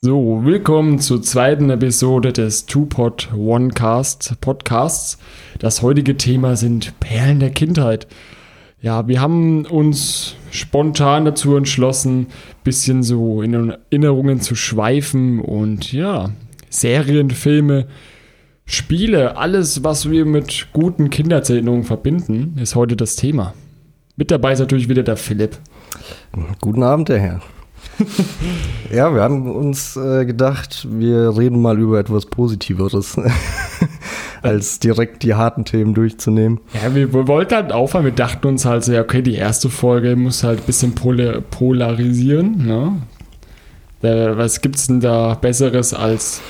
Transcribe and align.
So, 0.00 0.44
willkommen 0.44 1.00
zur 1.00 1.22
zweiten 1.22 1.70
Episode 1.70 2.32
des 2.32 2.66
Two-Pod 2.66 3.30
One-Cast 3.36 4.40
Podcasts. 4.40 5.18
Das 5.58 5.82
heutige 5.82 6.16
Thema 6.16 6.54
sind 6.54 7.00
Perlen 7.00 7.40
der 7.40 7.50
Kindheit. 7.50 8.06
Ja, 8.80 9.08
wir 9.08 9.20
haben 9.20 9.66
uns 9.66 10.36
spontan 10.52 11.24
dazu 11.24 11.56
entschlossen, 11.56 12.28
bisschen 12.62 13.02
so 13.02 13.42
in 13.42 13.70
Erinnerungen 13.70 14.40
zu 14.40 14.54
schweifen 14.54 15.40
und 15.40 15.92
ja, 15.92 16.30
Serien, 16.70 17.32
Filme, 17.32 17.88
Spiele, 18.66 19.36
alles, 19.36 19.82
was 19.82 20.08
wir 20.08 20.26
mit 20.26 20.68
guten 20.72 21.10
Kindheitserinnerungen 21.10 21.84
verbinden, 21.84 22.56
ist 22.62 22.76
heute 22.76 22.94
das 22.94 23.16
Thema. 23.16 23.52
Mit 24.14 24.30
dabei 24.30 24.52
ist 24.52 24.60
natürlich 24.60 24.88
wieder 24.88 25.02
der 25.02 25.16
Philipp. 25.16 25.58
Guten 26.60 26.84
Abend, 26.84 27.08
der 27.08 27.18
Herr. 27.18 27.42
ja, 28.92 29.12
wir 29.14 29.22
haben 29.22 29.50
uns 29.50 29.96
äh, 29.96 30.24
gedacht, 30.24 30.86
wir 30.90 31.36
reden 31.36 31.60
mal 31.60 31.78
über 31.78 31.98
etwas 31.98 32.26
Positiveres, 32.26 33.16
als 34.42 34.78
direkt 34.78 35.22
die 35.22 35.34
harten 35.34 35.64
Themen 35.64 35.94
durchzunehmen. 35.94 36.60
Ja, 36.74 36.94
wir, 36.94 37.12
wir 37.12 37.26
wollten 37.28 37.54
halt 37.54 37.72
aufhören. 37.72 38.04
Wir 38.04 38.12
dachten 38.12 38.46
uns 38.46 38.64
halt 38.64 38.84
so, 38.84 38.92
ja, 38.92 39.00
okay, 39.00 39.22
die 39.22 39.34
erste 39.34 39.68
Folge 39.68 40.16
muss 40.16 40.44
halt 40.44 40.60
ein 40.60 40.66
bisschen 40.66 40.94
pol 40.94 41.42
polarisieren. 41.50 42.66
Ne? 42.66 42.92
Was 44.00 44.60
gibt's 44.60 44.86
denn 44.86 45.00
da 45.00 45.34
Besseres 45.34 45.92
als 45.92 46.40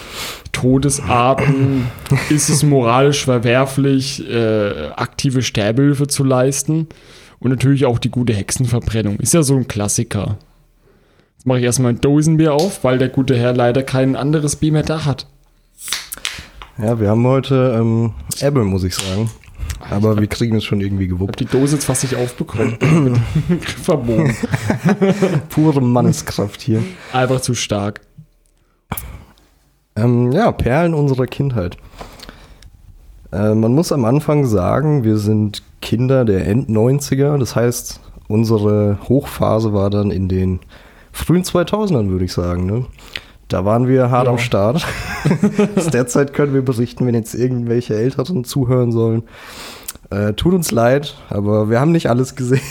Todesarten? 0.52 1.87
Ist 2.30 2.51
es 2.51 2.62
moralisch 2.62 3.24
verwerflich, 3.24 4.29
äh, 4.29 4.91
aktive 4.96 5.41
Sterbehilfe 5.41 6.07
zu 6.09 6.24
leisten? 6.24 6.88
Und 7.41 7.51
natürlich 7.51 7.87
auch 7.87 7.99
die 7.99 8.10
gute 8.10 8.35
Hexenverbrennung. 8.35 9.19
Ist 9.21 9.33
ja 9.33 9.43
so 9.43 9.57
ein 9.57 9.69
Klassiker. 9.69 10.37
Mache 11.48 11.61
ich 11.61 11.65
erstmal 11.65 11.95
ein 11.95 12.01
Dosenbier 12.02 12.52
auf, 12.52 12.84
weil 12.84 12.98
der 12.98 13.09
gute 13.09 13.34
Herr 13.34 13.55
leider 13.55 13.83
kein 13.83 14.16
anderes 14.16 14.57
Bier 14.57 14.70
mehr 14.70 14.83
da 14.83 15.07
hat. 15.07 15.27
Ja, 16.77 17.01
wir 17.01 17.09
haben 17.09 17.27
heute 17.27 17.74
ähm, 17.74 18.13
Ebbe, 18.38 18.65
muss 18.65 18.85
ich 18.85 18.95
sagen. 18.95 19.30
Aber 19.88 20.21
wir 20.21 20.26
kriegen 20.26 20.57
es 20.57 20.65
schon 20.65 20.82
irgendwie 20.82 21.09
gewuppt. 21.09 21.41
Ich 21.41 21.49
die 21.49 21.57
Dose 21.59 21.76
jetzt 21.76 21.87
fast 21.87 22.02
nicht 22.02 22.16
aufbekommen. 22.16 22.76
Verbogen. 23.82 24.37
Pure 25.49 25.80
Manneskraft 25.80 26.60
hier. 26.60 26.82
Einfach 27.15 27.41
zu 27.41 27.54
stark. 27.54 28.02
Ähm, 29.96 30.30
ja, 30.32 30.52
Perlen 30.52 30.93
unserer 30.93 31.24
Kindheit. 31.24 31.79
Äh, 33.32 33.54
man 33.54 33.73
muss 33.73 33.91
am 33.91 34.04
Anfang 34.04 34.45
sagen, 34.45 35.02
wir 35.02 35.16
sind 35.16 35.63
Kinder 35.80 36.26
der 36.26 36.46
End-90er. 36.46 37.38
Das 37.38 37.57
heißt, 37.57 38.01
unsere 38.29 38.99
Hochphase 39.09 39.73
war 39.73 39.88
dann 39.88 40.10
in 40.10 40.29
den 40.29 40.60
frühen 41.19 41.43
2000ern, 41.43 42.09
würde 42.09 42.24
ich 42.24 42.33
sagen. 42.33 42.66
Ne? 42.66 42.87
Da 43.49 43.65
waren 43.65 43.88
wir 43.88 44.11
hart 44.11 44.27
ja. 44.27 44.33
am 44.33 44.38
Start. 44.38 44.87
Aus 45.77 45.87
der 45.87 46.07
Zeit 46.07 46.35
können 46.35 46.55
wir 46.55 46.63
berichten, 46.63 47.07
wenn 47.07 47.15
jetzt 47.15 47.35
irgendwelche 47.35 47.95
Älteren 47.95 48.45
zuhören 48.45 48.93
sollen. 48.93 49.23
Äh, 50.10 50.33
tut 50.35 50.55
uns 50.55 50.71
leid, 50.71 51.16
aber 51.29 51.69
wir 51.69 51.80
haben 51.80 51.93
nicht 51.93 52.09
alles 52.09 52.35
gesehen. 52.35 52.63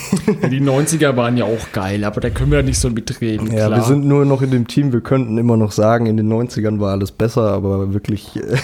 Die 0.49 0.59
90er 0.59 1.15
waren 1.15 1.37
ja 1.37 1.45
auch 1.45 1.71
geil, 1.71 2.03
aber 2.03 2.19
da 2.19 2.31
können 2.31 2.49
wir 2.49 2.59
ja 2.59 2.65
nicht 2.65 2.79
so 2.79 2.89
mitreden. 2.89 3.51
Ja, 3.51 3.67
klar. 3.67 3.77
wir 3.77 3.83
sind 3.83 4.05
nur 4.05 4.25
noch 4.25 4.41
in 4.41 4.49
dem 4.49 4.67
Team, 4.67 4.91
wir 4.91 5.01
könnten 5.01 5.37
immer 5.37 5.55
noch 5.55 5.71
sagen, 5.71 6.07
in 6.07 6.17
den 6.17 6.31
90ern 6.33 6.79
war 6.79 6.93
alles 6.93 7.11
besser, 7.11 7.51
aber 7.51 7.93
wirklich, 7.93 8.35
äh, 8.37 8.57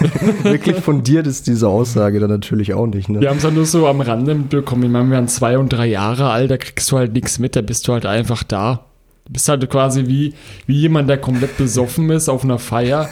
wirklich 0.42 0.76
fundiert 0.76 1.26
ist 1.26 1.46
diese 1.46 1.68
Aussage 1.68 2.20
dann 2.20 2.28
natürlich 2.28 2.74
auch 2.74 2.86
nicht. 2.86 3.08
Ne? 3.08 3.20
Wir 3.20 3.30
haben 3.30 3.38
es 3.38 3.44
ja 3.44 3.50
nur 3.50 3.64
so 3.64 3.86
am 3.86 4.02
Rande 4.02 4.34
mitbekommen. 4.34 4.82
Ich 4.82 4.90
meine, 4.90 5.08
wir 5.08 5.16
waren 5.16 5.28
zwei 5.28 5.56
und 5.56 5.70
drei 5.70 5.86
Jahre 5.86 6.28
alt, 6.28 6.50
da 6.50 6.58
kriegst 6.58 6.90
du 6.92 6.98
halt 6.98 7.14
nichts 7.14 7.38
mit, 7.38 7.56
da 7.56 7.62
bist 7.62 7.88
du 7.88 7.94
halt 7.94 8.04
einfach 8.04 8.42
da. 8.42 8.87
Du 9.28 9.34
bist 9.34 9.48
halt 9.50 9.68
quasi 9.68 10.06
wie, 10.06 10.32
wie 10.66 10.80
jemand, 10.80 11.10
der 11.10 11.18
komplett 11.18 11.58
besoffen 11.58 12.08
ist 12.08 12.30
auf 12.30 12.44
einer 12.44 12.58
Feier. 12.58 13.10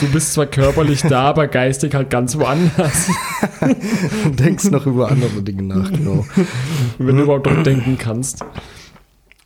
Du 0.00 0.06
bist 0.12 0.34
zwar 0.34 0.44
körperlich 0.44 1.00
da, 1.00 1.22
aber 1.22 1.46
geistig 1.46 1.94
halt 1.94 2.10
ganz 2.10 2.36
woanders. 2.36 3.08
Du 4.24 4.30
denkst 4.30 4.66
noch 4.66 4.84
über 4.84 5.10
andere 5.10 5.40
Dinge 5.40 5.62
nach, 5.62 5.90
genau. 5.90 6.26
Wenn 6.98 7.16
du 7.16 7.22
überhaupt 7.22 7.46
noch 7.46 7.62
denken 7.62 7.96
kannst. 7.98 8.44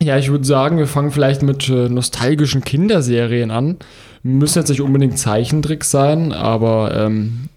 Ja, 0.03 0.19
ich 0.19 0.29
würde 0.29 0.45
sagen, 0.45 0.79
wir 0.79 0.89
fangen 0.89 1.13
vielleicht 1.13 1.43
mit 1.43 1.69
äh, 1.69 1.89
nostalgischen 1.89 2.65
Kinderserien 2.65 3.53
an. 3.53 3.77
Müssen 4.25 4.59
jetzt 4.59 4.71
nicht 4.71 4.81
unbedingt 4.81 5.19
Zeichentricks 5.19 5.93
sein, 5.93 6.33
aber 6.33 6.97
ähm, 6.97 7.49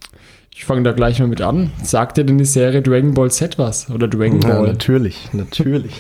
ich 0.54 0.66
fange 0.66 0.84
da 0.84 0.92
gleich 0.92 1.20
mal 1.20 1.28
mit 1.28 1.42
an. 1.42 1.72
Sagt 1.82 2.18
dir 2.18 2.26
denn 2.26 2.38
die 2.38 2.46
Serie 2.46 2.84
Dragon 2.84 3.16
Ball 3.16 3.32
Z 3.32 3.58
was? 3.58 3.90
Oder 3.90 4.08
Dragon 4.08 4.40
Ball? 4.40 4.52
Ja, 4.52 4.72
natürlich, 4.72 5.30
natürlich. 5.34 5.94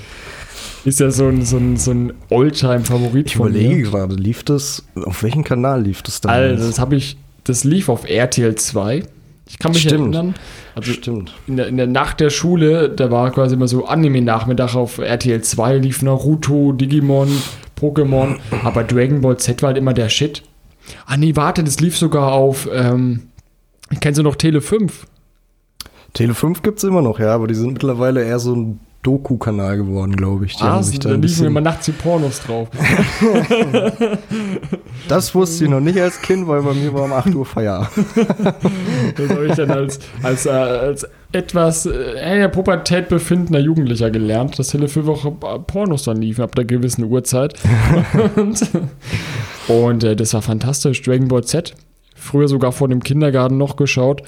Ist 0.83 0.99
ja 0.99 1.11
so 1.11 1.27
ein, 1.27 1.43
so 1.43 1.57
ein, 1.57 1.77
so 1.77 1.91
ein 1.91 2.13
Oldtime-Favorit 2.29 3.27
Ich 3.27 3.35
überlege 3.35 3.83
gerade, 3.83 4.15
lief 4.15 4.43
das, 4.43 4.83
auf 4.95 5.21
welchem 5.21 5.43
Kanal 5.43 5.83
lief 5.83 6.01
das 6.01 6.21
damals? 6.21 6.53
Also, 6.53 6.67
das 6.67 6.79
habe 6.79 6.95
ich, 6.95 7.17
das 7.43 7.63
lief 7.63 7.87
auf 7.87 8.09
RTL 8.09 8.55
2. 8.55 9.03
Ich 9.47 9.59
kann 9.59 9.73
mich 9.73 9.81
Stimmt. 9.81 10.15
erinnern. 10.15 10.35
Also 10.75 10.93
Stimmt. 10.93 11.33
In 11.45 11.57
der, 11.57 11.67
in 11.67 11.77
der 11.77 11.87
Nacht 11.87 12.19
der 12.19 12.29
Schule, 12.29 12.89
da 12.89 13.11
war 13.11 13.31
quasi 13.31 13.55
immer 13.55 13.67
so 13.67 13.85
Anime-Nachmittag 13.85 14.75
auf 14.75 14.97
RTL 14.97 15.41
2, 15.41 15.77
lief 15.77 16.01
Naruto, 16.01 16.71
Digimon, 16.71 17.29
Pokémon, 17.79 18.37
aber 18.63 18.83
Dragon 18.83 19.21
Ball 19.21 19.37
Z 19.37 19.61
war 19.61 19.67
halt 19.67 19.77
immer 19.77 19.93
der 19.93 20.09
Shit. 20.09 20.41
Ah 21.05 21.17
nee, 21.17 21.35
warte, 21.35 21.63
das 21.63 21.79
lief 21.79 21.97
sogar 21.97 22.31
auf, 22.31 22.67
ähm, 22.73 23.27
kennst 23.99 24.17
du 24.19 24.23
noch 24.23 24.35
Tele 24.35 24.61
5? 24.61 25.05
Tele 26.13 26.33
5 26.33 26.63
gibt 26.63 26.79
es 26.79 26.83
immer 26.83 27.01
noch, 27.01 27.19
ja, 27.19 27.33
aber 27.35 27.47
die 27.47 27.55
sind 27.55 27.73
mittlerweile 27.73 28.23
eher 28.23 28.39
so 28.39 28.55
ein 28.55 28.79
Doku-Kanal 29.03 29.77
geworden, 29.77 30.15
glaube 30.15 30.45
ich. 30.45 30.55
Die 30.55 30.63
ah, 30.63 30.73
haben 30.73 30.83
sich 30.83 30.99
da, 30.99 31.09
da 31.09 31.15
liefen 31.15 31.47
immer 31.47 31.61
nachts 31.61 31.85
die 31.85 31.91
Pornos 31.91 32.39
drauf. 32.41 32.69
das 35.07 35.33
wusste 35.33 35.63
ich 35.63 35.69
noch 35.69 35.79
nicht 35.79 35.99
als 35.99 36.21
Kind, 36.21 36.47
weil 36.47 36.61
bei 36.61 36.73
mir 36.73 36.93
war 36.93 37.05
um 37.05 37.13
8 37.13 37.33
Uhr 37.33 37.45
Feierabend. 37.45 37.89
das 39.17 39.29
habe 39.29 39.47
ich 39.47 39.55
dann 39.55 39.71
als, 39.71 39.99
als, 40.21 40.45
äh, 40.45 40.49
als 40.49 41.07
etwas 41.31 41.85
äh, 41.87 42.33
in 42.33 42.39
der 42.39 42.49
Pubertät 42.49 43.09
befindender 43.09 43.59
Jugendlicher 43.59 44.11
gelernt, 44.11 44.59
dass 44.59 44.67
Tele 44.69 44.87
5 44.87 45.07
auch 45.07 45.65
Pornos 45.65 46.03
dann 46.03 46.17
liefen 46.17 46.43
ab 46.43 46.51
einer 46.55 46.65
gewissen 46.65 47.05
Uhrzeit. 47.05 47.55
und, 48.35 48.61
und 49.67 50.03
äh, 50.03 50.15
das 50.15 50.33
war 50.33 50.43
fantastisch. 50.43 51.01
Dragon 51.01 51.27
Ball 51.27 51.43
Z. 51.43 51.73
Früher 52.15 52.47
sogar 52.47 52.71
vor 52.71 52.87
dem 52.87 53.01
Kindergarten 53.01 53.57
noch 53.57 53.77
geschaut. 53.77 54.21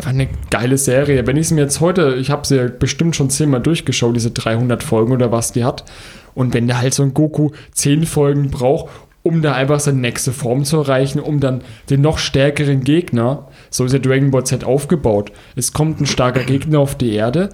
Einfach 0.00 0.12
eine 0.12 0.28
geile 0.48 0.78
Serie. 0.78 1.26
Wenn 1.26 1.36
ich 1.36 1.48
es 1.48 1.50
mir 1.50 1.60
jetzt 1.60 1.82
heute, 1.82 2.14
ich 2.14 2.30
habe 2.30 2.46
sie 2.46 2.56
ja 2.56 2.68
bestimmt 2.68 3.16
schon 3.16 3.28
zehnmal 3.28 3.60
durchgeschaut, 3.60 4.16
diese 4.16 4.30
300 4.30 4.82
Folgen 4.82 5.12
oder 5.12 5.30
was 5.30 5.52
die 5.52 5.62
hat. 5.62 5.84
Und 6.34 6.54
wenn 6.54 6.68
der 6.68 6.80
halt 6.80 6.94
so 6.94 7.02
ein 7.02 7.12
Goku 7.12 7.50
zehn 7.72 8.06
Folgen 8.06 8.50
braucht, 8.50 8.88
um 9.22 9.42
da 9.42 9.52
einfach 9.52 9.78
seine 9.78 9.98
nächste 9.98 10.32
Form 10.32 10.64
zu 10.64 10.78
erreichen, 10.78 11.20
um 11.20 11.38
dann 11.38 11.60
den 11.90 12.00
noch 12.00 12.16
stärkeren 12.16 12.82
Gegner, 12.82 13.48
so 13.68 13.84
ist 13.84 13.92
ja 13.92 13.98
Dragon 13.98 14.30
Ball 14.30 14.44
Z 14.44 14.64
aufgebaut. 14.64 15.32
Es 15.54 15.74
kommt 15.74 16.00
ein 16.00 16.06
starker 16.06 16.44
Gegner 16.44 16.78
auf 16.78 16.94
die 16.94 17.12
Erde, 17.12 17.50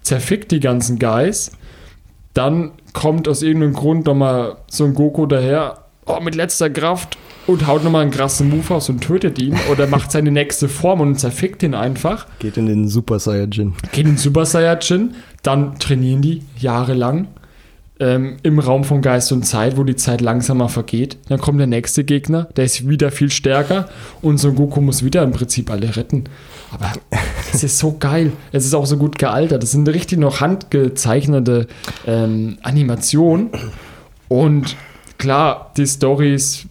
zerfickt 0.00 0.52
die 0.52 0.60
ganzen 0.60 0.98
Guys, 0.98 1.50
dann 2.32 2.70
kommt 2.94 3.28
aus 3.28 3.42
irgendeinem 3.42 3.74
Grund 3.74 4.06
nochmal 4.06 4.56
so 4.68 4.86
ein 4.86 4.94
Goku 4.94 5.26
daher, 5.26 5.84
oh, 6.06 6.20
mit 6.20 6.34
letzter 6.34 6.70
Kraft 6.70 7.18
und 7.50 7.66
haut 7.66 7.82
nochmal 7.82 8.02
einen 8.02 8.12
krassen 8.12 8.48
Move 8.48 8.74
aus 8.74 8.88
und 8.88 9.00
tötet 9.00 9.38
ihn 9.40 9.56
oder 9.70 9.86
macht 9.86 10.12
seine 10.12 10.30
nächste 10.30 10.68
Form 10.68 11.00
und 11.00 11.18
zerfickt 11.18 11.62
ihn 11.62 11.74
einfach. 11.74 12.26
Geht 12.38 12.56
in 12.56 12.66
den 12.66 12.88
Super 12.88 13.18
Saiyajin. 13.18 13.74
Geht 13.92 14.06
in 14.06 14.12
den 14.12 14.18
Super 14.18 14.46
Saiyajin, 14.46 15.14
dann 15.42 15.78
trainieren 15.78 16.22
die 16.22 16.42
jahrelang 16.58 17.28
ähm, 17.98 18.36
im 18.44 18.58
Raum 18.60 18.84
von 18.84 19.02
Geist 19.02 19.32
und 19.32 19.44
Zeit, 19.44 19.76
wo 19.76 19.82
die 19.82 19.96
Zeit 19.96 20.20
langsamer 20.20 20.68
vergeht. 20.68 21.18
Dann 21.28 21.40
kommt 21.40 21.58
der 21.58 21.66
nächste 21.66 22.04
Gegner, 22.04 22.44
der 22.56 22.64
ist 22.64 22.88
wieder 22.88 23.10
viel 23.10 23.30
stärker 23.30 23.88
und 24.22 24.38
Son 24.38 24.54
Goku 24.54 24.80
muss 24.80 25.04
wieder 25.04 25.22
im 25.24 25.32
Prinzip 25.32 25.70
alle 25.70 25.96
retten. 25.96 26.24
Aber 26.72 26.92
es 27.52 27.64
ist 27.64 27.78
so 27.78 27.96
geil. 27.98 28.32
Es 28.52 28.64
ist 28.64 28.74
auch 28.74 28.86
so 28.86 28.96
gut 28.96 29.18
gealtert. 29.18 29.62
Das 29.62 29.72
sind 29.72 29.88
richtig 29.88 30.20
noch 30.20 30.40
handgezeichnete 30.40 31.66
ähm, 32.06 32.58
Animationen. 32.62 33.50
Und 34.28 34.76
klar, 35.18 35.72
die 35.76 35.86
Stories 35.86 36.69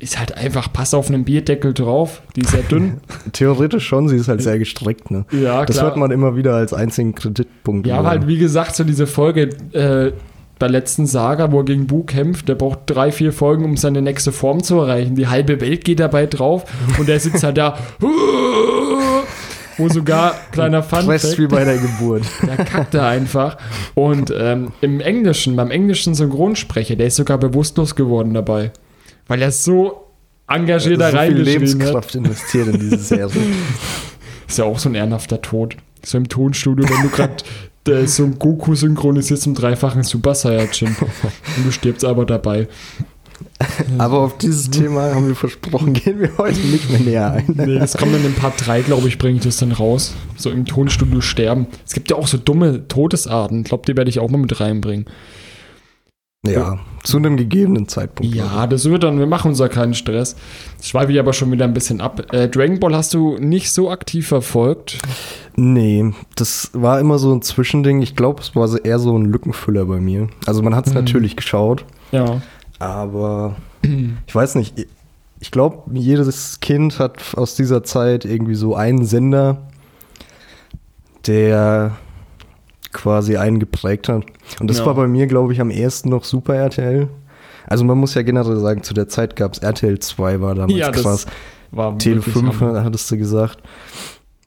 ist 0.00 0.18
halt 0.18 0.36
einfach, 0.36 0.72
passt 0.72 0.94
auf 0.94 1.08
einen 1.08 1.24
Bierdeckel 1.24 1.74
drauf. 1.74 2.22
Die 2.36 2.42
ist 2.42 2.50
sehr 2.50 2.62
dünn. 2.62 2.98
Theoretisch 3.32 3.86
schon, 3.86 4.08
sie 4.08 4.16
ist 4.16 4.28
halt 4.28 4.42
sehr 4.42 4.58
gestreckt. 4.58 5.10
Ne? 5.10 5.24
Ja, 5.32 5.64
das 5.64 5.82
hört 5.82 5.96
man 5.96 6.10
immer 6.10 6.36
wieder 6.36 6.54
als 6.54 6.72
einzigen 6.72 7.14
Kreditpunkt. 7.14 7.86
Ja, 7.86 7.98
aber 7.98 8.08
halt, 8.08 8.28
wie 8.28 8.38
gesagt, 8.38 8.76
so 8.76 8.84
diese 8.84 9.06
Folge 9.06 9.50
äh, 9.72 10.12
bei 10.58 10.68
letzten 10.68 11.06
Saga, 11.06 11.50
wo 11.50 11.58
er 11.60 11.64
gegen 11.64 11.86
Bu 11.86 12.04
kämpft, 12.04 12.48
der 12.48 12.54
braucht 12.54 12.80
drei, 12.86 13.10
vier 13.10 13.32
Folgen, 13.32 13.64
um 13.64 13.76
seine 13.76 14.02
nächste 14.02 14.30
Form 14.30 14.62
zu 14.62 14.78
erreichen. 14.78 15.16
Die 15.16 15.26
halbe 15.26 15.60
Welt 15.60 15.84
geht 15.84 16.00
dabei 16.00 16.26
drauf 16.26 16.64
und 16.98 17.08
er 17.08 17.18
sitzt 17.18 17.42
halt 17.42 17.58
da. 17.58 17.78
wo 19.78 19.88
sogar 19.88 20.34
kleiner 20.52 20.82
Fun 20.82 21.06
Fact, 21.06 21.38
wie 21.38 21.46
bei 21.46 21.64
der 21.64 21.78
Geburt. 21.78 22.22
Der 22.44 22.56
kackt 22.64 22.94
da 22.94 23.08
einfach. 23.08 23.56
Und 23.94 24.32
ähm, 24.36 24.72
im 24.80 25.00
Englischen, 25.00 25.54
beim 25.56 25.70
englischen 25.70 26.14
Synchronsprecher, 26.14 26.96
der 26.96 27.06
ist 27.06 27.16
sogar 27.16 27.38
bewusstlos 27.38 27.94
geworden 27.94 28.34
dabei. 28.34 28.72
Weil 29.28 29.42
er 29.42 29.52
so 29.52 30.06
engagiert 30.48 31.00
da 31.00 31.10
rein 31.10 31.30
so 31.30 31.36
viel 31.36 31.44
Lebenskraft 31.44 32.08
hat. 32.08 32.14
investiert 32.14 32.68
in 32.68 32.80
diese 32.80 32.98
Serie. 32.98 33.42
Ist 34.48 34.58
ja 34.58 34.64
auch 34.64 34.78
so 34.78 34.88
ein 34.88 34.94
ehrenhafter 34.94 35.40
Tod. 35.40 35.76
So 36.04 36.16
im 36.16 36.28
Tonstudio, 36.28 36.88
wenn 36.88 37.02
du 37.02 37.10
gerade 37.10 38.06
so 38.06 38.24
ein 38.24 38.38
Goku 38.38 38.74
synchronisierst 38.74 39.46
im 39.46 39.54
dreifachen 39.54 40.02
Super 40.02 40.34
Saiyajin. 40.34 40.96
und 41.56 41.66
du 41.66 41.70
stirbst 41.70 42.04
aber 42.04 42.26
dabei. 42.26 42.68
Aber 43.98 44.18
auf 44.20 44.38
dieses 44.38 44.70
Thema 44.70 45.14
haben 45.14 45.28
wir 45.28 45.34
versprochen, 45.34 45.92
gehen 45.92 46.20
wir 46.20 46.36
heute 46.38 46.58
nicht 46.58 46.90
mehr 46.90 47.00
näher 47.00 47.32
ein. 47.32 47.54
Nee, 47.54 47.78
das 47.78 47.96
kommt 47.96 48.14
dann 48.14 48.24
in 48.24 48.34
Part 48.34 48.66
3, 48.66 48.82
glaube 48.82 49.08
ich, 49.08 49.18
bringe 49.18 49.38
ich 49.38 49.44
das 49.44 49.58
dann 49.58 49.72
raus. 49.72 50.14
So 50.36 50.50
im 50.50 50.64
Tonstudio 50.64 51.20
sterben. 51.20 51.66
Es 51.86 51.92
gibt 51.92 52.10
ja 52.10 52.16
auch 52.16 52.26
so 52.26 52.36
dumme 52.36 52.86
Todesarten. 52.88 53.60
Ich 53.60 53.66
glaube, 53.66 53.84
die 53.86 53.96
werde 53.96 54.10
ich 54.10 54.18
auch 54.18 54.28
mal 54.28 54.38
mit 54.38 54.60
reinbringen. 54.60 55.06
Ja, 56.46 56.78
zu 57.02 57.16
einem 57.16 57.36
gegebenen 57.36 57.88
Zeitpunkt. 57.88 58.32
Ja, 58.32 58.66
das 58.68 58.84
wird 58.88 59.02
dann, 59.02 59.18
wir 59.18 59.26
machen 59.26 59.48
uns 59.48 59.58
da 59.58 59.66
keinen 59.68 59.94
Stress. 59.94 60.36
Das 60.76 60.88
schweife 60.88 61.10
ich 61.12 61.18
aber 61.18 61.32
schon 61.32 61.50
wieder 61.50 61.64
ein 61.64 61.74
bisschen 61.74 62.00
ab. 62.00 62.32
Äh, 62.32 62.48
Dragon 62.48 62.78
Ball 62.78 62.94
hast 62.94 63.12
du 63.12 63.38
nicht 63.38 63.72
so 63.72 63.90
aktiv 63.90 64.28
verfolgt. 64.28 64.98
Nee, 65.56 66.12
das 66.36 66.70
war 66.74 67.00
immer 67.00 67.18
so 67.18 67.34
ein 67.34 67.42
Zwischending. 67.42 68.02
Ich 68.02 68.14
glaube, 68.14 68.40
es 68.40 68.54
war 68.54 68.68
so 68.68 68.78
eher 68.78 69.00
so 69.00 69.18
ein 69.18 69.24
Lückenfüller 69.24 69.84
bei 69.86 69.98
mir. 69.98 70.28
Also 70.46 70.62
man 70.62 70.76
hat 70.76 70.86
es 70.86 70.92
Mhm. 70.94 71.00
natürlich 71.00 71.34
geschaut, 71.36 71.84
Ja. 72.12 72.40
aber 72.78 73.56
ich 74.26 74.34
weiß 74.34 74.54
nicht. 74.54 74.86
Ich 75.40 75.50
glaube, 75.50 75.90
jedes 75.92 76.60
Kind 76.60 77.00
hat 77.00 77.36
aus 77.36 77.56
dieser 77.56 77.82
Zeit 77.82 78.24
irgendwie 78.24 78.54
so 78.54 78.76
einen 78.76 79.04
Sender, 79.04 79.68
der 81.26 81.96
quasi 82.92 83.36
einen 83.36 83.58
geprägt 83.58 84.08
hat. 84.08 84.24
Und 84.60 84.68
das 84.70 84.78
Ja. 84.78 84.86
war 84.86 84.94
bei 84.94 85.06
mir, 85.08 85.26
glaube 85.26 85.52
ich, 85.52 85.60
am 85.60 85.70
ehesten 85.70 86.08
noch 86.10 86.24
Super 86.24 86.54
RTL. 86.56 87.08
Also 87.66 87.84
man 87.84 87.98
muss 87.98 88.14
ja 88.14 88.22
generell 88.22 88.58
sagen, 88.58 88.82
zu 88.82 88.94
der 88.94 89.08
Zeit 89.08 89.36
gab 89.36 89.52
es 89.52 89.58
RTL 89.58 89.98
2, 89.98 90.40
war 90.40 90.54
damals 90.54 90.78
Ja, 90.78 90.90
das 90.90 91.02
krass. 91.02 91.26
War 91.70 91.98
Tele 91.98 92.16
wirklich 92.16 92.34
5 92.34 92.60
Hammer. 92.60 92.82
hattest 92.84 93.10
du 93.10 93.18
gesagt. 93.18 93.58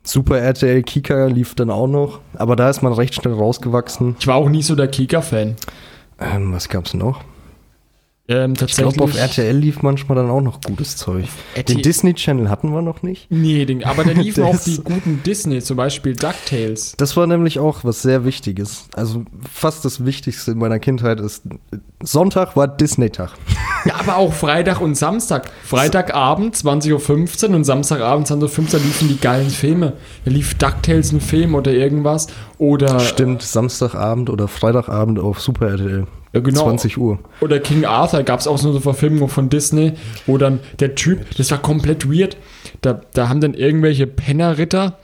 Super 0.03 0.39
RTL 0.39 0.81
Kika 0.81 1.27
lief 1.27 1.53
dann 1.53 1.69
auch 1.69 1.85
noch, 1.87 2.19
aber 2.33 2.55
da 2.55 2.67
ist 2.71 2.81
man 2.81 2.93
recht 2.93 3.13
schnell 3.13 3.35
rausgewachsen. 3.35 4.15
Ich 4.19 4.25
war 4.25 4.35
auch 4.35 4.49
nie 4.49 4.63
so 4.63 4.73
der 4.73 4.87
Kika-Fan. 4.87 5.55
Ähm, 6.19 6.51
was 6.53 6.67
gab's 6.69 6.95
noch? 6.95 7.21
Ähm, 8.31 8.53
Ich 8.65 8.75
glaube, 8.75 9.03
auf 9.03 9.15
RTL 9.17 9.55
lief 9.57 9.81
manchmal 9.81 10.15
dann 10.15 10.29
auch 10.29 10.41
noch 10.41 10.61
gutes 10.61 10.95
Zeug. 10.95 11.25
RTL 11.55 11.75
Den 11.75 11.81
Disney 11.83 12.13
Channel 12.13 12.49
hatten 12.49 12.71
wir 12.71 12.81
noch 12.81 13.03
nicht. 13.03 13.27
Nee, 13.29 13.65
den, 13.65 13.83
aber 13.83 14.03
da 14.03 14.11
liefen 14.11 14.43
auch 14.45 14.57
die 14.57 14.77
guten 14.77 15.21
Disney, 15.25 15.61
zum 15.61 15.77
Beispiel 15.77 16.15
DuckTales. 16.15 16.95
Das 16.97 17.17
war 17.17 17.27
nämlich 17.27 17.59
auch 17.59 17.83
was 17.83 18.01
sehr 18.01 18.23
Wichtiges. 18.23 18.85
Also 18.95 19.25
fast 19.51 19.83
das 19.83 20.05
Wichtigste 20.05 20.51
in 20.51 20.59
meiner 20.59 20.79
Kindheit 20.79 21.19
ist, 21.19 21.43
Sonntag 22.01 22.55
war 22.55 22.67
Disney-Tag. 22.67 23.31
Ja, 23.83 23.95
aber 23.95 24.17
auch 24.17 24.31
Freitag 24.31 24.79
und 24.79 24.93
Samstag. 24.93 25.49
Freitagabend 25.63 26.55
20.15 26.55 27.49
Uhr 27.49 27.55
und 27.55 27.63
Samstagabend 27.63 28.27
20.15 28.27 28.73
Uhr 28.75 28.79
liefen 28.79 29.07
die 29.07 29.19
geilen 29.19 29.49
Filme. 29.49 29.93
Da 30.23 30.29
lief 30.29 30.53
DuckTales 30.53 31.11
ein 31.11 31.19
Film 31.19 31.55
oder 31.55 31.71
irgendwas. 31.73 32.27
Oder, 32.59 32.99
Stimmt, 32.99 33.41
Samstagabend 33.41 34.29
oder 34.29 34.47
Freitagabend 34.47 35.17
auf 35.17 35.41
Super 35.41 35.69
RTL. 35.69 36.05
Ja, 36.33 36.39
genau. 36.39 36.63
20 36.63 36.97
Uhr. 36.97 37.19
Oder 37.41 37.59
King 37.59 37.85
Arthur 37.85 38.23
gab 38.23 38.39
es 38.39 38.47
auch 38.47 38.57
so 38.57 38.69
eine 38.69 38.79
Verfilmung 38.79 39.27
von 39.27 39.49
Disney, 39.49 39.93
wo 40.25 40.37
dann 40.37 40.59
der 40.79 40.95
Typ, 40.95 41.35
das 41.37 41.51
war 41.51 41.57
komplett 41.57 42.09
weird, 42.09 42.37
da, 42.81 43.01
da 43.13 43.27
haben 43.27 43.41
dann 43.41 43.53
irgendwelche 43.53 44.07
Pennerritter, 44.07 44.97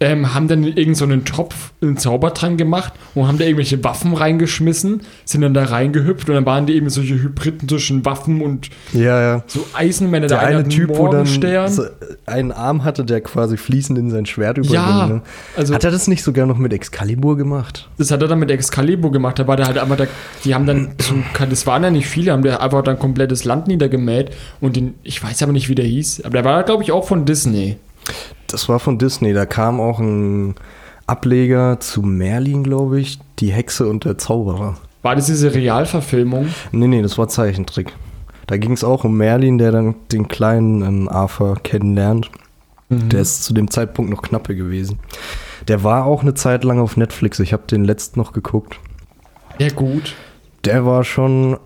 ähm, 0.00 0.32
haben 0.32 0.46
dann 0.46 0.60
in 0.60 0.68
irgendeinen 0.68 0.94
so 0.94 1.04
einen 1.06 1.24
Topf 1.24 1.72
einen 1.82 1.96
Zaubertrank 1.96 2.56
gemacht 2.56 2.92
und 3.16 3.26
haben 3.26 3.36
da 3.38 3.44
irgendwelche 3.44 3.82
Waffen 3.82 4.14
reingeschmissen, 4.14 5.02
sind 5.24 5.40
dann 5.40 5.54
da 5.54 5.64
reingehüpft 5.64 6.28
und 6.28 6.36
dann 6.36 6.46
waren 6.46 6.66
die 6.66 6.74
eben 6.76 6.88
solche 6.88 7.14
Hybriden 7.14 7.68
zwischen 7.68 8.04
Waffen 8.04 8.40
und 8.40 8.70
Ja, 8.92 9.20
ja. 9.20 9.42
so 9.48 9.66
Eisenmänner. 9.74 10.28
Der 10.28 10.38
eine 10.38 10.56
hat 10.58 10.62
einen 10.64 10.70
Typ, 10.70 10.96
wo 10.96 11.08
dann 11.08 11.26
so 11.26 11.82
einen 12.26 12.52
Arm 12.52 12.84
hatte, 12.84 13.04
der 13.04 13.20
quasi 13.22 13.56
fließend 13.56 13.98
in 13.98 14.10
sein 14.10 14.24
Schwert 14.24 14.58
Ja, 14.66 14.82
überging. 14.98 15.16
ne? 15.16 15.22
also- 15.56 15.74
Hat 15.74 15.82
er 15.82 15.90
das 15.90 16.06
nicht 16.06 16.22
sogar 16.22 16.46
noch 16.46 16.58
mit 16.58 16.72
Excalibur 16.72 17.36
gemacht? 17.36 17.88
Das 17.98 18.12
hat 18.12 18.22
er 18.22 18.28
dann 18.28 18.38
mit 18.38 18.50
Excalibur 18.52 19.10
gemacht. 19.10 19.38
Da 19.40 19.48
war 19.48 19.56
der 19.56 19.66
halt 19.66 19.78
einfach, 19.78 19.96
der, 19.96 20.06
die 20.44 20.54
haben 20.54 20.66
dann, 20.66 20.90
das 21.50 21.66
waren 21.66 21.82
ja 21.82 21.90
nicht 21.90 22.06
viele, 22.06 22.30
haben 22.32 22.42
der 22.42 22.62
einfach 22.62 22.82
dann 22.84 23.00
komplettes 23.00 23.44
Land 23.44 23.66
niedergemäht 23.66 24.30
und 24.60 24.76
den, 24.76 24.94
ich 25.02 25.20
weiß 25.22 25.42
aber 25.42 25.52
nicht, 25.52 25.68
wie 25.68 25.74
der 25.74 25.86
hieß, 25.86 26.22
aber 26.24 26.34
der 26.34 26.44
war, 26.44 26.62
glaube 26.62 26.84
ich, 26.84 26.92
auch 26.92 27.06
von 27.08 27.24
Disney. 27.24 27.78
Das 28.48 28.68
war 28.68 28.80
von 28.80 28.98
Disney. 28.98 29.32
Da 29.32 29.46
kam 29.46 29.80
auch 29.80 30.00
ein 30.00 30.56
Ableger 31.06 31.78
zu 31.80 32.02
Merlin, 32.02 32.64
glaube 32.64 33.00
ich. 33.00 33.20
Die 33.38 33.52
Hexe 33.52 33.86
und 33.86 34.04
der 34.04 34.18
Zauberer. 34.18 34.76
War 35.02 35.14
das 35.14 35.26
diese 35.26 35.54
Realverfilmung? 35.54 36.48
Nee, 36.72 36.88
nee, 36.88 37.02
das 37.02 37.16
war 37.16 37.28
Zeichentrick. 37.28 37.92
Da 38.46 38.56
ging 38.56 38.72
es 38.72 38.82
auch 38.82 39.04
um 39.04 39.16
Merlin, 39.16 39.58
der 39.58 39.70
dann 39.70 39.94
den 40.10 40.26
kleinen 40.26 40.82
ähm, 40.82 41.08
Arthur 41.08 41.56
kennenlernt. 41.62 42.30
Der 42.90 43.20
ist 43.20 43.44
zu 43.44 43.52
dem 43.52 43.70
Zeitpunkt 43.70 44.10
noch 44.10 44.22
knappe 44.22 44.56
gewesen. 44.56 44.98
Der 45.68 45.84
war 45.84 46.06
auch 46.06 46.22
eine 46.22 46.32
Zeit 46.32 46.64
lang 46.64 46.80
auf 46.80 46.96
Netflix. 46.96 47.38
Ich 47.38 47.52
habe 47.52 47.64
den 47.66 47.84
letzten 47.84 48.18
noch 48.18 48.32
geguckt. 48.32 48.80
Ja, 49.58 49.68
gut. 49.68 50.14
Der 50.64 50.86
war 50.86 51.04
schon 51.04 51.58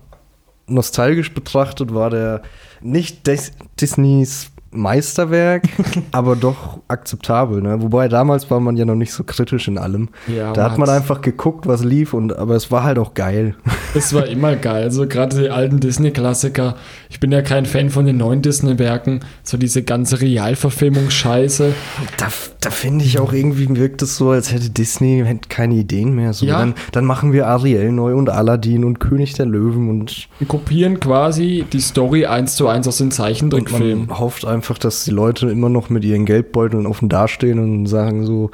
nostalgisch 0.67 1.33
betrachtet, 1.33 1.93
war 1.93 2.09
der 2.09 2.41
nicht 2.81 3.25
Dis 3.25 3.53
Disneys 3.79 4.51
Meisterwerk, 4.73 5.63
aber 6.11 6.35
doch 6.35 6.79
akzeptabel. 6.87 7.61
Ne? 7.61 7.81
Wobei 7.81 8.07
damals 8.07 8.49
war 8.49 8.59
man 8.59 8.77
ja 8.77 8.85
noch 8.85 8.95
nicht 8.95 9.13
so 9.13 9.23
kritisch 9.23 9.67
in 9.67 9.77
allem. 9.77 10.09
Ja, 10.27 10.53
da 10.53 10.69
hat 10.69 10.77
man 10.77 10.89
einfach 10.89 11.21
geguckt, 11.21 11.67
was 11.67 11.83
lief, 11.83 12.13
und 12.13 12.37
aber 12.37 12.55
es 12.55 12.71
war 12.71 12.83
halt 12.83 12.97
auch 12.97 13.13
geil. 13.13 13.55
Es 13.93 14.13
war 14.13 14.25
immer 14.27 14.55
geil. 14.55 14.83
Also 14.83 15.07
gerade 15.07 15.35
die 15.39 15.49
alten 15.49 15.79
Disney-Klassiker. 15.79 16.75
Ich 17.13 17.19
bin 17.19 17.31
ja 17.31 17.43
kein 17.43 17.67
Fan 17.67 17.91
von 17.91 18.07
den 18.07 18.17
neuen 18.17 18.41
Disney-Werken. 18.41 19.19
So 19.43 19.55
diese 19.55 19.83
ganze 19.83 20.19
Realverfilmung-Scheiße. 20.19 21.73
Da, 22.17 22.27
da 22.59 22.69
finde 22.71 23.05
ich 23.05 23.19
auch 23.19 23.31
irgendwie 23.33 23.69
wirkt 23.75 24.01
es 24.01 24.17
so, 24.17 24.31
als 24.31 24.51
hätte 24.51 24.71
Disney 24.71 25.23
keine 25.47 25.75
Ideen 25.75 26.15
mehr. 26.15 26.33
So, 26.33 26.47
Ja. 26.47 26.57
dann, 26.57 26.73
dann 26.91 27.05
machen 27.05 27.31
wir 27.31 27.47
Ariel 27.47 27.91
neu 27.91 28.15
und 28.15 28.29
Aladdin 28.31 28.83
und 28.83 28.99
König 28.99 29.33
der 29.33 29.45
Löwen 29.45 29.89
und 29.91 30.27
Und 30.39 30.47
kopieren 30.47 30.99
quasi 30.99 31.65
die 31.71 31.81
Story 31.81 32.25
eins 32.25 32.55
zu 32.55 32.67
eins 32.67 32.87
aus 32.87 32.97
den 32.97 33.05
Und 33.07 33.11
Zeichentrickfilmen. 33.13 34.07
man 34.07 34.19
hofft 34.19 34.43
einfach, 34.45 34.79
dass 34.79 35.03
die 35.05 35.11
Leute 35.11 35.49
immer 35.49 35.69
noch 35.69 35.89
mit 35.91 36.03
ihren 36.03 36.25
Geldbeuteln 36.25 36.87
offen 36.87 37.09
dastehen 37.09 37.59
und 37.59 37.85
sagen 37.85 38.25
so, 38.25 38.49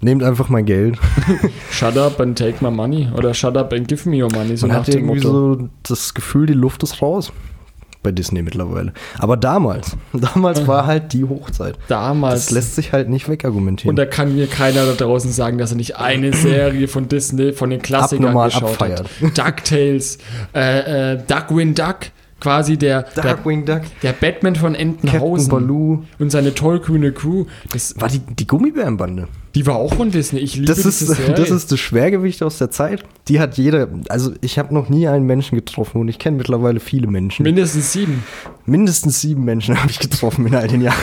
nehmt 0.00 0.24
einfach 0.24 0.48
mein 0.48 0.64
Geld. 0.66 0.98
Shut 1.70 1.96
up 1.96 2.20
and 2.20 2.36
take 2.36 2.56
my 2.64 2.70
money. 2.72 3.08
Oder 3.16 3.32
shut 3.32 3.56
up 3.56 3.72
and 3.72 3.86
give 3.86 4.08
me 4.08 4.20
your 4.22 4.32
money. 4.32 4.56
So 4.56 4.66
Man 4.66 4.76
nach 4.76 4.86
hat 4.86 4.92
dem 4.92 5.04
irgendwie 5.08 5.24
Motto. 5.26 5.54
so 5.60 5.68
das 5.84 6.14
Gefühl, 6.14 6.46
die 6.46 6.52
Luft 6.54 6.82
ist 6.82 7.00
raus. 7.00 7.32
Bei 8.02 8.10
Disney 8.10 8.42
mittlerweile. 8.42 8.92
Aber 9.18 9.36
damals, 9.36 9.96
damals 10.12 10.66
war 10.66 10.86
halt 10.86 11.12
die 11.12 11.24
Hochzeit. 11.24 11.78
Damals. 11.86 12.46
Das 12.46 12.50
lässt 12.50 12.74
sich 12.74 12.92
halt 12.92 13.08
nicht 13.08 13.28
wegargumentieren. 13.28 13.90
Und 13.90 13.96
da 13.96 14.06
kann 14.06 14.34
mir 14.34 14.48
keiner 14.48 14.84
da 14.86 14.92
draußen 14.94 15.30
sagen, 15.30 15.56
dass 15.58 15.70
er 15.70 15.76
nicht 15.76 15.96
eine 15.98 16.32
Serie 16.36 16.88
von 16.88 17.08
Disney, 17.08 17.52
von 17.52 17.70
den 17.70 17.80
Klassikern 17.80 18.26
Abnormal 18.26 18.48
geschaut 18.48 18.70
abfeiert. 18.70 19.08
hat. 19.22 19.38
DuckTales, 19.38 20.18
äh, 20.54 21.12
äh, 21.12 21.18
Duckwin 21.28 21.74
Duck, 21.74 21.98
quasi 22.42 22.76
der, 22.76 23.04
der, 23.04 23.22
Darkwing 23.22 23.64
Duck, 23.64 23.82
der 24.02 24.12
Batman 24.12 24.56
von 24.56 24.72
Captain 24.72 24.88
Entenhausen 24.90 25.48
Baloo. 25.48 26.02
und 26.18 26.30
seine 26.30 26.52
tollkühne 26.54 27.12
Crew. 27.12 27.44
Das, 27.72 27.94
War 28.00 28.08
die, 28.08 28.18
die 28.18 28.48
Gummibärenbande. 28.48 29.28
die 29.54 29.64
war 29.64 29.76
auch 29.76 29.94
von 29.94 30.10
Disney. 30.10 30.40
Ich 30.40 30.56
liebe 30.56 30.66
Das 30.66 30.84
ist, 30.84 30.98
Serie. 30.98 31.34
das 31.34 31.50
ist 31.50 31.70
das 31.70 31.78
Schwergewicht 31.78 32.42
aus 32.42 32.58
der 32.58 32.72
Zeit. 32.72 33.04
Die 33.28 33.38
hat 33.38 33.56
jeder, 33.58 33.88
also 34.08 34.32
ich 34.40 34.58
habe 34.58 34.74
noch 34.74 34.88
nie 34.88 35.06
einen 35.06 35.24
Menschen 35.24 35.54
getroffen 35.54 36.00
und 36.00 36.08
ich 36.08 36.18
kenne 36.18 36.36
mittlerweile 36.36 36.80
viele 36.80 37.06
Menschen. 37.06 37.44
mindestens 37.44 37.92
sieben. 37.92 38.24
Mindestens 38.66 39.20
sieben 39.20 39.44
Menschen 39.44 39.78
habe 39.80 39.90
ich 39.90 40.00
getroffen 40.00 40.44
in 40.46 40.56
all 40.56 40.66
den 40.66 40.82
Jahren. 40.82 40.98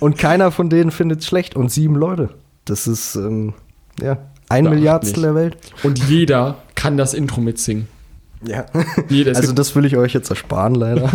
Und 0.00 0.18
keiner 0.18 0.50
von 0.50 0.68
denen 0.68 0.90
findet 0.90 1.20
es 1.20 1.26
schlecht. 1.26 1.56
Und 1.56 1.72
sieben 1.72 1.94
Leute. 1.94 2.28
Das 2.66 2.86
ist, 2.86 3.16
ähm, 3.16 3.54
ja, 4.02 4.18
ein. 4.50 4.64
Milliardstel 4.64 5.22
der 5.22 5.34
Welt. 5.34 5.56
Und 5.82 5.98
jeder 6.10 6.58
kann 6.74 6.98
das 6.98 7.14
Intro 7.14 7.40
mitsingen. 7.40 7.88
Ja. 8.46 8.66
Es 9.10 9.36
Also 9.36 9.52
das 9.52 9.74
will 9.74 9.84
ich 9.84 9.96
euch 9.96 10.14
jetzt 10.14 10.30
ersparen, 10.30 10.74
leider. 10.74 11.04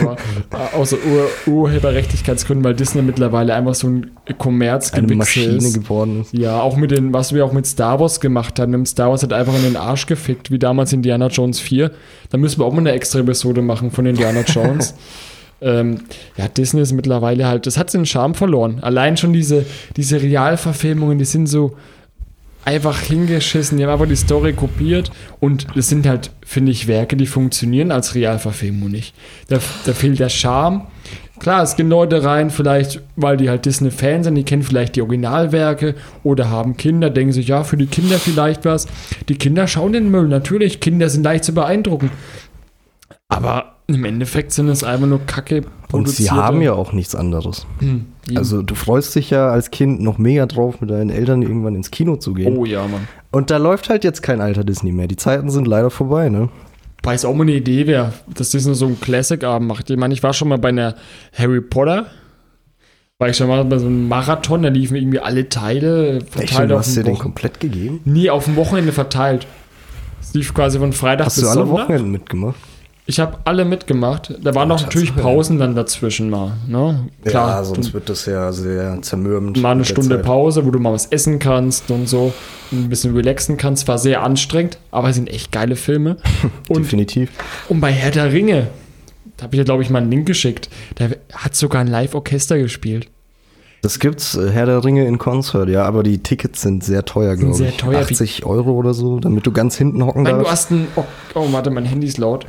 aber 0.00 0.16
äh, 0.52 0.76
außer 0.76 0.96
Ur 0.96 1.52
Urheberrechtlichkeitsgründen, 1.52 2.64
weil 2.64 2.74
Disney 2.74 3.02
mittlerweile 3.02 3.54
einfach 3.54 3.74
so 3.74 3.88
ein 3.88 4.10
Kommerz 4.38 4.92
Eine 4.92 5.14
Maschine 5.14 5.56
ist. 5.56 5.74
geworden 5.74 6.22
ist. 6.22 6.32
Ja, 6.32 6.60
auch 6.60 6.76
mit 6.76 6.90
den, 6.90 7.12
was 7.12 7.32
wir 7.32 7.44
auch 7.44 7.52
mit 7.52 7.66
Star 7.66 8.00
Wars 8.00 8.20
gemacht 8.20 8.58
haben. 8.58 8.72
Haben 8.72 8.86
Star 8.86 9.10
Wars 9.10 9.22
hat 9.22 9.32
einfach 9.32 9.54
in 9.54 9.62
den 9.62 9.76
Arsch 9.76 10.06
gefickt, 10.06 10.50
wie 10.50 10.58
damals 10.58 10.92
Indiana 10.92 11.28
Jones 11.28 11.60
4. 11.60 11.90
Da 12.30 12.38
müssen 12.38 12.60
wir 12.60 12.66
auch 12.66 12.72
mal 12.72 12.80
eine 12.80 12.92
extra 12.92 13.20
Episode 13.20 13.62
machen 13.62 13.90
von 13.90 14.04
Indiana 14.06 14.42
Jones. 14.42 14.94
ähm, 15.60 16.02
ja, 16.36 16.48
Disney 16.48 16.80
ist 16.82 16.92
mittlerweile 16.92 17.46
halt, 17.46 17.66
das 17.66 17.78
hat 17.78 17.90
seinen 17.90 18.06
Charme 18.06 18.34
verloren. 18.34 18.80
Allein 18.82 19.16
schon 19.16 19.32
diese, 19.32 19.64
diese 19.96 20.20
Realverfilmungen, 20.20 21.18
die 21.18 21.24
sind 21.24 21.46
so 21.46 21.76
einfach 22.64 23.00
hingeschissen, 23.00 23.78
die 23.78 23.84
haben 23.84 23.92
einfach 23.92 24.08
die 24.08 24.16
Story 24.16 24.52
kopiert 24.52 25.10
und 25.40 25.66
das 25.74 25.88
sind 25.88 26.06
halt, 26.06 26.30
finde 26.44 26.72
ich, 26.72 26.86
Werke, 26.86 27.16
die 27.16 27.26
funktionieren 27.26 27.90
als 27.90 28.14
Realverfilmung 28.14 28.90
nicht. 28.90 29.14
Da, 29.48 29.58
da 29.86 29.92
fehlt 29.92 30.18
der 30.18 30.28
Charme. 30.28 30.86
Klar, 31.38 31.62
es 31.62 31.76
gehen 31.76 31.88
Leute 31.88 32.22
rein, 32.22 32.50
vielleicht, 32.50 33.00
weil 33.16 33.38
die 33.38 33.48
halt 33.48 33.64
Disney-Fans 33.64 34.26
sind, 34.26 34.34
die 34.34 34.44
kennen 34.44 34.62
vielleicht 34.62 34.94
die 34.96 35.00
Originalwerke 35.00 35.94
oder 36.22 36.50
haben 36.50 36.76
Kinder, 36.76 37.08
denken 37.08 37.32
sich, 37.32 37.48
ja, 37.48 37.64
für 37.64 37.78
die 37.78 37.86
Kinder 37.86 38.18
vielleicht 38.18 38.66
was. 38.66 38.86
Die 39.28 39.36
Kinder 39.36 39.66
schauen 39.66 39.94
den 39.94 40.10
Müll, 40.10 40.28
natürlich, 40.28 40.80
Kinder 40.80 41.08
sind 41.08 41.22
leicht 41.22 41.44
zu 41.44 41.54
beeindrucken. 41.54 42.10
Aber 43.28 43.76
im 43.94 44.04
Endeffekt 44.04 44.52
sind 44.52 44.68
es 44.68 44.84
einfach 44.84 45.06
nur 45.06 45.20
Kacke. 45.26 45.62
Und 45.92 46.08
sie 46.08 46.30
haben 46.30 46.62
ja 46.62 46.72
auch 46.72 46.92
nichts 46.92 47.14
anderes. 47.14 47.66
Hm. 47.80 48.06
Also 48.34 48.62
du 48.62 48.74
freust 48.74 49.14
dich 49.16 49.30
ja 49.30 49.48
als 49.48 49.70
Kind 49.70 50.00
noch 50.00 50.18
mega 50.18 50.46
drauf, 50.46 50.80
mit 50.80 50.90
deinen 50.90 51.10
Eltern 51.10 51.42
irgendwann 51.42 51.74
ins 51.74 51.90
Kino 51.90 52.16
zu 52.16 52.34
gehen. 52.34 52.56
oh 52.56 52.64
ja, 52.64 52.86
Mann. 52.86 53.08
Und 53.32 53.50
da 53.50 53.56
läuft 53.56 53.88
halt 53.88 54.04
jetzt 54.04 54.22
kein 54.22 54.40
alter 54.40 54.64
Disney 54.64 54.92
mehr. 54.92 55.08
Die 55.08 55.16
Zeiten 55.16 55.50
sind 55.50 55.66
leider 55.66 55.90
vorbei, 55.90 56.28
ne? 56.28 56.48
Weil 57.02 57.16
es 57.16 57.24
auch 57.24 57.34
mal 57.34 57.42
eine 57.42 57.52
Idee 57.52 57.86
wäre, 57.86 58.12
dass 58.32 58.50
Disney 58.50 58.74
so 58.74 58.86
einen 58.86 59.00
Classic-Abend 59.00 59.66
macht. 59.66 59.88
Ich 59.90 59.96
meine, 59.96 60.12
ich 60.12 60.22
war 60.22 60.32
schon 60.32 60.48
mal 60.48 60.58
bei 60.58 60.68
einer 60.68 60.94
Harry 61.36 61.60
Potter. 61.60 62.06
War 63.18 63.28
ich 63.28 63.36
schon 63.36 63.48
mal 63.48 63.64
bei 63.64 63.78
so 63.78 63.86
einem 63.86 64.08
Marathon, 64.08 64.62
da 64.62 64.68
liefen 64.68 64.96
irgendwie 64.96 65.18
alle 65.18 65.48
Teile 65.48 66.18
Echt, 66.18 66.30
verteilt 66.30 66.70
du 66.70 66.74
auf 66.74 66.80
hast 66.80 66.96
dir 66.96 67.04
den 67.04 67.18
komplett 67.18 67.60
gegeben? 67.60 68.00
Nie 68.04 68.30
auf 68.30 68.44
dem 68.44 68.56
Wochenende 68.56 68.92
verteilt. 68.92 69.46
Es 70.20 70.34
lief 70.34 70.54
quasi 70.54 70.78
von 70.78 70.92
Freitag 70.92 71.26
Hast 71.26 71.34
bis 71.34 71.44
du 71.44 71.50
alle 71.50 71.66
Sonntag. 71.66 71.84
Wochenenden 71.84 72.10
mitgemacht? 72.12 72.56
Ich 73.10 73.18
habe 73.18 73.38
alle 73.42 73.64
mitgemacht. 73.64 74.32
Da 74.40 74.54
waren 74.54 74.68
noch 74.68 74.80
natürlich 74.80 75.16
Pausen 75.16 75.58
dann 75.58 75.74
dazwischen 75.74 76.30
mal. 76.30 76.52
Ne? 76.68 77.08
Klar, 77.24 77.48
ja, 77.56 77.64
sonst 77.64 77.92
wird 77.92 78.08
das 78.08 78.24
ja 78.26 78.52
sehr 78.52 79.02
zermürbend. 79.02 79.60
mal 79.60 79.72
eine 79.72 79.84
Stunde 79.84 80.14
Zeit. 80.14 80.24
Pause, 80.24 80.64
wo 80.64 80.70
du 80.70 80.78
mal 80.78 80.92
was 80.92 81.06
essen 81.06 81.40
kannst 81.40 81.90
und 81.90 82.08
so 82.08 82.32
ein 82.70 82.88
bisschen 82.88 83.12
relaxen 83.16 83.56
kannst. 83.56 83.88
War 83.88 83.98
sehr 83.98 84.22
anstrengend, 84.22 84.78
aber 84.92 85.08
es 85.08 85.16
sind 85.16 85.28
echt 85.28 85.50
geile 85.50 85.74
Filme. 85.74 86.18
Und, 86.68 86.84
Definitiv. 86.84 87.30
und 87.68 87.80
bei 87.80 87.90
Herr 87.90 88.12
der 88.12 88.32
Ringe, 88.32 88.68
da 89.36 89.42
habe 89.46 89.56
ich 89.56 89.58
ja, 89.58 89.64
glaube 89.64 89.82
ich, 89.82 89.90
mal 89.90 90.02
einen 90.02 90.10
Link 90.12 90.26
geschickt. 90.26 90.70
Der 91.00 91.16
hat 91.32 91.56
sogar 91.56 91.80
ein 91.80 91.88
Live-Orchester 91.88 92.58
gespielt. 92.58 93.08
Das 93.82 93.98
gibt's, 93.98 94.36
äh, 94.36 94.50
Herr 94.52 94.66
der 94.66 94.84
Ringe 94.84 95.04
in 95.04 95.18
Konzert, 95.18 95.68
ja, 95.68 95.82
aber 95.84 96.04
die 96.04 96.18
Tickets 96.18 96.60
sind 96.60 96.84
sehr 96.84 97.04
teuer, 97.04 97.34
glaube 97.34 97.54
sehr 97.54 97.70
ich. 97.70 97.76
teuer. 97.76 97.98
80 98.02 98.46
Euro 98.46 98.70
oder 98.70 98.94
so, 98.94 99.18
damit 99.18 99.48
du 99.48 99.50
ganz 99.50 99.76
hinten 99.76 100.04
hocken 100.04 100.22
Nein, 100.22 100.38
du 100.38 100.46
hast 100.48 100.70
ein. 100.70 100.86
Oh, 100.94 101.02
oh, 101.34 101.48
warte, 101.50 101.70
mein 101.70 101.86
Handy 101.86 102.06
ist 102.06 102.18
laut. 102.18 102.46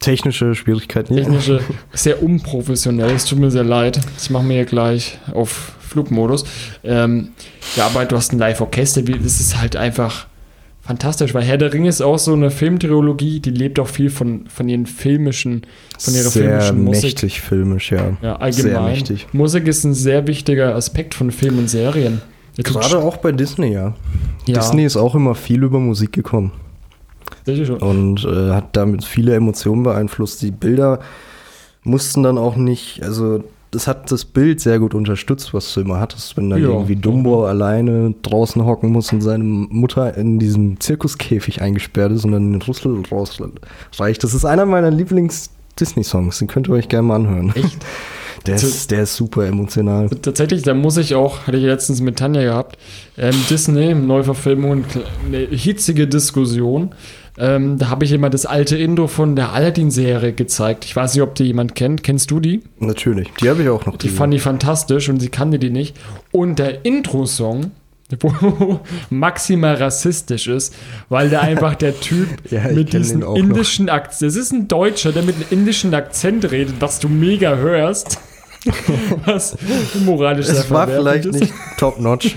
Technische 0.00 0.54
Schwierigkeiten. 0.54 1.14
Ja. 1.14 1.22
Technische, 1.24 1.60
sehr 1.92 2.22
unprofessionell. 2.22 3.10
Es 3.10 3.26
tut 3.26 3.38
mir 3.38 3.50
sehr 3.50 3.64
leid. 3.64 4.00
Ich 4.20 4.30
mache 4.30 4.42
mir 4.44 4.54
hier 4.54 4.64
gleich 4.64 5.18
auf 5.32 5.72
Flugmodus. 5.80 6.44
Ähm, 6.82 7.28
ja, 7.76 7.86
aber 7.86 8.04
du 8.06 8.16
hast 8.16 8.32
ein 8.32 8.38
Live-Orchester. 8.38 9.02
Das 9.02 9.40
ist 9.40 9.60
halt 9.60 9.76
einfach 9.76 10.26
fantastisch, 10.82 11.34
weil 11.34 11.44
Herr 11.44 11.58
der 11.58 11.72
Ringe 11.72 11.88
ist 11.88 12.00
auch 12.00 12.18
so 12.18 12.32
eine 12.32 12.50
Filmtrilogie, 12.50 13.40
die 13.40 13.50
lebt 13.50 13.78
auch 13.78 13.86
viel 13.86 14.10
von, 14.10 14.46
von 14.48 14.68
ihren 14.68 14.86
filmischen, 14.86 15.62
von 15.98 16.14
ihrer 16.14 16.30
sehr 16.30 16.42
filmischen 16.44 16.84
Musik. 16.84 17.02
mächtig 17.04 17.40
filmisch, 17.40 17.92
ja. 17.92 18.16
Ja, 18.22 18.36
Sehr 18.36 18.40
allgemein. 18.40 18.84
mächtig. 18.86 19.26
Musik 19.32 19.68
ist 19.68 19.84
ein 19.84 19.94
sehr 19.94 20.26
wichtiger 20.26 20.74
Aspekt 20.74 21.14
von 21.14 21.30
Film 21.30 21.58
und 21.58 21.68
Serien. 21.68 22.22
Der 22.56 22.64
tut 22.64 22.80
Gerade 22.80 22.98
auch 22.98 23.18
bei 23.18 23.30
Disney, 23.32 23.72
ja. 23.72 23.94
Ja. 24.46 24.54
Disney 24.58 24.84
ist 24.84 24.96
auch 24.96 25.14
immer 25.14 25.34
viel 25.34 25.62
über 25.62 25.78
Musik 25.78 26.12
gekommen. 26.12 26.52
Und 27.80 28.24
äh, 28.24 28.50
hat 28.52 28.76
damit 28.76 29.04
viele 29.04 29.34
Emotionen 29.34 29.82
beeinflusst. 29.82 30.42
Die 30.42 30.50
Bilder 30.50 31.00
mussten 31.82 32.22
dann 32.22 32.38
auch 32.38 32.56
nicht, 32.56 33.02
also 33.02 33.42
das 33.70 33.86
hat 33.86 34.10
das 34.10 34.24
Bild 34.24 34.60
sehr 34.60 34.80
gut 34.80 34.94
unterstützt, 34.94 35.54
was 35.54 35.72
du 35.72 35.80
immer 35.82 36.00
hattest, 36.00 36.36
wenn 36.36 36.50
dann 36.50 36.60
Ja. 36.62 36.68
irgendwie 36.70 36.96
Dumbo 36.96 37.46
alleine 37.46 38.14
draußen 38.22 38.64
hocken 38.64 38.90
muss 38.90 39.12
und 39.12 39.20
seine 39.20 39.44
Mutter 39.44 40.16
in 40.16 40.38
diesem 40.40 40.80
Zirkuskäfig 40.80 41.62
eingesperrt 41.62 42.10
ist 42.12 42.24
und 42.24 42.32
dann 42.32 42.52
den 42.52 42.62
Rüssel 42.62 43.00
rausreicht. 43.10 44.22
Das 44.24 44.34
ist 44.34 44.44
einer 44.44 44.66
meiner 44.66 44.90
Lieblings-Disney-Songs, 44.90 46.38
den 46.40 46.48
könnt 46.48 46.68
ihr 46.68 46.74
euch 46.74 46.88
gerne 46.88 47.08
mal 47.08 47.16
anhören. 47.16 47.52
Echt? 47.54 47.78
Der 48.46 48.54
ist, 48.54 48.90
der 48.90 49.02
ist 49.02 49.16
super 49.16 49.44
emotional. 49.44 50.08
Tatsächlich, 50.08 50.62
da 50.62 50.72
muss 50.72 50.96
ich 50.96 51.14
auch, 51.14 51.46
hatte 51.46 51.58
ich 51.58 51.62
letztens 51.64 52.00
mit 52.00 52.18
Tanja 52.18 52.40
gehabt, 52.40 52.78
ähm, 53.18 53.34
Disney, 53.50 53.94
Neuverfilmung, 53.94 54.84
eine 55.26 55.36
hitzige 55.40 56.06
Diskussion. 56.08 56.94
Ähm, 57.40 57.78
da 57.78 57.88
habe 57.88 58.04
ich 58.04 58.12
immer 58.12 58.28
das 58.28 58.44
alte 58.44 58.76
Intro 58.76 59.06
von 59.06 59.34
der 59.34 59.54
Aladdin-Serie 59.54 60.34
gezeigt. 60.34 60.84
Ich 60.84 60.94
weiß 60.94 61.14
nicht, 61.14 61.22
ob 61.22 61.34
die 61.34 61.44
jemand 61.44 61.74
kennt. 61.74 62.02
Kennst 62.02 62.30
du 62.30 62.38
die? 62.38 62.62
Natürlich, 62.78 63.28
die 63.40 63.48
habe 63.48 63.62
ich 63.62 63.68
auch 63.70 63.86
noch. 63.86 63.96
Die 63.96 64.10
fand 64.10 64.34
ich 64.34 64.42
fantastisch 64.42 65.08
und 65.08 65.20
sie 65.20 65.30
kannte 65.30 65.58
die 65.58 65.70
nicht. 65.70 65.96
Und 66.32 66.58
der 66.58 66.84
Intro-Song, 66.84 67.70
wo 68.20 68.80
maximal 69.08 69.74
rassistisch 69.76 70.48
ist, 70.48 70.74
weil 71.08 71.30
der 71.30 71.40
einfach 71.40 71.76
der 71.76 71.98
Typ 71.98 72.28
Ja, 72.50 72.68
mit 72.68 72.92
diesem 72.92 73.22
indischen 73.34 73.88
Akzent, 73.88 74.28
das 74.28 74.36
ist 74.36 74.52
ein 74.52 74.68
Deutscher, 74.68 75.12
der 75.12 75.22
mit 75.22 75.36
einem 75.36 75.46
indischen 75.50 75.94
Akzent 75.94 76.50
redet, 76.50 76.74
was 76.80 76.98
du 76.98 77.08
mega 77.08 77.56
hörst. 77.56 78.20
was 79.24 79.56
moralisch 80.04 80.46
es 80.48 80.70
war 80.70 80.86
vielleicht 80.86 81.24
ist. 81.24 81.40
nicht 81.40 81.54
top-notch. 81.78 82.36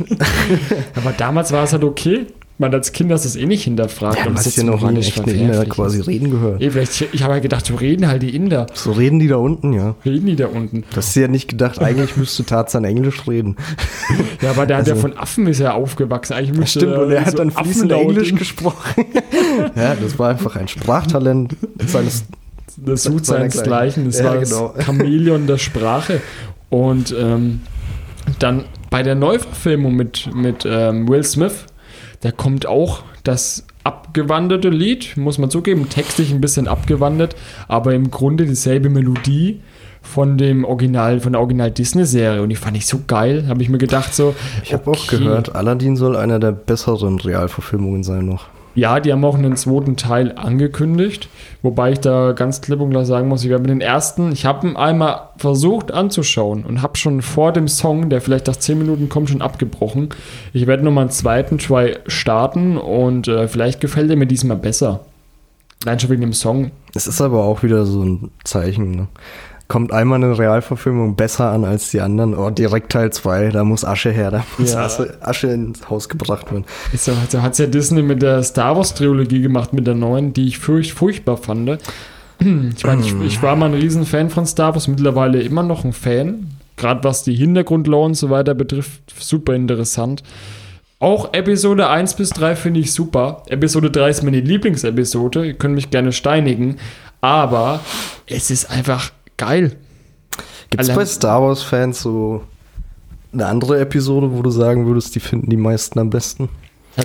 Aber 0.96 1.12
damals 1.12 1.52
war 1.52 1.66
es 1.66 1.74
halt 1.74 1.84
okay. 1.84 2.28
Man 2.60 2.72
als 2.74 2.92
Kind 2.94 3.12
hast 3.12 3.26
du 3.26 3.30
es 3.30 3.36
eh 3.36 3.48
nicht 3.48 3.64
hinterfragt. 3.64 4.18
Ja, 4.18 4.32
es 4.32 4.46
hast 4.46 4.58
ja 4.58 4.64
noch 4.64 4.76
nie 4.76 4.82
moralisch 4.82 5.08
echt 5.08 5.22
eine 5.24 5.32
Inder 5.34 5.66
quasi 5.66 6.00
ist. 6.02 6.08
reden 6.08 6.30
gehört. 6.30 6.62
Eh, 6.62 6.70
vielleicht, 6.70 7.02
ich 7.12 7.24
habe 7.24 7.34
ja 7.34 7.40
gedacht, 7.40 7.66
so 7.66 7.74
reden 7.76 8.08
halt 8.08 8.22
die 8.22 8.36
Inder. 8.36 8.68
So 8.76 8.92
reden 8.92 9.18
die 9.20 9.28
da 9.28 9.38
unten, 9.38 9.74
ja. 9.74 9.96
Reden 10.06 10.28
die 10.28 10.36
da 10.36 10.48
unten. 10.48 10.84
Du 10.92 10.98
hast 10.98 11.16
dir 11.16 11.22
ja 11.24 11.28
nicht 11.28 11.48
gedacht, 11.50 11.80
eigentlich 11.82 12.16
müsste 12.16 12.46
Tarzan 12.46 12.84
Englisch 12.86 13.28
reden. 13.28 13.56
Ja, 14.42 14.52
aber 14.52 14.68
der 14.68 14.78
hat 14.78 14.88
ja 14.88 14.94
Also- 14.94 15.02
von 15.02 15.18
Affen 15.18 15.48
ist 15.48 15.60
er 15.62 15.74
aufgewachsen. 15.74 16.34
Eigentlich 16.34 16.58
müsste 16.60 16.82
Stimmt, 16.82 16.96
und 16.98 17.12
er 17.12 17.22
hat 17.26 17.32
so 17.32 17.38
dann 17.38 17.50
fließend 17.52 17.92
Englisch 17.92 18.36
gesprochen. 18.36 19.06
ja, 19.76 19.96
das 19.96 20.20
war 20.20 20.30
einfach 20.30 20.56
ein 20.56 20.68
Sprachtalent 20.68 21.56
seines. 21.88 22.26
Das 22.78 23.04
Seiner 23.04 23.24
seinesgleichen. 23.24 24.06
Das 24.06 24.20
Ja, 24.20 24.26
war 24.26 24.38
genau. 24.38 24.74
das 24.76 24.86
Chamäleon 24.86 25.48
der 25.48 25.58
Sprache. 25.58 26.22
Und 26.70 27.16
ähm, 27.20 27.62
dann 28.40 28.66
bei 28.90 29.04
der 29.04 29.16
Neuverfilmung 29.16 29.96
mit, 29.96 30.30
mit 30.36 30.66
ähm, 30.68 31.08
Will 31.08 31.24
Smith, 31.24 31.66
da 32.24 32.32
kommt 32.32 32.66
auch 32.66 33.04
das 33.24 33.66
abgewanderte 33.84 34.70
Lied, 34.70 35.18
muss 35.18 35.38
man 35.38 35.50
zugeben, 35.50 35.90
textlich 35.90 36.32
ein 36.32 36.40
bisschen 36.40 36.70
abgewandert, 36.70 37.36
aber 37.68 37.94
im 37.94 38.12
Grunde 38.12 38.46
dieselbe 38.46 38.90
Melodie 38.90 39.60
von 40.02 40.38
dem 40.38 40.64
Original, 40.64 41.20
von 41.20 41.34
der 41.34 41.42
Original 41.42 41.70
Disney-Serie. 41.70 42.42
Und 42.42 42.48
die 42.48 42.56
fand 42.56 42.78
ich 42.78 42.86
so 42.86 43.02
geil, 43.08 43.46
habe 43.50 43.62
ich 43.62 43.68
mir 43.68 43.78
gedacht 43.78 44.16
so. 44.16 44.36
Ich 44.64 44.74
habe 44.74 44.90
auch 44.90 45.04
okay. 45.04 45.18
gehört, 45.18 45.54
Aladdin 45.54 45.98
soll 45.98 46.16
einer 46.16 46.40
der 46.40 46.54
besseren 46.54 47.20
Realverfilmungen 47.20 48.04
sein 48.04 48.26
noch. 48.26 48.48
Ja, 48.76 49.00
die 49.00 49.12
haben 49.12 49.24
auch 49.24 49.38
einen 49.38 49.56
zweiten 49.56 49.98
Teil 49.98 50.34
angekündigt, 50.36 51.30
wobei 51.62 51.92
ich 51.92 52.00
da 52.00 52.32
ganz 52.32 52.62
klipp 52.62 52.82
und 52.82 52.90
klar 52.90 53.06
sagen 53.06 53.28
muss, 53.28 53.44
ich 53.44 53.52
mit 53.52 53.70
den 53.70 53.82
ersten, 53.82 54.32
ich 54.32 54.46
habe 54.46 54.68
ihn 54.68 54.76
einmal 54.76 55.30
versucht 55.38 55.92
anzuschauen 55.92 56.66
und 56.66 56.82
habe 56.82 56.98
schon 56.98 57.22
vor 57.22 57.52
dem 57.52 57.68
Song, 57.68 58.10
der 58.10 58.20
vielleicht 58.20 58.48
nach 58.48 58.56
10 58.56 58.80
Minuten 58.80 59.10
kommt, 59.10 59.30
schon 59.30 59.44
abgebrochen. 59.44 60.10
Ich 60.54 60.66
werde 60.66 60.84
nochmal 60.84 61.04
einen 61.04 61.12
zweiten 61.12 61.60
Try 61.60 61.98
starten 62.08 62.78
und 62.78 63.28
äh, 63.28 63.48
vielleicht 63.48 63.80
gefällt 63.80 64.10
er 64.10 64.16
mir 64.16 64.28
diesmal 64.28 64.58
besser. 64.58 65.02
Nein, 65.86 66.00
schon 66.00 66.10
wegen 66.10 66.22
dem 66.22 66.34
Song. 66.34 66.72
Es 66.96 67.08
ist 67.08 67.22
aber 67.22 67.44
auch 67.44 67.62
wieder 67.62 67.86
so 67.86 68.04
ein 68.04 68.32
Zeichen. 68.44 68.92
Ne? 68.92 69.08
Kommt 69.70 69.92
einmal 69.92 70.24
eine 70.24 70.38
Realverfilmung 70.38 71.16
besser 71.16 71.50
an 71.52 71.64
als 71.64 71.90
die 71.92 72.02
anderen. 72.02 72.36
Oh, 72.36 72.50
direkt 72.50 72.92
Teil 72.92 73.12
2, 73.12 73.50
da 73.50 73.64
muss 73.64 73.86
Asche 73.86 74.12
her, 74.12 74.30
da 74.30 74.44
muss 74.58 74.74
Ja. 74.74 74.86
Asche, 74.86 75.18
Asche 75.22 75.48
ins 75.48 75.90
Haus 75.90 76.10
gebracht 76.10 76.52
werden. 76.52 76.66
Ist 76.92 77.08
ja, 77.08 77.14
hat 77.42 77.54
es 77.54 77.58
ja 77.58 77.66
Disney 77.66 78.04
mit 78.04 78.22
der 78.22 78.44
Star 78.44 78.76
Wars 78.76 78.94
Trilogie 78.94 79.42
gemacht, 79.42 79.74
mit 79.74 79.88
der 79.88 79.96
neuen, 79.96 80.34
die 80.34 80.48
ich 80.48 80.60
furcht, 80.60 80.92
furchtbar 80.92 81.38
fand. 81.38 81.80
Ich, 82.40 82.84
meine, 82.84 83.02
ich, 83.02 83.14
ich 83.22 83.42
war 83.42 83.56
mal 83.56 83.68
ein 83.68 83.74
Riesenfan 83.74 84.30
von 84.30 84.46
Star 84.46 84.74
Wars, 84.74 84.88
mittlerweile 84.88 85.42
immer 85.42 85.64
noch 85.64 85.86
ein 85.86 85.94
Fan. 85.94 86.48
Gerade 86.76 87.04
was 87.04 87.24
die 87.24 87.36
Hintergrundlore 87.36 88.06
und 88.06 88.16
so 88.16 88.30
weiter 88.30 88.54
betrifft, 88.56 89.14
super 89.18 89.54
interessant. 89.54 90.24
Auch 91.00 91.34
Episode 91.34 91.90
1 91.90 92.16
bis 92.16 92.30
3 92.32 92.56
finde 92.56 92.80
ich 92.80 92.92
super. 92.92 93.44
Episode 93.48 93.92
3 93.92 94.10
ist 94.10 94.24
meine 94.24 94.40
Lieblingsepisode. 94.40 95.46
Ihr 95.46 95.54
könnt 95.54 95.76
mich 95.76 95.90
gerne 95.90 96.12
steinigen. 96.12 96.78
Aber 97.22 97.80
es 98.28 98.50
ist 98.52 98.70
einfach 98.72 99.12
geil. 99.38 99.76
Gibt 100.70 100.84
es 100.84 100.90
bei 100.90 101.06
Star 101.06 101.42
Wars-Fans 101.42 102.02
so 102.02 102.44
eine 103.32 103.46
andere 103.46 103.80
Episode, 103.80 104.32
wo 104.32 104.42
du 104.42 104.50
sagen 104.50 104.86
würdest, 104.88 105.14
die 105.16 105.20
finden 105.20 105.50
die 105.50 105.58
meisten 105.58 106.00
am 106.00 106.10
besten? 106.10 106.50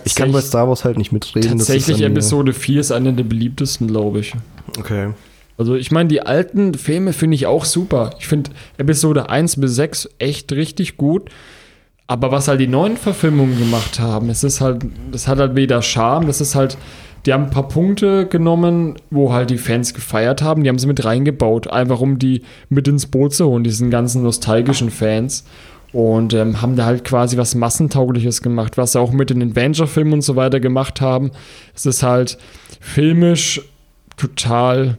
Ich 0.05 0.15
kann 0.15 0.33
bei 0.33 0.41
Star 0.43 0.69
Wars 0.69 0.85
halt 0.85 0.99
nicht 0.99 1.13
mitreden. 1.13 1.59
ist 1.59 1.67
Tatsächlich 1.67 1.99
mir- 1.99 2.07
Episode 2.07 2.53
4 2.53 2.81
ist 2.81 2.93
eine 2.93 3.13
der 3.13 3.25
beliebtesten, 3.25 3.87
glaube 3.89 4.21
ich. 4.21 4.35
Okay. 4.79 5.11
Also 5.57 5.75
ich 5.75 5.91
meine, 5.91 6.09
die 6.09 6.21
alten 6.23 6.75
Filme 6.75 7.13
finde 7.13 7.35
ich 7.35 7.47
auch 7.47 7.65
super. 7.65 8.11
Ich 8.19 8.29
finde 8.29 8.51
Episode 8.77 9.29
1 9.31 9.57
bis 9.61 9.75
6 9.75 10.09
echt 10.19 10.53
richtig 10.53 10.97
gut. 10.97 11.31
Aber 12.07 12.31
was 12.33 12.49
halt 12.49 12.61
die 12.61 12.67
neuen 12.69 12.97
Verfilmungen 12.97 13.59
gemacht 13.59 13.99
haben, 14.01 14.31
es 14.31 14.43
ist 14.45 14.61
halt, 14.63 14.83
das 15.13 15.29
hat 15.29 15.39
halt 15.39 15.57
weder 15.57 15.83
Charme, 15.83 16.27
das 16.27 16.41
ist 16.41 16.55
halt, 16.55 16.79
die 17.29 17.35
haben 17.35 17.45
ein 17.45 17.51
paar 17.51 17.69
Punkte 17.69 18.25
genommen, 18.27 18.95
wo 19.11 19.35
halt 19.35 19.51
die 19.51 19.59
Fans 19.59 19.93
gefeiert 19.93 20.41
haben, 20.41 20.63
die 20.63 20.71
haben 20.71 20.79
sie 20.79 20.87
mit 20.87 21.05
reingebaut, 21.05 21.69
einfach 21.69 22.01
um 22.01 22.19
die 22.19 22.41
mit 22.71 22.89
ins 22.89 23.05
Boot 23.05 23.35
zu 23.35 23.45
holen, 23.45 23.65
diesen 23.65 23.91
ganzen 23.91 24.23
nostalgischen 24.23 24.89
Fans. 24.89 25.45
Und 25.93 26.33
ähm, 26.33 26.63
haben 26.63 26.75
da 26.75 26.87
halt 26.87 27.05
quasi 27.05 27.37
was 27.37 27.55
Massentaugliches 27.55 28.41
gemacht, 28.41 28.79
was 28.79 28.93
sie 28.93 29.01
auch 29.01 29.13
mit 29.13 29.29
den 29.29 29.43
Adventure-Filmen 29.43 30.15
und 30.15 30.23
so 30.23 30.37
weiter 30.37 30.59
gemacht 30.59 31.03
haben. 31.03 31.31
Es 31.75 31.85
ist 31.85 32.03
halt 32.03 32.39
filmisch 32.81 33.61
total 34.17 34.97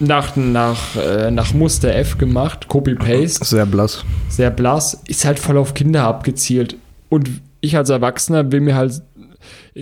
nach, 0.00 0.36
nach, 0.36 0.96
äh, 0.96 1.30
nach 1.30 1.54
Muster 1.54 1.94
F 1.94 2.18
gemacht, 2.18 2.68
Copy-Paste, 2.68 3.42
Sehr 3.42 3.64
blass. 3.64 4.04
sehr 4.28 4.50
blass, 4.50 5.00
ist 5.08 5.24
halt 5.24 5.38
voll 5.38 5.56
auf 5.56 5.72
Kinder 5.72 6.04
abgezielt. 6.04 6.76
Und 7.08 7.30
ich 7.62 7.74
als 7.78 7.88
Erwachsener 7.88 8.52
will 8.52 8.60
mir 8.60 8.74
halt, 8.74 9.00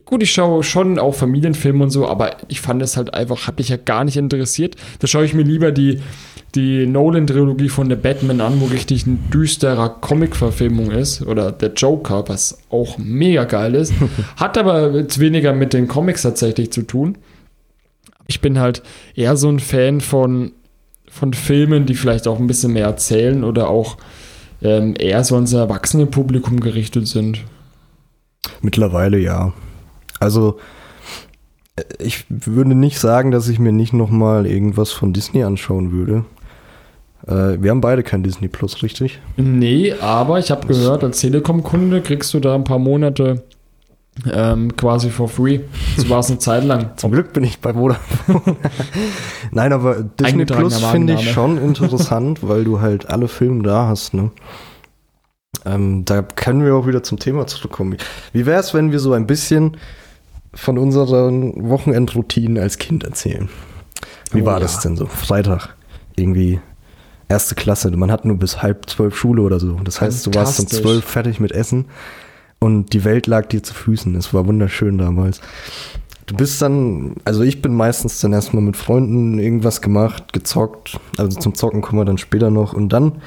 gut, 0.00 0.22
ich 0.22 0.32
schaue 0.32 0.62
schon 0.62 0.98
auch 0.98 1.14
Familienfilme 1.14 1.84
und 1.84 1.90
so, 1.90 2.08
aber 2.08 2.36
ich 2.48 2.62
fand 2.62 2.80
es 2.80 2.96
halt 2.96 3.12
einfach, 3.12 3.46
hat 3.46 3.58
mich 3.58 3.68
ja 3.68 3.76
gar 3.76 4.04
nicht 4.04 4.16
interessiert. 4.16 4.76
Da 5.00 5.06
schaue 5.06 5.26
ich 5.26 5.34
mir 5.34 5.42
lieber 5.42 5.70
die, 5.70 6.00
die 6.54 6.86
Nolan-Trilogie 6.86 7.68
von 7.68 7.90
The 7.90 7.96
Batman 7.96 8.40
an, 8.40 8.60
wo 8.60 8.66
richtig 8.66 9.06
ein 9.06 9.30
düsterer 9.30 9.90
Comic-Verfilmung 9.90 10.90
ist, 10.90 11.22
oder 11.22 11.52
der 11.52 11.74
Joker, 11.74 12.24
was 12.28 12.58
auch 12.70 12.96
mega 12.96 13.44
geil 13.44 13.74
ist. 13.74 13.92
Hat 14.36 14.56
aber 14.56 14.92
jetzt 14.92 15.18
weniger 15.18 15.52
mit 15.52 15.74
den 15.74 15.88
Comics 15.88 16.22
tatsächlich 16.22 16.72
zu 16.72 16.82
tun. 16.82 17.18
ich 18.26 18.40
bin 18.40 18.58
halt 18.58 18.82
eher 19.14 19.36
so 19.36 19.50
ein 19.50 19.60
Fan 19.60 20.00
von, 20.00 20.52
von 21.10 21.34
Filmen, 21.34 21.84
die 21.84 21.94
vielleicht 21.94 22.26
auch 22.26 22.38
ein 22.38 22.46
bisschen 22.46 22.72
mehr 22.72 22.86
erzählen 22.86 23.44
oder 23.44 23.68
auch 23.68 23.98
ähm, 24.62 24.94
eher 24.98 25.22
so 25.22 25.34
ans 25.34 25.52
Erwachsenenpublikum 25.52 26.60
gerichtet 26.60 27.08
sind. 27.08 27.44
Mittlerweile 28.62 29.18
ja. 29.18 29.52
Also 30.22 30.58
äh, 31.76 31.82
ich 31.98 32.24
würde 32.28 32.74
nicht 32.74 32.98
sagen, 32.98 33.30
dass 33.30 33.48
ich 33.48 33.58
mir 33.58 33.72
nicht 33.72 33.92
nochmal 33.92 34.46
irgendwas 34.46 34.92
von 34.92 35.12
Disney 35.12 35.42
anschauen 35.42 35.92
würde. 35.92 36.24
Äh, 37.26 37.62
wir 37.62 37.70
haben 37.70 37.80
beide 37.80 38.02
kein 38.02 38.22
Disney 38.22 38.48
Plus, 38.48 38.82
richtig? 38.82 39.20
Nee, 39.36 39.94
aber 40.00 40.38
ich 40.38 40.50
habe 40.50 40.66
gehört, 40.66 41.04
als 41.04 41.20
Telekom-Kunde 41.20 42.00
kriegst 42.00 42.32
du 42.34 42.40
da 42.40 42.54
ein 42.54 42.64
paar 42.64 42.78
Monate 42.78 43.42
ähm, 44.30 44.76
quasi 44.76 45.08
for 45.08 45.28
free. 45.28 45.60
So 45.96 46.08
war 46.10 46.20
es 46.20 46.28
eine 46.28 46.38
Zeit 46.38 46.64
lang. 46.64 46.90
Zum 46.96 47.12
Glück 47.12 47.32
bin 47.32 47.44
ich 47.44 47.60
bei 47.60 47.72
Vodafone. 47.72 48.56
Nein, 49.50 49.72
aber 49.72 50.02
Disney 50.02 50.44
Plus 50.44 50.84
finde 50.84 51.14
ich 51.14 51.32
schon 51.32 51.58
interessant, 51.62 52.46
weil 52.46 52.64
du 52.64 52.80
halt 52.80 53.08
alle 53.08 53.28
Filme 53.28 53.62
da 53.62 53.86
hast. 53.88 54.12
Ne? 54.12 54.30
Ähm, 55.64 56.04
da 56.04 56.22
können 56.22 56.64
wir 56.64 56.74
auch 56.74 56.86
wieder 56.86 57.02
zum 57.02 57.18
Thema 57.18 57.46
zurückkommen. 57.46 57.96
Wie 58.32 58.46
wäre 58.46 58.60
es, 58.60 58.74
wenn 58.74 58.92
wir 58.92 58.98
so 58.98 59.12
ein 59.12 59.26
bisschen 59.26 59.76
von 60.54 60.78
unseren 60.78 61.68
Wochenendroutinen 61.68 62.58
als 62.58 62.78
Kind 62.78 63.04
erzählen? 63.04 63.48
Wie 64.32 64.42
oh, 64.42 64.46
war 64.46 64.54
ja. 64.54 64.60
das 64.60 64.80
denn 64.80 64.96
so? 64.96 65.06
Freitag 65.06 65.74
irgendwie 66.16 66.60
erste 67.28 67.54
Klasse. 67.54 67.90
Man 67.90 68.12
hat 68.12 68.24
nur 68.24 68.36
bis 68.36 68.62
halb 68.62 68.88
zwölf 68.88 69.16
Schule 69.16 69.42
oder 69.42 69.58
so. 69.58 69.80
Das 69.84 70.00
heißt, 70.00 70.26
du 70.26 70.34
warst 70.34 70.60
um 70.60 70.66
zwölf 70.66 71.04
fertig 71.04 71.40
mit 71.40 71.52
Essen 71.52 71.86
und 72.58 72.92
die 72.92 73.04
Welt 73.04 73.26
lag 73.26 73.46
dir 73.46 73.62
zu 73.62 73.74
Füßen. 73.74 74.14
Es 74.14 74.32
war 74.34 74.46
wunderschön 74.46 74.98
damals. 74.98 75.40
Du 76.26 76.36
bist 76.36 76.62
dann, 76.62 77.16
also 77.24 77.42
ich 77.42 77.60
bin 77.60 77.74
meistens 77.74 78.20
dann 78.20 78.32
erstmal 78.32 78.62
mit 78.62 78.76
Freunden 78.76 79.38
irgendwas 79.38 79.80
gemacht, 79.80 80.32
gezockt. 80.32 81.00
Also 81.18 81.38
zum 81.40 81.54
Zocken 81.54 81.80
kommen 81.82 82.00
wir 82.00 82.04
dann 82.04 82.18
später 82.18 82.50
noch. 82.50 82.72
Und 82.72 82.90
dann 82.90 83.20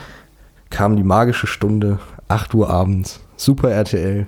kam 0.69 0.95
die 0.95 1.03
magische 1.03 1.47
Stunde, 1.47 1.99
8 2.27 2.53
Uhr 2.53 2.69
abends, 2.69 3.19
Super 3.35 3.71
RTL. 3.71 4.27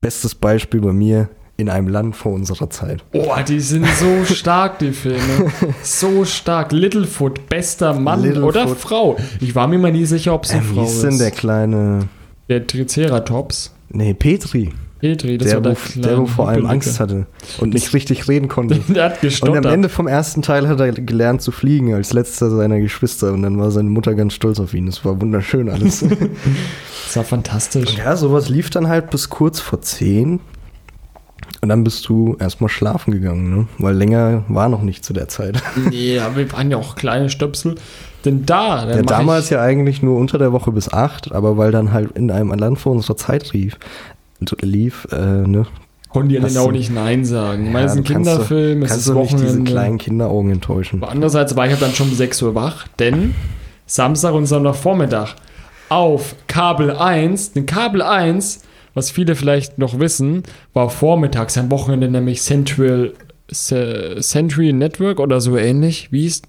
Bestes 0.00 0.34
Beispiel 0.34 0.80
bei 0.80 0.92
mir, 0.92 1.28
in 1.58 1.68
einem 1.68 1.88
Land 1.88 2.14
vor 2.14 2.32
unserer 2.32 2.70
Zeit. 2.70 3.04
Oh, 3.12 3.34
die 3.46 3.58
sind 3.58 3.84
so 3.84 4.24
stark, 4.32 4.78
die 4.78 4.92
Filme. 4.92 5.50
So 5.82 6.24
stark. 6.24 6.70
Littlefoot, 6.70 7.48
bester 7.48 7.98
Mann 7.98 8.22
Littlefoot. 8.22 8.56
oder 8.56 8.68
Frau. 8.68 9.16
Ich 9.40 9.56
war 9.56 9.66
mir 9.66 9.78
mal 9.78 9.90
nie 9.90 10.06
sicher, 10.06 10.34
ob 10.34 10.44
es 10.44 10.52
eine 10.52 10.60
äh, 10.60 10.64
Frau 10.64 10.84
ist. 10.84 10.88
Wie 10.88 10.94
ist 10.94 11.02
denn 11.02 11.18
der 11.18 11.30
kleine... 11.32 12.08
Der 12.48 12.64
Triceratops. 12.64 13.74
Nee, 13.90 14.14
Petri. 14.14 14.70
Petri, 15.00 15.36
das 15.36 15.48
der, 15.48 15.56
war 15.56 15.62
der, 15.62 15.76
wo, 15.76 16.00
der, 16.00 16.18
wo 16.18 16.26
vor 16.26 16.48
allem 16.48 16.66
Angst 16.66 17.00
hatte 17.00 17.26
und 17.58 17.74
nicht 17.74 17.92
richtig 17.92 18.28
reden 18.28 18.46
konnte. 18.46 18.76
der 18.88 19.06
hat 19.06 19.20
gestottert. 19.20 19.58
Und 19.58 19.66
am 19.66 19.72
Ende 19.72 19.88
vom 19.88 20.06
ersten 20.06 20.42
Teil 20.42 20.68
hat 20.68 20.78
er 20.78 20.92
gelernt 20.92 21.42
zu 21.42 21.50
fliegen 21.50 21.92
als 21.92 22.12
letzter 22.12 22.50
seiner 22.50 22.78
Geschwister 22.78 23.32
und 23.32 23.42
dann 23.42 23.58
war 23.58 23.72
seine 23.72 23.90
Mutter 23.90 24.14
ganz 24.14 24.34
stolz 24.34 24.60
auf 24.60 24.74
ihn. 24.74 24.86
Das 24.86 25.04
war 25.04 25.20
wunderschön 25.20 25.68
alles. 25.68 26.00
das 27.04 27.16
war 27.16 27.24
fantastisch. 27.24 27.96
Ja, 27.96 28.16
sowas 28.16 28.48
lief 28.48 28.70
dann 28.70 28.86
halt 28.86 29.10
bis 29.10 29.28
kurz 29.28 29.58
vor 29.58 29.82
zehn. 29.82 30.38
Und 31.60 31.68
dann 31.68 31.84
bist 31.84 32.08
du 32.08 32.36
erstmal 32.38 32.68
schlafen 32.68 33.12
gegangen, 33.12 33.50
ne? 33.54 33.66
Weil 33.78 33.96
länger 33.96 34.44
war 34.48 34.68
noch 34.68 34.82
nicht 34.82 35.04
zu 35.04 35.12
der 35.12 35.28
Zeit. 35.28 35.62
Nee, 35.90 36.18
aber 36.18 36.36
wir 36.36 36.52
waren 36.52 36.70
ja 36.70 36.76
auch 36.76 36.94
kleine 36.94 37.30
Stöpsel. 37.30 37.76
Denn 38.24 38.44
da. 38.46 38.88
Ja, 38.88 39.02
damals 39.02 39.50
ja 39.50 39.60
eigentlich 39.60 40.02
nur 40.02 40.18
unter 40.18 40.38
der 40.38 40.52
Woche 40.52 40.72
bis 40.72 40.92
acht, 40.92 41.32
aber 41.32 41.56
weil 41.56 41.70
dann 41.70 41.92
halt 41.92 42.12
in 42.12 42.30
einem 42.30 42.50
Land 42.50 42.78
vor 42.78 42.92
unserer 42.92 43.16
Zeit 43.16 43.52
rief, 43.52 43.76
lief, 44.60 45.06
äh, 45.12 45.46
ne? 45.46 45.66
Konnte 46.08 46.34
ja 46.34 46.40
genau 46.40 46.70
nicht 46.70 46.90
Nein 46.90 47.24
sagen. 47.24 47.66
Ja, 47.66 47.72
Meist 47.72 47.96
ein 47.96 48.04
Kinderfilm, 48.04 48.82
es 48.82 48.96
ist 48.96 49.08
du 49.08 49.14
nicht 49.14 49.38
diese 49.38 49.62
kleinen 49.62 49.98
Kinderaugen 49.98 50.50
enttäuschen. 50.50 51.02
Aber 51.02 51.12
andererseits 51.12 51.54
war 51.54 51.68
ich 51.68 51.78
dann 51.78 51.92
schon 51.94 52.08
um 52.08 52.14
6 52.14 52.42
Uhr 52.42 52.54
wach, 52.54 52.88
denn 52.98 53.34
Samstag 53.86 54.32
und 54.34 54.46
Sonntagvormittag 54.46 55.34
auf 55.90 56.34
Kabel 56.46 56.90
1, 56.90 57.52
denn 57.52 57.66
Kabel 57.66 58.02
1 58.02 58.62
was 58.98 59.10
viele 59.12 59.36
vielleicht 59.36 59.78
noch 59.78 60.00
wissen, 60.00 60.42
war 60.72 60.90
vormittags 60.90 61.56
am 61.56 61.70
Wochenende 61.70 62.08
nämlich 62.08 62.42
Central 62.42 63.14
Century 63.50 64.72
Network 64.72 65.20
oder 65.20 65.40
so 65.40 65.56
ähnlich. 65.56 66.08
Wie 66.10 66.26
ist 66.26 66.46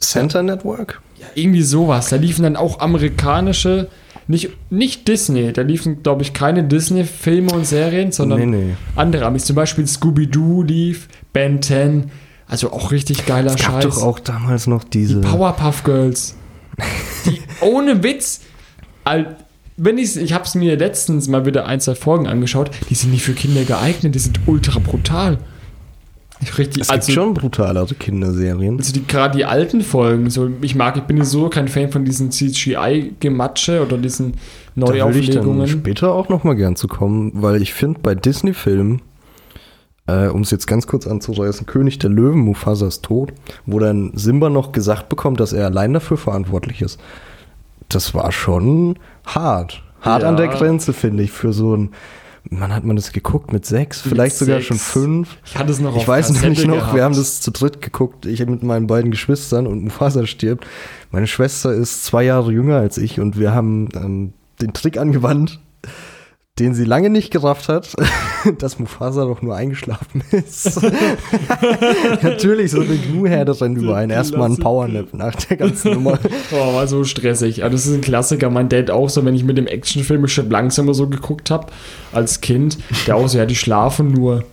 Center 0.00 0.42
Network? 0.42 1.00
Ja, 1.18 1.26
irgendwie 1.34 1.62
sowas. 1.62 2.08
Da 2.10 2.16
liefen 2.16 2.42
dann 2.42 2.56
auch 2.56 2.80
amerikanische, 2.80 3.88
nicht, 4.26 4.50
nicht 4.70 5.08
Disney, 5.08 5.52
da 5.52 5.62
liefen, 5.62 6.02
glaube 6.02 6.22
ich, 6.22 6.32
keine 6.32 6.64
Disney-Filme 6.64 7.52
und 7.52 7.66
Serien, 7.66 8.12
sondern 8.12 8.40
nee, 8.40 8.46
nee. 8.46 8.74
andere 8.96 9.24
Amis. 9.24 9.44
Zum 9.44 9.56
Beispiel 9.56 9.86
Scooby-Doo 9.86 10.62
lief, 10.62 11.08
Ben 11.32 11.62
10. 11.62 12.10
Also 12.46 12.72
auch 12.72 12.90
richtig 12.90 13.26
geiler 13.26 13.54
es 13.54 13.62
gab 13.62 13.82
Scheiß. 13.82 13.84
doch 13.84 14.02
auch 14.02 14.18
damals 14.18 14.66
noch 14.66 14.82
diese. 14.82 15.20
Die 15.20 15.26
Powerpuff 15.26 15.84
Girls. 15.84 16.34
Die 17.26 17.40
ohne 17.60 18.02
Witz 18.02 18.40
wenn 19.82 19.96
ich 19.96 20.16
ich 20.16 20.34
habe 20.34 20.44
es 20.44 20.54
mir 20.54 20.76
letztens 20.76 21.26
mal 21.26 21.46
wieder 21.46 21.66
ein, 21.66 21.80
zwei 21.80 21.94
Folgen 21.94 22.26
angeschaut, 22.26 22.70
die 22.90 22.94
sind 22.94 23.12
nicht 23.12 23.22
für 23.22 23.32
Kinder 23.32 23.64
geeignet, 23.64 24.14
die 24.14 24.18
sind 24.18 24.40
ultra 24.46 24.78
brutal. 24.78 25.38
Richtig, 26.58 26.82
es 26.82 26.88
gibt 26.88 26.90
also, 26.90 27.12
schon 27.12 27.34
brutalere 27.34 27.94
Kinderserien. 27.94 28.78
Also 28.78 28.92
die, 28.92 29.06
gerade 29.06 29.36
die 29.36 29.44
alten 29.44 29.82
Folgen, 29.82 30.30
so 30.30 30.50
ich 30.62 30.74
mag, 30.74 30.96
ich 30.96 31.02
bin 31.02 31.22
so 31.22 31.48
kein 31.50 31.68
Fan 31.68 31.90
von 31.90 32.04
diesen 32.04 32.30
CGI-Gematsche 32.30 33.82
oder 33.82 33.98
diesen 33.98 34.34
Neuauflegungen. 34.74 35.58
Da 35.58 35.64
ich 35.64 35.70
dann 35.72 35.80
später 35.80 36.14
auch 36.14 36.28
noch 36.28 36.44
mal 36.44 36.54
gern 36.54 36.76
zu 36.76 36.88
kommen, 36.88 37.32
weil 37.34 37.60
ich 37.60 37.74
finde 37.74 38.00
bei 38.00 38.14
Disney-Filmen, 38.14 39.02
äh, 40.06 40.28
um 40.28 40.40
es 40.42 40.50
jetzt 40.50 40.66
ganz 40.66 40.86
kurz 40.86 41.06
anzureißen, 41.06 41.66
König 41.66 41.98
der 41.98 42.08
Löwen, 42.08 42.40
Mufasa 42.40 42.86
ist 42.86 43.02
tot, 43.02 43.32
wo 43.66 43.78
dann 43.78 44.12
Simba 44.14 44.48
noch 44.48 44.72
gesagt 44.72 45.10
bekommt, 45.10 45.40
dass 45.40 45.52
er 45.52 45.66
allein 45.66 45.92
dafür 45.92 46.16
verantwortlich 46.16 46.80
ist 46.80 46.98
das 47.94 48.14
war 48.14 48.32
schon 48.32 48.96
hart. 49.26 49.82
Hart 50.00 50.22
ja. 50.22 50.28
an 50.28 50.36
der 50.36 50.48
Grenze, 50.48 50.92
finde 50.92 51.22
ich, 51.22 51.32
für 51.32 51.52
so 51.52 51.76
ein. 51.76 51.90
Wann 52.50 52.74
hat 52.74 52.84
man 52.84 52.96
das 52.96 53.12
geguckt? 53.12 53.52
Mit 53.52 53.66
sechs? 53.66 54.04
Mit 54.04 54.14
vielleicht 54.14 54.36
sogar 54.36 54.62
schon 54.62 54.78
fünf? 54.78 55.36
Ich 55.44 55.58
hatte 55.58 55.70
es 55.70 55.78
noch 55.78 55.94
Ich 55.94 56.08
weiß 56.08 56.28
Kassette 56.28 56.48
nicht 56.48 56.66
noch, 56.66 56.76
gehabt. 56.76 56.94
wir 56.94 57.04
haben 57.04 57.14
das 57.14 57.42
zu 57.42 57.50
dritt 57.50 57.82
geguckt. 57.82 58.24
Ich 58.24 58.44
mit 58.46 58.62
meinen 58.62 58.86
beiden 58.86 59.10
Geschwistern 59.10 59.66
und 59.66 59.84
Mufasa 59.84 60.26
stirbt. 60.26 60.66
Meine 61.10 61.26
Schwester 61.26 61.72
ist 61.72 62.04
zwei 62.06 62.24
Jahre 62.24 62.50
jünger 62.50 62.76
als 62.76 62.96
ich 62.96 63.20
und 63.20 63.38
wir 63.38 63.52
haben 63.52 63.88
ähm, 63.94 64.32
den 64.60 64.72
Trick 64.72 64.96
angewandt, 64.96 65.60
den 66.58 66.74
sie 66.74 66.84
lange 66.84 67.08
nicht 67.08 67.30
gerafft 67.30 67.68
hat, 67.68 67.94
dass 68.58 68.78
Mufasa 68.78 69.24
doch 69.24 69.40
nur 69.40 69.56
eingeschlafen 69.56 70.22
ist. 70.30 70.80
Natürlich, 72.22 72.72
so 72.72 72.80
eine 72.80 72.96
Gnu-Herde 72.96 73.58
rennt 73.58 73.78
über 73.78 73.96
einen. 73.96 74.10
Erstmal 74.10 74.50
ein 74.50 74.58
Powernap 74.58 75.14
nach 75.14 75.34
der 75.36 75.56
ganzen 75.56 75.94
Nummer. 75.94 76.18
oh, 76.52 76.74
war 76.74 76.86
so 76.86 77.04
stressig. 77.04 77.62
Aber 77.64 77.70
das 77.70 77.86
ist 77.86 77.94
ein 77.94 78.02
Klassiker. 78.02 78.50
Mein 78.50 78.68
Dad 78.68 78.90
auch 78.90 79.08
so, 79.08 79.24
wenn 79.24 79.34
ich 79.34 79.44
mit 79.44 79.56
dem 79.56 79.66
Actionfilm 79.66 80.26
schon 80.28 80.50
langsamer 80.50 80.92
so 80.92 81.08
geguckt 81.08 81.50
habe, 81.50 81.68
als 82.12 82.42
Kind, 82.42 82.78
der 83.06 83.16
auch 83.16 83.28
so, 83.28 83.38
ja, 83.38 83.46
die 83.46 83.56
schlafen 83.56 84.12
nur. 84.12 84.44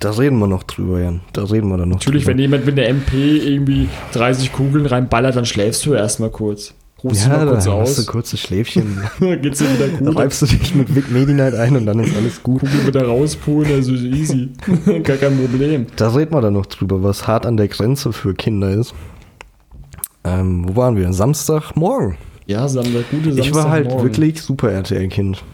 Da 0.00 0.10
reden 0.10 0.38
wir 0.38 0.46
noch 0.48 0.64
drüber, 0.64 1.00
Jan. 1.00 1.20
Da 1.32 1.44
reden 1.44 1.68
wir 1.68 1.76
dann 1.76 1.90
noch 1.90 1.98
Natürlich, 1.98 2.24
drüber. 2.24 2.32
wenn 2.32 2.40
jemand 2.40 2.66
mit 2.66 2.78
der 2.78 2.88
MP 2.88 3.36
irgendwie 3.36 3.88
30 4.12 4.50
Kugeln 4.50 4.86
reinballert, 4.86 5.36
dann 5.36 5.46
schläfst 5.46 5.86
du 5.86 5.94
erstmal 5.94 6.30
kurz. 6.30 6.74
Rufst 7.04 7.26
ja, 7.26 7.38
du 7.38 7.44
mal 7.44 7.52
kurz 7.52 7.66
aus. 7.66 7.88
Hast 7.90 7.98
du 7.98 8.10
kurze 8.10 8.36
Schläfchen. 8.38 8.98
Geht's 9.20 9.58
dir 9.58 9.68
wieder 9.74 9.88
gut. 9.88 10.16
Reibst 10.16 10.40
du 10.40 10.46
dich 10.46 10.74
mit 10.74 10.94
Vic 10.94 11.10
Medi-Night 11.10 11.54
ein 11.54 11.76
und 11.76 11.84
dann 11.84 11.98
ist 11.98 12.16
alles 12.16 12.42
gut. 12.42 12.60
Kugel 12.60 12.86
wieder 12.86 13.06
rauspulen, 13.06 13.70
also 13.70 13.92
easy. 13.92 14.48
Gar 15.02 15.18
kein 15.18 15.38
Problem. 15.38 15.86
Da 15.96 16.08
reden 16.14 16.32
wir 16.32 16.40
dann 16.40 16.54
noch 16.54 16.64
drüber, 16.64 17.02
was 17.02 17.26
hart 17.26 17.44
an 17.44 17.58
der 17.58 17.68
Grenze 17.68 18.14
für 18.14 18.32
Kinder 18.32 18.70
ist. 18.70 18.94
Ähm, 20.24 20.66
wo 20.66 20.76
waren 20.76 20.96
wir? 20.96 21.12
Samstagmorgen. 21.12 22.16
Ja, 22.46 22.66
Samstag, 22.68 23.10
gute 23.10 23.34
Samstagmorgen. 23.34 23.42
Ich 23.42 23.54
war 23.54 23.70
halt 23.70 24.02
wirklich 24.02 24.40
super 24.40 24.72
RTL-Kind. 24.72 25.44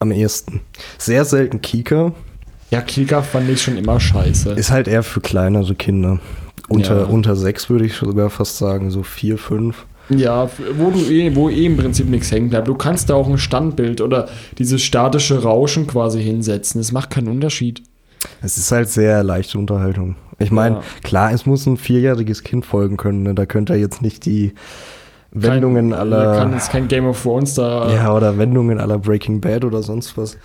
Am 0.00 0.10
ersten. 0.10 0.60
Sehr 0.98 1.24
selten 1.24 1.62
Kika. 1.62 2.12
Ja, 2.72 2.80
Kika 2.80 3.22
fand 3.22 3.48
ich 3.48 3.62
schon 3.62 3.76
immer 3.76 4.00
scheiße. 4.00 4.54
Ist 4.54 4.72
halt 4.72 4.88
eher 4.88 5.04
für 5.04 5.20
kleinere 5.20 5.76
Kinder. 5.76 6.18
Unter, 6.68 7.02
ja. 7.02 7.04
unter 7.04 7.36
sechs 7.36 7.70
würde 7.70 7.84
ich 7.84 7.94
sogar 7.94 8.28
fast 8.28 8.58
sagen, 8.58 8.90
so 8.90 9.04
vier, 9.04 9.38
fünf. 9.38 9.86
Ja, 10.18 10.48
wo 10.76 10.90
du 10.90 11.00
eh, 11.10 11.34
wo 11.34 11.48
eh 11.48 11.66
im 11.66 11.76
Prinzip 11.76 12.08
nichts 12.08 12.30
hängen 12.30 12.50
bleibt. 12.50 12.68
Du 12.68 12.74
kannst 12.74 13.10
da 13.10 13.14
auch 13.14 13.28
ein 13.28 13.38
Standbild 13.38 14.00
oder 14.00 14.28
dieses 14.58 14.82
statische 14.82 15.42
Rauschen 15.42 15.86
quasi 15.86 16.22
hinsetzen. 16.22 16.80
Es 16.80 16.92
macht 16.92 17.10
keinen 17.10 17.28
Unterschied. 17.28 17.82
Es 18.42 18.56
ist 18.56 18.70
halt 18.72 18.88
sehr 18.88 19.22
leichte 19.24 19.58
Unterhaltung. 19.58 20.16
Ich 20.38 20.50
meine, 20.50 20.76
ja. 20.76 20.82
klar, 21.02 21.32
es 21.32 21.46
muss 21.46 21.66
ein 21.66 21.76
vierjähriges 21.76 22.42
Kind 22.42 22.66
folgen 22.66 22.96
können. 22.96 23.22
Ne? 23.22 23.34
Da 23.34 23.46
könnte 23.46 23.74
er 23.74 23.78
jetzt 23.78 24.02
nicht 24.02 24.26
die 24.26 24.54
Wendungen 25.32 25.92
aller. 25.92 26.36
Kann 26.36 26.52
es 26.54 26.68
kein 26.68 26.88
Game 26.88 27.06
of 27.06 27.22
Thrones 27.22 27.54
da. 27.54 27.92
Ja, 27.92 28.14
oder 28.14 28.38
Wendungen 28.38 28.78
aller 28.78 28.98
Breaking 28.98 29.40
Bad 29.40 29.64
oder 29.64 29.82
sonst 29.82 30.16
was. 30.16 30.36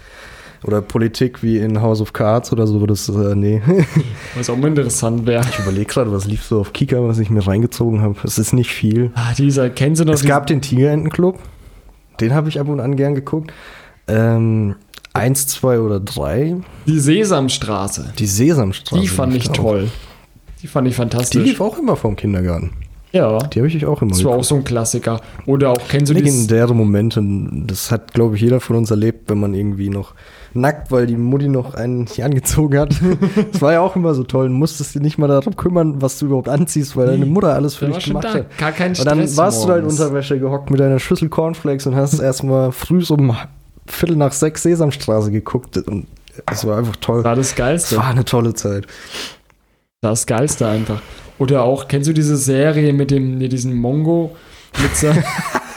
Oder 0.64 0.82
Politik 0.82 1.44
wie 1.44 1.58
in 1.60 1.82
House 1.82 2.02
of 2.02 2.14
Cards 2.14 2.52
oder 2.52 2.66
so, 2.68 2.86
das, 2.86 3.08
äh, 3.10 3.36
nee. 3.36 3.62
Was 4.36 4.50
auch 4.50 4.58
mal 4.58 4.68
interessant 4.70 5.26
wäre. 5.26 5.44
Ich 5.50 5.60
überlege 5.60 5.86
gerade, 5.86 6.12
was 6.12 6.26
lief 6.26 6.44
so 6.44 6.60
auf 6.60 6.74
Kika, 6.74 6.98
was 7.04 7.20
ich 7.20 7.30
mir 7.30 7.46
reingezogen 7.46 8.02
habe. 8.02 8.16
Es 8.24 8.38
ist 8.40 8.54
nicht 8.54 8.72
viel. 8.72 9.12
Ah, 9.16 9.34
dieser, 9.38 9.70
kennen 9.70 9.96
Sie 9.96 10.04
noch? 10.06 10.14
Es 10.16 10.26
gab 10.26 10.48
den 10.48 10.62
Tigerentenclub. 10.62 11.38
Den 12.20 12.34
habe 12.34 12.50
ich 12.50 12.60
ab 12.60 12.68
und 12.68 12.80
an 12.80 12.96
gern 12.96 13.14
geguckt. 13.16 13.52
Ähm, 14.08 14.76
eins, 15.14 15.48
zwei 15.48 15.80
oder 15.80 16.00
drei. 16.00 16.56
Die 16.88 17.00
Sesamstraße. 17.00 18.14
Die 18.18 18.26
Sesamstraße. 18.26 19.02
Die 19.02 19.08
fand 19.08 19.36
ich 19.36 19.50
toll. 19.50 19.90
Die 20.64 20.68
fand 20.68 20.88
ich 20.88 20.94
Die 20.94 20.98
fantastisch. 20.98 21.44
lief 21.44 21.62
auch 21.62 21.78
immer 21.78 21.96
vom 21.96 22.16
Kindergarten. 22.16 22.72
ja, 23.12 23.38
Die 23.48 23.60
habe 23.60 23.68
ich 23.68 23.86
auch 23.86 24.02
immer 24.02 24.12
das 24.12 24.24
war 24.24 24.32
auch 24.32 24.36
geguckt. 24.36 24.48
so 24.48 24.56
ein 24.56 24.64
Klassiker. 24.64 25.22
Oder 25.46 25.70
auch, 25.72 25.88
kennst 25.88 26.10
du 26.12 26.16
Legendäre 26.16 26.74
Momente, 26.74 27.24
das 27.68 27.92
hat, 27.92 28.14
glaube 28.14 28.36
ich, 28.36 28.42
jeder 28.42 28.60
von 28.60 28.76
uns 28.76 28.90
erlebt, 28.90 29.30
wenn 29.30 29.40
man 29.40 29.54
irgendwie 29.54 29.90
noch 29.90 30.14
nackt, 30.60 30.92
weil 30.92 31.08
die 31.08 31.16
Mutti 31.16 31.48
noch 31.48 31.74
einen 31.74 32.02
nicht 32.02 32.24
angezogen 32.24 32.78
hat. 32.80 32.96
Das 33.52 33.62
war 33.62 33.74
ja 33.74 33.82
auch 33.82 33.96
immer 33.96 34.14
so 34.14 34.24
toll. 34.24 34.48
Du 34.50 34.54
musstest 34.54 34.96
dich 34.96 35.02
nicht 35.02 35.18
mal 35.18 35.28
darum 35.28 35.56
kümmern, 35.56 36.02
was 36.02 36.20
du 36.20 36.28
überhaupt 36.28 36.50
anziehst, 36.50 36.96
weil 36.98 37.08
deine 37.08 37.26
Mutter 37.26 37.54
alles 37.54 37.76
für 37.76 37.88
dich 37.88 38.06
gemacht 38.06 38.26
da. 38.26 38.34
hat. 38.34 38.58
Gar 38.58 38.72
kein 38.72 38.90
Und 38.90 38.98
Stress 38.98 39.06
dann 39.06 39.38
warst 39.38 39.64
du 39.64 39.68
da 39.68 39.78
in. 39.78 39.86
Unterwäsche 39.86 40.40
gehockt 40.40 40.70
mit 40.70 40.80
deiner 40.80 41.00
Schüssel 41.00 41.30
Cornflakes 41.30 41.88
und 41.88 41.96
hast 41.96 42.20
erstmal 42.20 42.72
früh 42.72 43.04
um 43.10 43.36
Viertel 43.88 44.18
nach 44.18 44.32
sechs 44.32 44.64
Sesamstraße 44.64 45.32
geguckt. 45.32 45.78
Und 45.78 46.08
es 46.52 46.66
war 46.66 46.78
einfach 46.78 46.96
toll. 46.98 47.24
War 47.24 47.36
das 47.36 47.56
Geilste. 47.56 47.98
war 47.98 48.08
eine 48.08 48.26
tolle 48.26 48.54
Zeit. 48.54 48.86
Das 50.02 50.26
Geilste 50.26 50.68
einfach. 50.68 51.02
Oder 51.40 51.64
auch, 51.64 51.88
kennst 51.88 52.08
du 52.10 52.14
diese 52.14 52.38
Serie 52.38 52.94
mit 52.94 53.12
dem, 53.12 53.38
mit 53.38 53.52
diesem 53.52 53.76
Mongo? 53.76 54.36
Mit 54.82 55.16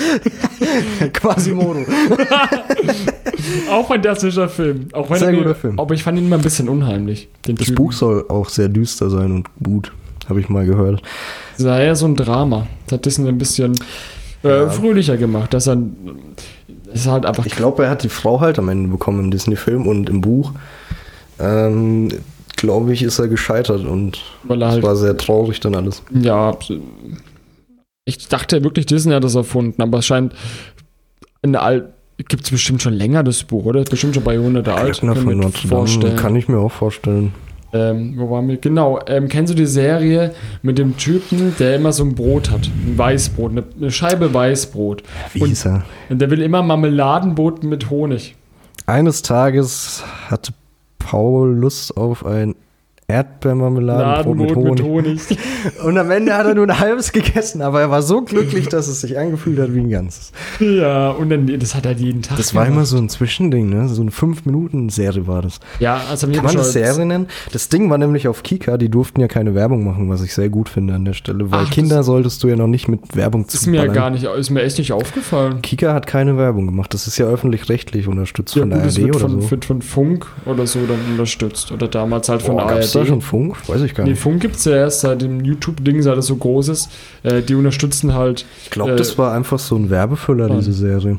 Quasimodo. 1.12 1.80
auch 3.70 3.88
fantastischer 3.88 4.48
Film. 4.48 4.88
Auch 4.92 5.10
wenn 5.10 5.18
Sehr 5.18 5.28
er 5.30 5.36
guter 5.36 5.54
Film. 5.54 5.78
Aber 5.78 5.94
ich 5.94 6.02
fand 6.02 6.18
ihn 6.18 6.26
immer 6.26 6.36
ein 6.36 6.42
bisschen 6.42 6.68
unheimlich. 6.68 7.28
Das 7.42 7.54
Typen. 7.56 7.74
Buch 7.74 7.92
soll 7.92 8.24
auch 8.28 8.48
sehr 8.48 8.68
düster 8.68 9.10
sein 9.10 9.32
und 9.32 9.46
gut. 9.62 9.92
Habe 10.28 10.40
ich 10.40 10.48
mal 10.48 10.64
gehört. 10.64 11.02
Das 11.56 11.66
war 11.66 11.80
eher 11.80 11.96
so 11.96 12.06
ein 12.06 12.14
Drama. 12.14 12.66
Das 12.86 12.98
hat 12.98 13.06
Disney 13.06 13.28
ein 13.28 13.38
bisschen 13.38 13.78
äh, 14.44 14.48
Ja. 14.48 14.68
fröhlicher 14.70 15.16
gemacht. 15.16 15.52
Dass 15.52 15.66
er, 15.66 15.78
es 16.92 17.00
ist 17.02 17.06
halt 17.08 17.26
einfach 17.26 17.46
Ich 17.46 17.56
glaube, 17.56 17.84
er 17.84 17.90
hat 17.90 18.02
die 18.04 18.08
Frau 18.08 18.40
halt 18.40 18.58
am 18.58 18.68
Ende 18.68 18.88
bekommen 18.90 19.20
im 19.20 19.30
Disney-Film 19.30 19.86
und 19.86 20.08
im 20.08 20.20
Buch. 20.20 20.52
Ähm, 21.40 22.10
glaube 22.56 22.92
ich, 22.92 23.02
ist 23.02 23.18
er 23.18 23.28
gescheitert 23.28 23.84
und 23.86 24.22
es 24.48 24.60
halt, 24.60 24.82
war 24.82 24.94
sehr 24.94 25.16
traurig 25.16 25.58
dann 25.60 25.74
alles. 25.74 26.02
ja, 26.10 26.54
ich 28.04 28.28
dachte 28.28 28.62
wirklich, 28.64 28.86
Disney 28.86 29.12
hat 29.12 29.24
das 29.24 29.34
erfunden, 29.34 29.80
aber 29.82 29.98
es 29.98 30.06
scheint 30.06 30.34
in 31.42 31.52
der 31.52 31.62
Al 31.62 31.92
gibt 32.28 32.44
es 32.44 32.50
bestimmt 32.50 32.82
schon 32.82 32.92
länger 32.92 33.22
das 33.22 33.42
Buch, 33.44 33.64
oder? 33.64 33.82
Bestimmt 33.84 34.14
schon 34.14 34.24
bei 34.24 34.34
Jahrhunderte 34.34 34.74
alt. 34.74 35.00
Glöckner 35.00 35.14
Kann 35.14 35.52
vorstellen. 35.52 36.16
kann 36.16 36.36
ich 36.36 36.48
mir 36.48 36.58
auch 36.58 36.70
vorstellen. 36.72 37.32
Ähm, 37.72 38.14
wo 38.18 38.28
waren 38.30 38.46
wir? 38.48 38.56
Genau. 38.58 38.98
Ähm, 39.06 39.28
kennst 39.28 39.52
du 39.52 39.56
die 39.56 39.64
Serie 39.64 40.34
mit 40.60 40.76
dem 40.76 40.96
Typen, 40.98 41.54
der 41.58 41.76
immer 41.76 41.92
so 41.92 42.04
ein 42.04 42.14
Brot 42.14 42.50
hat? 42.50 42.66
Ein 42.66 42.98
Weißbrot, 42.98 43.52
eine, 43.52 43.64
eine 43.74 43.90
Scheibe 43.90 44.34
Weißbrot. 44.34 45.02
Wie 45.32 45.42
Und- 45.42 45.64
er? 45.64 45.84
Und 46.10 46.20
der 46.20 46.30
will 46.30 46.42
immer 46.42 46.62
Marmeladenbrot 46.62 47.62
mit 47.64 47.88
Honig. 47.88 48.34
Eines 48.86 49.22
Tages 49.22 50.02
hatte 50.28 50.52
Paul 50.98 51.54
Lust 51.56 51.96
auf 51.96 52.26
ein 52.26 52.54
Erdbeermarmeladenbrot 53.10 54.36
mit 54.36 54.54
Honig. 54.56 54.70
mit 54.70 54.82
Honig. 54.82 55.20
Und 55.84 55.98
am 55.98 56.10
Ende 56.10 56.34
hat 56.34 56.46
er 56.46 56.54
nur 56.54 56.66
ein 56.68 56.78
halbes 56.78 57.12
gegessen, 57.12 57.62
aber 57.62 57.80
er 57.80 57.90
war 57.90 58.02
so 58.02 58.22
glücklich, 58.22 58.68
dass 58.68 58.88
es 58.88 59.00
sich 59.00 59.18
angefühlt 59.18 59.58
hat 59.58 59.74
wie 59.74 59.80
ein 59.80 59.90
ganzes. 59.90 60.32
ja, 60.60 61.10
und 61.10 61.30
dann, 61.30 61.46
das 61.58 61.74
hat 61.74 61.86
er 61.86 61.92
jeden 61.92 62.22
Tag 62.22 62.36
Das 62.36 62.54
war 62.54 62.64
gemacht. 62.64 62.76
immer 62.78 62.86
so 62.86 62.96
ein 62.98 63.08
Zwischending, 63.08 63.68
ne? 63.68 63.88
So 63.88 64.02
eine 64.02 64.10
5-Minuten-Serie 64.10 65.26
war 65.26 65.42
das. 65.42 65.60
Ja, 65.78 66.00
also 66.10 66.26
Kann 66.28 66.44
man 66.44 66.56
das 66.56 66.72
Serie 66.72 67.04
nennen? 67.06 67.26
Das 67.52 67.68
Ding 67.68 67.90
war 67.90 67.98
nämlich 67.98 68.28
auf 68.28 68.42
Kika, 68.42 68.76
die 68.76 68.88
durften 68.88 69.20
ja 69.20 69.28
keine 69.28 69.54
Werbung 69.54 69.84
machen, 69.84 70.08
was 70.08 70.22
ich 70.22 70.34
sehr 70.34 70.48
gut 70.48 70.68
finde 70.68 70.94
an 70.94 71.04
der 71.04 71.12
Stelle, 71.14 71.50
weil 71.50 71.64
Ach, 71.66 71.70
Kinder 71.70 72.02
solltest 72.02 72.42
du 72.42 72.48
ja 72.48 72.56
noch 72.56 72.66
nicht 72.66 72.88
mit 72.88 73.16
Werbung 73.16 73.44
Das 73.46 73.54
ist 73.54 73.66
mir 73.66 73.84
ja 73.84 73.92
gar 73.92 74.10
nicht, 74.10 74.24
ist 74.24 74.50
mir 74.50 74.62
echt 74.62 74.78
nicht 74.78 74.92
aufgefallen. 74.92 75.62
Kika 75.62 75.92
hat 75.94 76.06
keine 76.06 76.36
Werbung 76.36 76.66
gemacht, 76.66 76.94
das 76.94 77.06
ist 77.06 77.18
ja 77.18 77.26
öffentlich-rechtlich 77.26 78.08
unterstützt 78.08 78.54
Ja, 78.54 78.62
von 78.62 78.70
gut, 78.70 78.78
der 78.78 79.04
ARD 79.04 79.10
oder 79.16 79.18
von, 79.20 79.40
so. 79.42 79.50
wird 79.50 79.64
von 79.64 79.82
Funk 79.82 80.26
oder 80.46 80.66
so 80.66 80.80
dann 80.86 80.98
unterstützt. 81.10 81.72
Oder 81.72 81.88
damals 81.88 82.28
halt 82.28 82.42
von 82.42 82.56
gab's 82.56 82.96
ARD. 82.96 82.99
Da 83.00 83.06
schon 83.06 83.20
Funk? 83.20 83.68
Weiß 83.68 83.82
ich 83.82 83.94
gar 83.94 84.04
Nee, 84.04 84.10
nicht. 84.10 84.22
Funk 84.22 84.40
gibt 84.40 84.56
es 84.56 84.64
ja 84.64 84.72
erst 84.76 85.00
seit 85.00 85.22
dem 85.22 85.44
YouTube-Ding, 85.44 86.02
seit 86.02 86.16
es 86.18 86.26
so 86.26 86.36
groß 86.36 86.68
ist. 86.68 86.90
Äh, 87.22 87.42
die 87.42 87.54
unterstützen 87.54 88.14
halt. 88.14 88.44
Ich 88.64 88.70
glaube, 88.70 88.92
äh, 88.92 88.96
das 88.96 89.18
war 89.18 89.32
einfach 89.32 89.58
so 89.58 89.76
ein 89.76 89.90
Werbefüller, 89.90 90.48
Wann? 90.48 90.58
diese 90.58 90.72
Serie. 90.72 91.18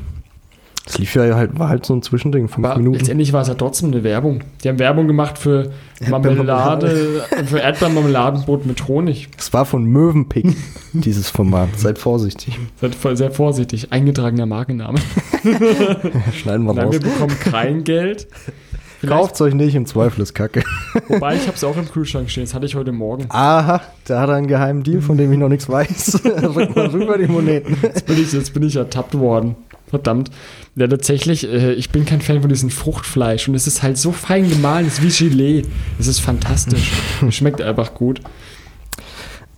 Es 0.84 0.98
lief 0.98 1.14
ja 1.14 1.22
halt, 1.36 1.56
war 1.60 1.68
halt 1.68 1.86
so 1.86 1.94
ein 1.94 2.02
Zwischending, 2.02 2.48
fünf 2.48 2.66
Aber 2.66 2.76
Minuten. 2.76 2.98
letztendlich 2.98 3.32
war 3.32 3.42
es 3.42 3.46
ja 3.48 3.54
trotzdem 3.54 3.92
eine 3.92 4.02
Werbung. 4.02 4.42
Die 4.64 4.68
haben 4.68 4.80
Werbung 4.80 5.06
gemacht 5.06 5.38
für. 5.38 5.70
Marmelade, 6.08 7.22
für 7.46 7.60
Erdbeermarmeladenbrot 7.60 8.66
mit 8.66 8.88
Honig. 8.88 9.28
Es 9.38 9.52
war 9.52 9.64
von 9.64 9.84
Möwenpick, 9.84 10.56
dieses 10.92 11.30
Format. 11.30 11.68
Seid 11.78 11.98
vorsichtig. 11.98 12.58
Seid 12.80 12.96
sehr 13.16 13.30
vorsichtig. 13.30 13.92
Eingetragener 13.92 14.46
Markenname. 14.46 14.98
Schneiden 16.34 16.66
wir 16.66 16.74
Nein, 16.74 16.86
raus. 16.86 16.92
wir 16.94 17.00
bekommen 17.00 17.36
kein 17.38 17.84
Geld. 17.84 18.26
Kauft 19.06 19.40
euch 19.40 19.54
nicht, 19.54 19.74
im 19.74 19.86
Zweifel 19.86 20.22
ist 20.22 20.34
Kacke. 20.34 20.62
wobei 21.08 21.36
ich 21.36 21.42
habe 21.46 21.56
es 21.56 21.64
auch 21.64 21.76
im 21.76 21.90
Kühlschrank 21.90 22.30
stehen. 22.30 22.44
Das 22.44 22.54
hatte 22.54 22.66
ich 22.66 22.74
heute 22.74 22.92
Morgen. 22.92 23.26
Aha, 23.28 23.80
da 24.04 24.20
hat 24.20 24.28
er 24.28 24.36
einen 24.36 24.46
geheimen 24.46 24.82
Deal, 24.82 25.00
von 25.00 25.16
dem 25.16 25.32
ich 25.32 25.38
noch 25.38 25.48
nichts 25.48 25.68
weiß. 25.68 26.20
Rück 26.24 26.76
mal 26.76 26.86
rüber 26.86 27.18
die 27.18 27.26
Moneten. 27.26 27.76
Jetzt 27.82 28.06
bin 28.06 28.22
ich, 28.22 28.32
jetzt 28.32 28.54
bin 28.54 28.62
ich 28.62 28.76
ertappt 28.76 29.18
worden. 29.18 29.56
Verdammt. 29.88 30.30
Ja, 30.74 30.88
tatsächlich, 30.88 31.46
äh, 31.46 31.74
ich 31.74 31.90
bin 31.90 32.06
kein 32.06 32.22
Fan 32.22 32.40
von 32.40 32.48
diesem 32.48 32.70
Fruchtfleisch 32.70 33.46
und 33.48 33.54
es 33.54 33.66
ist 33.66 33.82
halt 33.82 33.98
so 33.98 34.10
fein 34.10 34.48
gemahlen, 34.48 34.86
es 34.86 34.98
ist 34.98 35.20
wie 35.20 35.28
Gelee. 35.28 35.62
Es 35.98 36.06
ist 36.06 36.20
fantastisch. 36.20 36.90
Es 37.26 37.34
schmeckt 37.34 37.60
einfach 37.60 37.92
gut. 37.92 38.20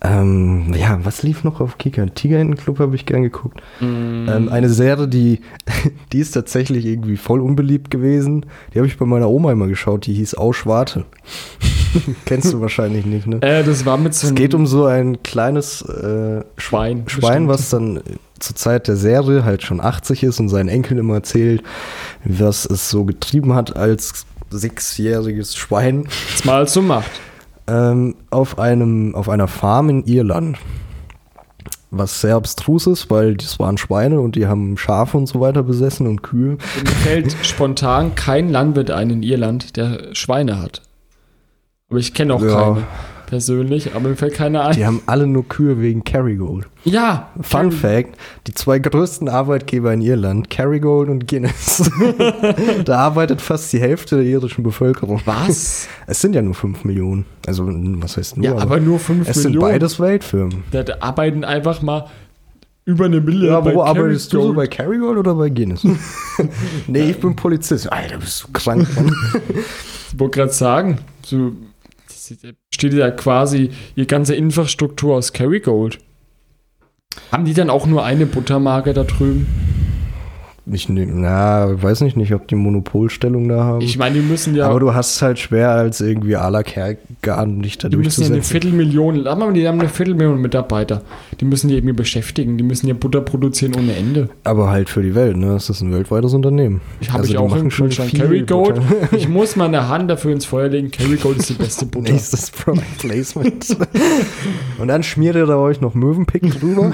Ähm, 0.05 0.73
ja, 0.77 0.99
was 1.03 1.23
lief 1.23 1.43
noch 1.43 1.61
auf 1.61 1.77
Kika? 1.77 2.05
Tigerentenclub 2.05 2.79
habe 2.79 2.95
ich 2.95 3.05
gern 3.05 3.23
geguckt. 3.23 3.61
Mm. 3.79 4.27
Ähm, 4.29 4.49
eine 4.49 4.69
Serie, 4.69 5.07
die, 5.07 5.41
die 6.11 6.19
ist 6.19 6.31
tatsächlich 6.31 6.85
irgendwie 6.85 7.17
voll 7.17 7.41
unbeliebt 7.41 7.89
gewesen. 7.89 8.45
Die 8.73 8.77
habe 8.77 8.87
ich 8.87 8.97
bei 8.97 9.05
meiner 9.05 9.29
Oma 9.29 9.51
immer 9.51 9.67
geschaut. 9.67 10.05
Die 10.05 10.13
hieß 10.13 10.35
Auschwarte. 10.35 11.05
Kennst 12.25 12.53
du 12.53 12.61
wahrscheinlich 12.61 13.05
nicht, 13.05 13.25
ne? 13.25 13.41
Äh, 13.41 13.63
das 13.63 13.85
war 13.85 13.97
mit 13.97 14.13
so 14.13 14.27
Es 14.27 14.35
geht 14.35 14.53
um 14.53 14.67
so 14.67 14.85
ein 14.85 15.23
kleines 15.23 15.81
äh, 15.81 16.43
Schwein. 16.57 17.05
Schwein, 17.07 17.47
bestimmt. 17.47 17.47
was 17.47 17.69
dann 17.69 18.01
zur 18.39 18.55
Zeit 18.55 18.87
der 18.87 18.97
Serie 18.97 19.43
halt 19.43 19.63
schon 19.63 19.81
80 19.81 20.23
ist 20.23 20.39
und 20.39 20.49
seinen 20.49 20.69
Enkeln 20.69 20.99
immer 20.99 21.15
erzählt, 21.15 21.63
was 22.25 22.65
es 22.65 22.89
so 22.89 23.05
getrieben 23.05 23.55
hat 23.55 23.75
als 23.75 24.25
sechsjähriges 24.51 25.55
Schwein 25.55 26.07
jetzt 26.29 26.45
mal 26.45 26.67
so 26.67 26.81
macht. 26.81 27.09
Ähm, 27.67 28.15
auf, 28.29 28.59
einem, 28.59 29.15
auf 29.15 29.29
einer 29.29 29.47
Farm 29.47 29.89
in 29.89 30.03
Irland. 30.05 30.57
Was 31.91 32.19
sehr 32.19 32.35
abstrus 32.35 32.87
ist, 32.87 33.09
weil 33.09 33.35
das 33.35 33.57
waren 33.59 33.77
Schweine 33.77 34.19
und 34.19 34.35
die 34.35 34.47
haben 34.47 34.77
Schafe 34.77 35.17
und 35.17 35.27
so 35.27 35.39
weiter 35.39 35.63
besessen 35.63 36.07
und 36.07 36.23
Kühe. 36.23 36.51
Und 36.53 36.83
Mir 36.83 36.89
fällt 36.89 37.35
spontan 37.43 38.15
kein 38.15 38.49
Landwirt 38.51 38.91
ein 38.91 39.09
in 39.11 39.23
Irland, 39.23 39.77
der 39.77 40.13
Schweine 40.13 40.61
hat. 40.61 40.81
Aber 41.89 41.99
ich 41.99 42.13
kenne 42.13 42.33
auch 42.33 42.41
Ja. 42.41 42.59
keine 42.59 42.83
persönlich, 43.25 43.95
aber 43.95 44.09
mir 44.09 44.15
fällt 44.15 44.33
keiner 44.33 44.65
ein. 44.65 44.75
Die 44.75 44.85
haben 44.85 45.01
alle 45.05 45.27
nur 45.27 45.47
Kühe 45.47 45.81
wegen 45.81 46.03
Kerrygold. 46.03 46.67
Ja, 46.83 47.29
Fun 47.41 47.71
Fact: 47.71 48.17
Die 48.47 48.53
zwei 48.53 48.79
größten 48.79 49.27
Arbeitgeber 49.29 49.93
in 49.93 50.01
Irland, 50.01 50.49
Kerrygold 50.49 51.09
und 51.09 51.27
Guinness. 51.27 51.89
da 52.85 52.97
arbeitet 52.99 53.41
fast 53.41 53.71
die 53.73 53.79
Hälfte 53.79 54.17
der 54.17 54.25
irischen 54.25 54.63
Bevölkerung. 54.63 55.21
Was? 55.25 55.87
Es 56.07 56.21
sind 56.21 56.35
ja 56.35 56.41
nur 56.41 56.53
5 56.53 56.83
Millionen. 56.83 57.25
Also, 57.47 57.67
was 57.67 58.17
heißt 58.17 58.37
nur? 58.37 58.45
Ja, 58.45 58.57
aber 58.57 58.79
nur 58.79 58.99
5 58.99 59.27
es 59.27 59.37
sind 59.37 59.53
Millionen. 59.53 59.73
beides 59.73 59.99
Weltfirmen. 59.99 60.63
Da, 60.71 60.83
da 60.83 60.97
arbeiten 60.99 61.43
einfach 61.43 61.81
mal 61.81 62.07
über 62.85 63.05
eine 63.05 63.19
Million. 63.19 63.51
Ja, 63.51 63.65
wo 63.65 63.83
arbeitest 63.83 64.31
du 64.31 64.41
so? 64.41 64.53
Bei 64.53 64.67
Kerrygold 64.67 65.17
oder 65.17 65.33
bei 65.33 65.49
Guinness? 65.49 65.85
nee, 66.87 67.09
ich 67.09 67.19
bin 67.19 67.35
Polizist. 67.35 67.91
Alter, 67.91 68.19
bist 68.19 68.43
du 68.43 68.51
krank, 68.53 68.87
Mann. 68.95 69.11
Ich 70.11 70.19
wollte 70.19 70.39
gerade 70.39 70.53
sagen, 70.53 70.99
so 71.23 71.53
das 72.29 72.53
steht 72.73 72.93
ja 72.93 73.11
quasi 73.11 73.69
die 73.95 74.07
ganze 74.07 74.35
Infrastruktur 74.35 75.15
aus 75.15 75.33
Kerrygold. 75.33 75.99
Haben 77.31 77.45
die 77.45 77.53
dann 77.53 77.69
auch 77.69 77.85
nur 77.85 78.03
eine 78.03 78.25
Buttermarke 78.25 78.93
da 78.93 79.03
drüben? 79.03 79.74
Ich 80.71 80.89
na, 80.89 81.81
weiß 81.81 82.01
nicht, 82.01 82.17
nicht, 82.17 82.33
ob 82.33 82.47
die 82.47 82.55
Monopolstellung 82.55 83.47
da 83.47 83.63
haben. 83.63 83.81
Ich 83.81 83.99
meine, 83.99 84.15
die 84.15 84.21
müssen 84.21 84.55
ja, 84.55 84.67
aber 84.67 84.79
du 84.79 84.95
hast 84.95 85.21
halt 85.21 85.37
schwer 85.37 85.69
als 85.69 86.01
irgendwie 86.01 86.35
à 86.35 86.49
la 86.49 86.63
Kergan 86.63 87.61
dich 87.61 87.77
da 87.77 87.87
die 87.87 87.97
müssen 87.97 88.23
ja 88.23 88.31
eine. 88.31 88.41
Viertelmillion, 88.41 89.21
mal, 89.23 89.53
die 89.53 89.67
haben 89.67 89.79
eine 89.79 89.89
Viertelmillion 89.89 90.41
Mitarbeiter. 90.41 91.03
Die 91.39 91.45
müssen 91.45 91.67
die 91.67 91.75
irgendwie 91.75 91.93
beschäftigen, 91.93 92.57
die 92.57 92.63
müssen 92.63 92.87
ja 92.87 92.95
Butter 92.95 93.21
produzieren 93.21 93.75
ohne 93.77 93.95
Ende. 93.95 94.29
aber 94.43 94.71
halt 94.71 94.89
für 94.89 95.03
die 95.03 95.13
Welt, 95.13 95.37
ne? 95.37 95.53
Das 95.53 95.69
ist 95.69 95.81
ein 95.81 95.93
weltweites 95.93 96.33
Unternehmen. 96.33 96.81
Ich 96.99 97.09
habe 97.09 97.19
Also 97.19 97.33
ich 97.33 97.37
auch 97.37 97.47
machen 97.47 97.69
schon 97.69 97.89
Kerrygold. 97.89 98.81
Ich 99.11 99.27
muss 99.29 99.55
meine 99.55 99.87
Hand 99.87 100.09
dafür 100.09 100.31
ins 100.31 100.45
Feuer 100.45 100.69
legen. 100.69 100.89
Kerrygold 100.89 101.37
ist 101.37 101.49
die 101.49 101.53
beste 101.53 101.85
Butter. 101.85 102.11
Nächstes 102.11 102.49
Product 102.49 102.81
Placement. 102.97 103.77
Und 104.79 104.87
dann 104.87 105.03
schmiert 105.03 105.35
ihr 105.35 105.45
da 105.45 105.57
euch 105.57 105.79
noch 105.79 105.93
Möwenpick 105.93 106.59
drüber. 106.59 106.91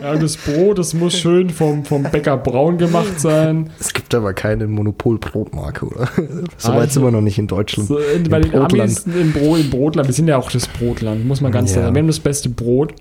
Ja, 0.00 0.16
das 0.16 0.36
Brot, 0.36 0.78
das 0.78 0.92
muss 0.92 1.18
schön 1.18 1.48
vom, 1.48 1.84
vom 1.84 2.02
Bäcker 2.02 2.36
braun 2.36 2.76
gemacht 2.76 3.05
sein. 3.18 3.70
Es 3.80 3.92
gibt 3.92 4.14
aber 4.14 4.32
keine 4.34 4.66
Monopol-Brotmarke, 4.66 5.86
oder? 5.86 6.08
So 6.58 6.72
weit 6.74 6.92
sind 6.92 7.02
hier. 7.02 7.08
wir 7.08 7.12
noch 7.12 7.20
nicht 7.22 7.38
in 7.38 7.46
Deutschland. 7.46 7.88
So, 7.88 7.98
in, 7.98 8.24
bei 8.24 8.40
den 8.40 8.50
Brotland. 8.50 8.72
Amis 8.82 9.06
im, 9.06 9.32
Brot, 9.32 9.60
im 9.60 9.70
Brotland, 9.70 10.08
wir 10.08 10.14
sind 10.14 10.28
ja 10.28 10.36
auch 10.36 10.50
das 10.50 10.66
Brotland, 10.68 11.26
muss 11.26 11.40
man 11.40 11.52
ganz 11.52 11.70
Ja. 11.70 11.74
klar 11.76 11.84
sagen. 11.86 11.94
Wir 11.96 12.00
haben 12.00 12.06
das 12.08 12.20
beste 12.20 12.48
Brot. 12.48 12.94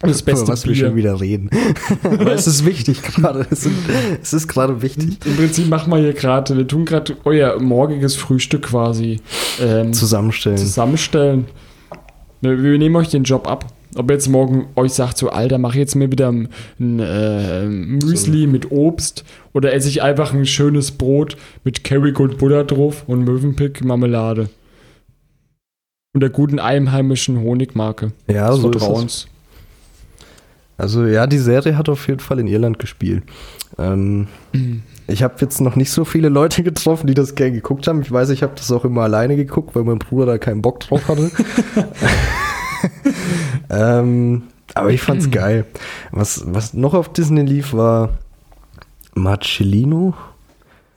Das 0.00 0.20
beste 0.22 0.48
was 0.48 0.66
wir 0.66 0.74
schon 0.74 0.88
Bier. 0.88 0.96
wieder 0.96 1.20
reden. 1.20 1.48
Aber 2.02 2.32
es 2.32 2.48
ist 2.48 2.66
wichtig 2.66 3.02
gerade. 3.02 3.46
Es, 3.50 3.60
sind- 3.62 3.76
es 4.20 4.32
ist 4.32 4.48
gerade 4.48 4.82
wichtig. 4.82 5.18
Im 5.24 5.36
Prinzip 5.36 5.68
machen 5.68 5.92
wir 5.92 5.98
hier 5.98 6.12
gerade, 6.12 6.56
wir 6.56 6.66
tun 6.66 6.84
gerade 6.84 7.16
euer 7.24 7.60
morgiges 7.60 8.16
Frühstück 8.16 8.62
quasi 8.62 9.20
ähm, 9.60 9.92
Zusammenstellen. 9.92 10.58
zusammenstellen. 10.58 11.44
Wir 12.40 12.56
nehmen 12.78 12.96
euch 12.96 13.10
den 13.10 13.22
Job 13.22 13.46
ab. 13.48 13.66
Ob 13.94 14.10
ihr 14.10 14.14
jetzt 14.14 14.28
morgen 14.28 14.68
euch 14.74 14.92
sagt, 14.94 15.18
so 15.18 15.28
Alter, 15.28 15.58
mach 15.58 15.74
jetzt 15.74 15.94
mir 15.94 16.10
wieder 16.10 16.32
ein, 16.32 16.48
ein 16.80 16.98
äh, 16.98 17.66
Müsli 17.66 18.46
mit 18.46 18.70
Obst 18.70 19.24
oder 19.52 19.74
esse 19.74 19.88
ich 19.88 20.02
einfach 20.02 20.32
ein 20.32 20.46
schönes 20.46 20.92
Brot 20.92 21.36
mit 21.62 21.84
Kerrygold 21.84 22.38
Butter 22.38 22.64
drauf 22.64 23.04
und 23.06 23.24
Mövenpick 23.24 23.84
Marmelade. 23.84 24.48
Und 26.14 26.20
der 26.20 26.30
guten 26.30 26.58
einheimischen 26.58 27.40
Honigmarke. 27.40 28.12
Ja, 28.28 28.50
des 28.50 28.60
so 28.60 28.70
ist 28.70 28.76
es. 28.76 28.82
Vertrauens. 28.82 29.26
Also 30.78 31.04
ja, 31.04 31.26
die 31.26 31.38
Serie 31.38 31.76
hat 31.76 31.88
auf 31.88 32.08
jeden 32.08 32.20
Fall 32.20 32.38
in 32.38 32.46
Irland 32.46 32.78
gespielt. 32.78 33.22
Ähm, 33.78 34.26
ich 35.06 35.22
habe 35.22 35.34
jetzt 35.40 35.60
noch 35.60 35.76
nicht 35.76 35.90
so 35.90 36.04
viele 36.04 36.28
Leute 36.28 36.62
getroffen, 36.62 37.06
die 37.06 37.14
das 37.14 37.34
gerne 37.34 37.52
geguckt 37.52 37.86
haben. 37.86 38.02
Ich 38.02 38.10
weiß, 38.10 38.30
ich 38.30 38.42
habe 38.42 38.54
das 38.56 38.70
auch 38.72 38.84
immer 38.84 39.02
alleine 39.02 39.36
geguckt, 39.36 39.74
weil 39.74 39.84
mein 39.84 39.98
Bruder 39.98 40.26
da 40.26 40.38
keinen 40.38 40.62
Bock 40.62 40.80
drauf 40.80 41.08
hatte. 41.08 41.30
ähm, 43.70 44.42
aber 44.74 44.90
ich 44.90 45.02
fand's 45.02 45.30
geil. 45.30 45.66
Was, 46.10 46.44
was 46.46 46.74
noch 46.74 46.94
auf 46.94 47.12
Disney 47.12 47.42
lief, 47.42 47.72
war 47.74 48.10
Marcellino. 49.14 50.14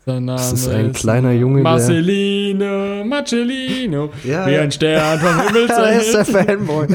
Sein 0.06 0.26
Name 0.26 0.38
Das 0.38 0.54
ist 0.54 0.67
ein 0.67 0.93
kleiner 0.93 1.32
Junge, 1.32 1.62
Marcelino, 1.62 3.04
Marcellino. 3.06 4.10
Ja, 4.24 4.45
wie 4.45 4.56
ein 4.56 4.71
Stern 4.71 5.19
vom 5.19 5.48
Himmel 5.48 5.67
Da 5.67 5.89
ist 5.89 6.13
der. 6.13 6.26
Fanboy. 6.26 6.86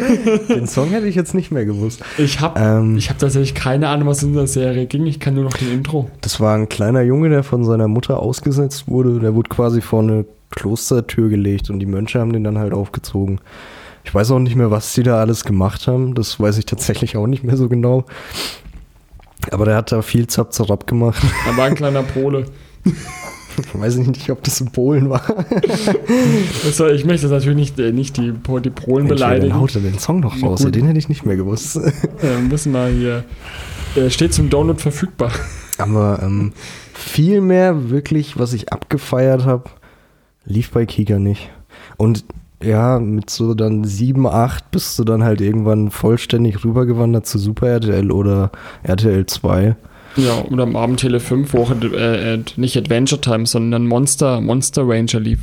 Den 0.48 0.68
Song 0.68 0.90
hätte 0.90 1.08
ich 1.08 1.16
jetzt 1.16 1.34
nicht 1.34 1.50
mehr 1.50 1.64
gewusst. 1.64 2.04
Ich 2.18 2.38
habe 2.38 2.60
Ähm, 2.60 2.96
ich 2.96 3.10
hab 3.10 3.18
tatsächlich 3.18 3.54
keine 3.56 3.88
Ahnung, 3.88 4.06
was 4.06 4.22
in 4.22 4.32
der 4.34 4.46
Serie 4.46 4.86
ging. 4.86 5.06
Ich 5.06 5.18
kann 5.18 5.34
nur 5.34 5.42
noch 5.42 5.54
den 5.54 5.72
Intro. 5.72 6.08
Das 6.20 6.38
war 6.38 6.54
ein 6.54 6.68
kleiner 6.68 7.02
Junge, 7.02 7.30
der 7.30 7.42
von 7.42 7.64
seiner 7.64 7.88
Mutter 7.88 8.20
ausgesetzt 8.20 8.86
wurde. 8.86 9.18
Der 9.18 9.34
wurde 9.34 9.48
quasi 9.48 9.80
vor 9.80 10.02
eine 10.02 10.24
Klostertür 10.54 11.28
gelegt 11.30 11.68
und 11.68 11.80
die 11.80 11.86
Mönche 11.86 12.20
haben 12.20 12.32
den 12.32 12.44
dann 12.44 12.58
halt 12.58 12.72
aufgezogen. 12.72 13.40
Ich 14.04 14.14
weiß 14.14 14.30
auch 14.30 14.38
nicht 14.38 14.56
mehr, 14.56 14.70
was 14.70 14.94
die 14.94 15.02
da 15.02 15.20
alles 15.20 15.44
gemacht 15.44 15.86
haben. 15.86 16.14
Das 16.14 16.40
weiß 16.40 16.58
ich 16.58 16.66
tatsächlich 16.66 17.16
auch 17.16 17.26
nicht 17.26 17.44
mehr 17.44 17.56
so 17.56 17.68
genau. 17.68 18.04
Aber 19.50 19.64
der 19.64 19.76
hat 19.76 19.92
da 19.92 20.02
viel 20.02 20.26
Zap-Zarab 20.26 20.86
gemacht. 20.86 21.22
Er 21.46 21.56
war 21.56 21.66
ein 21.66 21.74
kleiner 21.74 22.02
Pole. 22.02 22.46
weiß 23.74 23.96
ich 23.96 24.06
nicht, 24.06 24.30
ob 24.30 24.42
das 24.42 24.60
in 24.60 24.70
Polen 24.70 25.10
war. 25.10 25.22
Also, 26.64 26.88
ich 26.88 27.04
möchte 27.04 27.28
das 27.28 27.32
natürlich 27.32 27.56
nicht, 27.56 27.78
äh, 27.78 27.92
nicht 27.92 28.16
die, 28.16 28.32
die 28.32 28.70
Polen 28.70 29.06
Mensch, 29.06 29.20
beleidigen. 29.20 29.54
haut 29.54 29.74
den 29.74 29.98
Song 29.98 30.20
noch 30.20 30.42
raus? 30.42 30.64
Gut. 30.64 30.74
Den 30.74 30.86
hätte 30.86 30.98
ich 30.98 31.08
nicht 31.08 31.26
mehr 31.26 31.36
gewusst. 31.36 31.76
Äh, 31.76 32.40
müssen 32.48 32.72
wir 32.72 32.88
hier. 32.88 33.24
Äh, 33.96 34.10
steht 34.10 34.34
zum 34.34 34.50
Download 34.50 34.80
verfügbar. 34.80 35.32
Aber 35.78 36.20
ähm, 36.22 36.52
viel 36.92 37.40
mehr 37.40 37.90
wirklich, 37.90 38.38
was 38.38 38.52
ich 38.52 38.72
abgefeiert 38.72 39.44
habe, 39.44 39.70
lief 40.44 40.70
bei 40.70 40.84
Kika 40.86 41.18
nicht. 41.18 41.50
Und 41.96 42.24
ja, 42.62 42.98
mit 42.98 43.30
so 43.30 43.54
dann 43.54 43.84
7, 43.84 44.26
8 44.26 44.70
bist 44.70 44.98
du 44.98 45.04
dann 45.04 45.24
halt 45.24 45.40
irgendwann 45.40 45.90
vollständig 45.90 46.64
rübergewandert 46.64 47.26
zu 47.26 47.38
Super 47.38 47.68
RTL 47.68 48.10
oder 48.12 48.50
RTL 48.82 49.26
2. 49.26 49.76
Ja, 50.16 50.42
oder 50.50 50.64
am 50.64 50.74
Abend 50.76 51.00
Tele 51.00 51.20
5, 51.20 51.52
wo 51.54 51.62
auch 51.62 51.70
äh, 51.70 52.38
nicht 52.56 52.76
Adventure 52.76 53.20
Time, 53.20 53.46
sondern 53.46 53.86
Monster, 53.86 54.40
Monster 54.40 54.82
Ranger 54.86 55.20
lief. 55.20 55.40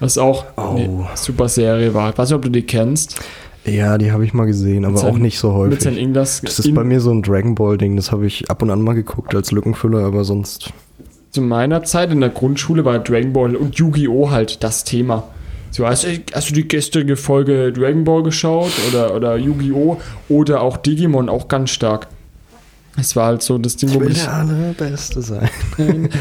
Was 0.00 0.18
auch 0.18 0.44
Oh. 0.56 0.76
eine 0.76 1.06
super 1.14 1.48
Serie 1.48 1.94
war. 1.94 2.10
Ich 2.10 2.18
weiß 2.18 2.28
nicht, 2.28 2.36
ob 2.36 2.42
du 2.42 2.50
die 2.50 2.62
kennst. 2.62 3.18
Ja, 3.64 3.96
die 3.96 4.12
habe 4.12 4.24
ich 4.26 4.34
mal 4.34 4.44
gesehen, 4.44 4.84
aber 4.84 4.98
seinen- 4.98 5.14
auch 5.14 5.18
nicht 5.18 5.38
so 5.38 5.54
häufig. 5.54 5.78
Das 6.12 6.58
ist 6.58 6.74
bei 6.74 6.84
mir 6.84 7.00
so 7.00 7.10
ein 7.12 7.22
Dragon 7.22 7.54
Ball 7.54 7.78
Ding, 7.78 7.96
das 7.96 8.12
habe 8.12 8.26
ich 8.26 8.50
ab 8.50 8.60
und 8.62 8.70
an 8.70 8.82
mal 8.82 8.92
geguckt 8.92 9.34
als 9.34 9.52
Lückenfüller, 9.52 10.00
aber 10.04 10.24
sonst 10.24 10.70
Zu 11.30 11.40
meiner 11.40 11.82
Zeit 11.82 12.12
in 12.12 12.20
der 12.20 12.28
Grundschule 12.28 12.84
war 12.84 12.98
Dragon 12.98 13.32
Ball 13.32 13.56
und 13.56 13.74
Yu-Gi-Oh! 13.76 14.30
halt 14.30 14.62
das 14.62 14.84
Thema. 14.84 15.24
So, 15.74 15.84
hast, 15.88 16.04
du- 16.04 16.22
hast 16.32 16.50
du 16.50 16.54
die 16.54 16.68
gestrige 16.68 17.16
Folge 17.16 17.72
Dragon 17.72 18.04
Ball 18.04 18.22
geschaut 18.22 18.70
oder, 18.88 19.12
oder 19.12 19.36
Yu-Gi-Oh! 19.36 19.96
oder 20.28 20.60
auch 20.60 20.76
Digimon 20.76 21.28
auch 21.28 21.48
ganz 21.48 21.70
stark? 21.70 22.06
Es 22.96 23.16
war 23.16 23.26
halt 23.26 23.42
so 23.42 23.58
das 23.58 23.74
Ding, 23.74 23.88
ich 23.88 23.96
wo 23.96 24.00
will 24.02 24.10
mich. 24.10 24.22
der 24.22 24.34
allerbeste 24.34 25.20
sein. 25.20 25.50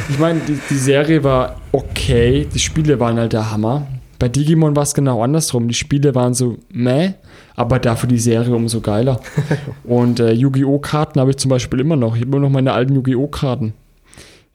Ich 0.10 0.18
meine, 0.18 0.40
die, 0.40 0.58
die 0.72 0.76
Serie 0.76 1.24
war 1.24 1.58
okay, 1.72 2.48
die 2.52 2.58
Spiele 2.58 3.00
waren 3.00 3.18
halt 3.20 3.34
der 3.34 3.52
Hammer. 3.52 3.86
Bei 4.18 4.28
Digimon 4.28 4.76
war 4.76 4.82
es 4.82 4.96
genau 4.96 5.22
andersrum. 5.22 5.68
Die 5.68 5.76
Spiele 5.76 6.16
waren 6.16 6.34
so 6.34 6.58
meh, 6.72 7.12
aber 7.56 7.78
dafür 7.78 8.10
die 8.10 8.18
Serie 8.18 8.56
umso 8.56 8.82
geiler. 8.82 9.20
Und 9.84 10.20
äh, 10.20 10.32
Yu-Gi-Oh! 10.32 10.80
Karten 10.80 11.20
habe 11.20 11.30
ich 11.30 11.38
zum 11.38 11.50
Beispiel 11.50 11.80
immer 11.80 11.96
noch. 11.96 12.16
Ich 12.16 12.22
habe 12.22 12.32
immer 12.32 12.40
noch 12.48 12.50
meine 12.50 12.74
alten 12.74 12.96
Yu-Gi-Oh! 12.96 13.28
Karten. 13.28 13.74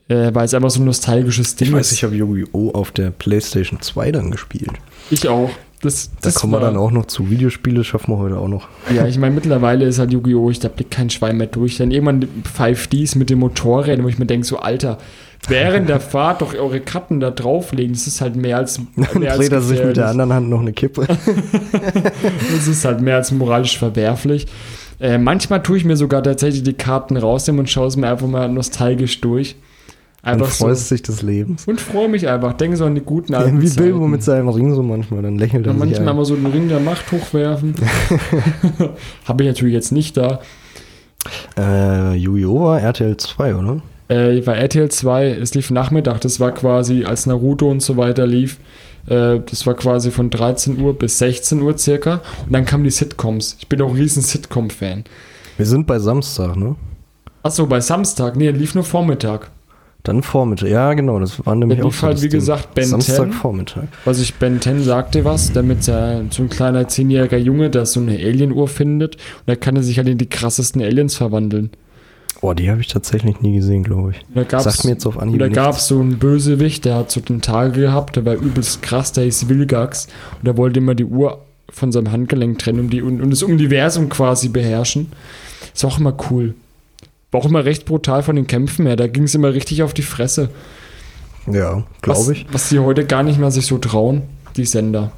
Äh, 0.09 0.35
weil 0.35 0.47
es 0.47 0.55
einfach 0.55 0.71
so 0.71 0.81
ein 0.81 0.87
nostalgisches 0.87 1.57
Ding 1.57 1.69
Ich 1.69 1.75
weiß, 1.75 1.87
ist. 1.89 1.93
ich 1.99 2.05
habe 2.05 2.15
Yu-Gi-Oh! 2.17 2.71
auf 2.73 2.91
der 2.93 3.11
Playstation 3.11 3.81
2 3.83 4.13
dann 4.13 4.31
gespielt. 4.31 4.73
Ich 5.11 5.29
auch. 5.29 5.51
Das, 5.83 6.11
Da 6.11 6.17
das 6.23 6.35
kommen 6.35 6.55
wir 6.55 6.61
dann 6.61 6.77
auch 6.77 6.91
noch 6.91 7.07
zu. 7.07 7.31
Videospiele 7.31 7.85
schaffen 7.85 8.13
wir 8.15 8.19
heute 8.19 8.37
auch 8.39 8.49
noch. 8.49 8.67
Ja, 8.93 9.07
ich 9.07 9.17
meine, 9.19 9.35
mittlerweile 9.35 9.85
ist 9.85 9.99
halt 10.01 10.13
Yu-Gi-Oh! 10.13 10.51
Ich, 10.51 10.59
da 10.61 10.69
blickt 10.69 10.91
kein 10.91 11.09
Schwein 11.11 11.37
mehr 11.37 11.47
durch. 11.47 11.77
Dann 11.77 11.91
irgendwann 11.93 12.27
5Ds 12.57 13.17
mit 13.19 13.31
dem 13.31 13.39
Motorrädern, 13.41 14.05
wo 14.05 14.09
ich 14.09 14.19
mir 14.19 14.27
denke, 14.27 14.45
so, 14.47 14.57
Alter, 14.59 14.99
während 15.47 15.89
der 15.89 16.01
Fahrt 16.01 16.41
doch 16.43 16.53
eure 16.55 16.81
Karten 16.81 17.21
da 17.21 17.31
drauflegen, 17.31 17.93
das 17.93 18.07
ist 18.09 18.21
halt 18.21 18.35
mehr 18.35 18.57
als. 18.57 18.81
Dann 18.97 19.21
Mehr 19.21 19.37
dreht 19.37 19.53
er 19.53 19.61
sich 19.61 19.85
mit 19.85 19.97
der 19.99 20.09
anderen 20.09 20.33
Hand 20.33 20.49
noch 20.49 20.61
eine 20.63 20.73
Kippe. 20.73 21.07
Das 21.73 22.67
ist 22.67 22.85
halt 22.85 23.01
mehr 23.01 23.17
als 23.17 23.31
moralisch 23.31 23.79
verwerflich. 23.79 24.47
Äh, 25.01 25.19
manchmal 25.19 25.63
tue 25.63 25.77
ich 25.77 25.85
mir 25.85 25.97
sogar 25.97 26.23
tatsächlich 26.23 26.63
die 26.65 26.73
Karten 26.73 27.17
rausnehmen 27.17 27.61
und 27.61 27.71
schaue 27.71 27.87
es 27.87 27.97
mir 27.97 28.09
einfach 28.09 28.27
mal 28.27 28.49
nostalgisch 28.49 29.21
durch. 29.21 29.55
Einfach 30.23 30.51
so. 30.51 30.65
freust 30.67 30.89
sich 30.89 31.03
des 31.03 31.23
Lebens. 31.23 31.67
Und 31.67 31.81
freue 31.81 32.09
mich 32.09 32.27
einfach. 32.29 32.53
Denke 32.55 32.77
so 32.77 32.85
an 32.85 32.95
die 32.95 33.01
guten 33.03 33.33
Ja, 33.33 33.39
alten 33.39 33.63
wie 33.63 33.69
Bilbo 33.71 33.99
Zeiten. 34.01 34.11
mit 34.11 34.23
seinem 34.23 34.49
Ring 34.49 34.75
so 34.75 34.83
manchmal, 34.83 35.23
dann 35.23 35.39
lächelt 35.39 35.65
Ja, 35.67 35.73
er 35.73 35.75
sich 35.75 35.79
manchmal 35.87 36.09
ein. 36.09 36.17
mal 36.17 36.25
so 36.25 36.35
den 36.35 36.47
Ring 36.47 36.69
der 36.69 36.81
Macht 36.81 37.11
hochwerfen. 37.13 37.75
Habe 39.27 39.43
ich 39.45 39.49
natürlich 39.49 39.75
jetzt 39.75 39.93
nicht 39.93 40.17
da. 40.17 40.41
Äh, 41.57 42.15
Yu-Gi-Oh! 42.17 42.61
war 42.65 42.81
RTL 42.81 43.17
2, 43.17 43.55
oder? 43.57 43.83
Äh, 44.09 44.45
war 44.47 44.57
RTL 44.57 44.89
2, 44.91 45.31
es 45.33 45.55
lief 45.55 45.71
Nachmittag, 45.71 46.21
das 46.23 46.41
war 46.41 46.53
quasi, 46.53 47.05
als 47.05 47.27
Naruto 47.27 47.71
und 47.71 47.83
so 47.83 47.97
weiter 47.99 48.27
lief, 48.27 48.59
äh, 49.07 49.39
das 49.41 49.67
war 49.67 49.75
quasi 49.75 50.11
von 50.11 50.31
13 50.31 50.81
Uhr 50.81 50.99
bis 50.99 51.19
16 51.19 51.61
Uhr 51.63 51.77
circa. 51.77 52.21
Und 52.47 52.53
dann 52.53 52.65
kamen 52.65 52.85
die 52.85 52.91
Sitcoms. 52.91 53.57
Ich 53.59 53.69
bin 53.69 53.81
auch 53.83 53.91
ein 53.91 53.97
riesen 53.97 54.23
Sitcom-Fan. 54.23 55.05
Wir 55.57 55.67
sind 55.67 55.87
bei 55.87 55.99
Samstag, 55.99 56.57
ne? 56.57 56.77
Achso, 57.43 57.67
bei 57.67 57.81
Samstag, 57.81 58.37
nee, 58.37 58.51
lief 58.51 58.75
nur 58.75 58.85
Vormittag. 58.85 59.51
Dann 60.09 60.23
Vormittag. 60.23 60.71
Ja, 60.71 60.95
genau, 60.95 61.21
das 61.21 61.45
war 61.45 61.55
nämlich 61.55 61.83
auch 61.83 61.93
halt, 62.01 62.23
wie 62.23 62.31
gesagt, 62.31 62.75
Ben 62.75 62.85
10. 62.85 62.91
Samstagvormittag. 62.93 63.85
Was 64.07 64.21
ich 64.21 64.35
Ben 64.37 64.61
10 64.61 64.83
sagte 64.83 65.25
was, 65.25 65.53
damit 65.53 65.87
er 65.87 66.25
so 66.31 66.43
ein 66.43 66.49
kleiner 66.49 66.89
zehnjähriger 66.89 67.37
Junge, 67.37 67.69
der 67.69 67.85
so 67.85 68.01
eine 68.01 68.13
Alien-Uhr 68.13 68.69
findet 68.69 69.17
und 69.17 69.47
da 69.47 69.55
kann 69.55 69.77
er 69.77 69.83
sich 69.83 69.99
halt 69.99 70.09
in 70.09 70.17
die 70.17 70.29
krassesten 70.29 70.81
Aliens 70.81 71.15
verwandeln. 71.15 71.71
Oh, 72.41 72.55
die 72.55 72.71
habe 72.71 72.81
ich 72.81 72.87
tatsächlich 72.87 73.41
nie 73.43 73.57
gesehen, 73.57 73.83
glaube 73.83 74.13
ich. 74.13 74.25
Da 74.35 74.45
gab's, 74.45 74.65
Sagt 74.65 74.85
mir 74.85 74.93
jetzt 74.93 75.05
auf 75.05 75.19
Anhieb 75.19 75.41
da 75.41 75.49
gab 75.49 75.75
es 75.75 75.89
so 75.89 76.01
einen 76.01 76.19
Bösewicht, 76.19 76.87
der 76.87 76.95
hat 76.95 77.11
so 77.11 77.21
den 77.21 77.43
Tage 77.43 77.81
gehabt, 77.81 78.17
der 78.17 78.25
war 78.25 78.35
übelst 78.35 78.81
krass, 78.81 79.13
der 79.13 79.25
hieß 79.25 79.49
Vilgax 79.49 80.07
und 80.39 80.47
der 80.47 80.57
wollte 80.57 80.79
immer 80.79 80.95
die 80.95 81.05
Uhr 81.05 81.45
von 81.69 81.93
seinem 81.93 82.13
Handgelenk 82.13 82.59
trennen 82.59 82.81
und, 82.81 82.91
die, 82.91 83.03
und, 83.03 83.21
und 83.21 83.31
das 83.31 83.43
Universum 83.43 84.09
quasi 84.09 84.49
beherrschen. 84.49 85.13
Ist 85.75 85.85
auch 85.85 85.99
immer 85.99 86.17
cool. 86.31 86.55
War 87.31 87.41
auch 87.41 87.47
immer 87.47 87.65
recht 87.65 87.85
brutal 87.85 88.23
von 88.23 88.37
den 88.37 88.47
Kämpfen 88.47 88.87
her, 88.87 88.97
da 88.97 89.07
ging 89.07 89.25
es 89.25 89.35
immer 89.35 89.53
richtig 89.53 89.83
auf 89.83 89.93
die 89.95 90.03
Fresse. 90.03 90.51
Ja, 91.47 91.83
glaube 92.03 92.33
ich. 92.33 92.47
Was 92.53 92.69
die 92.69 92.79
heute 92.79 93.05
gar 93.07 93.23
nicht 93.23 93.39
mehr 93.39 93.51
sich 93.51 93.67
so 93.67 93.79
trauen, 93.79 94.23
die 94.57 94.65
Sender. 94.65 95.13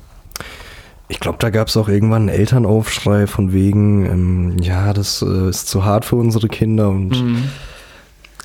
Ich 1.08 1.18
glaube, 1.18 1.38
da 1.40 1.50
gab 1.50 1.66
es 1.68 1.76
auch 1.76 1.88
irgendwann 1.88 2.28
einen 2.28 2.38
Elternaufschrei 2.38 3.26
von 3.26 3.52
wegen, 3.52 4.06
ähm, 4.06 4.58
ja, 4.60 4.92
das 4.92 5.22
äh, 5.22 5.48
ist 5.48 5.68
zu 5.68 5.84
hart 5.84 6.04
für 6.04 6.16
unsere 6.16 6.46
Kinder. 6.46 6.88
Und 6.88 7.10
Mhm. 7.10 7.42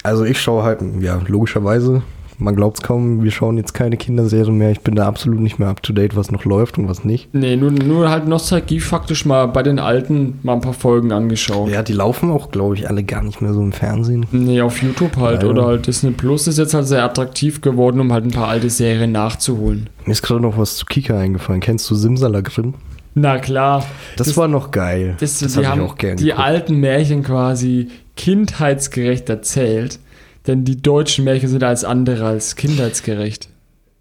also 0.02 0.24
ich 0.26 0.42
schaue 0.42 0.64
halt, 0.64 0.80
ja, 1.00 1.22
logischerweise, 1.28 2.02
man 2.38 2.56
glaubt 2.56 2.78
es 2.78 2.84
kaum, 2.84 3.24
wir 3.24 3.32
schauen 3.32 3.58
jetzt 3.58 3.74
keine 3.74 3.98
Kinderserien 3.98 4.58
mehr. 4.58 4.72
Ich 4.72 4.82
bin 4.82 4.96
da 4.96 5.08
absolut 5.08 5.40
nicht 5.40 5.60
mehr 5.60 5.70
up 5.70 5.82
to 5.84 5.94
date, 5.94 6.16
was 6.16 6.32
noch 6.32 6.46
läuft 6.46 6.78
und 6.78 6.88
was 6.90 7.04
nicht. 7.04 7.34
Nee, 7.34 7.56
nur, 7.56 7.72
nur 7.72 8.10
halt 8.10 8.28
Nostalgie 8.28 8.80
faktisch 8.80 9.26
mal 9.26 9.46
bei 9.48 9.64
den 9.64 9.80
alten 9.80 10.40
mal 10.44 10.54
ein 10.54 10.62
paar 10.62 10.74
Folgen 10.74 11.12
angeschaut. 11.12 11.70
Ja, 11.70 11.84
die 11.84 11.94
laufen 11.94 12.30
auch, 12.32 12.52
glaube 12.52 12.76
ich, 12.76 12.90
alle 12.90 13.04
gar 13.04 13.24
nicht 13.24 13.42
mehr 13.42 13.54
so 13.54 13.62
im 13.62 13.72
Fernsehen. 13.72 14.26
Nee, 14.32 14.62
auf 14.62 14.82
YouTube 14.82 15.18
halt 15.18 15.38
Leider. 15.44 15.50
oder 15.50 15.66
halt 15.66 15.88
Disney 15.88 16.12
Plus 16.12 16.48
ist 16.48 16.58
jetzt 16.58 16.74
halt 16.74 16.88
sehr 16.88 17.04
attraktiv 17.04 17.62
geworden, 17.62 18.00
um 18.00 18.12
halt 18.12 18.26
ein 18.26 18.32
paar 18.32 18.48
alte 18.48 18.70
Serien 18.70 19.12
nachzuholen. 19.12 19.90
Mir 20.06 20.12
ist 20.12 20.22
gerade 20.22 20.42
noch 20.42 20.58
was 20.58 20.78
zu 20.78 20.86
Kika 20.86 21.18
eingefallen. 21.18 21.62
Kennst 21.62 21.90
du 21.90 21.96
Simsalagrim? 21.96 22.74
Na 23.18 23.38
klar. 23.40 23.86
Das, 24.18 24.28
Das- 24.28 24.38
war 24.38 24.48
noch 24.50 24.72
geil. 24.72 25.16
Das, 25.20 25.40
das 25.40 25.54
die 25.54 25.60
hab 25.60 25.66
haben 25.72 25.82
ich 25.82 25.88
auch 25.90 25.98
gern 25.98 26.18
die 26.18 26.26
geguckt. 26.26 26.40
alten 26.44 26.76
Märchen 26.82 27.24
quasi 27.24 27.88
kindheitsgerecht 28.18 29.30
erzählt, 29.30 30.00
denn 30.48 30.64
die 30.64 30.82
deutschen 30.82 31.26
Märchen 31.26 31.50
sind 31.50 31.64
als 31.64 31.84
andere 31.84 32.26
als 32.26 32.56
kindheitsgerecht. 32.56 33.50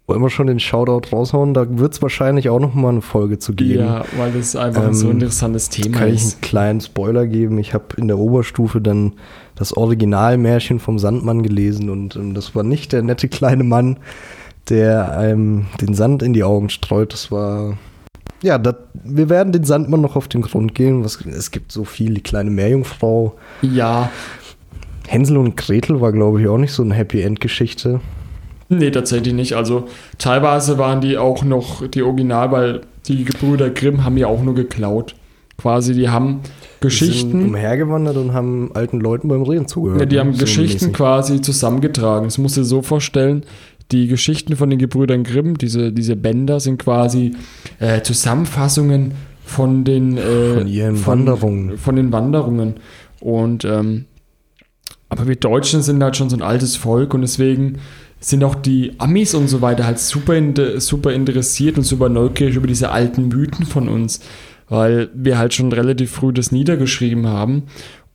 Wollen 0.07 0.21
wir 0.21 0.29
schon 0.29 0.45
den 0.45 0.59
Shoutout 0.59 1.09
raushauen? 1.11 1.55
Da 1.55 1.65
wird 1.79 1.93
es 1.93 2.01
wahrscheinlich 2.03 2.49
auch 2.49 2.59
noch 2.59 2.75
mal 2.75 2.89
eine 2.89 3.01
Folge 3.01 3.39
zu 3.39 3.53
geben. 3.55 3.79
Ja, 3.85 4.05
weil 4.17 4.31
das 4.33 4.55
einfach 4.55 4.83
Ähm, 4.87 4.93
so 4.93 5.07
ein 5.07 5.13
interessantes 5.13 5.69
Thema 5.69 5.97
Kann 5.97 6.09
ich 6.09 6.15
ist. 6.21 6.33
einen 6.33 6.41
kleinen 6.41 6.81
Spoiler 6.81 7.25
geben? 7.25 7.57
Ich 7.57 7.73
habe 7.73 7.85
in 7.97 8.07
der 8.07 8.19
Oberstufe 8.19 8.81
dann 8.81 9.13
das 9.55 9.75
Originalmärchen 9.75 10.79
vom 10.79 10.99
Sandmann 10.99 11.41
gelesen 11.41 11.89
und 11.89 12.15
ähm, 12.17 12.35
das 12.35 12.53
war 12.53 12.61
nicht 12.61 12.93
der 12.93 13.01
nette 13.01 13.27
kleine 13.29 13.63
Mann, 13.63 13.97
der 14.69 15.17
einem 15.17 15.65
den 15.81 15.95
Sand 15.95 16.21
in 16.21 16.33
die 16.33 16.43
Augen 16.43 16.69
streut. 16.69 17.11
Das 17.11 17.31
war 17.31 17.75
Ja, 18.43 18.59
dat, 18.59 18.77
wir 18.93 19.27
werden 19.29 19.53
den 19.53 19.63
Sandmann 19.63 20.01
noch 20.01 20.15
auf 20.15 20.27
den 20.27 20.43
Grund 20.43 20.75
gehen. 20.75 21.03
Was, 21.03 21.19
es 21.25 21.49
gibt 21.49 21.71
so 21.71 21.83
viel, 21.83 22.13
die 22.13 22.21
kleine 22.21 22.51
Meerjungfrau. 22.51 23.33
Ja, 23.63 24.11
Hänsel 25.07 25.37
und 25.37 25.55
Gretel 25.57 26.01
war, 26.01 26.11
glaube 26.11 26.41
ich, 26.41 26.47
auch 26.47 26.57
nicht 26.57 26.71
so 26.73 26.83
eine 26.83 26.93
Happy 26.93 27.21
End-Geschichte. 27.21 27.99
nee, 28.69 28.89
tatsächlich 28.91 29.33
nicht. 29.33 29.53
Also 29.53 29.85
teilweise 30.17 30.77
waren 30.77 31.01
die 31.01 31.17
auch 31.17 31.43
noch 31.43 31.87
die 31.87 32.01
Original, 32.01 32.51
weil 32.51 32.81
die 33.07 33.23
Gebrüder 33.25 33.69
Grimm 33.69 34.03
haben 34.03 34.17
ja 34.17 34.27
auch 34.27 34.41
nur 34.41 34.55
geklaut. 34.55 35.15
Quasi, 35.57 35.93
die 35.93 36.09
haben 36.09 36.41
Die 36.43 36.49
sind 36.49 36.81
Geschichten, 36.81 37.45
umhergewandert 37.45 38.17
und 38.17 38.33
haben 38.33 38.71
alten 38.73 38.99
Leuten 38.99 39.29
beim 39.29 39.43
Reden 39.43 39.67
zugehört. 39.67 40.01
ja, 40.01 40.05
die 40.05 40.19
haben 40.19 40.33
So 40.33 40.39
Geschichten 40.39 40.91
quasi 40.91 41.39
zusammengetragen. 41.41 42.25
Das 42.25 42.37
musst 42.37 42.57
du 42.57 42.61
dir 42.61 42.65
so 42.65 42.81
vorstellen. 42.81 43.43
Die 43.91 44.07
Geschichten 44.07 44.55
von 44.55 44.69
den 44.69 44.79
Gebrüdern 44.79 45.23
Grimm, 45.23 45.57
diese, 45.57 45.91
diese 45.93 46.15
Bänder, 46.15 46.59
sind 46.59 46.79
quasi 46.81 47.35
äh, 47.79 48.01
Zusammenfassungen 48.01 49.13
von 49.45 49.83
den, 49.83 50.17
äh, 50.17 50.55
Von 50.57 50.67
ihren 50.67 51.05
Wanderungen. 51.05 51.77
Von 51.77 51.95
den 51.95 52.11
Wanderungen. 52.11 52.73
Und 53.21 53.63
ähm, 53.63 54.05
aber 55.17 55.27
wir 55.27 55.35
Deutschen 55.35 55.81
sind 55.81 56.03
halt 56.03 56.15
schon 56.17 56.29
so 56.29 56.35
ein 56.35 56.41
altes 56.41 56.75
Volk 56.75 57.13
und 57.13 57.21
deswegen 57.21 57.79
sind 58.19 58.43
auch 58.43 58.55
die 58.55 58.93
Amis 58.97 59.33
und 59.35 59.47
so 59.47 59.61
weiter 59.61 59.85
halt 59.85 59.99
super, 59.99 60.35
super 60.77 61.13
interessiert 61.13 61.77
und 61.77 61.83
super 61.83 62.09
neugierig 62.09 62.55
über 62.55 62.67
diese 62.67 62.89
alten 62.91 63.27
Mythen 63.27 63.65
von 63.65 63.87
uns, 63.87 64.19
weil 64.69 65.09
wir 65.13 65.37
halt 65.37 65.53
schon 65.53 65.71
relativ 65.71 66.11
früh 66.11 66.33
das 66.33 66.51
niedergeschrieben 66.51 67.27
haben. 67.27 67.63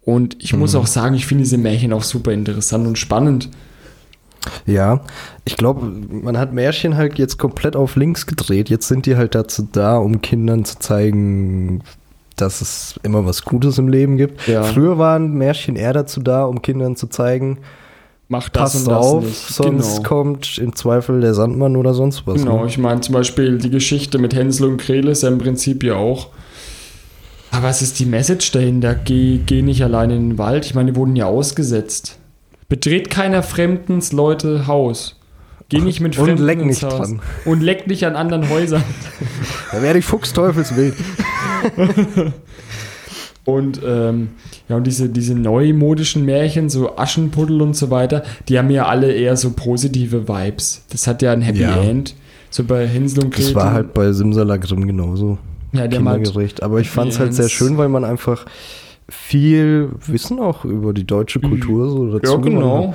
Und 0.03 0.37
ich 0.43 0.55
muss 0.55 0.73
Mhm. 0.75 0.81
auch 0.81 0.87
sagen, 0.87 1.15
ich 1.15 1.27
finde 1.27 1.45
diese 1.45 1.59
Märchen 1.59 1.93
auch 1.93 2.03
super 2.03 2.33
interessant 2.33 2.87
und 2.87 2.99
spannend. 2.99 3.51
Ja, 4.67 5.03
ich 5.45 5.57
glaube, 5.57 5.87
man 6.09 6.39
hat 6.39 6.55
Märchen 6.55 6.97
halt 6.97 7.19
jetzt 7.19 7.39
komplett 7.39 7.77
auf 7.77 7.97
links 7.97 8.27
gedreht. 8.27 8.71
Jetzt 8.71 8.89
sind 8.89 9.05
die 9.05 9.17
halt 9.17 9.35
dazu 9.35 9.69
da, 9.71 9.99
um 9.99 10.23
Kindern 10.23 10.65
zu 10.65 10.79
zeigen, 10.79 11.83
dass 12.41 12.61
es 12.61 12.95
immer 13.03 13.25
was 13.27 13.43
Gutes 13.45 13.79
im 13.79 13.89
Leben 13.89 14.17
gibt. 14.17 14.47
Ja. 14.47 14.63
Früher 14.63 14.99
waren 14.99 15.33
Märchen 15.35 15.77
eher 15.77 15.93
dazu 15.93 16.21
da, 16.21 16.45
um 16.45 16.63
Kindern 16.63 16.97
zu 16.97 17.07
zeigen, 17.07 17.59
Mach 18.29 18.49
das 18.49 18.75
passt 18.75 18.87
und 18.87 18.93
das 18.93 19.05
auf, 19.07 19.25
nicht. 19.25 19.37
sonst 19.49 19.97
genau. 19.97 20.09
kommt 20.09 20.59
im 20.59 20.77
Zweifel 20.77 21.21
der 21.21 21.35
Sandmann 21.35 21.75
oder 21.77 21.95
sonst 21.95 22.27
was. 22.27 22.37
Genau, 22.41 22.61
Ne? 22.63 22.69
ich 22.69 22.79
meine 22.79 23.01
zum 23.01 23.13
Beispiel 23.15 23.59
die 23.59 23.71
Geschichte 23.71 24.19
mit 24.19 24.35
Hänsel 24.35 24.69
und 24.69 24.81
Gretel 24.81 25.09
ist 25.11 25.23
ja 25.25 25.29
im 25.29 25.39
Prinzip 25.39 25.83
ja 25.83 25.95
auch. 25.97 26.29
Aber 27.51 27.65
was 27.65 27.83
ist 27.83 27.99
die 27.99 28.07
Message 28.07 28.53
dahinter? 28.53 28.95
Geh, 28.95 29.41
geh 29.45 29.63
nicht 29.63 29.83
allein 29.83 30.11
in 30.11 30.29
den 30.31 30.39
Wald. 30.39 30.65
Ich 30.65 30.77
meine, 30.77 30.93
die 30.93 30.97
wurden 30.97 31.17
ja 31.17 31.27
ausgesetzt. 31.27 32.19
Betritt 32.69 33.11
keiner 33.11 33.43
Fremdens 33.43 34.13
Leute 34.13 34.69
Haus. 34.69 35.17
Geh 35.69 35.81
nicht 35.81 36.01
mit 36.01 36.17
Und 36.17 36.27
Fremden 36.27 36.45
leck 36.45 36.59
ins 36.61 36.67
nicht 36.67 36.83
Haus. 36.85 36.99
dran. 37.09 37.21
Und 37.45 37.61
leck 37.63 37.89
nicht 37.89 38.05
an 38.07 38.15
anderen 38.15 38.49
Häusern. 38.49 38.85
Da 39.73 39.83
werde 39.83 39.99
ich 40.01 40.05
Fuchsteufelswild. 40.05 40.95
Und 43.45 43.81
ähm, 43.85 44.29
ja, 44.69 44.77
und 44.77 44.87
diese, 44.87 45.09
diese 45.09 45.35
neumodischen 45.35 46.25
Märchen, 46.25 46.69
so 46.69 46.97
Aschenputtel 46.97 47.63
und 47.63 47.75
so 47.75 47.91
weiter, 47.91 48.23
die 48.49 48.59
haben 48.59 48.71
ja 48.71 48.87
alle 48.87 49.13
eher 49.13 49.37
so 49.37 49.51
positive 49.51 50.29
Vibes. 50.29 50.85
Das 50.91 51.07
hat 51.07 51.23
ja 51.23 51.33
ein 51.33 51.41
Happy 51.41 51.63
Ja. 51.63 51.81
End. 51.81 52.15
So 52.51 52.65
bei 52.65 52.87
Hänsel 52.87 53.25
und 53.25 53.35
Gretel. 53.35 53.55
Das 53.55 53.65
war 53.65 53.73
halt 53.73 53.95
bei 53.95 54.13
Simsalagrim 54.13 54.87
genauso. 54.87 55.39
ja, 55.73 55.87
der 55.89 55.99
Kindergerecht. 56.01 56.63
Aber 56.63 56.81
ich 56.81 56.91
fand 56.91 57.13
es 57.13 57.19
halt 57.19 57.33
sehr 57.33 57.49
schön, 57.49 57.79
weil 57.79 57.89
man 57.89 58.05
einfach 58.05 58.45
viel 59.09 59.91
Wissen 60.07 60.39
auch 60.39 60.65
über 60.65 60.93
die 60.93 61.07
deutsche 61.07 61.41
Kultur 61.41 61.89
so 61.91 62.19
dazu 62.19 62.33
Ja, 62.33 62.39
genau. 62.39 62.95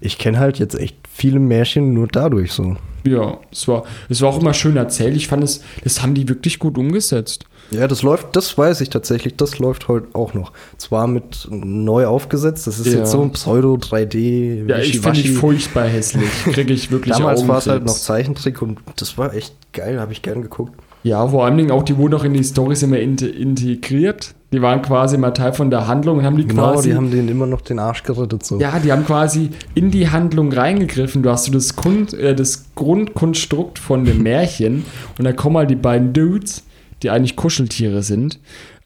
Ich 0.00 0.18
kenne 0.18 0.38
halt 0.38 0.58
jetzt 0.58 0.74
echt 0.78 0.96
viele 1.10 1.38
Märchen 1.38 1.94
nur 1.94 2.08
dadurch 2.08 2.52
so. 2.52 2.76
Ja, 3.06 3.38
es 3.52 3.68
war, 3.68 3.84
es 4.08 4.20
war 4.22 4.30
auch 4.30 4.40
immer 4.40 4.54
schön 4.54 4.76
erzählt. 4.76 5.14
Ich 5.16 5.28
fand 5.28 5.44
es, 5.44 5.62
das 5.82 6.02
haben 6.02 6.14
die 6.14 6.28
wirklich 6.28 6.58
gut 6.58 6.76
umgesetzt. 6.78 7.44
Ja, 7.74 7.88
das 7.88 8.02
läuft, 8.02 8.34
das 8.36 8.56
weiß 8.56 8.80
ich 8.80 8.90
tatsächlich, 8.90 9.36
das 9.36 9.58
läuft 9.58 9.88
heute 9.88 10.08
auch 10.14 10.34
noch. 10.34 10.52
Zwar 10.78 11.06
mit 11.06 11.46
neu 11.50 12.06
aufgesetzt, 12.06 12.66
das 12.66 12.78
ist 12.78 12.86
Ja. 12.92 13.00
jetzt 13.00 13.10
so 13.12 13.22
ein 13.22 13.30
Pseudo-3D. 13.32 14.66
Ja, 14.68 14.78
ich 14.78 15.00
finde 15.00 15.20
ich 15.20 15.32
furchtbar 15.32 15.84
hässlich. 15.84 16.28
Kriege 16.52 16.72
ich 16.72 16.90
wirklich 16.90 17.16
Damals 17.16 17.46
war 17.48 17.58
es 17.58 17.66
halt 17.66 17.84
noch. 17.84 17.94
Zeichentrick 17.94 18.62
und 18.62 18.78
das 18.96 19.18
war 19.18 19.34
echt 19.34 19.54
geil, 19.72 20.00
habe 20.00 20.12
ich 20.12 20.22
gern 20.22 20.42
geguckt. 20.42 20.72
Ja, 21.02 21.26
vor 21.28 21.44
allen 21.44 21.58
Dingen 21.58 21.70
auch, 21.70 21.82
die 21.82 21.98
wurden 21.98 22.14
auch 22.14 22.24
in 22.24 22.32
die 22.32 22.42
Storys 22.42 22.82
immer 22.82 22.98
in, 22.98 23.16
integriert. 23.18 24.34
Die 24.52 24.62
waren 24.62 24.80
quasi 24.80 25.16
immer 25.16 25.34
Teil 25.34 25.52
von 25.52 25.68
der 25.70 25.86
Handlung 25.86 26.18
und 26.18 26.24
haben 26.24 26.36
die 26.38 26.46
Genau, 26.46 26.72
quasi. 26.72 26.90
die 26.90 26.94
haben 26.96 27.10
denen 27.10 27.28
immer 27.28 27.46
noch 27.46 27.60
den 27.60 27.78
Arsch 27.78 28.04
gerettet 28.04 28.44
so. 28.46 28.58
ja, 28.58 28.78
die 28.78 28.90
haben 28.90 29.04
quasi 29.04 29.50
in 29.74 29.90
die 29.90 30.08
Handlung 30.08 30.50
reingegriffen. 30.50 31.22
Du 31.22 31.28
hast 31.30 31.44
so 31.46 31.52
das, 31.52 31.76
Grund, 31.76 32.14
äh, 32.14 32.34
das 32.34 32.66
Grundkonstrukt 32.74 33.78
von 33.78 34.04
dem 34.04 34.22
Märchen 34.22 34.84
und 35.18 35.24
da 35.24 35.32
kommen 35.32 35.56
halt 35.58 35.70
die 35.70 35.74
beiden 35.76 36.12
Dudes, 36.14 36.62
die 37.04 37.10
eigentlich 37.10 37.36
Kuscheltiere 37.36 38.02
sind, 38.02 38.40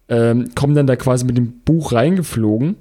ähm, 0.09 0.51
kommen 0.55 0.75
dann 0.75 0.87
da 0.87 0.97
quasi 0.97 1.25
mit 1.25 1.37
dem 1.37 1.61
Buch 1.61 1.93
reingeflogen 1.93 2.77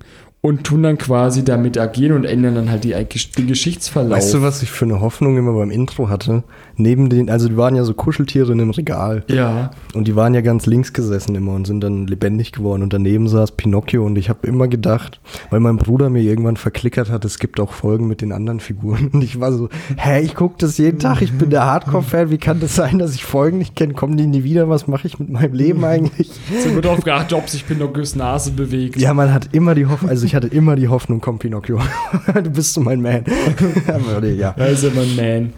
und 0.47 0.63
tun 0.63 0.81
dann 0.83 0.97
quasi 0.97 1.43
damit 1.43 1.77
agieren 1.77 2.15
und 2.15 2.23
ändern 2.23 2.55
dann 2.55 2.71
halt 2.71 2.85
die, 2.85 2.95
den 3.37 3.47
Geschichtsverlauf. 3.47 4.17
Weißt 4.17 4.33
du, 4.33 4.41
was 4.41 4.63
ich 4.63 4.71
für 4.71 4.85
eine 4.85 5.01
Hoffnung 5.01 5.37
immer 5.37 5.51
beim 5.51 5.71
Intro 5.71 6.07
hatte? 6.07 6.43
Neben 6.77 7.09
den, 7.09 7.29
also 7.29 7.49
die 7.49 7.57
waren 7.57 7.75
ja 7.75 7.83
so 7.83 7.93
Kuscheltiere 7.93 8.53
in 8.53 8.61
einem 8.61 8.69
Regal 8.69 9.25
Ja, 9.27 9.71
und 9.93 10.07
die 10.07 10.15
waren 10.15 10.33
ja 10.33 10.39
ganz 10.39 10.65
links 10.65 10.93
gesessen 10.93 11.35
immer 11.35 11.51
und 11.51 11.67
sind 11.67 11.81
dann 11.81 12.07
lebendig 12.07 12.53
geworden 12.53 12.81
und 12.81 12.93
daneben 12.93 13.27
saß 13.27 13.57
Pinocchio 13.57 14.05
und 14.05 14.17
ich 14.17 14.29
habe 14.29 14.47
immer 14.47 14.69
gedacht, 14.69 15.19
weil 15.49 15.59
mein 15.59 15.75
Bruder 15.75 16.09
mir 16.09 16.21
irgendwann 16.21 16.55
verklickert 16.55 17.11
hat, 17.11 17.25
es 17.25 17.39
gibt 17.39 17.59
auch 17.59 17.73
Folgen 17.73 18.07
mit 18.07 18.21
den 18.21 18.31
anderen 18.31 18.61
Figuren 18.61 19.09
und 19.13 19.21
ich 19.21 19.41
war 19.41 19.51
so, 19.51 19.67
hä, 19.97 20.21
ich 20.21 20.33
gucke 20.33 20.55
das 20.59 20.77
jeden 20.77 20.99
Tag, 20.99 21.21
ich 21.21 21.33
bin 21.33 21.49
der 21.49 21.65
Hardcore-Fan, 21.65 22.29
wie 22.29 22.37
kann 22.37 22.61
das 22.61 22.73
sein, 22.73 22.99
dass 22.99 23.15
ich 23.15 23.25
Folgen 23.25 23.57
nicht 23.57 23.75
kenne, 23.75 23.95
kommen 23.95 24.15
die 24.15 24.27
nie 24.27 24.45
wieder, 24.45 24.69
was 24.69 24.87
mache 24.87 25.07
ich 25.07 25.19
mit 25.19 25.29
meinem 25.29 25.53
Leben 25.53 25.83
eigentlich? 25.83 26.31
so 26.63 26.73
wird 26.73 26.85
darauf 26.85 27.03
geachtet, 27.03 27.37
ob 27.37 27.49
sich 27.49 27.67
Pinocchios 27.67 28.15
Nase 28.15 28.51
bewegt. 28.51 28.95
Ja, 28.95 29.13
man 29.13 29.33
hat 29.33 29.49
immer 29.51 29.75
die 29.75 29.87
Hoffnung, 29.87 30.09
also 30.09 30.25
ich 30.25 30.36
hatte 30.37 30.47
immer 30.47 30.75
die 30.75 30.87
Hoffnung, 30.87 31.19
komm 31.19 31.39
Pinocchio, 31.39 31.79
du 32.33 32.49
bist 32.49 32.73
so 32.73 32.81
mein 32.81 33.01
Man. 33.01 33.25
Aber 33.87 34.21
nee, 34.21 34.33
ja, 34.33 34.53
Da 34.57 34.65
ist 34.67 34.83
immer 34.83 35.01
ein 35.01 35.15
Man. 35.15 35.53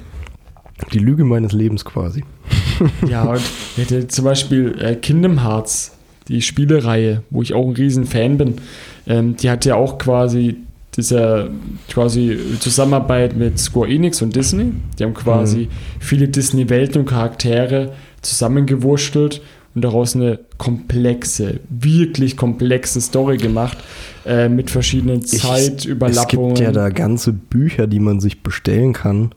die 0.91 0.99
Lüge 0.99 1.23
meines 1.23 1.51
Lebens 1.51 1.85
quasi. 1.85 2.23
Ja, 3.07 3.23
und 3.31 3.41
hätte 3.75 4.07
zum 4.07 4.25
Beispiel 4.25 4.75
äh, 4.81 4.95
Kingdom 4.95 5.43
Hearts, 5.43 5.91
die 6.27 6.41
Spielereihe, 6.41 7.23
wo 7.29 7.41
ich 7.41 7.53
auch 7.53 7.67
ein 7.67 7.73
riesen 7.73 8.05
Fan 8.05 8.37
bin, 8.37 8.55
ähm, 9.05 9.35
die 9.35 9.49
hat 9.49 9.65
ja 9.65 9.75
auch 9.75 9.97
quasi 9.97 10.57
dieser 10.95 11.49
quasi 11.89 12.37
Zusammenarbeit 12.59 13.35
mit 13.35 13.59
Square 13.59 13.89
Enix 13.89 14.21
und 14.21 14.35
Disney. 14.35 14.71
Die 14.97 15.03
haben 15.03 15.13
quasi 15.13 15.69
viele 15.99 16.27
Disney-Welten 16.27 17.01
und 17.01 17.07
Charaktere 17.07 17.93
zusammengewurstelt 18.21 19.41
und 19.75 19.83
daraus 19.83 20.15
eine 20.15 20.39
komplexe, 20.57 21.59
wirklich 21.69 22.35
komplexe 22.37 23.01
Story 23.01 23.37
gemacht, 23.37 23.77
äh, 24.25 24.49
mit 24.49 24.69
verschiedenen 24.69 25.19
Es 25.19 25.31
Zeitüberlappungen. 25.31 26.55
gibt 26.55 26.59
ja 26.59 26.71
da 26.71 26.89
ganze 26.89 27.33
Bücher, 27.33 27.87
die 27.87 27.99
man 27.99 28.19
sich 28.19 28.41
bestellen 28.43 28.93
kann, 28.93 29.31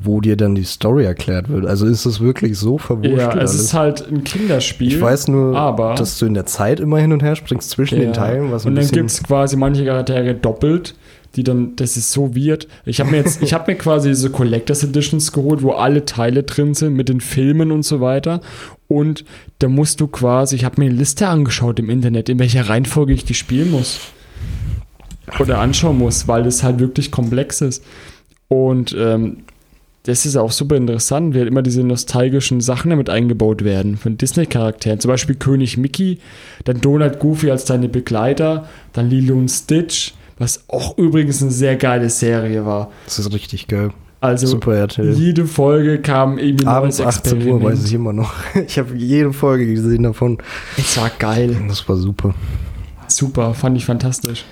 wo 0.00 0.20
dir 0.20 0.36
dann 0.36 0.54
die 0.54 0.62
Story 0.64 1.04
erklärt 1.04 1.48
wird. 1.48 1.66
Also 1.66 1.86
ist 1.86 2.04
es 2.06 2.20
wirklich 2.20 2.56
so 2.56 2.78
verwurschtelt 2.78 3.18
ja, 3.18 3.28
es 3.30 3.36
alles? 3.50 3.54
ist 3.54 3.74
halt 3.74 4.08
ein 4.08 4.22
Kinderspiel. 4.22 4.88
ich 4.88 5.00
weiß 5.00 5.26
nur, 5.28 5.56
aber- 5.56 5.94
dass 5.96 6.18
du 6.18 6.26
in 6.26 6.34
der 6.34 6.46
Zeit 6.46 6.78
immer 6.78 6.98
hin 6.98 7.12
und 7.12 7.22
her 7.22 7.34
springst 7.34 7.70
zwischen 7.70 7.98
den 7.98 8.08
Ja. 8.10 8.14
Teilen, 8.14 8.52
was 8.52 8.64
Und 8.64 8.76
dann 8.76 8.86
gibt 8.86 9.10
es 9.10 9.22
quasi 9.22 9.56
manche 9.56 9.84
Charaktere 9.84 10.34
doppelt, 10.34 10.94
die 11.36 11.44
dann, 11.44 11.76
das 11.76 11.96
ist 11.96 12.10
so 12.10 12.34
weird. 12.34 12.66
Ich 12.84 13.00
habe 13.00 13.10
mir 13.10 13.18
jetzt, 13.18 13.42
ich 13.42 13.52
habe 13.52 13.70
mir 13.70 13.78
quasi 13.78 14.08
diese 14.08 14.30
Collectors 14.30 14.82
Editions 14.82 15.32
geholt, 15.32 15.62
wo 15.62 15.72
alle 15.72 16.04
Teile 16.04 16.42
drin 16.42 16.74
sind 16.74 16.94
mit 16.94 17.08
den 17.08 17.20
Filmen 17.20 17.70
und 17.70 17.84
so 17.84 18.00
weiter. 18.00 18.40
Und 18.88 19.24
da 19.58 19.68
musst 19.68 20.00
du 20.00 20.06
quasi, 20.08 20.56
ich 20.56 20.64
habe 20.64 20.80
mir 20.80 20.86
eine 20.88 20.98
Liste 20.98 21.28
angeschaut 21.28 21.78
im 21.78 21.90
Internet, 21.90 22.28
in 22.28 22.38
welcher 22.38 22.68
Reihenfolge 22.68 23.12
ich 23.12 23.24
die 23.24 23.34
spielen 23.34 23.70
muss. 23.70 24.00
Oder 25.38 25.58
anschauen 25.58 25.98
muss, 25.98 26.26
weil 26.26 26.42
das 26.42 26.62
halt 26.62 26.78
wirklich 26.78 27.10
komplex 27.10 27.60
ist. 27.60 27.84
Und 28.48 28.96
ähm, 28.98 29.44
das 30.04 30.24
ist 30.24 30.36
auch 30.36 30.52
super 30.52 30.76
interessant, 30.76 31.34
wie 31.34 31.38
halt 31.40 31.48
immer 31.48 31.60
diese 31.60 31.82
nostalgischen 31.82 32.62
Sachen 32.62 32.88
damit 32.88 33.10
eingebaut 33.10 33.62
werden 33.62 33.98
von 33.98 34.16
Disney-Charakteren. 34.16 35.00
Zum 35.00 35.10
Beispiel 35.10 35.34
König 35.34 35.76
Mickey, 35.76 36.18
dann 36.64 36.80
Donald 36.80 37.18
Goofy 37.18 37.50
als 37.50 37.66
deine 37.66 37.90
Begleiter, 37.90 38.66
dann 38.94 39.10
Lilo 39.10 39.34
und 39.36 39.50
Stitch, 39.50 40.14
was 40.38 40.64
auch 40.68 40.96
übrigens 40.98 41.42
eine 41.42 41.50
sehr 41.50 41.76
geile 41.76 42.10
Serie 42.10 42.64
war. 42.64 42.90
das 43.04 43.18
ist 43.18 43.32
richtig 43.32 43.66
geil. 43.68 43.90
Also 44.20 44.48
Super 44.48 44.74
RTL. 44.74 45.12
jede 45.12 45.46
Folge 45.46 46.00
kam 46.00 46.38
irgendwie 46.38 46.66
Abends 46.66 46.98
neues 46.98 47.18
18 47.18 47.46
Uhr 47.46 47.62
weiß 47.62 47.84
ich 47.84 47.94
immer 47.94 48.12
noch. 48.12 48.32
Ich 48.66 48.78
habe 48.78 48.96
jede 48.96 49.32
Folge 49.32 49.66
gesehen 49.66 50.02
davon. 50.02 50.38
Es 50.76 50.96
war 51.00 51.10
geil. 51.18 51.56
Das 51.68 51.88
war 51.88 51.96
super. 51.96 52.34
Super, 53.06 53.54
fand 53.54 53.76
ich 53.76 53.84
fantastisch. 53.84 54.44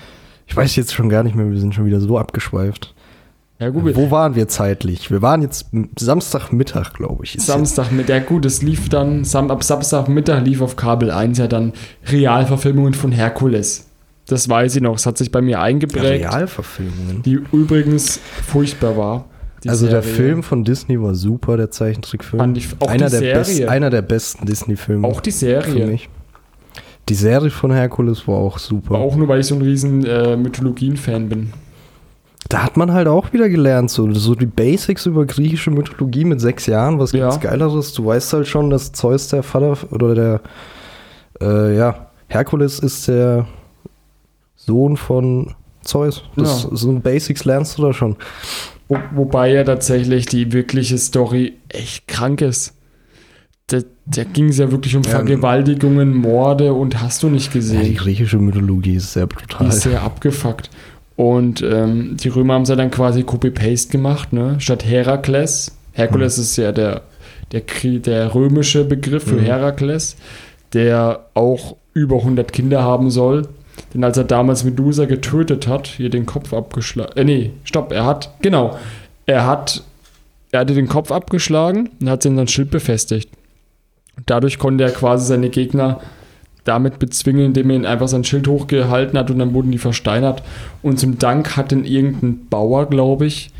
Ich 0.47 0.55
weiß 0.55 0.75
jetzt 0.77 0.93
schon 0.93 1.09
gar 1.09 1.23
nicht 1.23 1.35
mehr, 1.35 1.51
wir 1.51 1.59
sind 1.59 1.75
schon 1.75 1.85
wieder 1.85 1.99
so 1.99 2.17
abgeschweift. 2.17 2.93
Ja 3.59 3.69
gut, 3.69 3.95
Wo 3.95 4.11
waren 4.11 4.35
wir 4.35 4.47
zeitlich? 4.47 5.09
Wir 5.09 5.21
waren 5.21 5.41
jetzt 5.41 5.71
Samstagmittag, 5.97 6.93
glaube 6.93 7.25
ich. 7.25 7.35
ist 7.35 7.47
Samstag 7.47 7.91
mit, 7.91 8.07
ja 8.07 8.19
gut, 8.19 8.45
es 8.45 8.61
lief 8.61 8.87
dann, 8.87 9.25
ab 9.33 9.63
Samstagmittag 9.63 10.45
lief 10.45 10.61
auf 10.61 10.75
Kabel 10.75 11.09
1 11.09 11.39
ja 11.39 11.47
dann 11.47 11.73
Realverfilmungen 12.05 12.93
von 12.93 13.11
Herkules. 13.11 13.86
Das 14.27 14.49
weiß 14.49 14.75
ich 14.75 14.81
noch, 14.81 14.95
es 14.95 15.05
hat 15.05 15.17
sich 15.17 15.31
bei 15.31 15.41
mir 15.41 15.61
eingeprägt. 15.61 16.03
Realverfilmungen. 16.05 17.21
die 17.23 17.39
übrigens 17.51 18.19
furchtbar 18.45 18.97
war. 18.97 19.25
also 19.65 19.87
der 19.87 20.01
Serie. 20.01 20.15
Film 20.17 20.43
von 20.43 20.63
Disney 20.63 21.01
war 21.01 21.15
super, 21.15 21.57
der 21.57 21.71
Zeichentrickfilm. 21.71 22.39
Fand 22.39 22.57
ich- 22.57 22.69
auch 22.79 22.89
einer, 22.89 23.09
die 23.09 23.19
der 23.19 23.33
best, 23.35 23.55
Serie. 23.55 23.71
einer 23.71 23.89
der 23.89 24.01
besten 24.01 24.45
Disney-Filme 24.45 25.07
Auch 25.07 25.21
die 25.21 25.31
für 25.31 25.37
Serie. 25.37 25.87
mich. 25.87 26.09
Die 27.09 27.13
Serie 27.15 27.49
von 27.49 27.71
Herkules 27.71 28.27
war 28.27 28.35
auch 28.35 28.59
super. 28.59 28.95
Aber 28.95 29.03
auch 29.05 29.15
nur, 29.15 29.27
weil 29.29 29.39
ich 29.39 29.45
so 29.47 29.55
ein 29.55 29.61
riesen 29.61 30.05
äh, 30.05 30.35
Mythologien-Fan 30.35 31.29
bin. 31.29 31.53
Da 32.49 32.63
hat 32.63 32.77
man 32.77 32.91
halt 32.93 33.07
auch 33.07 33.33
wieder 33.33 33.49
gelernt, 33.49 33.89
so, 33.91 34.13
so 34.13 34.35
die 34.35 34.45
Basics 34.45 35.05
über 35.05 35.25
griechische 35.25 35.71
Mythologie 35.71 36.23
mit 36.25 36.39
sechs 36.41 36.65
Jahren, 36.65 36.99
was 36.99 37.11
Ja. 37.13 37.29
gibt's 37.29 37.41
Geileres? 37.41 37.93
Du 37.93 38.05
weißt 38.05 38.33
halt 38.33 38.47
schon, 38.47 38.69
dass 38.69 38.91
Zeus 38.91 39.27
der 39.29 39.43
Vater 39.43 39.77
oder 39.91 40.15
der, 40.15 40.41
äh, 41.41 41.77
ja, 41.77 42.07
Herkules 42.27 42.79
ist 42.79 43.07
der 43.07 43.47
Sohn 44.67 44.97
von 44.97 45.53
Zeus. 45.81 46.23
Das, 46.35 46.63
Ja. 46.63 46.69
So 46.75 46.91
Basics 46.99 47.45
lernst 47.45 47.77
du 47.77 47.83
da 47.83 47.93
schon. 47.93 48.15
Wo, 48.89 48.97
wobei 49.15 49.51
ja 49.53 49.63
tatsächlich 49.63 50.25
die 50.27 50.51
wirkliche 50.53 50.97
Story 50.97 51.53
echt 51.69 52.07
krank 52.07 52.41
ist. 52.41 52.73
Da, 53.67 53.79
da 54.05 54.23
ging 54.23 54.49
es 54.49 54.57
ja 54.59 54.71
wirklich 54.71 54.95
um 54.95 55.03
Ja. 55.03 55.09
Vergewaltigungen, 55.11 56.15
Morde 56.15 56.73
und 56.73 57.01
hast 57.01 57.23
du 57.23 57.29
nicht 57.29 57.47
Ja, 57.47 57.51
die 57.53 57.57
gesehen. 57.59 57.95
griechische 57.95 58.37
Mythologie 58.37 58.95
ist 58.95 59.13
sehr 59.13 59.27
die 59.27 59.35
brutal. 59.35 59.67
ist 59.67 59.81
sehr 59.81 60.01
abgefuckt. 60.03 60.69
Und 61.17 61.61
ähm, 61.63 62.15
die 62.17 62.29
Römer 62.29 62.53
haben 62.53 62.61
es 62.61 62.69
ja 62.69 62.75
dann 62.75 62.91
quasi 62.91 63.23
Copy-Paste 63.23 63.89
gemacht, 63.91 64.31
ne? 64.33 64.55
Statt 64.59 64.85
Herakles. 64.85 65.75
Herkules 65.93 66.37
ist 66.37 66.55
ja 66.57 66.71
der, 66.71 67.01
der, 67.51 67.63
der 67.99 68.35
römische 68.35 68.85
Begriff 68.85 69.23
für 69.23 69.35
Mhm. 69.35 69.39
Herakles, 69.45 70.15
der 70.73 71.25
auch 71.33 71.75
über 71.93 72.17
100 72.17 72.53
Kinder 72.53 72.83
haben 72.83 73.09
soll. 73.09 73.47
Denn 73.93 74.03
als 74.03 74.17
er 74.17 74.23
damals 74.23 74.63
Medusa 74.63 75.05
getötet 75.05 75.67
hat, 75.67 75.87
hier 75.87 76.09
den 76.09 76.25
Kopf 76.25 76.53
abgeschlagen. 76.53 77.17
Äh, 77.17 77.23
nee, 77.23 77.51
stopp, 77.63 77.91
er 77.91 78.05
hat, 78.05 78.31
genau, 78.41 78.77
er 79.25 79.45
hat, 79.45 79.83
er 80.51 80.61
hatte 80.61 80.73
den 80.73 80.87
Kopf 80.87 81.11
abgeschlagen 81.11 81.89
und 81.99 82.09
hat 82.09 82.23
sie 82.23 82.29
in 82.29 82.37
sein 82.37 82.47
Schild 82.47 82.71
befestigt. 82.71 83.29
Und 84.15 84.29
dadurch 84.29 84.57
konnte 84.57 84.83
er 84.83 84.91
quasi 84.91 85.25
seine 85.25 85.49
Gegner 85.49 85.99
damit 86.63 86.99
bezwingen, 86.99 87.45
indem 87.45 87.69
er 87.69 87.75
ihn 87.77 87.85
einfach 87.85 88.07
sein 88.07 88.23
Schild 88.23 88.47
hochgehalten 88.47 89.17
hat 89.17 89.31
und 89.31 89.39
dann 89.39 89.53
wurden 89.53 89.71
die 89.71 89.77
versteinert. 89.77 90.43
Und 90.81 90.99
zum 90.99 91.17
Dank 91.17 91.55
hat 91.55 91.71
dann 91.71 91.85
irgendein 91.85 92.47
Bauer, 92.49 92.87
glaube 92.87 93.25
ich, 93.25 93.51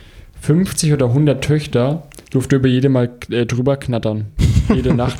50 0.41 0.93
oder 0.93 1.07
100 1.07 1.43
Töchter, 1.43 2.03
durfte 2.31 2.57
über 2.57 2.67
jede 2.67 2.89
mal 2.89 3.09
äh, 3.31 3.45
drüber 3.45 3.77
knattern. 3.77 4.25
Jede 4.73 4.93
Nacht. 4.95 5.17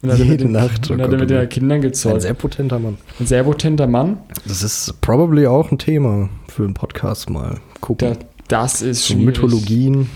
Und 0.00 0.12
hat 0.12 0.18
mit 0.18 0.28
Jede 0.28 0.44
den, 0.44 0.52
Nacht, 0.52 0.88
oh 0.90 0.94
Und 0.94 1.00
hat 1.02 1.08
er 1.08 1.18
Gott, 1.18 1.20
mit 1.20 1.30
den. 1.30 1.48
Kindern 1.48 1.78
Ein 1.78 1.82
gezeugt. 1.82 2.22
sehr 2.22 2.34
potenter 2.34 2.78
Mann. 2.78 2.98
Ein 3.18 3.26
sehr 3.26 3.42
potenter 3.42 3.86
Mann. 3.86 4.18
Das 4.46 4.62
ist 4.62 5.00
probably 5.00 5.46
auch 5.46 5.72
ein 5.72 5.78
Thema 5.78 6.28
für 6.48 6.64
einen 6.64 6.74
Podcast 6.74 7.30
mal. 7.30 7.58
Gucken. 7.80 8.12
Da, 8.12 8.18
das 8.48 8.80
ist 8.80 9.04
so 9.06 9.14
schwierig. 9.14 9.26
Mythologien. 9.26 10.08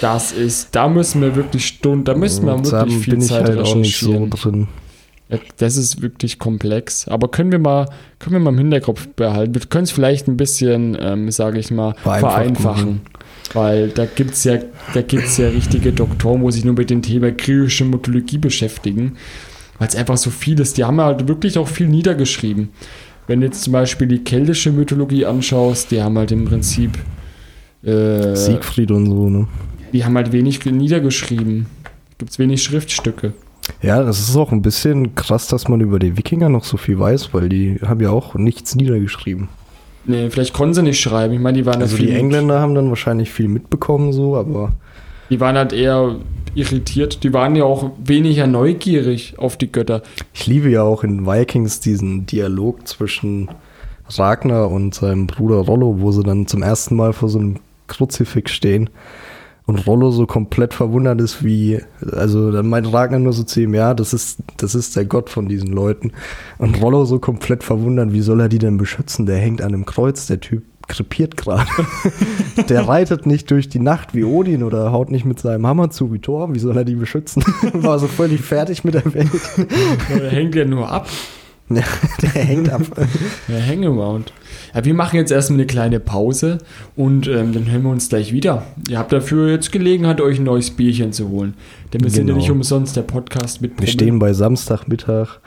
Das 0.00 0.32
ist, 0.32 0.74
da 0.76 0.88
müssen 0.88 1.22
wir 1.22 1.36
wirklich 1.36 1.66
Stunden, 1.66 2.04
da 2.04 2.14
müssen 2.14 2.46
wir 2.46 2.62
wirklich 2.64 2.98
viel 2.98 3.14
bin 3.14 3.22
ich 3.22 3.28
Zeit 3.28 3.48
halt 3.48 3.58
auch 3.58 3.74
nicht 3.74 3.98
so 3.98 4.28
drin. 4.28 4.68
Das 5.58 5.76
ist 5.76 6.02
wirklich 6.02 6.38
komplex. 6.38 7.06
Aber 7.08 7.28
können 7.28 7.52
wir 7.52 7.58
mal, 7.60 7.86
können 8.18 8.34
wir 8.34 8.40
mal 8.40 8.50
im 8.50 8.58
Hinterkopf 8.58 9.08
behalten. 9.08 9.54
Wir 9.54 9.60
können 9.62 9.84
es 9.84 9.90
vielleicht 9.90 10.28
ein 10.28 10.36
bisschen, 10.36 10.96
ähm, 11.00 11.30
sage 11.30 11.58
ich 11.58 11.70
mal, 11.70 11.94
vereinfachen. 12.02 13.02
Weil 13.52 13.88
da 13.88 14.06
gibt 14.06 14.32
es 14.32 14.44
ja, 14.44 14.58
da 14.94 15.02
gibt's 15.02 15.36
ja 15.36 15.48
richtige 15.48 15.92
Doktoren, 15.92 16.42
wo 16.42 16.50
sich 16.50 16.64
nur 16.64 16.74
mit 16.74 16.90
dem 16.90 17.02
Thema 17.02 17.32
griechische 17.32 17.84
Mythologie 17.84 18.38
beschäftigen. 18.38 19.16
Weil 19.78 19.88
es 19.88 19.96
einfach 19.96 20.16
so 20.16 20.30
viel 20.30 20.60
ist. 20.60 20.76
Die 20.76 20.84
haben 20.84 21.00
halt 21.00 21.26
wirklich 21.26 21.58
auch 21.58 21.68
viel 21.68 21.88
niedergeschrieben. 21.88 22.68
Wenn 23.26 23.40
du 23.40 23.46
jetzt 23.46 23.62
zum 23.62 23.72
Beispiel 23.72 24.06
die 24.06 24.22
keltische 24.22 24.72
Mythologie 24.72 25.24
anschaust, 25.24 25.90
die 25.90 26.02
haben 26.02 26.18
halt 26.18 26.32
im 26.32 26.44
Prinzip 26.44 26.98
äh, 27.82 28.34
Siegfried 28.34 28.90
und 28.90 29.06
so, 29.06 29.28
ne? 29.28 29.48
die 29.92 30.04
haben 30.04 30.16
halt 30.16 30.32
wenig 30.32 30.64
niedergeschrieben. 30.64 31.66
Gibt 32.18 32.32
es 32.32 32.38
wenig 32.38 32.62
Schriftstücke. 32.62 33.32
Ja, 33.82 34.02
das 34.02 34.20
ist 34.20 34.36
auch 34.36 34.52
ein 34.52 34.62
bisschen 34.62 35.14
krass, 35.14 35.46
dass 35.46 35.68
man 35.68 35.80
über 35.80 35.98
die 35.98 36.16
Wikinger 36.16 36.48
noch 36.48 36.64
so 36.64 36.76
viel 36.76 36.98
weiß, 36.98 37.32
weil 37.32 37.48
die 37.48 37.78
haben 37.82 38.00
ja 38.00 38.10
auch 38.10 38.34
nichts 38.34 38.74
niedergeschrieben. 38.74 39.48
Nee, 40.04 40.30
vielleicht 40.30 40.54
konnten 40.54 40.74
sie 40.74 40.82
nicht 40.82 41.00
schreiben. 41.00 41.34
Ich 41.34 41.40
meine, 41.40 41.58
die 41.58 41.66
waren 41.66 41.80
Also 41.82 41.96
die 41.96 42.06
mit- 42.06 42.14
Engländer 42.16 42.60
haben 42.60 42.74
dann 42.74 42.88
wahrscheinlich 42.88 43.30
viel 43.30 43.48
mitbekommen, 43.48 44.12
so, 44.12 44.36
aber 44.36 44.72
Die 45.28 45.38
waren 45.40 45.56
halt 45.56 45.72
eher 45.72 46.16
irritiert. 46.54 47.22
Die 47.22 47.32
waren 47.32 47.54
ja 47.54 47.64
auch 47.64 47.90
weniger 48.02 48.46
neugierig 48.46 49.34
auf 49.38 49.56
die 49.56 49.70
Götter. 49.70 50.02
ich 50.32 50.46
liebe 50.46 50.68
ja 50.70 50.82
auch 50.82 51.04
in 51.04 51.26
Vikings 51.26 51.80
diesen 51.80 52.26
Dialog 52.26 52.88
zwischen 52.88 53.48
Ragnar 54.08 54.70
und 54.70 54.94
seinem 54.94 55.26
Bruder 55.28 55.56
Rollo, 55.58 55.96
wo 56.00 56.10
sie 56.10 56.24
dann 56.24 56.46
zum 56.48 56.62
ersten 56.62 56.96
Mal 56.96 57.12
vor 57.12 57.28
so 57.28 57.38
einem 57.38 57.56
Kruzifix 57.86 58.50
stehen 58.52 58.90
und 59.70 59.86
Rollo 59.86 60.10
so 60.10 60.26
komplett 60.26 60.74
verwundert 60.74 61.20
ist, 61.20 61.44
wie, 61.44 61.80
also 62.12 62.50
dann 62.50 62.68
meint 62.68 62.92
Ragnar 62.92 63.20
nur 63.20 63.32
so 63.32 63.44
zu 63.44 63.60
ihm, 63.60 63.72
ja, 63.72 63.94
das 63.94 64.12
ist, 64.12 64.40
das 64.56 64.74
ist 64.74 64.96
der 64.96 65.04
Gott 65.04 65.30
von 65.30 65.46
diesen 65.46 65.68
Leuten. 65.68 66.10
Und 66.58 66.82
Rollo 66.82 67.04
so 67.04 67.20
komplett 67.20 67.62
verwundert, 67.62 68.12
wie 68.12 68.20
soll 68.20 68.40
er 68.40 68.48
die 68.48 68.58
denn 68.58 68.78
beschützen? 68.78 69.26
Der 69.26 69.38
hängt 69.38 69.62
an 69.62 69.68
einem 69.68 69.86
Kreuz, 69.86 70.26
der 70.26 70.40
Typ 70.40 70.64
krepiert 70.88 71.36
gerade. 71.36 71.68
der 72.68 72.88
reitet 72.88 73.26
nicht 73.26 73.48
durch 73.52 73.68
die 73.68 73.78
Nacht 73.78 74.12
wie 74.12 74.24
Odin 74.24 74.64
oder 74.64 74.90
haut 74.90 75.12
nicht 75.12 75.24
mit 75.24 75.38
seinem 75.38 75.64
Hammer 75.68 75.90
zu 75.90 76.12
wie 76.12 76.18
Thor, 76.18 76.52
wie 76.52 76.58
soll 76.58 76.76
er 76.76 76.84
die 76.84 76.96
beschützen? 76.96 77.44
War 77.74 78.00
so 78.00 78.08
völlig 78.08 78.40
fertig 78.40 78.82
mit 78.82 78.94
der 78.94 79.14
Welt. 79.14 79.30
Der 80.08 80.30
hängt 80.30 80.56
ja 80.56 80.64
nur 80.64 80.90
ab. 80.90 81.06
Ja, 81.72 81.82
der 82.22 82.30
hängt 82.30 82.68
ab. 82.70 82.82
Der 83.48 83.64
Hangaround. 83.66 84.32
Ja, 84.74 84.84
wir 84.84 84.94
machen 84.94 85.16
jetzt 85.16 85.30
erstmal 85.30 85.58
eine 85.60 85.66
kleine 85.66 86.00
Pause 86.00 86.58
und 86.96 87.26
ähm, 87.28 87.52
dann 87.52 87.70
hören 87.70 87.82
wir 87.84 87.90
uns 87.90 88.08
gleich 88.08 88.32
wieder. 88.32 88.64
Ihr 88.88 88.98
habt 88.98 89.12
dafür 89.12 89.50
jetzt 89.50 89.70
Gelegenheit, 89.72 90.20
euch 90.20 90.38
ein 90.38 90.44
neues 90.44 90.70
Bierchen 90.70 91.12
zu 91.12 91.28
holen. 91.28 91.54
Denn 91.92 92.02
wir 92.02 92.10
sind 92.10 92.26
ja 92.28 92.34
Genau. 92.34 92.38
nicht 92.38 92.50
umsonst 92.50 92.96
der 92.96 93.02
Podcast 93.02 93.62
mit 93.62 93.70
Wir 93.72 93.76
Probe. 93.78 93.90
stehen 93.90 94.18
bei 94.18 94.32
Samstagmittag, 94.32 95.38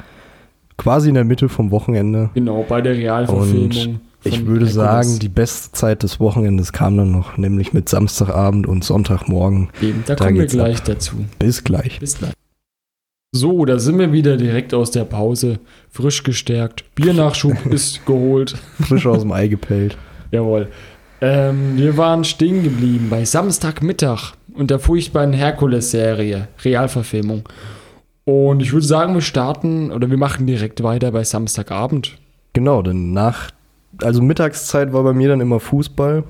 quasi 0.77 1.09
in 1.09 1.15
der 1.15 1.23
Mitte 1.25 1.49
vom 1.49 1.71
Wochenende. 1.71 2.29
Genau, 2.33 2.65
bei 2.67 2.81
der 2.81 2.93
Realverfilmung. 2.95 3.99
Ich 4.25 4.45
würde 4.45 4.65
Herkules. 4.65 4.73
sagen, 4.73 5.19
die 5.19 5.27
beste 5.27 5.73
Zeit 5.73 6.03
des 6.03 6.21
Wochenendes 6.21 6.71
kam 6.71 6.95
dann 6.95 7.11
noch, 7.11 7.37
nämlich 7.37 7.73
mit 7.73 7.89
Samstagabend 7.89 8.65
und 8.67 8.85
Sonntagmorgen. 8.85 9.69
Eben, 9.81 10.03
da, 10.05 10.15
da 10.15 10.23
kommen 10.25 10.37
wir 10.39 10.45
gleich 10.45 10.81
dazu. 10.81 11.17
Bis 11.39 11.65
gleich. 11.65 11.99
Bis 11.99 12.17
gleich. 12.17 12.31
So, 13.35 13.65
da 13.65 13.79
sind 13.79 13.97
wir 13.97 14.11
wieder 14.11 14.37
direkt 14.37 14.75
aus 14.75 14.91
der 14.91 15.05
Pause, 15.05 15.59
frisch 15.89 16.21
gestärkt. 16.21 16.85
Biernachschub 16.93 17.65
ist 17.71 18.05
geholt. 18.05 18.53
Frisch 18.79 19.07
aus 19.07 19.21
dem 19.21 19.31
Ei 19.31 19.47
gepellt. 19.47 19.97
Jawohl. 20.29 20.67
Ähm, 21.19 21.75
wir 21.75 21.97
waren 21.97 22.25
stehen 22.25 22.61
geblieben 22.61 23.07
bei 23.09 23.25
Samstagmittag 23.25 24.33
und 24.53 24.69
der 24.69 24.77
furchtbaren 24.77 25.33
Herkules-Serie, 25.33 26.47
Realverfilmung. 26.63 27.49
Und 28.23 28.61
ich 28.61 28.71
würde 28.71 28.85
sagen, 28.85 29.15
wir 29.15 29.21
starten 29.21 29.91
oder 29.91 30.11
wir 30.11 30.17
machen 30.17 30.45
direkt 30.45 30.83
weiter 30.83 31.11
bei 31.11 31.23
Samstagabend. 31.23 32.17
Genau, 32.53 32.83
denn 32.83 33.13
nach, 33.13 33.49
also 34.03 34.21
Mittagszeit 34.21 34.93
war 34.93 35.01
bei 35.01 35.13
mir 35.13 35.29
dann 35.29 35.41
immer 35.41 35.59
Fußball. 35.59 36.23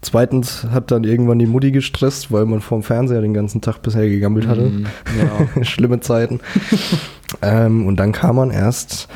Zweitens 0.00 0.64
hat 0.70 0.90
dann 0.92 1.02
irgendwann 1.02 1.40
die 1.40 1.46
Mutti 1.46 1.72
gestresst, 1.72 2.30
weil 2.30 2.46
man 2.46 2.60
vorm 2.60 2.82
Fernseher 2.82 3.20
den 3.20 3.34
ganzen 3.34 3.60
Tag 3.60 3.82
bisher 3.82 4.08
gegammelt 4.08 4.46
hatte. 4.46 4.62
Mm, 4.62 4.86
ja. 5.18 5.62
Schlimme 5.64 5.98
Zeiten. 6.00 6.40
ähm, 7.42 7.86
und 7.86 7.96
dann 7.96 8.12
kam 8.12 8.36
man 8.36 8.50
erst, 8.50 9.08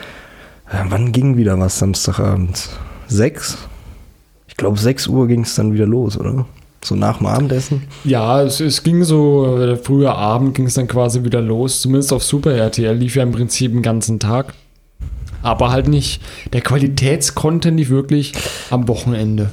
äh, 0.68 0.84
wann 0.88 1.12
ging 1.12 1.36
wieder 1.36 1.58
was 1.58 1.78
Samstagabend? 1.78 2.68
Sechs? 3.06 3.58
Ich 4.48 4.56
glaube, 4.56 4.78
sechs 4.78 5.06
Uhr 5.06 5.28
ging 5.28 5.42
es 5.42 5.54
dann 5.54 5.72
wieder 5.72 5.86
los, 5.86 6.18
oder? 6.18 6.46
So 6.84 6.96
nach 6.96 7.18
dem 7.18 7.28
Abendessen. 7.28 7.84
ja, 8.02 8.42
es, 8.42 8.58
es 8.58 8.82
ging 8.82 9.04
so, 9.04 9.56
äh, 9.56 9.76
früher 9.76 10.16
Abend 10.16 10.54
ging 10.54 10.66
es 10.66 10.74
dann 10.74 10.88
quasi 10.88 11.22
wieder 11.22 11.40
los, 11.40 11.80
zumindest 11.80 12.12
auf 12.12 12.24
Super 12.24 12.54
RTL, 12.54 12.96
lief 12.96 13.14
ja 13.14 13.22
im 13.22 13.30
Prinzip 13.30 13.70
den 13.72 13.82
ganzen 13.82 14.18
Tag. 14.18 14.54
Aber 15.42 15.70
halt 15.70 15.86
nicht, 15.86 16.20
der 16.52 16.60
Qualitätscontent 16.60 17.76
nicht 17.76 17.90
wirklich 17.90 18.32
am 18.70 18.88
Wochenende. 18.88 19.50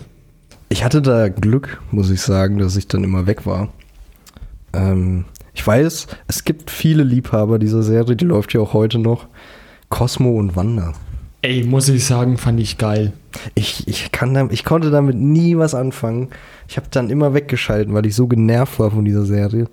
Ich 0.70 0.84
hatte 0.84 1.02
da 1.02 1.30
Glück, 1.30 1.82
muss 1.92 2.12
ich 2.12 2.22
sagen, 2.22 2.60
dass 2.60 2.76
ich 2.76 2.88
dann 2.88 3.04
immer 3.04 3.26
weg 3.26 3.48
war. 3.48 3.70
Ähm, 4.72 5.26
ich 5.56 5.66
weiß, 5.66 6.08
es 6.28 6.44
gibt 6.44 6.70
viele 6.70 7.04
Liebhaber 7.04 7.58
dieser 7.58 7.82
Serie, 7.82 8.16
die 8.16 8.26
läuft 8.26 8.54
ja 8.54 8.62
auch 8.62 8.74
heute 8.74 9.00
noch. 9.00 9.28
Cosmo 9.90 10.38
und 10.38 10.56
Wanda. 10.56 10.94
Ey, 11.42 11.64
muss 11.64 11.90
ich 11.90 12.06
sagen, 12.06 12.38
fand 12.38 12.60
ich 12.60 12.78
geil. 12.78 13.14
Ich, 13.56 13.88
ich, 13.88 14.12
kann 14.12 14.34
da, 14.36 14.48
ich 14.52 14.64
konnte 14.64 14.92
damit 14.92 15.16
nie 15.16 15.58
was 15.58 15.74
anfangen. 15.74 16.30
Ich 16.68 16.78
habe 16.78 16.88
dann 16.92 17.10
immer 17.10 17.34
weggeschalten, 17.34 17.94
weil 17.94 18.06
ich 18.06 18.14
so 18.14 18.28
genervt 18.28 18.78
war 18.78 18.92
von 18.92 19.06
dieser 19.06 19.26
Serie. 19.26 19.68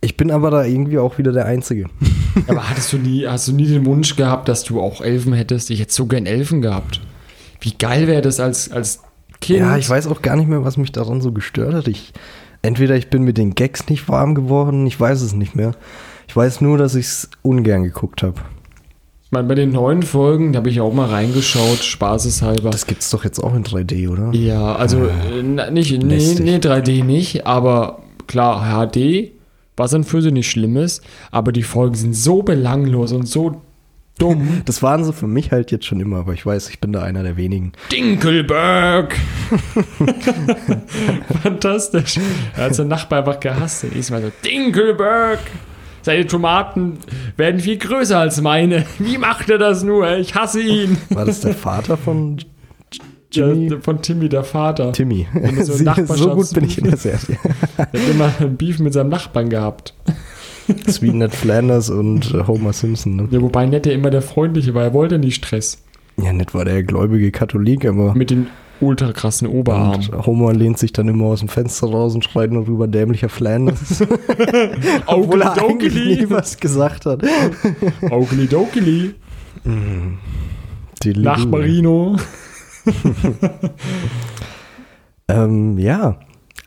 Ich 0.00 0.16
bin 0.16 0.30
aber 0.30 0.50
da 0.50 0.64
irgendwie 0.64 0.98
auch 0.98 1.18
wieder 1.18 1.32
der 1.32 1.44
Einzige. 1.44 1.86
Aber 2.46 2.70
hattest 2.70 2.92
du 2.92 2.98
nie, 2.98 3.26
hast 3.26 3.48
du 3.48 3.52
nie 3.52 3.66
den 3.66 3.84
Wunsch 3.84 4.14
gehabt, 4.14 4.48
dass 4.48 4.62
du 4.62 4.80
auch 4.80 5.00
Elfen 5.00 5.32
hättest? 5.32 5.70
Ich 5.70 5.80
hätte 5.80 5.92
so 5.92 6.06
gern 6.06 6.24
Elfen 6.24 6.62
gehabt. 6.62 7.00
Wie 7.60 7.72
geil 7.76 8.06
wäre 8.06 8.22
das 8.22 8.38
als, 8.38 8.70
als 8.70 9.00
Kind? 9.40 9.60
Ja, 9.60 9.76
ich 9.76 9.88
weiß 9.88 10.06
auch 10.08 10.22
gar 10.22 10.36
nicht 10.36 10.48
mehr, 10.48 10.64
was 10.64 10.76
mich 10.76 10.92
daran 10.92 11.20
so 11.20 11.32
gestört 11.32 11.74
hat. 11.74 11.88
Ich, 11.88 12.12
entweder 12.62 12.96
ich 12.96 13.08
bin 13.10 13.22
mit 13.22 13.38
den 13.38 13.54
Gags 13.54 13.88
nicht 13.88 14.08
warm 14.08 14.34
geworden, 14.34 14.86
ich 14.86 14.98
weiß 14.98 15.22
es 15.22 15.34
nicht 15.34 15.54
mehr. 15.54 15.72
Ich 16.26 16.36
weiß 16.36 16.60
nur, 16.60 16.76
dass 16.76 16.94
ich 16.94 17.06
es 17.06 17.30
ungern 17.42 17.84
geguckt 17.84 18.22
habe. 18.22 18.40
Ich 19.24 19.32
meine, 19.32 19.46
bei 19.46 19.54
den 19.54 19.72
neuen 19.72 20.02
Folgen, 20.02 20.52
da 20.52 20.60
habe 20.60 20.70
ich 20.70 20.80
auch 20.80 20.92
mal 20.92 21.08
reingeschaut, 21.08 21.78
spaßeshalber. 21.78 22.70
Das 22.70 22.86
gibt's 22.86 23.10
doch 23.10 23.24
jetzt 23.24 23.38
auch 23.38 23.54
in 23.54 23.62
3D, 23.62 24.08
oder? 24.08 24.30
Ja, 24.32 24.74
also 24.76 25.04
äh, 25.04 25.42
nicht, 25.42 25.92
nee, 26.02 26.14
Lästig. 26.14 26.44
nee, 26.46 26.56
3D 26.56 27.04
nicht, 27.04 27.46
aber 27.46 28.02
klar, 28.26 28.88
HD, 28.90 29.32
was 29.76 29.92
an 29.92 30.04
für 30.04 30.22
sie 30.22 30.32
nicht 30.32 30.50
schlimm 30.50 30.76
ist, 30.78 31.02
aber 31.30 31.52
die 31.52 31.62
Folgen 31.62 31.94
sind 31.94 32.16
so 32.16 32.42
belanglos 32.42 33.12
und 33.12 33.28
so 33.28 33.60
dumm. 34.18 34.62
Das 34.64 34.82
waren 34.82 35.04
sie 35.04 35.12
für 35.12 35.26
mich 35.26 35.50
halt 35.52 35.70
jetzt 35.70 35.86
schon 35.86 36.00
immer, 36.00 36.18
aber 36.18 36.32
ich 36.34 36.44
weiß, 36.44 36.68
ich 36.70 36.80
bin 36.80 36.92
da 36.92 37.02
einer 37.02 37.22
der 37.22 37.36
wenigen. 37.36 37.72
Dinkelberg! 37.92 39.14
Fantastisch. 41.42 42.18
Er 42.56 42.64
hat 42.66 42.74
seinen 42.74 42.88
Nachbar 42.88 43.20
einfach 43.20 43.40
gehasst. 43.40 43.84
Er 43.84 43.94
ist 43.94 44.10
mal 44.10 44.22
so, 44.22 44.30
Dinkelberg! 44.44 45.38
Seine 46.02 46.26
Tomaten 46.26 46.98
werden 47.36 47.60
viel 47.60 47.76
größer 47.76 48.18
als 48.18 48.40
meine. 48.40 48.86
Wie 48.98 49.18
macht 49.18 49.50
er 49.50 49.58
das 49.58 49.82
nur? 49.82 50.16
Ich 50.16 50.34
hasse 50.34 50.60
ihn. 50.62 50.96
War 51.10 51.24
das 51.24 51.40
der 51.40 51.54
Vater 51.54 51.96
von 51.96 52.38
Jimmy? 53.32 53.68
Der, 53.68 53.80
von 53.82 54.00
Timmy, 54.00 54.28
der 54.28 54.44
Vater. 54.44 54.92
Timmy. 54.92 55.26
So 55.60 55.72
Sie- 55.74 55.84
so 56.06 56.34
gut 56.34 56.50
bin 56.54 56.64
ich 56.64 56.78
in 56.78 56.84
der 56.84 56.96
Serie. 56.96 57.36
Der 57.76 57.86
hat 57.86 58.08
immer 58.10 58.32
ein 58.40 58.56
Beef 58.56 58.78
mit 58.78 58.92
seinem 58.94 59.10
Nachbarn 59.10 59.50
gehabt. 59.50 59.92
Wie 61.00 61.10
Ned 61.10 61.34
Flanders 61.34 61.90
und 61.90 62.34
äh, 62.34 62.46
Homer 62.46 62.72
Simpson. 62.72 63.16
Ne? 63.16 63.28
Ja, 63.30 63.40
wobei 63.40 63.66
Ned 63.66 63.86
ja 63.86 63.92
immer 63.92 64.10
der 64.10 64.22
Freundliche 64.22 64.74
war. 64.74 64.82
Er 64.84 64.92
wollte 64.92 65.18
nicht 65.18 65.36
Stress. 65.36 65.82
Ja, 66.20 66.32
Ned 66.32 66.54
war 66.54 66.64
der 66.64 66.82
gläubige 66.82 67.30
Katholik, 67.30 67.84
aber 67.86 68.14
Mit 68.14 68.30
den 68.30 68.48
ultra 68.80 69.12
krassen 69.12 69.48
Oberarmen. 69.48 70.08
und 70.10 70.26
Homer 70.26 70.52
lehnt 70.52 70.78
sich 70.78 70.92
dann 70.92 71.08
immer 71.08 71.26
aus 71.26 71.40
dem 71.40 71.48
Fenster 71.48 71.88
raus 71.88 72.14
und 72.14 72.24
schreit 72.24 72.52
nur 72.52 72.66
rüber 72.66 72.86
dämlicher 72.86 73.28
Flanders. 73.28 74.00
Obwohl 75.06 75.42
er 75.42 75.56
eigentlich 75.56 75.94
nie 75.94 76.30
was 76.30 76.56
gesagt 76.58 77.06
hat. 77.06 77.22
Augeli 78.10 78.46
Dokeli. 78.46 79.14
Die 81.02 81.12
Nach. 81.14 81.44
Marino. 81.46 82.16
Ähm, 85.28 85.78
ja, 85.78 86.18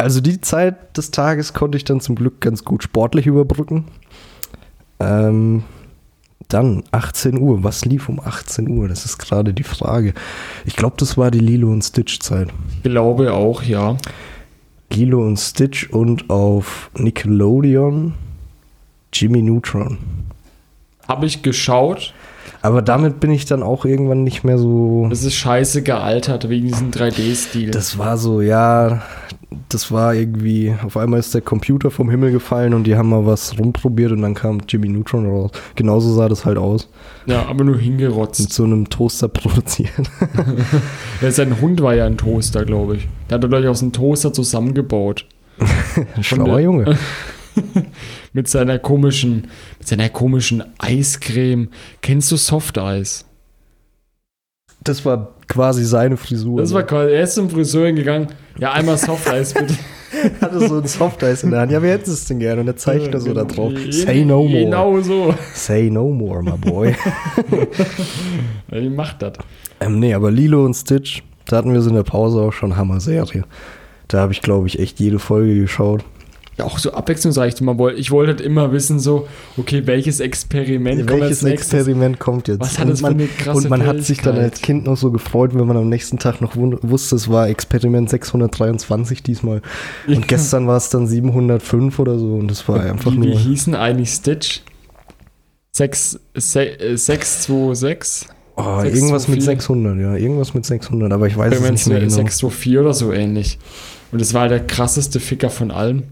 also 0.02 0.22
die 0.22 0.42
Zeit 0.42 0.98
des 0.98 1.12
Tages 1.12 1.54
konnte 1.54 1.78
ich 1.78 1.84
dann 1.84 2.02
zum 2.02 2.16
Glück 2.16 2.42
ganz 2.42 2.66
gut 2.66 2.84
sportlich 2.84 3.28
überbrücken. 3.28 3.86
Ähm, 5.00 5.64
dann 6.48 6.84
18 6.92 7.40
Uhr. 7.40 7.64
Was 7.64 7.86
lief 7.86 8.10
um 8.10 8.20
18 8.20 8.68
Uhr? 8.68 8.88
Das 8.88 9.06
ist 9.06 9.18
gerade 9.18 9.54
die 9.54 9.64
Frage. 9.64 10.14
Ich 10.66 10.76
glaube, 10.76 10.96
das 10.98 11.18
war 11.18 11.32
die 11.32 11.40
Lilo 11.40 11.72
und 11.72 11.82
Stitch 11.82 12.20
Zeit. 12.20 12.50
Glaube 12.84 13.34
auch, 13.34 13.64
ja. 13.64 13.98
Lilo 14.92 15.26
und 15.26 15.38
Stitch 15.38 15.90
und 15.90 16.30
auf 16.30 16.92
Nickelodeon 16.98 18.14
Jimmy 19.14 19.42
Neutron. 19.42 19.98
Habe 21.08 21.26
ich 21.26 21.42
geschaut. 21.42 22.14
Aber 22.62 22.82
damit 22.82 23.20
bin 23.20 23.32
ich 23.32 23.46
dann 23.46 23.64
auch 23.64 23.86
irgendwann 23.86 24.24
nicht 24.24 24.44
mehr 24.44 24.58
so. 24.58 25.08
Es 25.12 25.24
ist 25.24 25.36
scheiße 25.36 25.82
gealtert 25.82 26.48
wegen 26.50 26.68
diesem 26.68 26.92
3D-Stil. 26.92 27.72
Das 27.72 27.98
war 27.98 28.18
so, 28.18 28.42
ja, 28.42 29.02
das 29.70 29.92
war 29.92 30.14
irgendwie, 30.14 30.76
auf 30.86 30.96
einmal 30.96 31.20
ist 31.20 31.34
der 31.34 31.42
Computer 31.42 31.90
vom 31.92 32.10
Himmel 32.10 32.32
gefallen 32.32 32.74
und 32.74 32.84
die 32.86 32.96
haben 32.96 33.10
mal 33.10 33.26
was 33.26 33.58
rumprobiert 33.58 34.12
und 34.12 34.22
dann 34.22 34.34
kam 34.36 34.62
Jimmy 34.68 34.90
Neutron 34.90 35.26
raus. 35.26 35.52
Genauso 35.76 36.14
sah 36.14 36.30
das 36.30 36.46
halt 36.46 36.58
aus. 36.58 36.88
Ja, 37.26 37.48
aber 37.48 37.64
nur 37.64 37.76
Mit 37.76 37.84
hingerotzt. 37.84 38.54
so 38.54 38.64
einem 38.64 38.90
Toaster 38.90 39.28
produziert. 39.30 39.92
Ja, 41.22 41.32
sein 41.32 41.60
Hund 41.62 41.82
war 41.82 41.96
ja 41.96 42.06
ein 42.06 42.18
Toaster, 42.18 42.64
glaube 42.66 42.98
ich. 42.98 43.08
Der 43.30 43.36
hat 43.36 43.44
er 43.44 43.50
gleich 43.50 43.68
aus 43.68 43.82
einem 43.82 43.92
Toaster 43.92 44.34
zusammengebaut. 44.34 45.26
Schlauer 46.22 46.60
Junge. 46.60 46.98
Mit 48.34 48.48
seiner 48.48 48.80
komischen, 48.80 49.48
mit 49.80 49.88
seiner 49.88 50.10
komischen 50.10 50.64
Eiscreme. 50.78 51.70
Kennst 52.02 52.32
du 52.32 52.38
Softeis? 52.38 53.26
Das 54.84 55.06
war 55.06 55.36
quasi 55.48 55.84
seine 55.86 56.18
Frisur. 56.18 56.60
Das 56.60 56.74
war 56.74 56.84
quasi, 56.84 57.14
er 57.14 57.24
ist 57.24 57.36
zum 57.36 57.50
Friseur 57.50 57.92
gegangen. 57.92 58.28
Ja, 58.58 58.72
einmal 58.72 58.98
Softeis 58.98 59.54
bitte. 59.54 59.76
hatte 60.40 60.68
so 60.68 60.80
ein 60.80 60.88
Softeis 60.88 61.44
in 61.44 61.52
der 61.52 61.60
Hand. 61.62 61.72
Ja, 61.72 61.82
wer 61.82 61.92
hätte 61.94 62.10
es 62.10 62.26
denn 62.26 62.40
gerne? 62.40 62.62
Und 62.62 62.68
er 62.68 62.78
zeigt 62.78 63.14
da 63.14 63.20
so 63.20 63.34
da 63.34 63.44
drauf. 63.44 63.74
Say 63.90 64.24
no 64.26 64.44
more. 64.44 64.64
Genau 64.64 65.02
so. 65.02 65.36
Say 65.54 65.90
no 65.90 66.10
more, 66.10 66.42
my 66.42 66.58
boy. 66.58 66.96
Die 68.72 68.90
macht 68.90 69.22
das. 69.22 69.34
ähm, 69.80 70.00
nee, 70.00 70.14
aber 70.14 70.32
Lilo 70.32 70.66
und 70.66 70.74
Stitch, 70.74 71.22
da 71.46 71.58
hatten 71.58 71.74
wir 71.74 71.82
so 71.82 71.90
in 71.90 71.96
der 71.96 72.04
Pause 72.04 72.42
auch 72.42 72.54
schon 72.54 72.76
Hammer-Serie. 72.78 73.44
Da 74.08 74.20
habe 74.20 74.34
ich, 74.34 74.42
glaube 74.42 74.68
ich, 74.68 74.80
echt 74.80 75.00
jede 75.00 75.20
Folge 75.20 75.56
geschaut. 75.60 76.04
Auch 76.62 76.80
so 76.80 76.92
abwechslungsreich. 76.92 77.60
Man 77.62 77.78
wollte, 77.78 78.00
ich 78.00 78.12
wollte 78.12 78.32
halt 78.34 78.42
immer 78.42 78.72
wissen, 78.72 79.00
so, 79.00 79.28
okay, 79.58 79.84
welches 79.86 80.20
Experiment 80.20 81.08
kommt 81.08 81.22
Welches 81.22 81.40
als 81.40 81.44
nächstes? 81.44 81.74
Experiment 81.74 82.20
kommt 82.20 82.48
jetzt? 82.48 82.60
Was 82.62 82.80
hat 82.80 82.88
und 82.88 82.96
für 82.98 83.02
man, 83.04 83.30
Und 83.54 83.70
man 83.70 83.86
hat 83.86 84.02
sich 84.04 84.22
dann 84.22 84.38
als 84.38 84.62
Kind 84.62 84.86
noch 84.86 84.98
so 84.98 85.12
gefreut, 85.12 85.52
wenn 85.54 85.68
man 85.68 85.78
am 85.78 85.90
nächsten 85.90 86.20
Tag 86.20 86.42
noch 86.42 86.56
wusste, 86.56 87.16
es 87.16 87.30
war 87.30 87.50
Experiment 87.50 88.10
623 88.10 89.24
diesmal. 89.24 89.62
Und 90.08 90.14
Ja. 90.16 90.22
gestern 90.28 90.68
war 90.68 90.78
es 90.78 90.90
dann 90.90 91.08
705 91.08 92.00
oder 92.00 92.18
so. 92.18 92.36
Und 92.36 92.50
das 92.50 92.68
war 92.68 92.82
einfach 92.82 93.12
wie, 93.12 93.22
wie 93.22 93.28
nur. 93.30 93.40
hießen 93.40 93.76
eigentlich 93.76 94.10
Stitch? 94.12 94.62
6, 95.74 96.20
626? 96.36 98.28
Oh, 98.58 98.82
624. 98.82 98.94
irgendwas 98.96 99.28
mit 99.28 99.42
600, 99.44 99.98
ja. 100.00 100.16
Irgendwas 100.16 100.54
mit 100.54 100.66
600, 100.66 101.12
aber 101.12 101.28
ich 101.28 101.38
weiß 101.38 101.48
es 101.48 101.54
Experiment 101.54 101.78
nicht 101.78 101.88
mehr 101.88 102.00
genau. 102.00 102.16
624 102.16 102.78
oder 102.78 102.94
so 102.94 103.12
ähnlich. 103.14 103.58
Und 104.12 104.20
das 104.20 104.34
war 104.34 104.42
halt 104.42 104.52
der 104.52 104.68
krasseste 104.68 105.20
Ficker 105.20 105.50
von 105.50 105.72
allen. 105.72 106.04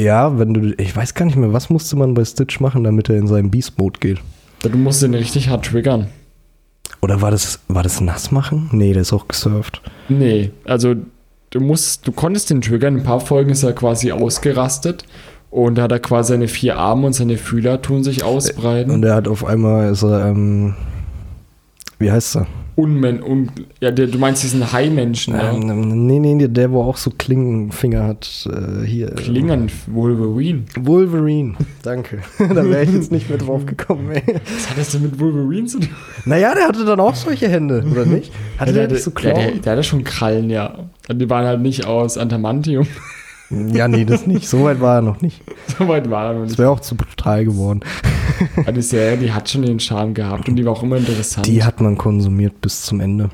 Ja, 0.00 0.38
wenn 0.38 0.54
du. 0.54 0.74
Ich 0.78 0.96
weiß 0.96 1.14
gar 1.14 1.26
nicht 1.26 1.36
mehr, 1.36 1.52
was 1.52 1.70
musste 1.70 1.96
man 1.96 2.14
bei 2.14 2.24
Stitch 2.24 2.60
machen, 2.60 2.84
damit 2.84 3.08
er 3.08 3.16
in 3.16 3.26
seinen 3.26 3.50
Beast-Mode 3.50 4.00
geht? 4.00 4.18
Du 4.62 4.76
musst 4.76 5.02
den 5.02 5.14
richtig 5.14 5.48
hart 5.48 5.66
triggern. 5.66 6.06
Oder 7.02 7.22
war 7.22 7.30
das, 7.30 7.60
war 7.68 7.82
das 7.82 8.00
nass 8.00 8.30
machen? 8.30 8.68
Nee, 8.72 8.92
der 8.92 9.02
ist 9.02 9.12
auch 9.12 9.28
gesurft. 9.28 9.80
Nee, 10.08 10.50
also 10.64 10.94
du 11.50 11.60
musst, 11.60 12.06
du 12.06 12.12
konntest 12.12 12.50
den 12.50 12.60
triggern. 12.60 12.94
In 12.94 13.00
ein 13.00 13.06
paar 13.06 13.20
Folgen 13.20 13.50
ist 13.50 13.62
er 13.62 13.72
quasi 13.72 14.12
ausgerastet. 14.12 15.04
Und 15.50 15.76
da 15.76 15.82
hat 15.82 15.92
er 15.92 15.98
quasi 15.98 16.32
seine 16.32 16.46
vier 16.46 16.78
Arme 16.78 17.06
und 17.06 17.12
seine 17.12 17.36
Fühler 17.36 17.82
tun 17.82 18.04
sich 18.04 18.22
ausbreiten. 18.22 18.90
Und 18.90 19.04
er 19.04 19.16
hat 19.16 19.28
auf 19.28 19.44
einmal, 19.44 19.90
ist 19.90 20.02
er, 20.02 20.26
ähm, 20.26 20.74
wie 21.98 22.10
heißt 22.10 22.36
er? 22.36 22.46
Unmen, 22.80 23.22
un, 23.22 23.50
ja, 23.80 23.90
der, 23.90 24.06
du 24.06 24.18
meinst 24.18 24.42
diesen 24.42 24.72
Hai-Menschen, 24.72 25.34
ja. 25.34 25.52
Ähm, 25.52 26.06
nee, 26.06 26.18
nee, 26.18 26.38
der, 26.38 26.48
der, 26.48 26.72
wo 26.72 26.82
auch 26.82 26.96
so 26.96 27.10
Klingenfinger 27.10 28.04
hat. 28.04 28.48
Äh, 28.50 28.86
hier. 28.86 29.10
Klingern, 29.10 29.70
Wolverine. 29.86 30.62
Wolverine. 30.78 31.56
Danke. 31.82 32.20
da 32.38 32.64
wäre 32.64 32.84
ich 32.84 32.92
jetzt 32.92 33.12
nicht 33.12 33.28
mehr 33.28 33.36
drauf 33.36 33.66
gekommen, 33.66 34.10
ey. 34.12 34.22
Was 34.26 34.70
hat 34.70 34.78
das 34.78 34.92
denn 34.92 35.02
mit 35.02 35.20
Wolverine 35.20 35.66
zu 35.66 35.80
tun? 35.80 35.90
Naja, 36.24 36.54
der 36.54 36.68
hatte 36.68 36.86
dann 36.86 37.00
auch 37.00 37.14
solche 37.14 37.48
Hände, 37.48 37.84
oder 37.90 38.06
nicht? 38.06 38.32
Hatte 38.58 38.72
der, 38.72 38.88
nicht 38.88 39.02
so 39.02 39.10
der, 39.10 39.22
der, 39.22 39.32
Klauen? 39.32 39.62
der 39.62 39.72
hatte 39.72 39.82
schon 39.82 40.04
Krallen, 40.04 40.50
ja. 40.50 40.78
Die 41.10 41.30
waren 41.30 41.46
halt 41.46 41.60
nicht 41.60 41.86
aus 41.86 42.18
Antamantium. 42.18 42.86
Ja, 43.50 43.88
nee, 43.88 44.04
das 44.04 44.26
nicht. 44.26 44.48
So 44.48 44.64
weit 44.64 44.80
war 44.80 44.96
er 44.96 45.02
noch 45.02 45.20
nicht. 45.22 45.42
so 45.78 45.88
weit 45.88 46.08
war 46.08 46.26
er 46.26 46.32
noch 46.34 46.40
Das 46.42 46.50
nicht. 46.50 46.58
wäre 46.58 46.70
auch 46.70 46.80
zu 46.80 46.94
brutal 46.96 47.44
geworden. 47.44 47.80
Aber 48.56 48.72
die 48.72 48.82
Serie, 48.82 49.16
die 49.18 49.32
hat 49.32 49.48
schon 49.50 49.62
den 49.62 49.80
Charme 49.80 50.14
gehabt 50.14 50.48
und 50.48 50.56
die 50.56 50.64
war 50.64 50.72
auch 50.72 50.82
immer 50.82 50.96
interessant. 50.96 51.46
Die 51.46 51.62
hat 51.64 51.80
man 51.80 51.98
konsumiert 51.98 52.60
bis 52.60 52.82
zum 52.82 53.00
Ende. 53.00 53.28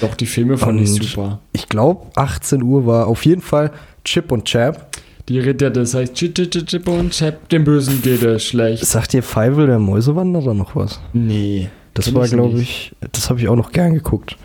Doch, 0.00 0.14
die 0.14 0.26
Filme 0.26 0.56
fand 0.58 0.80
ich 0.80 0.90
Und- 0.90 1.02
super. 1.04 1.40
Ich 1.52 1.68
glaube, 1.68 2.06
18 2.16 2.62
Uhr 2.62 2.86
war 2.86 3.06
auf 3.06 3.24
jeden 3.24 3.40
Fall 3.40 3.72
Chip 4.04 4.30
und 4.30 4.44
Chap. 4.44 4.88
Die 5.28 5.38
Ritter, 5.38 5.70
das 5.70 5.94
heißt 5.94 6.14
Chip, 6.14 6.34
Chip, 6.34 6.66
Chip, 6.66 6.88
und 6.88 7.10
Chap, 7.12 7.48
dem 7.50 7.64
Bösen 7.64 8.02
geht 8.02 8.22
es 8.22 8.44
schlecht. 8.44 8.84
Sagt 8.84 9.12
dir 9.12 9.22
Feivel 9.22 9.66
der 9.66 9.78
Mäusewanderer 9.78 10.54
noch 10.54 10.74
was? 10.76 11.00
Nee. 11.12 11.68
Das 11.94 12.12
war, 12.14 12.24
ich 12.24 12.30
glaube 12.32 12.60
ich, 12.60 12.94
das 13.12 13.30
habe 13.30 13.40
ich 13.40 13.48
auch 13.48 13.56
noch 13.56 13.72
gern 13.72 13.94
geguckt. 13.94 14.36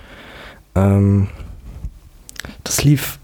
Ähm, 0.73 1.27
das 2.63 2.83
lief 2.83 3.19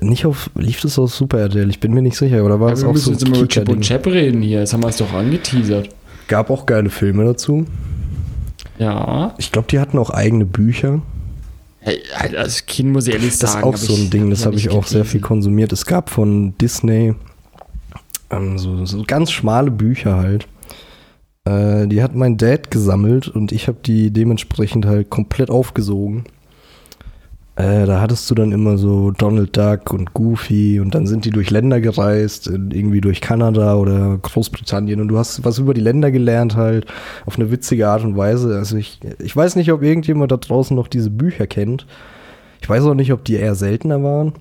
nicht 0.00 0.26
auf, 0.26 0.50
lief 0.56 0.80
das 0.80 0.98
auf 0.98 1.12
Super 1.14 1.40
RTL? 1.40 1.68
Ich 1.70 1.80
bin 1.80 1.92
mir 1.92 2.02
nicht 2.02 2.16
sicher, 2.16 2.44
oder 2.44 2.60
war 2.60 2.68
Aber 2.68 2.70
das 2.70 2.82
wir 2.82 2.88
auch 2.88 2.92
müssen 2.92 3.04
so 3.06 3.12
jetzt 3.12 3.22
immer 3.24 3.38
über 3.38 3.48
Chip 3.48 3.68
und? 3.68 3.80
Chap 3.82 4.06
reden 4.06 4.42
hier. 4.42 4.60
Jetzt 4.60 4.72
haben 4.72 4.82
wir 4.82 4.88
es 4.88 4.96
doch 4.96 5.12
angeteasert. 5.12 5.88
Gab 6.28 6.50
auch 6.50 6.66
geile 6.66 6.90
Filme 6.90 7.24
dazu. 7.24 7.66
Ja. 8.78 9.34
Ich 9.38 9.52
glaube, 9.52 9.68
die 9.70 9.78
hatten 9.78 9.98
auch 9.98 10.10
eigene 10.10 10.44
Bücher. 10.46 11.02
Hey, 11.80 11.98
als 12.36 12.64
Kind 12.66 12.90
muss 12.92 13.06
ich 13.08 13.14
ehrlich 13.14 13.38
Das 13.38 13.52
sagen. 13.52 13.58
ist 13.58 13.64
auch 13.74 13.76
so 13.76 13.94
ein 13.94 14.02
ich- 14.04 14.10
Ding, 14.10 14.30
das 14.30 14.40
hab 14.40 14.46
habe 14.52 14.56
ich 14.56 14.70
auch 14.70 14.86
sehr 14.86 15.04
viel 15.04 15.20
gelesen. 15.20 15.26
konsumiert. 15.28 15.72
Es 15.72 15.84
gab 15.84 16.10
von 16.10 16.56
Disney 16.58 17.14
ähm, 18.30 18.56
so, 18.58 18.84
so 18.86 19.02
ganz 19.06 19.30
schmale 19.32 19.70
Bücher 19.70 20.16
halt. 20.16 20.46
Äh, 21.44 21.88
die 21.88 22.02
hat 22.02 22.14
mein 22.14 22.36
Dad 22.36 22.70
gesammelt 22.70 23.26
und 23.28 23.50
ich 23.52 23.66
habe 23.68 23.78
die 23.84 24.10
dementsprechend 24.12 24.86
halt 24.86 25.10
komplett 25.10 25.50
aufgesogen. 25.50 26.24
Äh, 27.54 27.84
da 27.84 28.00
hattest 28.00 28.30
du 28.30 28.34
dann 28.34 28.50
immer 28.50 28.78
so 28.78 29.10
Donald 29.10 29.54
Duck 29.56 29.92
und 29.92 30.14
Goofy 30.14 30.80
und 30.80 30.94
dann 30.94 31.06
sind 31.06 31.26
die 31.26 31.30
durch 31.30 31.50
Länder 31.50 31.82
gereist, 31.82 32.46
in- 32.46 32.70
irgendwie 32.70 33.02
durch 33.02 33.20
Kanada 33.20 33.74
oder 33.74 34.16
Großbritannien 34.22 35.02
und 35.02 35.08
du 35.08 35.18
hast 35.18 35.44
was 35.44 35.58
über 35.58 35.74
die 35.74 35.82
Länder 35.82 36.10
gelernt 36.10 36.56
halt 36.56 36.86
auf 37.26 37.36
eine 37.38 37.50
witzige 37.50 37.88
Art 37.88 38.04
und 38.04 38.16
Weise. 38.16 38.56
Also 38.56 38.78
ich, 38.78 39.00
ich 39.18 39.36
weiß 39.36 39.56
nicht, 39.56 39.70
ob 39.70 39.82
irgendjemand 39.82 40.32
da 40.32 40.38
draußen 40.38 40.74
noch 40.74 40.88
diese 40.88 41.10
Bücher 41.10 41.46
kennt. 41.46 41.86
Ich 42.62 42.68
weiß 42.70 42.84
auch 42.84 42.94
nicht, 42.94 43.12
ob 43.12 43.22
die 43.24 43.34
eher 43.34 43.54
seltener 43.54 44.02
waren. 44.02 44.32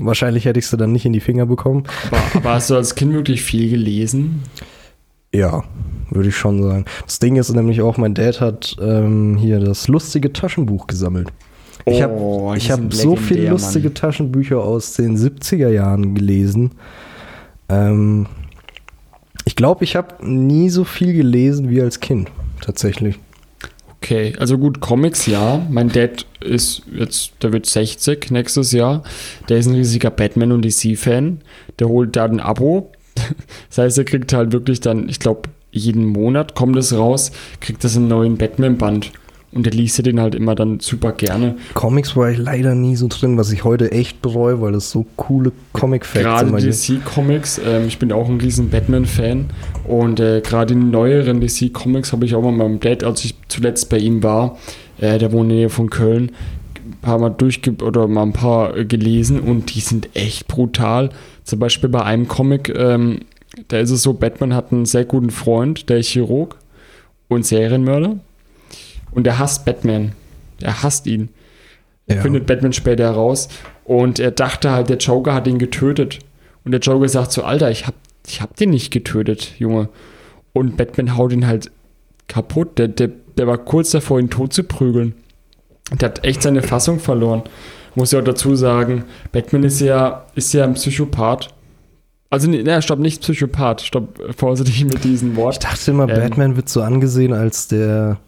Wahrscheinlich 0.00 0.46
hätte 0.46 0.58
ich 0.58 0.66
sie 0.66 0.76
dann 0.76 0.90
nicht 0.92 1.06
in 1.06 1.12
die 1.12 1.20
Finger 1.20 1.46
bekommen. 1.46 1.84
Aber, 2.10 2.20
aber 2.34 2.50
hast 2.54 2.70
du 2.70 2.74
als 2.74 2.96
Kind 2.96 3.12
wirklich 3.12 3.42
viel 3.42 3.70
gelesen? 3.70 4.42
Ja, 5.32 5.62
würde 6.10 6.28
ich 6.30 6.36
schon 6.36 6.60
sagen. 6.60 6.86
Das 7.06 7.20
Ding 7.20 7.36
ist 7.36 7.52
nämlich 7.54 7.82
auch, 7.82 7.98
mein 7.98 8.14
Dad 8.14 8.40
hat 8.40 8.74
ähm, 8.80 9.36
hier 9.36 9.60
das 9.60 9.86
lustige 9.86 10.32
Taschenbuch 10.32 10.88
gesammelt. 10.88 11.28
Ich 11.90 12.02
habe 12.02 12.14
Oh, 12.14 12.54
ich 12.56 12.70
hab 12.70 12.92
so 12.92 13.16
viele 13.16 13.50
lustige 13.50 13.88
Mann. 13.88 13.94
Taschenbücher 13.94 14.58
aus 14.62 14.94
den 14.94 15.16
70er 15.16 15.68
Jahren 15.68 16.14
gelesen. 16.14 16.72
Ähm, 17.68 18.26
ich 19.44 19.56
glaube, 19.56 19.84
ich 19.84 19.96
habe 19.96 20.26
nie 20.26 20.70
so 20.70 20.84
viel 20.84 21.12
gelesen 21.12 21.70
wie 21.70 21.80
als 21.80 22.00
Kind, 22.00 22.30
tatsächlich. 22.60 23.18
Okay, 24.02 24.32
also 24.38 24.56
gut, 24.56 24.80
Comics 24.80 25.26
ja. 25.26 25.64
Mein 25.68 25.90
Dad 25.90 26.24
ist 26.40 26.82
jetzt, 26.92 27.32
der 27.42 27.52
wird 27.52 27.66
60 27.66 28.30
nächstes 28.30 28.72
Jahr. 28.72 29.02
Der 29.48 29.58
ist 29.58 29.66
ein 29.66 29.74
riesiger 29.74 30.10
Batman- 30.10 30.52
und 30.52 30.64
DC-Fan. 30.64 31.40
Der 31.78 31.88
holt 31.88 32.16
da 32.16 32.24
ein 32.24 32.40
Abo. 32.40 32.92
Das 33.68 33.78
heißt, 33.78 33.98
er 33.98 34.04
kriegt 34.04 34.32
halt 34.32 34.52
wirklich 34.52 34.80
dann, 34.80 35.08
ich 35.08 35.20
glaube, 35.20 35.42
jeden 35.70 36.06
Monat 36.06 36.54
kommt 36.54 36.76
es 36.76 36.96
raus, 36.96 37.30
kriegt 37.60 37.84
das 37.84 37.96
einen 37.96 38.08
neuen 38.08 38.36
Batman-Band. 38.38 39.12
Und 39.52 39.66
der 39.66 39.72
liest 39.72 40.04
den 40.06 40.20
halt 40.20 40.36
immer 40.36 40.54
dann 40.54 40.78
super 40.78 41.10
gerne. 41.10 41.56
Comics 41.74 42.14
war 42.16 42.30
ich 42.30 42.38
leider 42.38 42.76
nie 42.76 42.94
so 42.94 43.08
drin, 43.08 43.36
was 43.36 43.50
ich 43.50 43.64
heute 43.64 43.90
echt 43.90 44.22
bereue, 44.22 44.60
weil 44.60 44.72
das 44.72 44.90
so 44.90 45.06
coole 45.16 45.50
Comic-Facts 45.72 46.24
Gerade 46.24 46.48
immer 46.48 46.60
gibt. 46.60 46.72
DC-Comics, 46.72 47.60
ähm, 47.66 47.88
ich 47.88 47.98
bin 47.98 48.12
auch 48.12 48.28
ein 48.28 48.40
riesen 48.40 48.70
Batman-Fan 48.70 49.46
und 49.88 50.20
äh, 50.20 50.40
gerade 50.40 50.74
die 50.74 50.80
neueren 50.80 51.40
DC-Comics 51.40 52.12
habe 52.12 52.26
ich 52.26 52.36
auch 52.36 52.42
mal 52.42 52.52
meinem 52.52 52.78
Dad, 52.78 53.02
als 53.02 53.24
ich 53.24 53.34
zuletzt 53.48 53.88
bei 53.88 53.98
ihm 53.98 54.22
war, 54.22 54.56
äh, 54.98 55.18
der 55.18 55.32
wohnt 55.32 55.44
in 55.44 55.48
der 55.48 55.58
Nähe 55.58 55.68
von 55.68 55.90
Köln, 55.90 56.30
ein 56.86 56.98
paar 57.02 57.18
Mal 57.18 57.30
durchge 57.30 57.72
oder 57.84 58.06
mal 58.06 58.22
ein 58.22 58.32
paar 58.32 58.76
äh, 58.76 58.84
gelesen 58.84 59.40
und 59.40 59.74
die 59.74 59.80
sind 59.80 60.10
echt 60.14 60.46
brutal. 60.46 61.10
Zum 61.42 61.58
Beispiel 61.58 61.90
bei 61.90 62.04
einem 62.04 62.28
Comic, 62.28 62.68
ähm, 62.68 63.22
da 63.66 63.78
ist 63.78 63.90
es 63.90 64.02
so, 64.02 64.14
Batman 64.14 64.54
hat 64.54 64.70
einen 64.70 64.86
sehr 64.86 65.04
guten 65.04 65.30
Freund, 65.30 65.88
der 65.88 65.98
ist 65.98 66.06
Chirurg 66.06 66.56
und 67.26 67.44
Serienmörder 67.44 68.20
und 69.12 69.24
der 69.24 69.38
hasst 69.38 69.64
Batman. 69.64 70.12
Er 70.60 70.82
hasst 70.82 71.06
ihn 71.06 71.28
Ja. 72.06 72.20
findet 72.22 72.46
Batman 72.46 72.72
später 72.72 73.04
heraus. 73.04 73.48
Und 73.84 74.18
er 74.18 74.30
dachte 74.30 74.70
halt, 74.70 74.88
der 74.88 74.98
Joker 74.98 75.34
hat 75.34 75.46
ihn 75.46 75.58
getötet. 75.58 76.18
Und 76.64 76.72
der 76.72 76.80
Joker 76.80 77.08
sagt 77.08 77.32
so, 77.32 77.42
Alter, 77.44 77.70
ich 77.70 77.86
hab, 77.86 77.94
ich 78.26 78.40
hab 78.40 78.56
den 78.56 78.70
nicht 78.70 78.90
getötet, 78.92 79.54
Junge. 79.58 79.88
Und 80.52 80.76
Batman 80.76 81.16
haut 81.16 81.32
ihn 81.32 81.46
halt 81.46 81.70
kaputt. 82.28 82.78
Der, 82.78 82.88
der, 82.88 83.10
der 83.38 83.46
war 83.46 83.58
kurz 83.58 83.90
davor, 83.90 84.20
ihn 84.20 84.30
tot 84.30 84.52
zu 84.52 84.64
prügeln. 84.64 85.14
Der 85.92 86.08
hat 86.10 86.24
echt 86.24 86.42
seine 86.42 86.62
Fassung 86.62 87.00
verloren. 87.00 87.42
Muss 87.96 88.12
ja 88.12 88.20
auch 88.20 88.24
dazu 88.24 88.54
sagen, 88.54 89.04
Batman 89.32 89.64
ist 89.64 89.80
ja, 89.80 90.26
ist 90.36 90.52
ja 90.52 90.64
ein 90.64 90.74
Psychopath. 90.74 91.48
Also, 92.28 92.48
nee, 92.48 92.80
stopp, 92.82 93.00
nicht 93.00 93.22
Psychopath. 93.22 93.80
Stopp, 93.82 94.20
vorsichtig 94.36 94.84
mit 94.84 95.02
diesem 95.02 95.32
Ich 95.32 95.36
Wort. 95.36 95.64
dachte 95.64 95.90
immer, 95.90 96.08
Ähm. 96.08 96.20
Batman 96.20 96.56
wird 96.56 96.68
so 96.68 96.82
angesehen 96.82 97.32
als 97.32 97.66
der 97.66 98.18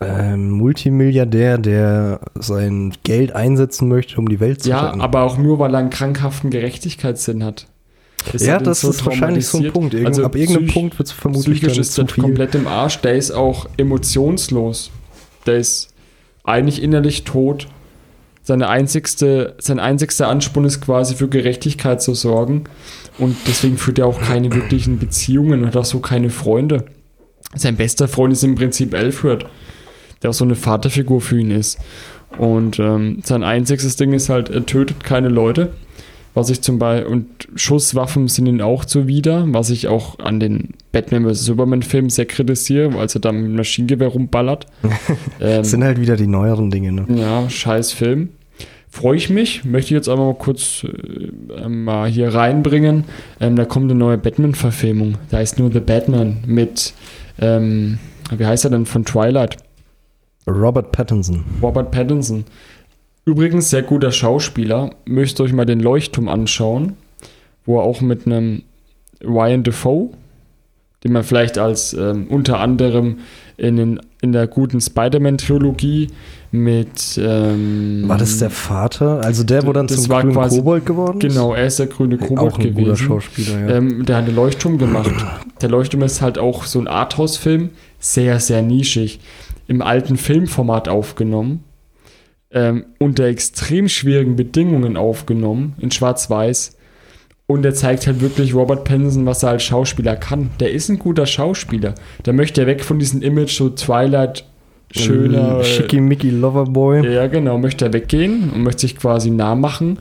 ähm, 0.00 0.50
Multimilliardär, 0.50 1.58
der 1.58 2.20
sein 2.34 2.92
Geld 3.02 3.32
einsetzen 3.32 3.88
möchte, 3.88 4.18
um 4.18 4.28
die 4.28 4.40
Welt 4.40 4.62
zu 4.62 4.68
Ja, 4.70 4.86
retten. 4.88 5.00
aber 5.00 5.22
auch 5.22 5.38
nur, 5.38 5.58
weil 5.58 5.74
er 5.74 5.78
einen 5.78 5.90
krankhaften 5.90 6.50
Gerechtigkeitssinn 6.50 7.42
hat. 7.42 7.66
ja, 8.38 8.54
hat 8.54 8.62
ihn 8.62 8.64
das 8.64 8.80
so 8.82 8.90
ist 8.90 9.06
wahrscheinlich 9.06 9.46
so 9.46 9.58
ein. 9.58 9.72
Punkt. 9.72 9.94
Irgend, 9.94 10.08
Also 10.08 10.24
ab 10.24 10.34
irgendeinem 10.36 10.68
Punkt 10.68 10.98
wird 10.98 11.08
es 11.08 11.12
vermutlich 11.12 11.60
Psychisch 11.60 11.74
dann 11.74 11.80
ist 11.80 11.92
zu 11.94 12.02
der 12.04 12.14
viel. 12.14 12.24
komplett 12.24 12.54
im 12.54 12.66
Arsch. 12.66 13.00
Der 13.00 13.14
ist 13.16 13.30
auch 13.30 13.66
emotionslos. 13.76 14.90
Der 15.46 15.56
ist 15.56 15.88
eigentlich 16.44 16.82
innerlich 16.82 17.24
tot. 17.24 17.68
Seine 18.42 18.68
einzigste, 18.68 19.54
sein 19.58 19.80
einzigster 19.80 20.28
Ansporn 20.28 20.66
ist 20.66 20.80
quasi 20.80 21.14
für 21.16 21.28
Gerechtigkeit 21.28 22.00
zu 22.02 22.14
sorgen. 22.14 22.64
Und 23.18 23.36
deswegen 23.46 23.76
führt 23.78 23.98
er 23.98 24.06
auch 24.06 24.20
keine 24.20 24.52
wirklichen 24.52 24.98
Beziehungen 24.98 25.60
und 25.62 25.66
hat 25.68 25.76
auch 25.76 25.84
so 25.84 26.00
keine 26.00 26.30
Freunde. 26.30 26.84
Sein 27.54 27.76
bester 27.76 28.06
Freund 28.08 28.32
ist 28.32 28.44
im 28.44 28.54
Prinzip 28.56 28.92
Alfred, 28.94 29.46
der 30.26 30.30
auch 30.30 30.34
so 30.34 30.44
eine 30.44 30.56
Vaterfigur 30.56 31.20
für 31.20 31.38
ihn 31.38 31.50
ist. 31.50 31.78
Und 32.38 32.78
ähm, 32.80 33.20
sein 33.24 33.44
einziges 33.44 33.96
Ding 33.96 34.12
ist 34.12 34.28
halt, 34.28 34.50
er 34.50 34.66
tötet 34.66 35.04
keine 35.04 35.28
Leute. 35.28 35.70
Was 36.34 36.50
ich 36.50 36.60
zum 36.60 36.78
Beispiel, 36.78 37.10
und 37.10 37.48
Schusswaffen 37.54 38.28
sind 38.28 38.44
ihm 38.44 38.60
auch 38.60 38.84
zuwider, 38.84 39.46
was 39.48 39.70
ich 39.70 39.88
auch 39.88 40.18
an 40.18 40.38
den 40.38 40.74
Batman 40.92 41.24
vs. 41.24 41.46
Superman-Filmen 41.46 42.10
sehr 42.10 42.26
kritisiere, 42.26 42.98
als 42.98 43.14
er 43.14 43.22
da 43.22 43.32
mit 43.32 43.44
dem 43.44 43.56
Maschinengewehr 43.56 44.08
rumballert. 44.08 44.66
ähm, 45.40 45.58
Das 45.58 45.70
sind 45.70 45.82
halt 45.82 45.98
wieder 45.98 46.16
die 46.16 46.26
neueren 46.26 46.70
Dinge. 46.70 46.92
Ne? 46.92 47.06
ja, 47.08 47.48
scheiß 47.48 47.92
Film. 47.92 48.30
Freue 48.90 49.16
ich 49.16 49.30
mich, 49.30 49.64
möchte 49.64 49.88
ich 49.88 49.96
jetzt 49.96 50.08
einmal 50.10 50.26
mal 50.26 50.34
kurz 50.34 50.84
äh, 50.84 51.68
mal 51.68 52.08
hier 52.10 52.34
reinbringen. 52.34 53.04
Ähm, 53.40 53.56
da 53.56 53.64
kommt 53.64 53.90
eine 53.90 53.98
neue 53.98 54.18
Batman-Verfilmung. 54.18 55.14
Da 55.30 55.40
ist 55.40 55.58
nur 55.58 55.72
The 55.72 55.80
Batman 55.80 56.38
mit, 56.46 56.92
ähm, 57.40 57.98
wie 58.36 58.44
heißt 58.44 58.64
er 58.64 58.70
denn, 58.70 58.84
von 58.84 59.06
Twilight? 59.06 59.56
Robert 60.48 60.92
Pattinson. 60.92 61.44
Robert 61.62 61.90
Pattinson. 61.90 62.44
Übrigens 63.24 63.70
sehr 63.70 63.82
guter 63.82 64.12
Schauspieler. 64.12 64.90
Müsst 65.04 65.40
ihr 65.40 65.44
euch 65.44 65.52
mal 65.52 65.64
den 65.66 65.80
Leuchtturm 65.80 66.28
anschauen, 66.28 66.92
wo 67.64 67.78
er 67.78 67.82
auch 67.84 68.00
mit 68.00 68.26
einem 68.26 68.62
Ryan 69.24 69.64
Defoe, 69.64 70.10
den 71.02 71.12
man 71.12 71.24
vielleicht 71.24 71.58
als 71.58 71.92
ähm, 71.94 72.28
unter 72.28 72.60
anderem 72.60 73.18
in, 73.56 73.76
den, 73.76 74.00
in 74.22 74.32
der 74.32 74.46
guten 74.46 74.80
Spider-Man-Trilogie 74.80 76.08
mit. 76.52 77.18
Ähm, 77.20 78.04
War 78.06 78.18
das 78.18 78.38
der 78.38 78.50
Vater? 78.50 79.20
Also 79.24 79.42
der, 79.42 79.66
wo 79.66 79.72
dann 79.72 79.88
zum 79.88 80.04
grünen 80.06 80.32
quasi- 80.32 80.58
Kobold 80.58 80.86
geworden 80.86 81.20
ist? 81.20 81.32
Genau, 81.34 81.54
er 81.54 81.66
ist 81.66 81.78
der 81.80 81.86
grüne 81.86 82.18
Kobold 82.18 82.38
Auch 82.52 82.58
ein 82.58 82.72
guter 82.72 82.84
gewesen. 82.84 82.96
Schauspieler, 82.96 83.60
ja. 83.60 83.68
Ähm, 83.76 84.04
der 84.04 84.16
hat 84.18 84.26
einen 84.26 84.36
Leuchtturm 84.36 84.78
gemacht. 84.78 85.10
Der 85.60 85.68
Leuchtturm 85.68 86.02
ist 86.02 86.22
halt 86.22 86.38
auch 86.38 86.64
so 86.64 86.78
ein 86.78 86.86
Arthouse-Film, 86.86 87.70
sehr, 87.98 88.38
sehr 88.38 88.62
nischig. 88.62 89.18
Im 89.68 89.82
alten 89.82 90.16
Filmformat 90.16 90.88
aufgenommen. 90.88 91.64
Ähm, 92.50 92.86
unter 92.98 93.24
extrem 93.24 93.88
schwierigen 93.88 94.36
Bedingungen 94.36 94.96
aufgenommen, 94.96 95.74
in 95.78 95.90
Schwarz-Weiß. 95.90 96.76
Und 97.48 97.64
er 97.64 97.74
zeigt 97.74 98.06
halt 98.06 98.20
wirklich 98.20 98.54
Robert 98.54 98.84
Pattinson, 98.84 99.26
was 99.26 99.42
er 99.42 99.50
als 99.50 99.64
Schauspieler 99.64 100.16
kann. 100.16 100.50
Der 100.58 100.72
ist 100.72 100.88
ein 100.88 100.98
guter 100.98 101.26
Schauspieler. 101.26 101.94
Der 102.24 102.32
möchte 102.32 102.62
ja 102.62 102.66
weg 102.66 102.82
von 102.82 102.98
diesem 102.98 103.22
Image, 103.22 103.56
so 103.56 103.68
Twilight, 103.68 104.44
schöner. 104.90 105.62
Schickimicki 105.62 106.30
Loverboy. 106.30 107.06
ja, 107.12 107.26
genau, 107.26 107.58
möchte 107.58 107.86
er 107.86 107.92
weggehen 107.92 108.50
und 108.50 108.62
möchte 108.62 108.82
sich 108.82 108.96
quasi 108.96 109.30
nah 109.30 109.54
machen. 109.54 109.98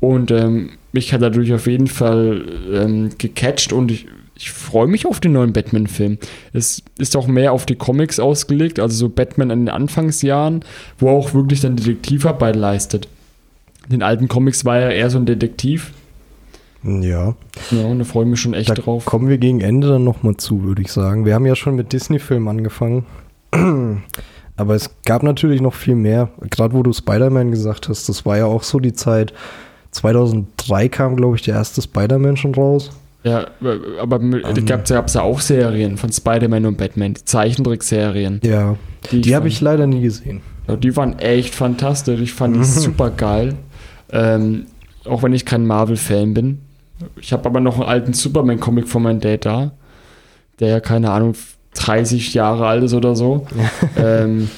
Und 0.00 0.30
ähm, 0.30 0.70
mich 0.92 1.12
hat 1.12 1.22
dadurch 1.22 1.52
auf 1.52 1.66
jeden 1.66 1.86
Fall 1.88 2.44
ähm, 2.72 3.10
gecatcht 3.18 3.72
und 3.72 3.90
ich, 3.90 4.06
ich 4.38 4.52
freue 4.52 4.86
mich 4.86 5.04
auf 5.04 5.18
den 5.20 5.32
neuen 5.32 5.52
Batman-Film. 5.52 6.18
Es 6.52 6.82
ist 6.96 7.16
auch 7.16 7.26
mehr 7.26 7.52
auf 7.52 7.66
die 7.66 7.74
Comics 7.74 8.20
ausgelegt, 8.20 8.78
also 8.78 8.94
so 8.96 9.08
Batman 9.08 9.50
in 9.50 9.60
den 9.66 9.68
Anfangsjahren, 9.68 10.64
wo 10.98 11.08
er 11.08 11.12
auch 11.12 11.34
wirklich 11.34 11.60
dann 11.60 11.76
Detektivarbeit 11.76 12.54
leistet. 12.54 13.08
In 13.86 13.90
den 13.90 14.02
alten 14.02 14.28
Comics 14.28 14.64
war 14.64 14.78
er 14.78 14.94
eher 14.94 15.10
so 15.10 15.18
ein 15.18 15.26
Detektiv. 15.26 15.92
Ja. 16.84 17.34
Ja, 17.72 17.84
und 17.86 17.98
da 17.98 18.04
freue 18.04 18.24
ich 18.24 18.30
mich 18.30 18.40
schon 18.40 18.54
echt 18.54 18.70
Da 18.70 18.74
drauf. 18.74 19.04
kommen 19.04 19.28
wir 19.28 19.38
gegen 19.38 19.60
Ende 19.60 19.88
dann 19.88 20.04
nochmal 20.04 20.36
zu, 20.36 20.62
würde 20.62 20.82
ich 20.82 20.92
sagen. 20.92 21.24
Wir 21.24 21.34
haben 21.34 21.44
ja 21.46 21.56
schon 21.56 21.74
mit 21.74 21.92
Disney-Filmen 21.92 22.46
angefangen. 22.48 23.06
Aber 24.56 24.74
es 24.74 24.90
gab 25.04 25.24
natürlich 25.24 25.60
noch 25.60 25.74
viel 25.74 25.96
mehr. 25.96 26.30
Gerade 26.50 26.74
wo 26.74 26.82
du 26.84 26.92
Spider-Man 26.92 27.50
gesagt 27.50 27.88
hast, 27.88 28.08
das 28.08 28.24
war 28.24 28.38
ja 28.38 28.46
auch 28.46 28.62
so 28.62 28.78
die 28.78 28.92
Zeit. 28.92 29.32
2003 29.90 30.88
kam, 30.88 31.16
glaube 31.16 31.36
ich, 31.36 31.42
der 31.42 31.54
erste 31.54 31.82
Spider-Man 31.82 32.36
schon 32.36 32.54
raus. 32.54 32.90
Ja, 33.28 33.46
aber 34.00 34.18
da 34.18 34.48
Ähm. 34.56 34.66
gab 34.66 35.06
es 35.06 35.14
ja 35.14 35.22
auch 35.22 35.40
Serien 35.40 35.96
von 35.96 36.12
Spider-Man 36.12 36.66
und 36.66 36.78
Batman, 36.78 37.14
die 37.14 37.24
Zeichentrickserien. 37.24 38.40
Ja, 38.44 38.76
die 39.12 39.34
habe 39.34 39.44
fand- 39.44 39.52
ich 39.52 39.60
leider 39.60 39.86
nie 39.86 40.00
gesehen. 40.02 40.40
Ja, 40.66 40.76
die 40.76 40.96
waren 40.96 41.18
echt 41.18 41.54
fantastisch. 41.54 42.20
Ich 42.20 42.32
fand 42.32 42.56
die 42.56 42.64
super 42.64 43.10
geil. 43.10 43.54
Ähm, 44.12 44.66
auch 45.04 45.22
wenn 45.22 45.32
ich 45.32 45.44
kein 45.44 45.66
Marvel-Fan 45.66 46.34
bin. 46.34 46.58
Ich 47.20 47.32
habe 47.32 47.46
aber 47.48 47.60
noch 47.60 47.74
einen 47.76 47.88
alten 47.88 48.12
Superman-Comic 48.12 48.88
von 48.88 49.02
meinem 49.02 49.20
Dad 49.20 49.44
da, 49.44 49.72
der 50.60 50.68
ja, 50.68 50.80
keine 50.80 51.10
Ahnung, 51.10 51.34
30 51.74 52.34
Jahre 52.34 52.66
alt 52.66 52.82
ist 52.82 52.94
oder 52.94 53.14
so. 53.14 53.46
ähm, 53.96 54.50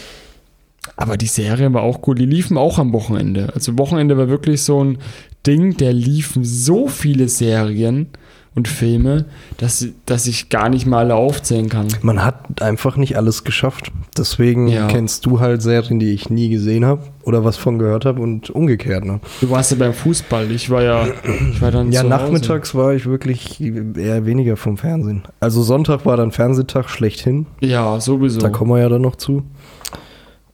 aber 0.97 1.17
die 1.17 1.27
Serie 1.27 1.73
war 1.73 1.83
auch 1.83 2.01
cool. 2.07 2.15
Die 2.15 2.27
liefen 2.27 2.57
auch 2.57 2.79
am 2.79 2.93
Wochenende. 2.93 3.53
Also 3.55 3.79
Wochenende 3.79 4.17
war 4.17 4.29
wirklich 4.29 4.63
so 4.63 4.83
ein 4.83 4.99
Ding, 5.47 5.77
der 5.77 5.93
liefen 5.93 6.45
so 6.45 6.89
viele 6.89 7.29
Serien 7.29 8.09
und 8.57 8.67
Filme, 8.67 9.27
dass, 9.59 9.87
dass 10.07 10.27
ich 10.27 10.49
gar 10.49 10.69
nicht 10.69 10.85
mal 10.85 10.99
alle 11.05 11.15
aufzählen 11.15 11.69
kann. 11.69 11.87
Man 12.03 12.25
hat 12.25 12.61
einfach 12.63 12.97
nicht 12.97 13.17
alles 13.17 13.45
geschafft. 13.45 13.93
Deswegen 14.19 14.67
Ja. 14.67 14.89
kennst 14.89 15.25
du 15.25 15.39
halt 15.39 15.63
Serien, 15.63 16.01
die 16.01 16.13
ich 16.13 16.31
nie 16.31 16.49
gesehen 16.49 16.85
habe 16.85 17.03
oder 17.23 17.45
was 17.45 17.57
von 17.57 17.79
gehört 17.79 18.05
habe 18.05 18.21
und 18.21 18.51
umgekehrt. 18.51 19.05
Ne? 19.05 19.21
Du 19.41 19.51
warst 19.51 19.71
ja 19.71 19.77
beim 19.77 19.93
Fußball. 19.95 20.51
Ich 20.51 20.69
war 20.69 20.83
ja, 20.83 21.07
ich 21.53 21.63
war 21.63 21.71
dann 21.71 21.93
Ja, 21.93 22.01
zu 22.03 22.11
Hause. 22.11 22.23
nachmittags 22.25 22.75
war 22.75 22.93
ich 22.93 23.07
wirklich 23.07 23.61
eher 23.61 24.27
weniger 24.27 24.57
vom 24.57 24.77
Fernsehen. 24.77 25.23
Also 25.39 25.63
Sonntag 25.63 26.05
war 26.05 26.17
dann 26.17 26.33
Fernsehtag 26.33 26.89
schlechthin. 26.91 27.47
Ja, 27.61 28.01
sowieso. 28.01 28.41
Da 28.41 28.49
kommen 28.49 28.73
wir 28.73 28.81
ja 28.81 28.89
dann 28.89 29.03
noch 29.03 29.15
zu. 29.17 29.45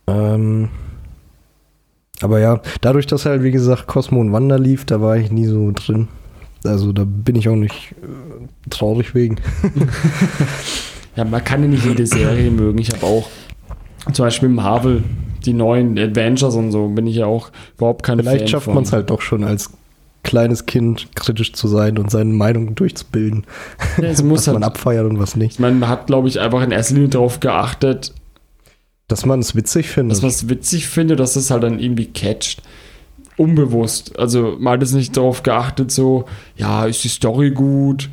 Ähm, 0.07 0.69
aber 2.21 2.41
ja, 2.41 2.61
dadurch, 2.83 3.07
dass 3.07 3.27
halt, 3.27 3.43
wie 3.43 3.51
gesagt, 3.51 3.87
Cosmo 3.87 4.21
und 4.21 4.33
Wanda 4.33 4.57
lief, 4.57 4.85
da 4.85 5.01
war 5.01 5.17
ich 5.17 5.31
nie 5.31 5.47
so 5.47 5.71
drin. 5.75 6.09
Also 6.67 6.93
da 6.93 7.05
bin 7.05 7.37
ich 7.37 7.49
auch 7.49 7.57
nicht 7.57 7.95
äh, 8.03 8.69
traurig 8.71 9.15
wegen. 9.15 9.37
Ja, 11.17 11.25
man 11.25 11.43
kann 11.43 11.63
ja 11.63 11.69
nicht 11.69 11.85
jede 11.87 12.07
Serie 12.07 12.51
mögen. 12.51 12.79
Ich 12.79 12.91
habe 12.91 13.05
auch 13.07 13.29
zum 14.13 14.27
Beispiel 14.27 14.51
Marvel, 14.51 15.03
die 15.47 15.55
neuen 15.55 15.99
Adventures 15.99 16.55
und 16.55 16.73
so, 16.73 16.89
bin 16.89 17.07
ich 17.07 17.17
ja 17.17 17.27
auch 17.27 17.51
überhaupt 17.79 18.03
kein 18.03 18.19
Vielleicht 18.19 18.41
Fan 18.41 18.49
schafft 18.49 18.67
man 18.69 18.85
es 18.85 18.93
halt 18.93 19.09
doch 19.09 19.23
schon 19.23 19.43
als 19.43 19.71
kleines 20.23 20.67
Kind 20.67 21.09
kritisch 21.15 21.53
zu 21.55 21.69
sein 21.69 21.97
und 21.99 22.11
seine 22.11 22.35
Meinung 22.35 22.75
durchzubilden. 22.75 23.45
Ja, 23.97 24.11
was 24.11 24.23
man 24.23 24.57
halt, 24.57 24.65
abfeiert 24.65 25.07
und 25.09 25.19
was 25.19 25.37
nicht. 25.37 25.59
man 25.59 25.89
hat, 25.89 26.09
glaube 26.09 26.29
ich, 26.29 26.39
einfach 26.39 26.63
in 26.63 26.71
erster 26.71 26.95
Linie 26.95 27.09
darauf 27.09 27.41
geachtet, 27.41 28.13
Dass 29.09 29.25
man 29.25 29.41
es 29.41 29.55
witzig 29.55 29.89
findet. 29.89 30.17
dass 30.17 30.23
man 30.23 30.31
es 30.31 30.49
witzig 30.51 30.87
findet, 30.89 31.19
dass 31.19 31.37
es 31.37 31.51
halt 31.51 31.63
dann 31.63 31.79
irgendwie 31.79 32.07
catcht. 32.07 32.61
Unbewusst. 33.37 34.19
Also 34.19 34.57
man 34.59 34.75
hat 34.75 34.81
jetzt 34.83 34.95
nicht 34.95 35.17
darauf 35.17 35.43
geachtet, 35.43 35.91
so, 35.91 36.25
ja, 36.57 36.87
ist 36.87 37.05
die 37.05 37.09
Story 37.09 37.51
gut? 37.51 38.09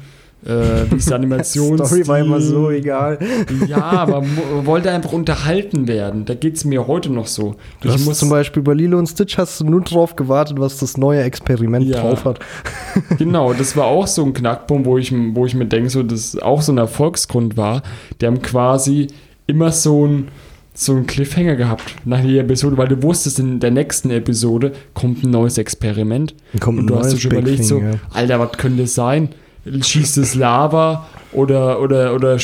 Äh, 0.45 0.91
wie 0.91 0.95
ist 0.97 1.09
die 1.09 1.13
Animation? 1.13 1.77
Story 1.85 2.05
war 2.05 2.19
immer 2.19 2.41
so 2.41 2.69
egal. 2.69 3.17
Ja, 3.65 3.77
aber 3.81 4.19
man 4.21 4.65
wollte 4.65 4.91
einfach 4.91 5.13
unterhalten 5.13 5.87
werden. 5.87 6.25
Da 6.25 6.33
geht 6.33 6.57
es 6.57 6.65
mir 6.65 6.85
heute 6.85 7.09
noch 7.09 7.27
so. 7.27 7.55
Du 7.79 7.89
hast 7.89 8.03
zum 8.15 8.27
Beispiel 8.29 8.61
bei 8.61 8.73
Lilo 8.73 8.97
und 8.99 9.07
Stitch 9.07 9.37
hast 9.37 9.61
du 9.61 9.63
nur 9.65 9.79
drauf 9.79 10.17
gewartet, 10.17 10.59
was 10.59 10.77
das 10.79 10.97
neue 10.97 11.23
Experiment 11.23 11.85
Ja. 11.85 12.01
drauf 12.01 12.25
hat. 12.25 12.39
Genau, 13.17 13.53
das 13.53 13.75
war 13.77 13.85
auch 13.85 14.05
so 14.05 14.23
ein 14.25 14.33
Knackpunkt, 14.33 14.85
wo 14.85 14.97
ich, 14.97 15.11
wo 15.33 15.45
ich 15.45 15.55
mir 15.55 15.65
denke, 15.65 15.89
so, 15.89 16.03
das 16.03 16.37
auch 16.37 16.61
so 16.61 16.73
ein 16.73 16.77
Erfolgsgrund 16.77 17.55
war. 17.57 17.81
Die 18.19 18.25
haben 18.27 18.41
quasi 18.41 19.07
immer 19.47 19.71
so 19.71 20.05
ein 20.05 20.27
so 20.73 20.93
einen 20.93 21.05
Cliffhanger 21.05 21.55
gehabt 21.55 21.95
nach 22.05 22.21
jeder 22.23 22.41
Episode, 22.41 22.77
weil 22.77 22.87
du 22.87 23.01
wusstest, 23.03 23.39
in 23.39 23.59
der 23.59 23.71
nächsten 23.71 24.09
Episode 24.09 24.73
kommt 24.93 25.23
ein 25.23 25.29
neues 25.29 25.57
Experiment. 25.57 26.33
Kommt 26.59 26.79
Und 26.79 26.87
du 26.87 26.95
hast 26.95 27.07
dir 27.07 27.11
neues 27.11 27.21
schon 27.21 27.29
Big 27.29 27.39
überlegt, 27.39 27.65
so. 27.65 27.81
Alter, 28.11 28.39
was 28.39 28.51
könnte 28.53 28.83
es 28.83 28.95
sein? 28.95 29.29
Schießt 29.65 30.17
es 30.17 30.35
Lava 30.35 31.07
oder, 31.31 31.79
oder, 31.79 32.13
oder 32.13 32.37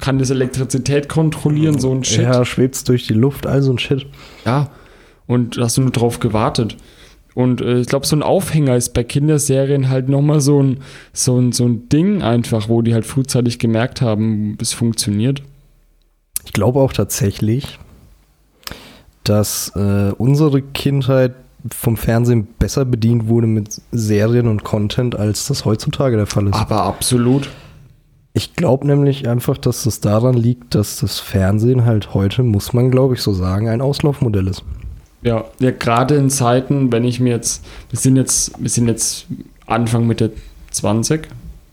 kann 0.00 0.18
das 0.18 0.30
Elektrizität 0.30 1.08
kontrollieren? 1.08 1.78
So 1.78 1.92
ein 1.92 2.04
Shit. 2.04 2.22
Ja, 2.22 2.44
schwebt's 2.44 2.84
durch 2.84 3.06
die 3.06 3.14
Luft, 3.14 3.46
also 3.46 3.72
ein 3.72 3.78
Shit. 3.78 4.06
Ja, 4.44 4.70
und 5.26 5.56
da 5.56 5.62
hast 5.64 5.76
du 5.78 5.82
nur 5.82 5.90
drauf 5.90 6.20
gewartet. 6.20 6.76
Und 7.34 7.60
äh, 7.60 7.80
ich 7.80 7.86
glaube, 7.86 8.06
so 8.06 8.16
ein 8.16 8.22
Aufhänger 8.22 8.76
ist 8.76 8.94
bei 8.94 9.04
Kinderserien 9.04 9.88
halt 9.88 10.08
nochmal 10.08 10.40
so 10.40 10.62
ein, 10.62 10.78
so, 11.12 11.38
ein, 11.38 11.52
so 11.52 11.66
ein 11.66 11.88
Ding 11.88 12.22
einfach, 12.22 12.68
wo 12.68 12.82
die 12.82 12.94
halt 12.94 13.06
frühzeitig 13.06 13.58
gemerkt 13.58 14.00
haben, 14.00 14.58
es 14.60 14.72
funktioniert. 14.72 15.42
Ich 16.48 16.54
glaube 16.54 16.80
auch 16.80 16.94
tatsächlich, 16.94 17.78
dass 19.22 19.70
äh, 19.76 20.12
unsere 20.16 20.62
Kindheit 20.62 21.34
vom 21.70 21.98
Fernsehen 21.98 22.48
besser 22.58 22.86
bedient 22.86 23.28
wurde 23.28 23.46
mit 23.46 23.82
Serien 23.92 24.48
und 24.48 24.64
Content, 24.64 25.14
als 25.14 25.46
das 25.46 25.66
heutzutage 25.66 26.16
der 26.16 26.24
Fall 26.24 26.46
ist. 26.46 26.54
Aber 26.54 26.84
absolut. 26.84 27.50
Ich 28.32 28.54
glaube 28.54 28.86
nämlich 28.86 29.28
einfach, 29.28 29.58
dass 29.58 29.84
das 29.84 30.00
daran 30.00 30.38
liegt, 30.38 30.74
dass 30.74 31.00
das 31.00 31.18
Fernsehen 31.18 31.84
halt 31.84 32.14
heute, 32.14 32.42
muss 32.42 32.72
man 32.72 32.90
glaube 32.90 33.12
ich 33.12 33.20
so 33.20 33.34
sagen, 33.34 33.68
ein 33.68 33.82
Auslaufmodell 33.82 34.46
ist. 34.46 34.64
Ja, 35.20 35.44
ja 35.58 35.70
gerade 35.70 36.14
in 36.14 36.30
Zeiten, 36.30 36.90
wenn 36.90 37.04
ich 37.04 37.20
mir 37.20 37.34
jetzt, 37.34 37.62
wir 37.90 37.98
sind 37.98 38.16
jetzt, 38.16 38.52
wir 38.58 38.70
sind 38.70 38.88
jetzt 38.88 39.26
Anfang 39.66 40.06
Mitte 40.06 40.32
20, 40.70 41.28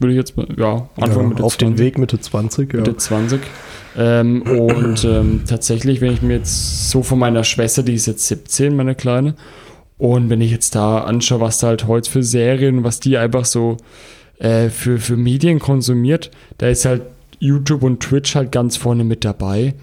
würde 0.06 0.14
ich 0.14 0.18
jetzt 0.20 0.36
ja, 0.58 0.88
Anfang 0.98 1.24
ja, 1.24 1.30
Mitte 1.30 1.44
auf 1.44 1.58
20. 1.58 1.58
den 1.58 1.78
Weg 1.84 1.98
Mitte 1.98 2.20
20, 2.20 2.72
ja. 2.72 2.80
Mitte 2.80 2.96
20. 2.96 3.42
Ähm, 3.98 4.42
und 4.44 5.04
ähm, 5.04 5.44
tatsächlich, 5.48 6.02
wenn 6.02 6.14
ich 6.14 6.22
mir 6.22 6.36
jetzt 6.38 6.90
so 6.90 7.02
von 7.02 7.18
meiner 7.18 7.44
Schwester, 7.44 7.82
die 7.82 7.94
ist 7.94 8.06
jetzt 8.06 8.28
17, 8.28 8.76
meine 8.76 8.96
Kleine, 8.96 9.36
und 9.98 10.30
wenn 10.30 10.42
ich 10.42 10.52
jetzt 10.52 10.76
da 10.76 11.00
anschaue, 11.00 11.40
was 11.40 11.60
da 11.60 11.68
halt 11.68 11.88
heute 11.88 12.12
für 12.12 12.22
Serien, 12.22 12.84
was 12.84 13.00
die 13.00 13.18
einfach 13.18 13.46
so 13.46 13.78
äh, 14.40 14.70
für, 14.70 15.00
für 15.00 15.16
Medien 15.16 15.60
konsumiert, 15.60 16.32
da 16.58 16.68
ist 16.68 16.86
halt 16.86 17.04
YouTube 17.40 17.84
und 17.84 18.02
Twitch 18.02 18.36
halt 18.36 18.52
ganz 18.52 18.76
vorne 18.76 19.06
mit 19.06 19.24
dabei. 19.24 19.74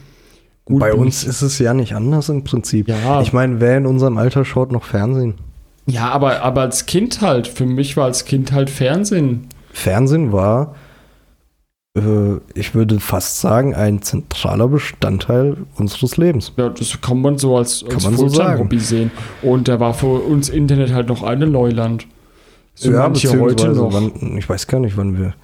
Gut, 0.66 0.80
Bei 0.80 0.92
uns 0.92 1.24
ist 1.24 1.42
es 1.42 1.58
ja 1.58 1.74
nicht 1.74 1.94
anders 1.94 2.28
im 2.28 2.44
Prinzip. 2.44 2.88
Ja. 2.88 3.20
Ich 3.22 3.32
meine, 3.32 3.60
wer 3.60 3.78
in 3.78 3.86
unserem 3.86 4.18
Alter 4.18 4.44
schaut 4.44 4.70
noch 4.70 4.84
Fernsehen? 4.84 5.34
Ja, 5.86 6.10
aber, 6.10 6.42
aber 6.42 6.60
als 6.60 6.86
Kind 6.86 7.20
halt, 7.20 7.48
für 7.48 7.66
mich 7.66 7.96
war 7.96 8.04
als 8.04 8.24
Kind 8.24 8.52
halt 8.52 8.70
Fernsehen. 8.70 9.48
Fernsehen 9.72 10.32
war, 10.32 10.74
äh, 11.96 12.36
ich 12.54 12.74
würde 12.74 13.00
fast 13.00 13.40
sagen, 13.40 13.74
ein 13.74 14.02
zentraler 14.02 14.68
Bestandteil 14.68 15.56
unseres 15.76 16.16
Lebens. 16.16 16.52
Ja, 16.56 16.68
das 16.68 17.00
kann 17.00 17.20
man 17.20 17.38
so 17.38 17.56
als, 17.56 17.84
als 17.84 18.04
man 18.04 18.16
so 18.16 18.28
sagen. 18.28 18.60
Hobby 18.60 18.78
sehen. 18.78 19.10
Und 19.42 19.68
da 19.68 19.80
war 19.80 19.94
für 19.94 20.22
uns 20.22 20.48
Internet 20.48 20.92
halt 20.92 21.08
noch 21.08 21.22
eine 21.22 21.46
Neuland. 21.46 22.06
So 22.74 22.90
manche 22.90 23.38
heute 23.38 23.68
noch. 23.68 23.92
Wann, 23.92 24.38
ich 24.38 24.48
weiß 24.48 24.66
gar 24.66 24.80
nicht, 24.80 24.96
wann 24.96 25.18
wir 25.18 25.34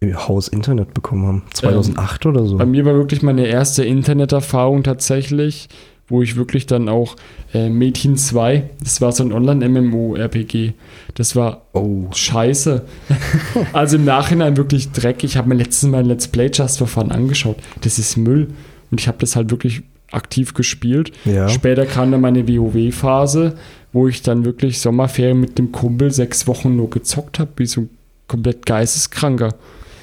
im 0.00 0.28
Haus 0.28 0.48
Internet 0.48 0.94
bekommen 0.94 1.26
haben. 1.26 1.42
2008 1.52 2.26
oder 2.26 2.44
so. 2.44 2.58
Bei 2.58 2.66
mir 2.66 2.84
war 2.84 2.94
wirklich 2.94 3.22
meine 3.22 3.46
erste 3.46 3.84
Interneterfahrung 3.84 4.82
tatsächlich, 4.82 5.68
wo 6.08 6.22
ich 6.22 6.36
wirklich 6.36 6.66
dann 6.66 6.88
auch 6.88 7.16
äh, 7.52 7.68
Mädchen 7.68 8.16
2, 8.16 8.70
das 8.82 9.00
war 9.00 9.12
so 9.12 9.24
ein 9.24 9.32
Online-MMO-RPG. 9.32 10.72
Das 11.14 11.34
war 11.36 11.62
Oh. 11.72 12.04
scheiße. 12.12 12.84
also 13.72 13.96
im 13.96 14.04
Nachhinein 14.04 14.56
wirklich 14.56 14.92
Dreck. 14.92 15.24
Ich 15.24 15.36
habe 15.36 15.48
mir 15.48 15.56
letztens 15.56 15.90
mal 15.90 15.98
ein 15.98 16.06
Let's 16.06 16.28
Play 16.28 16.50
Just 16.52 16.78
for 16.78 16.86
Fun 16.86 17.10
angeschaut. 17.10 17.56
Das 17.80 17.98
ist 17.98 18.16
Müll. 18.16 18.48
Und 18.90 19.00
ich 19.00 19.08
habe 19.08 19.18
das 19.18 19.34
halt 19.36 19.50
wirklich 19.50 19.82
aktiv 20.12 20.54
gespielt. 20.54 21.10
Ja. 21.24 21.48
Später 21.48 21.84
kam 21.86 22.12
dann 22.12 22.20
meine 22.20 22.46
WoW-Phase, 22.46 23.56
wo 23.92 24.06
ich 24.06 24.22
dann 24.22 24.44
wirklich 24.44 24.80
Sommerferien 24.80 25.40
mit 25.40 25.58
dem 25.58 25.72
Kumpel 25.72 26.12
sechs 26.12 26.46
Wochen 26.46 26.76
nur 26.76 26.90
gezockt 26.90 27.38
habe, 27.40 27.50
wie 27.56 27.66
so 27.66 27.82
ein 27.82 27.90
komplett 28.28 28.64
geisteskranker. 28.66 29.54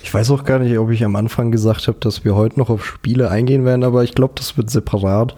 Ich 0.04 0.14
weiß 0.14 0.32
auch 0.32 0.44
gar 0.44 0.60
nicht, 0.60 0.78
ob 0.78 0.92
ich 0.92 1.06
am 1.06 1.16
Anfang 1.16 1.52
gesagt 1.52 1.88
habe, 1.88 1.98
dass 2.02 2.26
wir 2.26 2.36
heute 2.36 2.60
noch 2.60 2.70
auf 2.70 2.86
Spiele 2.86 3.30
eingehen 3.32 3.64
werden, 3.64 3.86
aber 3.86 4.04
ich 4.04 4.14
glaube, 4.16 4.34
das 4.36 4.58
wird 4.58 4.70
separat. 4.70 5.36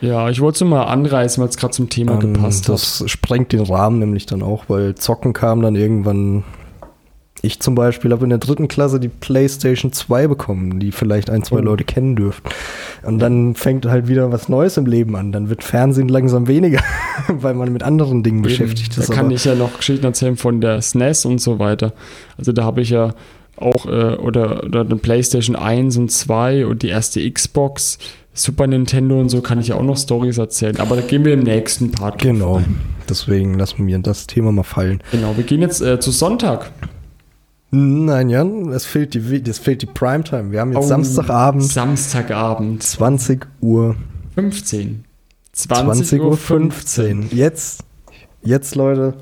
Ja, 0.00 0.28
ich 0.30 0.40
wollte 0.40 0.64
es 0.64 0.68
mal 0.68 0.84
anreißen, 0.84 1.40
weil 1.42 1.48
es 1.48 1.56
gerade 1.56 1.72
zum 1.72 1.88
Thema 1.88 2.12
Ähm, 2.14 2.34
gepasst 2.34 2.68
hat. 2.68 2.74
das 2.74 3.02
sprengt 3.06 3.52
den 3.52 3.60
Rahmen 3.60 3.98
nämlich 3.98 4.26
dann 4.26 4.42
auch, 4.42 4.64
weil 4.68 4.94
Zocken 4.94 5.32
kam 5.32 5.62
dann 5.62 5.74
irgendwann. 5.76 6.44
Ich 7.42 7.60
zum 7.60 7.74
Beispiel 7.74 8.12
habe 8.12 8.24
in 8.24 8.30
der 8.30 8.38
dritten 8.38 8.66
Klasse 8.66 8.98
die 8.98 9.08
PlayStation 9.08 9.92
2 9.92 10.26
bekommen, 10.26 10.80
die 10.80 10.90
vielleicht 10.90 11.28
ein, 11.30 11.42
zwei 11.44 11.58
Oh. 11.58 11.62
Leute 11.62 11.84
kennen 11.84 12.16
dürften. 12.16 12.48
Und 13.02 13.18
dann 13.20 13.54
fängt 13.54 13.86
halt 13.86 14.08
wieder 14.08 14.32
was 14.32 14.48
Neues 14.48 14.78
im 14.78 14.86
Leben 14.86 15.14
an. 15.16 15.32
Dann 15.32 15.48
wird 15.50 15.62
Fernsehen 15.62 16.08
langsam 16.08 16.48
weniger, 16.48 16.80
weil 17.28 17.54
man 17.54 17.72
mit 17.72 17.82
anderen 17.82 18.22
Dingen 18.22 18.42
beschäftigt 18.42 18.96
da 18.96 19.02
ist. 19.02 19.12
kann 19.12 19.26
aber- 19.26 19.34
ich 19.34 19.44
ja 19.44 19.54
noch 19.54 19.76
Geschichten 19.76 20.06
erzählen 20.06 20.36
von 20.36 20.60
der 20.60 20.80
SNES 20.80 21.26
und 21.26 21.40
so 21.40 21.58
weiter. 21.58 21.92
Also 22.38 22.52
da 22.52 22.64
habe 22.64 22.80
ich 22.80 22.90
ja 22.90 23.14
auch, 23.58 23.86
äh, 23.86 24.16
oder, 24.16 24.64
oder 24.64 24.80
eine 24.80 24.96
PlayStation 24.96 25.56
1 25.56 25.98
und 25.98 26.10
2 26.10 26.66
und 26.66 26.82
die 26.82 26.88
erste 26.88 27.30
Xbox, 27.30 27.98
Super 28.36 28.66
Nintendo 28.66 29.18
und 29.18 29.30
so 29.30 29.40
kann 29.40 29.60
ich 29.60 29.68
ja 29.68 29.76
auch 29.76 29.82
noch 29.82 29.96
Stories 29.96 30.36
erzählen. 30.36 30.78
Aber 30.78 30.94
da 30.94 31.02
gehen 31.02 31.24
wir 31.24 31.32
im 31.32 31.40
nächsten 31.40 31.90
Part. 31.90 32.20
Genau. 32.20 32.56
ein. 32.58 32.78
Deswegen 33.08 33.58
lassen 33.58 33.86
wir 33.86 33.98
das 33.98 34.26
Thema 34.26 34.52
mal 34.52 34.62
fallen. 34.62 35.02
Genau, 35.10 35.36
wir 35.36 35.44
gehen 35.44 35.62
jetzt 35.62 35.80
äh, 35.80 35.98
zu 35.98 36.10
Sonntag. 36.10 36.70
Nein, 37.70 38.28
Jan, 38.28 38.68
es 38.72 38.84
fehlt 38.84 39.14
die, 39.14 39.42
es 39.48 39.58
fehlt 39.58 39.80
die 39.82 39.86
Primetime. 39.86 40.52
Wir 40.52 40.60
haben 40.60 40.72
jetzt 40.72 40.84
Oh, 40.84 40.86
Samstagabend, 40.86 41.64
Samstagabend, 41.64 42.82
20 42.82 43.46
Uhr 43.60 43.96
15. 44.34 45.04
20 45.52 46.20
Uhr 46.20 46.36
15. 46.36 47.28
Jetzt, 47.32 47.82
jetzt, 48.42 48.74
Leute, 48.74 49.14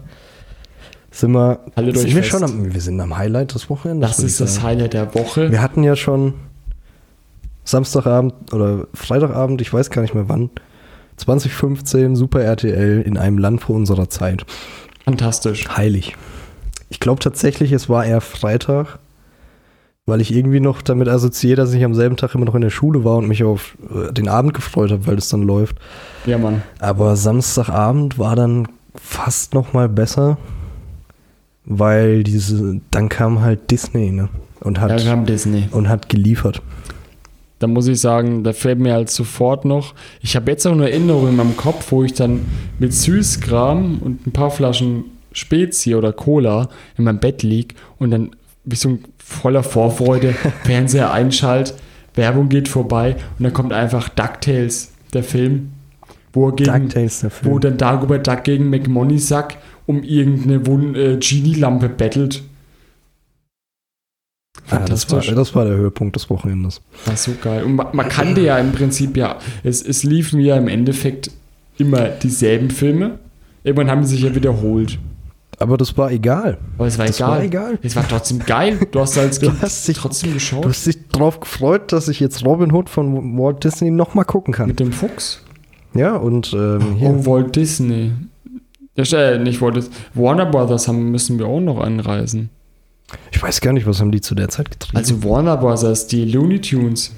sind 1.12 1.32
wir, 1.32 1.60
Haltet 1.76 1.98
sind 1.98 2.14
wir 2.14 2.22
fest. 2.22 2.28
schon 2.30 2.42
am, 2.42 2.74
wir 2.74 2.80
sind 2.80 3.00
am 3.00 3.16
Highlight 3.16 3.54
des 3.54 3.70
Wochenendes. 3.70 4.16
Das 4.16 4.18
ist 4.18 4.40
das. 4.40 4.62
Highlight 4.62 4.92
der 4.94 5.14
Woche. 5.14 5.50
Wir 5.52 5.62
hatten 5.62 5.84
ja 5.84 5.94
schon 5.94 6.34
Samstagabend 7.64 8.52
oder 8.52 8.86
Freitagabend, 8.94 9.60
ich 9.60 9.72
weiß 9.72 9.90
gar 9.90 10.02
nicht 10.02 10.14
mehr 10.14 10.28
wann, 10.28 10.50
2015 11.16 12.16
Super 12.16 12.42
RTL 12.42 13.02
in 13.02 13.16
einem 13.16 13.38
Land 13.38 13.62
vor 13.62 13.76
unserer 13.76 14.08
Zeit. 14.08 14.44
Fantastisch. 15.04 15.68
Heilig. 15.68 16.16
Ich 16.88 17.00
glaube 17.00 17.20
tatsächlich, 17.20 17.72
es 17.72 17.88
war 17.88 18.04
eher 18.04 18.20
Freitag, 18.20 18.98
weil 20.06 20.20
ich 20.20 20.34
irgendwie 20.34 20.60
noch 20.60 20.82
damit 20.82 21.08
assoziiere, 21.08 21.56
dass 21.56 21.72
ich 21.72 21.84
am 21.84 21.94
selben 21.94 22.16
Tag 22.16 22.34
immer 22.34 22.44
noch 22.44 22.54
in 22.54 22.60
der 22.60 22.70
Schule 22.70 23.04
war 23.04 23.16
und 23.16 23.28
mich 23.28 23.44
auf 23.44 23.76
äh, 23.90 24.12
den 24.12 24.28
Abend 24.28 24.54
gefreut 24.54 24.90
habe, 24.90 25.06
weil 25.06 25.16
es 25.16 25.28
dann 25.28 25.42
läuft. 25.42 25.76
Ja, 26.26 26.38
Mann. 26.38 26.62
Aber 26.78 27.16
Samstagabend 27.16 28.18
war 28.18 28.36
dann 28.36 28.68
fast 28.94 29.54
noch 29.54 29.72
mal 29.72 29.88
besser, 29.88 30.38
weil 31.64 32.22
diese, 32.22 32.80
dann 32.90 33.08
kam 33.08 33.40
halt 33.40 33.70
Disney 33.70 34.10
ne? 34.10 34.28
und 34.60 34.80
hat 34.80 35.04
kam 35.04 35.24
Disney. 35.24 35.68
und 35.70 35.88
hat 35.88 36.08
geliefert. 36.08 36.62
Da 37.58 37.66
muss 37.66 37.86
ich 37.86 38.00
sagen, 38.00 38.44
da 38.44 38.52
fällt 38.52 38.78
mir 38.78 38.92
halt 38.92 39.10
sofort 39.10 39.64
noch. 39.64 39.94
Ich 40.20 40.36
habe 40.36 40.50
jetzt 40.50 40.66
auch 40.66 40.72
eine 40.72 40.90
Erinnerung 40.90 41.28
in 41.28 41.36
meinem 41.36 41.56
Kopf, 41.56 41.92
wo 41.92 42.02
ich 42.02 42.12
dann 42.12 42.44
mit 42.78 42.92
Süßkram 42.92 43.98
und 43.98 44.26
ein 44.26 44.32
paar 44.32 44.50
Flaschen 44.50 45.04
Spezi 45.32 45.94
oder 45.94 46.12
Cola 46.12 46.68
in 46.96 47.04
meinem 47.04 47.18
Bett 47.18 47.42
lieg 47.42 47.74
und 47.98 48.10
dann 48.10 48.30
wie 48.64 48.76
so 48.76 48.90
ein 48.90 49.04
voller 49.18 49.62
Vorfreude 49.62 50.34
Fernseher 50.64 51.12
einschalt, 51.12 51.74
Werbung 52.14 52.48
geht 52.48 52.68
vorbei 52.68 53.16
und 53.38 53.44
dann 53.44 53.52
kommt 53.52 53.72
einfach 53.72 54.08
DuckTales, 54.08 54.92
der 55.12 55.24
Film, 55.24 55.72
wo 56.32 56.48
er 56.48 56.56
gegen, 56.56 56.72
DuckTales, 56.72 57.20
der 57.20 57.30
Film. 57.30 57.52
wo 57.52 57.58
dann 57.58 57.76
Dagobert 57.76 58.26
Duck 58.26 58.44
gegen 58.44 58.70
McMoneysack 58.70 59.58
um 59.86 60.02
irgendeine 60.02 60.66
Wun 60.66 60.94
äh, 60.94 61.18
Genie-Lampe 61.18 61.88
bettelt. 61.88 62.42
Ja, 64.70 64.78
das, 64.78 65.10
war, 65.10 65.20
Fantastisch. 65.20 65.34
das 65.34 65.54
war 65.54 65.64
der 65.64 65.76
Höhepunkt 65.76 66.16
des 66.16 66.30
Wochenendes. 66.30 66.80
War 67.04 67.16
so 67.16 67.32
geil. 67.42 67.64
Und 67.64 67.74
man, 67.76 67.88
man 67.92 68.08
kannte 68.08 68.40
ja 68.40 68.56
im 68.58 68.72
Prinzip 68.72 69.16
ja, 69.16 69.36
es, 69.62 69.82
es 69.82 70.04
liefen 70.04 70.40
ja 70.40 70.56
im 70.56 70.68
Endeffekt 70.68 71.30
immer 71.76 72.08
dieselben 72.08 72.70
Filme. 72.70 73.18
Irgendwann 73.62 73.90
haben 73.90 74.04
sie 74.04 74.14
sich 74.16 74.24
ja 74.24 74.34
wiederholt. 74.34 74.98
Aber 75.58 75.76
das 75.76 75.96
war 75.98 76.10
egal. 76.10 76.58
Aber 76.78 76.86
es 76.86 76.98
war 76.98 77.06
Das 77.06 77.16
egal. 77.16 77.30
war 77.30 77.42
egal. 77.42 77.78
Es 77.82 77.94
war 77.94 78.06
trotzdem 78.08 78.38
geil. 78.40 78.78
Du 78.90 79.00
hast 79.00 79.16
als 79.18 79.38
Du 79.40 79.46
Kind 79.48 79.62
hast 79.62 79.86
dich- 79.86 79.96
trotzdem 79.98 80.30
Du 80.30 80.34
geschaut. 80.34 80.66
hast 80.66 80.86
dich 80.86 80.98
darauf 81.08 81.40
gefreut, 81.40 81.92
dass 81.92 82.08
ich 82.08 82.18
jetzt 82.20 82.44
Robin 82.44 82.72
Hood 82.72 82.88
von 82.88 83.38
Walt 83.38 83.62
Disney 83.64 83.90
nochmal 83.90 84.24
gucken 84.24 84.52
kann. 84.54 84.68
Mit 84.68 84.80
dem 84.80 84.92
Fuchs. 84.92 85.42
Ja, 85.94 86.16
und 86.16 86.52
ähm, 86.54 86.96
hier. 86.96 87.10
Oh, 87.10 87.26
Walt 87.26 87.54
Disney. 87.54 88.12
Ja, 88.96 89.04
äh, 89.18 89.38
nicht 89.38 89.60
Walt 89.60 89.76
Disney. 89.76 89.94
Warner 90.14 90.46
Brothers 90.46 90.88
haben, 90.88 91.10
müssen 91.10 91.38
wir 91.38 91.46
auch 91.46 91.60
noch 91.60 91.78
anreisen. 91.80 92.50
Ich 93.32 93.42
weiß 93.42 93.60
gar 93.60 93.72
nicht, 93.72 93.86
was 93.86 94.00
haben 94.00 94.12
die 94.12 94.20
zu 94.20 94.34
der 94.34 94.48
Zeit 94.48 94.70
getrieben. 94.70 94.96
Also 94.96 95.22
Warner 95.22 95.56
Brothers, 95.56 96.06
die 96.06 96.24
Looney 96.24 96.60
Tunes. 96.60 97.12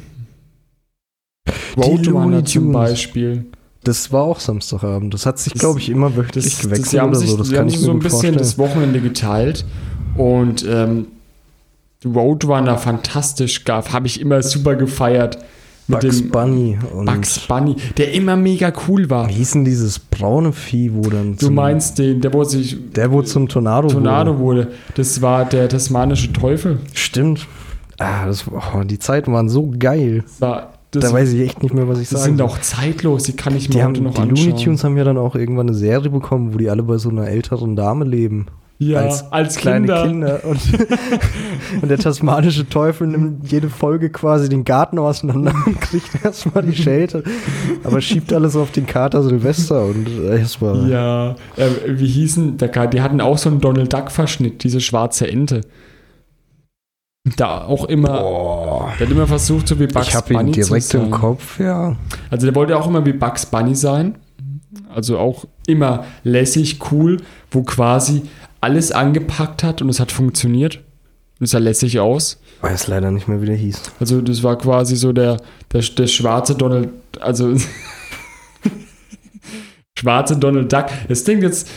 Die 1.47 1.80
Roadrunner 1.80 2.20
Looney 2.39 2.45
zum 2.45 2.64
Tunes. 2.72 2.74
Beispiel. 2.74 3.47
das 3.84 4.12
war 4.12 4.22
auch 4.24 4.41
Samstagabend. 4.41 5.14
Das 5.14 5.26
hat 5.26 5.39
sich, 5.39 5.55
glaube 5.55 5.78
ich, 5.78 5.89
immer 5.89 6.16
wöchentlich 6.16 6.45
Das, 6.45 6.55
das, 6.55 6.62
gewechselt 6.62 6.89
sie 6.91 7.01
haben 7.01 7.11
oder 7.11 7.18
sich, 7.18 7.30
so. 7.30 7.37
Das 7.37 7.49
sie 7.49 7.55
kann 7.55 7.61
haben 7.62 7.68
ich 7.68 7.78
so 7.78 7.91
ein 7.91 7.99
bisschen 7.99 8.11
vorstellen. 8.11 8.37
das 8.39 8.59
Wochenende 8.59 9.01
geteilt. 9.01 9.64
Und 10.16 10.64
ähm, 10.68 11.07
Roadrunner 12.05 12.78
fantastisch 12.78 13.64
gab, 13.64 13.93
habe 13.93 14.07
ich 14.07 14.20
immer 14.20 14.43
super 14.43 14.74
gefeiert. 14.74 15.39
Bugs 15.89 16.22
Bunny 16.22 16.78
und 16.93 17.07
Bugs 17.07 17.41
Bunny, 17.47 17.76
der 17.97 18.12
immer 18.12 18.37
mega 18.37 18.72
cool 18.89 19.09
war. 19.09 19.28
wie 19.28 19.34
hieß 19.34 19.53
denn 19.53 19.64
dieses 19.64 19.99
braune 19.99 20.53
Vieh, 20.53 20.93
wo 20.93 21.03
dann 21.09 21.37
Du 21.37 21.51
meinst 21.51 21.99
den, 21.99 22.20
der 22.20 22.32
wo 22.32 22.43
sich 22.45 22.76
der 22.93 23.12
wo 23.12 23.22
zum 23.22 23.49
Tornado, 23.49 23.89
Tornado 23.89 24.39
wurde. 24.39 24.66
wurde. 24.66 24.72
Das 24.95 25.22
war 25.22 25.45
der 25.45 25.68
tasmanische 25.68 26.32
Teufel. 26.32 26.78
Stimmt. 26.93 27.47
Ah, 27.99 28.26
das, 28.26 28.45
oh, 28.49 28.82
die 28.84 28.99
Zeiten 28.99 29.32
waren 29.32 29.49
so 29.49 29.72
geil. 29.78 30.24
War, 30.39 30.72
da 30.91 31.12
weiß 31.12 31.32
ich 31.32 31.41
echt 31.41 31.62
nicht 31.62 31.74
mehr, 31.74 31.89
was 31.89 31.99
ich 31.99 32.09
das 32.09 32.22
sagen 32.22 32.37
sind 32.37 32.43
auch 32.43 32.61
zeitlos, 32.61 33.24
die 33.24 33.32
kann 33.32 33.57
ich 33.57 33.68
mir 33.68 33.74
Die, 33.74 33.82
haben, 33.82 33.91
heute 33.91 34.03
noch 34.03 34.14
die 34.14 34.20
anschauen. 34.20 34.49
Looney 34.51 34.64
Tunes 34.64 34.84
haben 34.84 34.97
ja 34.97 35.05
dann 35.05 35.18
auch 35.18 35.34
irgendwann 35.34 35.68
eine 35.68 35.76
Serie 35.76 36.11
bekommen, 36.11 36.53
wo 36.55 36.59
die 36.59 36.68
alle 36.68 36.82
bei 36.82 36.99
so 36.99 37.09
einer 37.09 37.28
älteren 37.28 37.76
Dame 37.76 38.05
leben. 38.05 38.47
Ja, 38.78 39.08
als, 39.30 39.56
kleine 39.56 39.86
Kinder. 39.86 40.06
Kinder. 40.06 40.44
Und, 40.44 40.60
und 41.82 41.88
der 41.88 41.98
tasmanische 41.98 42.68
Teufel 42.68 43.06
nimmt 43.06 43.50
jede 43.50 43.70
Folge 43.70 44.10
quasi 44.10 44.50
den 44.50 44.64
Garten 44.64 44.98
auseinander 44.98 45.54
und 45.66 45.80
kriegt 45.80 46.24
erstmal 46.24 46.62
die 46.62 46.76
Schelte. 46.76 47.24
Aber 47.84 48.00
schiebt 48.00 48.32
alles 48.32 48.54
auf 48.54 48.72
den 48.72 48.86
Kater 48.86 49.22
Silvester 49.22 49.86
und 49.86 50.08
äh, 50.08 50.40
erstmal. 50.40 50.90
Ja, 50.90 51.36
äh, 51.56 51.68
wie 51.86 52.06
hießen, 52.06 52.58
der, 52.58 52.86
die 52.88 53.00
hatten 53.00 53.20
auch 53.22 53.38
so 53.38 53.48
einen 53.48 53.60
Donald 53.60 53.92
Duck-Verschnitt, 53.92 54.62
diese 54.62 54.80
schwarze 54.80 55.26
Ente. 55.26 55.62
Da 57.36 57.64
auch 57.64 57.86
immer, 57.86 58.20
Boah. 58.20 58.92
der 59.00 59.06
hat 59.06 59.12
immer 59.12 59.26
versucht, 59.26 59.66
so 59.66 59.80
wie 59.80 59.86
Bugs 59.86 60.08
Ich 60.08 60.14
habe 60.14 60.32
ihn 60.32 60.36
Bunny 60.36 60.52
direkt 60.52 60.84
zu 60.84 60.98
sein. 60.98 61.06
im 61.06 61.10
Kopf, 61.10 61.58
ja. 61.58 61.96
Also 62.30 62.46
der 62.46 62.54
wollte 62.54 62.76
auch 62.76 62.86
immer 62.86 63.04
wie 63.04 63.14
Bugs 63.14 63.46
Bunny 63.46 63.74
sein. 63.74 64.16
Also 64.94 65.18
auch 65.18 65.44
immer 65.66 66.04
lässig, 66.24 66.78
cool, 66.90 67.18
wo 67.50 67.62
quasi 67.62 68.22
alles 68.60 68.92
angepackt 68.92 69.62
hat 69.62 69.82
und 69.82 69.88
es 69.88 70.00
hat 70.00 70.12
funktioniert. 70.12 70.76
Und 71.38 71.44
es 71.44 71.50
sah 71.50 71.58
lässig 71.58 72.00
aus. 72.00 72.40
Weiß 72.62 72.88
leider 72.88 73.10
nicht 73.10 73.28
mehr, 73.28 73.42
wie 73.42 73.46
der 73.46 73.56
hieß. 73.56 73.82
Also 74.00 74.22
das 74.22 74.42
war 74.42 74.56
quasi 74.56 74.96
so 74.96 75.12
der, 75.12 75.36
der, 75.72 75.82
der 75.82 76.06
schwarze 76.06 76.54
Donald, 76.54 76.88
also 77.20 77.54
schwarze 79.98 80.36
Donald 80.36 80.72
Duck. 80.72 80.86
Das 81.08 81.24
klingt 81.24 81.42
jetzt, 81.42 81.68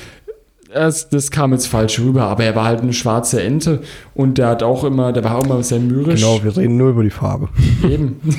das, 0.73 1.09
das 1.09 1.29
kam 1.29 1.51
jetzt 1.51 1.67
falsch 1.67 1.99
rüber, 1.99 2.23
aber 2.23 2.45
er 2.45 2.55
war 2.55 2.65
halt 2.65 2.81
eine 2.81 2.93
schwarze 2.93 3.43
Ente 3.43 3.81
und 4.13 4.37
der 4.37 4.47
hat 4.47 4.63
auch 4.63 4.85
immer, 4.85 5.11
der 5.11 5.25
war 5.25 5.37
auch 5.37 5.45
immer 5.45 5.61
sehr 5.63 5.79
mürrisch. 5.79 6.21
Genau, 6.21 6.41
wir 6.41 6.55
reden 6.55 6.77
nur 6.77 6.91
über 6.91 7.03
die 7.03 7.09
Farbe. 7.09 7.49
Eben. 7.83 8.21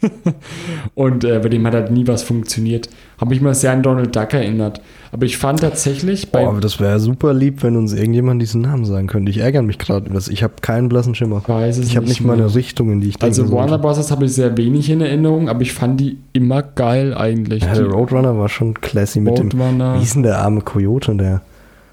und 0.94 1.24
äh, 1.24 1.38
bei 1.40 1.48
dem 1.48 1.66
hat 1.66 1.74
halt 1.74 1.90
nie 1.90 2.06
was 2.06 2.22
funktioniert. 2.22 2.88
Habe 3.18 3.30
mich 3.30 3.40
mal 3.40 3.54
sehr 3.54 3.72
an 3.72 3.82
Donald 3.82 4.14
Duck 4.14 4.32
erinnert. 4.32 4.80
Aber 5.10 5.24
ich 5.26 5.38
fand 5.38 5.60
tatsächlich 5.60 6.30
bei 6.30 6.42
Boah, 6.42 6.50
aber 6.50 6.60
das 6.60 6.78
wäre 6.78 7.00
super 7.00 7.32
lieb, 7.34 7.62
wenn 7.62 7.76
uns 7.76 7.92
irgendjemand 7.92 8.40
diesen 8.40 8.60
Namen 8.60 8.84
sagen 8.84 9.06
könnte. 9.06 9.30
Ich 9.30 9.38
ärgere 9.38 9.62
mich 9.62 9.78
gerade 9.78 10.06
über 10.06 10.14
das. 10.14 10.28
Ich 10.28 10.42
habe 10.42 10.54
keinen 10.60 10.88
blassen 10.88 11.14
Schimmer. 11.14 11.42
weiß 11.46 11.78
es 11.78 11.86
Ich 11.88 11.96
habe 11.96 12.06
nicht 12.06 12.20
mal 12.22 12.34
eine 12.34 12.54
Richtung, 12.54 12.92
in 12.92 13.00
die 13.00 13.08
ich 13.08 13.22
Also 13.22 13.42
denken 13.42 13.56
Warner. 13.56 13.78
Bros. 13.78 14.10
habe 14.10 14.26
ich 14.26 14.34
sehr 14.34 14.56
wenig 14.56 14.90
in 14.90 15.00
Erinnerung, 15.00 15.48
aber 15.48 15.62
ich 15.62 15.72
fand 15.72 15.98
die 16.00 16.18
immer 16.32 16.62
geil 16.62 17.14
eigentlich. 17.14 17.62
Ja, 17.64 17.74
der 17.74 17.86
Roadrunner 17.86 18.38
war 18.38 18.48
schon 18.48 18.74
classy 18.74 19.20
mit 19.20 19.38
dem. 19.38 19.48
Roadrunner. 19.50 19.94
Wie 19.94 20.00
hieß 20.00 20.12
denn 20.14 20.22
der 20.24 20.38
arme 20.38 20.60
Coyote, 20.60 21.14
der 21.16 21.40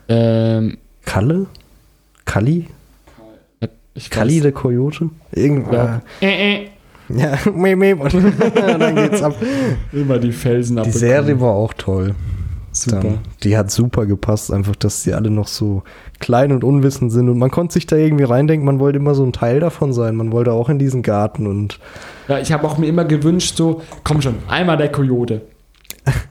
Ähm, 0.08 0.78
Kalle? 1.06 1.48
Kalli? 2.26 2.68
ich 3.94 4.10
Kalli 4.10 4.42
der 4.42 4.52
Coyote? 4.52 5.10
Irgendwann. 5.32 6.02
ja. 6.22 6.28
äh, 6.28 6.54
äh, 6.56 6.68
Ja, 7.16 7.38
meep, 7.54 7.78
meep. 7.78 8.00
Und 8.02 8.14
dann 8.56 8.96
geht's 8.96 9.22
ab. 9.22 9.36
immer 9.92 10.18
die 10.18 10.32
Felsen 10.32 10.76
Die 10.78 10.82
abbekommen. 10.82 11.00
Serie 11.00 11.40
war 11.42 11.52
auch 11.54 11.74
toll. 11.74 12.16
super. 12.72 13.00
Dann, 13.02 13.18
die 13.44 13.56
hat 13.58 13.70
super 13.72 14.06
gepasst, 14.06 14.52
einfach, 14.52 14.76
dass 14.76 15.04
die 15.04 15.14
alle 15.14 15.30
noch 15.30 15.48
so 15.48 15.84
klein 16.20 16.52
und 16.52 16.64
unwissend 16.64 17.12
sind. 17.12 17.30
Und 17.30 17.38
man 17.38 17.52
konnte 17.52 17.74
sich 17.74 17.86
da 17.86 17.96
irgendwie 17.96 18.24
reindenken, 18.24 18.66
man 18.66 18.80
wollte 18.80 18.98
immer 19.00 19.14
so 19.16 19.24
ein 19.24 19.34
Teil 19.34 19.60
davon 19.60 19.94
sein. 19.94 20.16
Man 20.16 20.32
wollte 20.32 20.52
auch 20.52 20.70
in 20.70 20.80
diesen 20.80 21.04
Garten 21.04 21.46
und 21.48 21.80
Ja, 22.28 22.40
ich 22.40 22.52
habe 22.52 22.66
auch 22.68 22.78
mir 22.78 22.88
immer 22.88 23.06
gewünscht, 23.06 23.56
so, 23.56 23.82
komm 24.04 24.22
schon, 24.22 24.36
einmal 24.48 24.78
der 24.78 24.92
Kojote. 24.92 25.42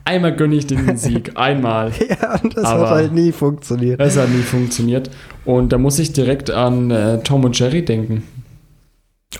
Einmal 0.04 0.36
gönne 0.36 0.54
ich 0.54 0.66
den 0.68 0.96
Sieg. 0.96 1.32
Einmal. 1.36 1.90
ja, 2.08 2.38
das 2.54 2.64
Aber- 2.64 2.82
hat 2.82 2.90
halt 2.90 3.12
nie 3.12 3.32
funktioniert. 3.32 3.98
Das 4.00 4.16
hat 4.16 4.28
nie 4.28 4.42
funktioniert. 4.42 5.10
Und 5.44 5.72
da 5.72 5.78
muss 5.78 5.98
ich 5.98 6.12
direkt 6.12 6.50
an 6.50 6.90
äh, 6.92 7.18
Tom 7.24 7.44
und 7.44 7.58
Jerry 7.58 7.84
denken. 7.84 8.22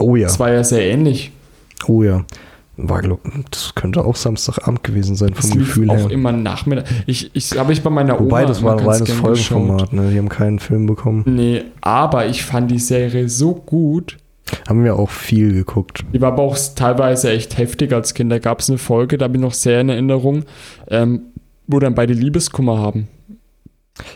Oh 0.01 0.17
ja, 0.17 0.27
Das 0.27 0.39
war 0.41 0.53
ja 0.53 0.63
sehr 0.65 0.85
ähnlich. 0.91 1.33
oh 1.87 2.03
ja. 2.03 2.25
War, 2.77 3.03
glaub, 3.03 3.21
das 3.53 3.77
könnte 3.77 4.05
auch 4.05 4.17
Samstagabend 4.17 4.83
gewesen 4.83 5.15
sein 5.15 5.33
Das 5.37 5.51
vom 5.51 5.59
lief 5.61 5.69
Gefühl 5.69 5.91
auch 5.91 5.97
her. 5.97 6.11
immer 6.11 6.33
Nachmittag. 6.33 6.87
Ich, 7.07 7.31
ich 7.33 7.57
habe 7.57 7.73
ich 7.73 7.85
bei 7.85 7.91
meiner 7.91 8.15
Oma 8.17 8.25
Wobei, 8.25 8.45
das 8.47 8.65
war 8.65 8.77
ein 8.77 8.85
reines 8.85 9.13
Folgenformat, 9.13 9.93
ne? 9.93 10.11
Die 10.11 10.19
haben 10.19 10.29
keinen 10.29 10.59
Film 10.59 10.87
bekommen. 10.87 11.23
Nee, 11.25 11.63
aber 11.83 12.27
ich 12.27 12.43
fand 12.43 12.73
die 12.73 12.81
Serie 12.81 13.29
so 13.29 13.55
gut. 13.55 14.17
Haben 14.69 14.83
wir 14.83 14.97
auch 14.97 15.11
viel 15.11 15.53
geguckt. 15.53 16.05
Die 16.13 16.21
war 16.21 16.33
aber 16.33 16.43
auch 16.43 16.59
teilweise 16.75 17.31
echt 17.31 17.57
heftig 17.59 17.93
als 17.93 18.13
Kind. 18.13 18.33
Da 18.33 18.41
gab 18.41 18.59
es 18.59 18.69
eine 18.69 18.79
Folge, 18.79 19.19
da 19.19 19.27
habe 19.27 19.37
ich 19.37 19.41
noch 19.41 19.55
sehr 19.55 19.81
in 19.81 19.89
Erinnerung, 19.89 20.43
ähm, 20.89 21.21
wo 21.69 21.79
dann 21.79 21.95
beide 21.95 22.13
Liebeskummer 22.13 22.79
haben. 22.79 23.07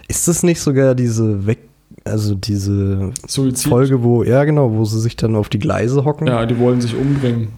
Ist 0.09 0.27
das 0.27 0.43
nicht 0.43 0.61
sogar 0.61 0.97
diese 0.97 1.47
Weg, 1.47 1.61
also 2.09 2.35
diese 2.35 3.13
Suizid. 3.27 3.69
Folge, 3.69 4.03
wo, 4.03 4.23
ja 4.23 4.45
genau, 4.45 4.73
wo 4.73 4.85
sie 4.85 5.01
sich 5.01 5.17
dann 5.17 5.37
auf 5.37 5.49
die 5.49 5.59
Gleise 5.59 6.05
hocken? 6.05 6.27
Ja, 6.27 6.47
die 6.47 6.59
wollen 6.59 6.81
sich 6.81 6.95
umbringen. 6.97 7.49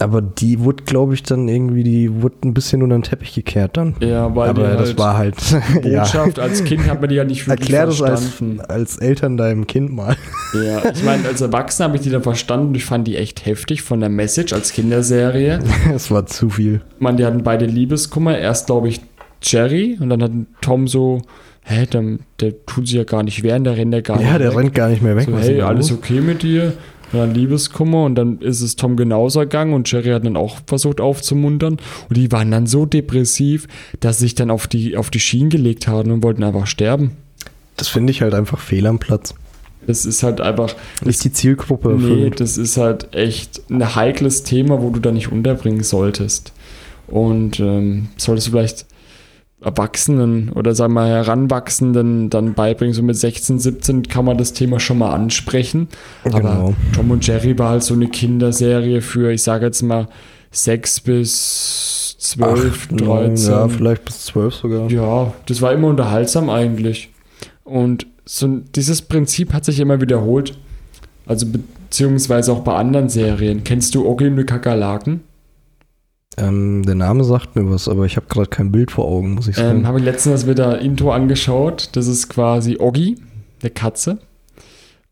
Aber 0.00 0.22
die 0.22 0.60
wurde, 0.60 0.82
glaube 0.84 1.12
ich, 1.12 1.22
dann 1.24 1.46
irgendwie, 1.46 1.84
die 1.84 2.22
wurde 2.22 2.36
ein 2.46 2.54
bisschen 2.54 2.82
unter 2.82 2.96
den 2.96 3.02
Teppich 3.02 3.34
gekehrt 3.34 3.76
dann. 3.76 3.96
Ja, 4.00 4.34
weil 4.34 4.48
Aber 4.48 4.62
das 4.62 4.88
halt 4.88 4.98
war 4.98 5.18
halt, 5.18 5.36
ja. 5.84 6.00
Botschaft 6.00 6.38
als 6.38 6.64
Kind 6.64 6.88
hat 6.88 7.02
man 7.02 7.10
die 7.10 7.16
ja 7.16 7.24
nicht 7.24 7.46
wirklich 7.46 7.68
Erklär 7.68 7.84
das 7.84 8.00
als, 8.00 8.20
verstanden. 8.24 8.60
als 8.62 8.96
Eltern 8.96 9.36
deinem 9.36 9.66
Kind 9.66 9.92
mal. 9.92 10.16
Ja, 10.52 10.90
ich 10.90 11.04
meine, 11.04 11.28
als 11.28 11.40
Erwachsener 11.42 11.88
habe 11.88 11.96
ich 11.96 12.02
die 12.02 12.10
dann 12.10 12.24
verstanden 12.24 12.68
und 12.68 12.74
ich 12.74 12.84
fand 12.84 13.06
die 13.06 13.16
echt 13.16 13.46
heftig 13.46 13.82
von 13.82 14.00
der 14.00 14.08
Message 14.08 14.52
als 14.52 14.72
Kinderserie. 14.72 15.60
Es 15.94 16.10
war 16.10 16.26
zu 16.26 16.48
viel. 16.50 16.80
Man, 16.98 17.16
die 17.18 17.24
hatten 17.24 17.44
beide 17.44 17.66
Liebeskummer. 17.66 18.36
Erst, 18.36 18.66
glaube 18.66 18.88
ich, 18.88 19.00
Jerry 19.42 19.96
und 20.00 20.08
dann 20.08 20.22
hat 20.22 20.32
Tom 20.60 20.88
so, 20.88 21.22
hä, 21.62 21.86
der, 21.86 22.18
der 22.40 22.66
tut 22.66 22.86
sich 22.86 22.96
ja 22.96 23.04
gar 23.04 23.22
nicht 23.22 23.42
wehren, 23.42 23.64
der 23.64 23.76
rennt 23.76 23.94
ja 23.94 24.00
gar 24.00 24.20
Ja, 24.20 24.28
nicht 24.32 24.40
der 24.40 24.50
weg. 24.50 24.58
rennt 24.58 24.74
gar 24.74 24.88
nicht 24.88 25.02
mehr 25.02 25.16
weg. 25.16 25.26
So, 25.30 25.38
hey, 25.38 25.60
alles 25.60 25.92
okay 25.92 26.20
mit 26.20 26.42
dir? 26.42 26.72
Und 27.12 27.18
dann 27.18 27.34
Liebeskummer 27.34 28.04
und 28.04 28.14
dann 28.14 28.38
ist 28.38 28.60
es 28.60 28.76
Tom 28.76 28.96
genauso 28.96 29.40
ergangen 29.40 29.72
und 29.74 29.90
Jerry 29.90 30.10
hat 30.10 30.24
dann 30.24 30.36
auch 30.36 30.58
versucht 30.66 31.00
aufzumuntern 31.00 31.78
und 32.08 32.16
die 32.16 32.30
waren 32.30 32.52
dann 32.52 32.66
so 32.66 32.86
depressiv, 32.86 33.66
dass 33.98 34.18
sie 34.18 34.26
sich 34.26 34.36
dann 34.36 34.48
auf 34.50 34.68
die, 34.68 34.96
auf 34.96 35.10
die 35.10 35.18
Schienen 35.18 35.50
gelegt 35.50 35.88
haben 35.88 36.12
und 36.12 36.22
wollten 36.22 36.44
einfach 36.44 36.68
sterben. 36.68 37.12
Das 37.76 37.88
finde 37.88 38.12
ich 38.12 38.22
halt 38.22 38.32
einfach 38.34 38.60
fehl 38.60 38.86
am 38.86 39.00
Platz. 39.00 39.34
Das 39.88 40.04
ist 40.06 40.22
halt 40.22 40.40
einfach, 40.40 40.76
Nicht 41.04 41.24
die 41.24 41.32
Zielgruppe 41.32 41.88
nee, 41.88 41.94
erfüllt. 41.94 42.40
das 42.40 42.58
ist 42.58 42.76
halt 42.76 43.12
echt 43.14 43.62
ein 43.70 43.96
heikles 43.96 44.44
Thema, 44.44 44.80
wo 44.82 44.90
du 44.90 45.00
da 45.00 45.10
nicht 45.10 45.32
unterbringen 45.32 45.82
solltest. 45.82 46.52
Und 47.08 47.58
ähm, 47.58 48.08
solltest 48.18 48.46
du 48.48 48.50
vielleicht 48.52 48.86
Erwachsenen 49.62 50.50
oder 50.50 50.74
sagen 50.74 50.94
wir 50.94 51.06
Heranwachsenden 51.06 52.30
dann 52.30 52.54
beibringen, 52.54 52.94
so 52.94 53.02
mit 53.02 53.16
16, 53.16 53.58
17 53.58 54.02
kann 54.04 54.24
man 54.24 54.38
das 54.38 54.52
Thema 54.54 54.80
schon 54.80 54.98
mal 54.98 55.12
ansprechen. 55.12 55.88
Genau. 56.24 56.36
Aber 56.36 56.74
Tom 56.94 57.10
und 57.10 57.26
Jerry 57.26 57.58
war 57.58 57.70
halt 57.70 57.82
so 57.82 57.94
eine 57.94 58.08
Kinderserie 58.08 59.02
für, 59.02 59.30
ich 59.32 59.42
sage 59.42 59.66
jetzt 59.66 59.82
mal, 59.82 60.08
6 60.52 61.00
bis 61.00 62.16
12, 62.18 62.88
Acht, 62.88 62.92
neun, 62.92 63.28
13. 63.28 63.50
ja, 63.50 63.68
vielleicht 63.68 64.04
bis 64.04 64.24
zwölf 64.24 64.54
sogar. 64.54 64.90
Ja, 64.90 65.32
das 65.46 65.62
war 65.62 65.72
immer 65.72 65.88
unterhaltsam 65.88 66.50
eigentlich. 66.50 67.10
Und 67.64 68.06
so 68.24 68.46
dieses 68.74 69.02
Prinzip 69.02 69.52
hat 69.52 69.64
sich 69.64 69.78
immer 69.78 70.00
wiederholt. 70.00 70.56
Also 71.26 71.46
beziehungsweise 71.46 72.52
auch 72.52 72.60
bei 72.60 72.74
anderen 72.74 73.08
Serien. 73.08 73.62
Kennst 73.62 73.94
du 73.94 74.08
Oggi 74.08 74.26
und 74.26 74.36
die 74.36 74.44
Kakerlaken? 74.44 75.20
Ähm, 76.40 76.82
der 76.84 76.94
Name 76.94 77.24
sagt 77.24 77.54
mir 77.56 77.70
was, 77.70 77.88
aber 77.88 78.06
ich 78.06 78.16
habe 78.16 78.26
gerade 78.28 78.48
kein 78.48 78.72
Bild 78.72 78.90
vor 78.90 79.04
Augen, 79.04 79.34
muss 79.34 79.48
ich 79.48 79.56
sagen. 79.56 79.80
Ähm, 79.80 79.86
Habe 79.86 79.98
ich 79.98 80.04
letztens 80.04 80.46
wieder 80.46 80.78
Intro 80.80 81.12
angeschaut. 81.12 81.90
Das 81.92 82.06
ist 82.06 82.28
quasi 82.28 82.78
Oggi, 82.78 83.16
eine 83.60 83.70
Katze. 83.70 84.18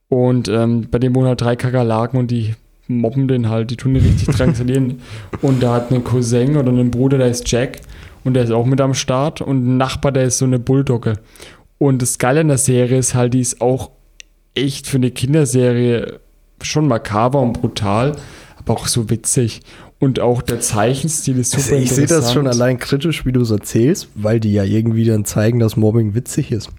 Und 0.09 0.49
ähm, 0.49 0.89
bei 0.91 0.99
dem 0.99 1.15
wohnen 1.15 1.29
halt 1.29 1.41
drei 1.41 1.55
Kakerlaken 1.55 2.19
und 2.19 2.31
die 2.31 2.55
mobben 2.87 3.29
den 3.29 3.51
halt, 3.51 3.71
die 3.71 3.77
tun 3.77 3.95
den 3.95 4.03
richtig 4.03 4.35
drangsalieren. 4.35 5.01
und 5.43 5.63
da 5.63 5.75
hat 5.75 5.93
einen 5.93 6.03
Cousin 6.03 6.57
oder 6.57 6.71
einen 6.71 6.91
Bruder, 6.91 7.19
der 7.19 7.29
ist 7.29 7.51
Jack 7.51 7.81
und 8.25 8.35
der 8.35 8.45
ist 8.45 8.51
auch 8.51 8.65
mit 8.65 8.81
am 8.81 8.95
Start 8.95 9.43
und 9.43 9.67
ein 9.67 9.77
Nachbar, 9.77 10.13
der 10.13 10.25
ist 10.25 10.39
so 10.39 10.47
eine 10.47 10.59
Bulldogge. 10.59 11.15
Und 11.77 12.01
das 12.01 12.19
Geile 12.19 12.41
an 12.41 12.49
der 12.49 12.59
Serie 12.59 12.99
ist 12.99 13.15
halt, 13.15 13.35
die 13.35 13.41
ist 13.41 13.61
auch 13.61 13.91
echt 14.55 14.87
für 14.87 14.97
eine 14.97 15.11
Kinderserie 15.11 16.21
schon 16.63 16.89
makaber 16.89 17.41
und 17.41 17.61
brutal, 17.61 18.17
aber 18.59 18.73
auch 18.73 18.87
so 18.87 19.11
witzig. 19.11 19.61
Und 20.01 20.21
auch 20.21 20.43
der 20.43 20.61
Zeichenstil 20.61 21.39
ist 21.39 21.51
super 21.51 21.63
Also 21.65 21.77
ich 21.77 21.91
sehe 21.91 22.07
das 22.07 22.33
schon 22.33 22.47
allein 22.47 22.79
kritisch, 22.79 23.27
wie 23.27 23.33
du 23.33 23.41
es 23.41 23.51
erzählst, 23.51 24.09
weil 24.15 24.39
die 24.39 24.53
ja 24.53 24.63
irgendwie 24.63 25.05
dann 25.05 25.25
zeigen, 25.25 25.59
dass 25.59 25.77
Mobbing 25.77 26.15
witzig 26.15 26.53
ist. 26.53 26.71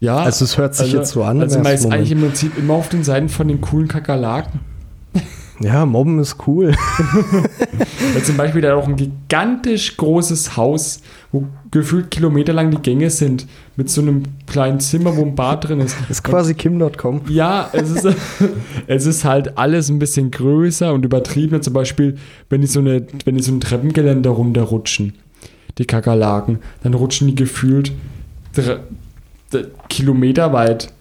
Ja, 0.00 0.16
Also 0.16 0.44
es 0.44 0.56
hört 0.56 0.74
sich 0.74 0.86
also- 0.86 0.96
jetzt 0.98 1.10
so 1.10 1.22
an. 1.22 1.40
Also 1.40 1.58
man 1.60 1.74
ist 1.74 1.86
eigentlich 1.86 2.12
im 2.12 2.20
Prinzip 2.22 2.56
immer 2.58 2.74
auf 2.74 2.88
den 2.88 3.04
Seiten 3.04 3.28
von 3.28 3.46
den 3.46 3.60
coolen 3.60 3.88
Kakerlaken. 3.88 4.60
Ja, 5.60 5.86
Mobben 5.86 6.18
ist 6.18 6.36
cool. 6.46 6.74
Zum 8.24 8.36
Beispiel 8.36 8.62
da 8.62 8.74
auch 8.74 8.88
ein 8.88 8.96
gigantisch 8.96 9.96
großes 9.96 10.56
Haus, 10.56 11.02
wo 11.30 11.46
gefühlt 11.72 12.10
kilometerlang 12.12 12.70
die 12.70 12.76
Gänge 12.82 13.10
sind, 13.10 13.46
mit 13.76 13.90
so 13.90 14.00
einem 14.00 14.22
kleinen 14.46 14.78
Zimmer, 14.78 15.16
wo 15.16 15.22
ein 15.22 15.34
Bad 15.34 15.68
drin 15.68 15.80
ist. 15.80 15.96
ist 16.08 16.22
quasi 16.22 16.54
Kim.com. 16.54 17.22
Ja, 17.28 17.68
es 17.72 17.90
ist, 17.90 18.06
es 18.86 19.06
ist 19.06 19.24
halt 19.24 19.58
alles 19.58 19.88
ein 19.88 19.98
bisschen 19.98 20.30
größer 20.30 20.92
und 20.94 21.04
übertriebener. 21.04 21.60
Zum 21.62 21.72
Beispiel, 21.72 22.16
wenn 22.48 22.60
die 22.60 22.66
so, 22.68 22.78
eine, 22.80 23.04
wenn 23.24 23.36
die 23.36 23.42
so 23.42 23.50
ein 23.52 23.60
Treppengeländer 23.60 24.30
runterrutschen, 24.30 25.14
die 25.78 25.86
Kakerlaken, 25.86 26.58
dann 26.82 26.94
rutschen 26.94 27.26
die 27.26 27.34
gefühlt 27.34 27.92
dr- 28.54 28.80
d- 29.52 29.64
Kilometer 29.88 30.52
weit. 30.52 30.92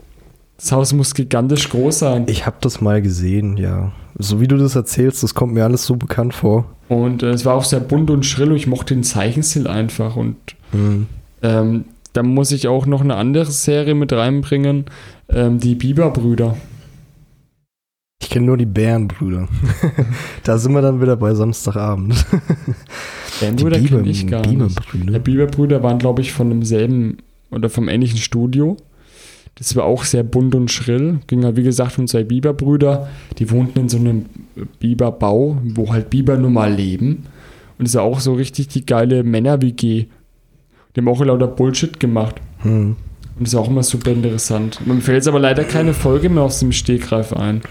Das 0.57 0.72
Haus 0.72 0.93
muss 0.93 1.13
gigantisch 1.13 1.69
groß 1.69 1.99
sein. 1.99 2.24
Ich 2.28 2.45
habe 2.45 2.57
das 2.61 2.82
mal 2.82 3.01
gesehen, 3.01 3.57
ja. 3.57 3.91
So 4.17 4.39
wie 4.39 4.47
du 4.47 4.57
das 4.57 4.76
erzählst, 4.76 5.24
das 5.24 5.34
kommt 5.34 5.53
mir 5.53 5.63
alles 5.63 5.86
so 5.86 5.95
bekannt 5.95 6.34
vor. 6.34 6.65
Und 6.88 7.24
äh, 7.24 7.30
es 7.32 7.43
war 7.45 7.55
auch 7.55 7.63
sehr 7.63 7.80
bunt 7.80 8.09
und 8.11 8.26
schrill 8.26 8.51
und 8.51 8.57
ich 8.57 8.67
mochte 8.67 8.93
den 8.93 9.03
Zeichenstil 9.03 9.67
einfach. 9.67 10.15
Und 10.15 10.36
Hm. 10.72 11.07
ähm, 11.41 11.86
da 12.13 12.24
muss 12.24 12.51
ich 12.51 12.67
auch 12.67 12.86
noch 12.86 13.01
eine 13.01 13.15
andere 13.15 13.45
Serie 13.45 13.95
mit 13.95 14.11
reinbringen, 14.11 14.86
ähm, 15.30 15.59
die 15.59 15.76
Biberbrüder. 15.76 16.57
Ich 18.22 18.30
kenne 18.30 18.45
nur 18.45 18.57
die 18.57 18.65
Bärenbrüder. 18.65 19.47
da 20.43 20.57
sind 20.57 20.74
wir 20.74 20.82
dann 20.82 21.01
wieder 21.01 21.17
bei 21.17 21.34
Samstagabend. 21.34 22.26
Bärenbrüder 23.39 23.80
kenne 23.80 24.09
ich 24.09 24.28
gar 24.28 24.45
nicht. 24.45 24.51
Biberbrüder. 24.51 25.13
Die 25.13 25.19
Biberbrüder 25.19 25.84
waren, 25.84 25.99
glaube 25.99 26.22
ich, 26.22 26.32
von 26.32 26.49
demselben 26.49 27.17
oder 27.49 27.69
vom 27.69 27.89
ähnlichen 27.89 28.19
Studio. 28.19 28.78
Das 29.55 29.76
war 29.76 29.84
auch 29.84 30.05
sehr 30.05 30.24
bunt 30.24 30.55
und 30.55 30.72
schrill. 30.72 31.19
Ging 31.28 31.43
halt, 31.43 31.55
wie 31.55 31.63
gesagt, 31.63 31.99
um 31.99 32.07
zwei 32.07 32.24
Biberbrüder. 32.24 33.09
Die 33.38 33.49
wohnten 33.51 33.80
in 33.80 33.89
so 33.89 33.97
einem 33.97 34.26
Biberbau, 34.80 35.57
wo 35.63 35.91
halt 35.91 36.09
Biber 36.09 36.38
nun 36.38 36.53
mal 36.53 36.74
leben. 36.74 37.26
Und 37.78 37.86
es 37.86 37.91
ist 37.91 37.97
auch 37.99 38.19
so 38.19 38.34
richtig 38.34 38.69
die 38.69 38.86
geile 38.86 39.24
Männer-WG. 39.24 40.05
Die 40.96 41.00
haben 41.00 41.08
auch 41.08 41.24
lauter 41.24 41.48
Bullshit 41.48 42.00
gemacht. 42.00 42.36
Hm. 42.60 42.96
Und 43.38 43.48
das 43.48 43.50
ist 43.54 43.56
auch 43.56 43.68
immer 43.70 43.84
super 43.84 44.12
interessant. 44.12 44.86
Mir 44.86 45.00
fällt 45.02 45.16
jetzt 45.18 45.28
aber 45.28 45.39
leider 45.39 45.64
keine 45.64 45.94
Folge 45.94 46.30
mehr 46.30 46.44
aus 46.44 46.60
dem 46.60 46.72
Stegreif 46.72 47.34
ein. 47.34 47.62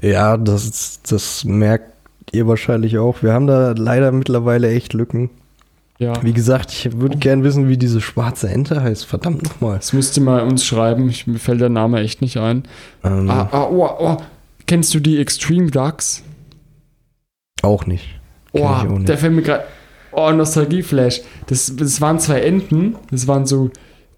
Ja, 0.00 0.36
das, 0.36 1.00
das 1.08 1.44
merkt 1.44 1.92
ihr 2.32 2.46
wahrscheinlich 2.46 2.98
auch. 2.98 3.22
Wir 3.22 3.32
haben 3.32 3.46
da 3.46 3.72
leider 3.76 4.12
mittlerweile 4.12 4.70
echt 4.70 4.92
Lücken. 4.92 5.30
Ja. 5.98 6.22
Wie 6.22 6.32
gesagt, 6.32 6.72
ich 6.72 6.98
würde 6.98 7.16
gern 7.18 7.44
wissen, 7.44 7.68
wie 7.68 7.78
diese 7.78 8.00
schwarze 8.00 8.48
Ente 8.50 8.82
heißt. 8.82 9.06
Verdammt 9.06 9.42
nochmal. 9.44 9.76
Das 9.76 9.92
müsst 9.92 10.16
ihr 10.16 10.22
mal 10.24 10.42
uns 10.42 10.64
schreiben. 10.64 11.08
Ich, 11.08 11.26
mir 11.26 11.38
fällt 11.38 11.60
der 11.60 11.68
Name 11.68 12.00
echt 12.00 12.20
nicht 12.20 12.36
ein. 12.36 12.64
Ähm, 13.04 13.30
Ah, 13.30 13.48
ah, 13.52 13.68
oh, 13.70 13.88
oh. 13.98 14.16
Kennst 14.66 14.92
du 14.92 15.00
die 15.00 15.18
Extreme 15.20 15.70
Ducks? 15.70 16.22
Auch 17.62 17.86
nicht. 17.86 18.04
Kenn 18.52 18.62
ich 18.62 18.66
auch 18.68 18.84
Oh, 18.84 18.92
nicht. 18.98 19.08
der 19.08 19.18
fällt 19.18 19.32
mir 19.34 19.42
gerade. 19.42 19.64
Oh, 20.16 20.30
Nostalgieflash. 20.30 21.22
Das, 21.46 21.74
das 21.76 22.00
waren 22.00 22.18
zwei 22.18 22.40
Enten. 22.40 22.96
Das 23.10 23.26
waren 23.26 23.46
so. 23.46 23.70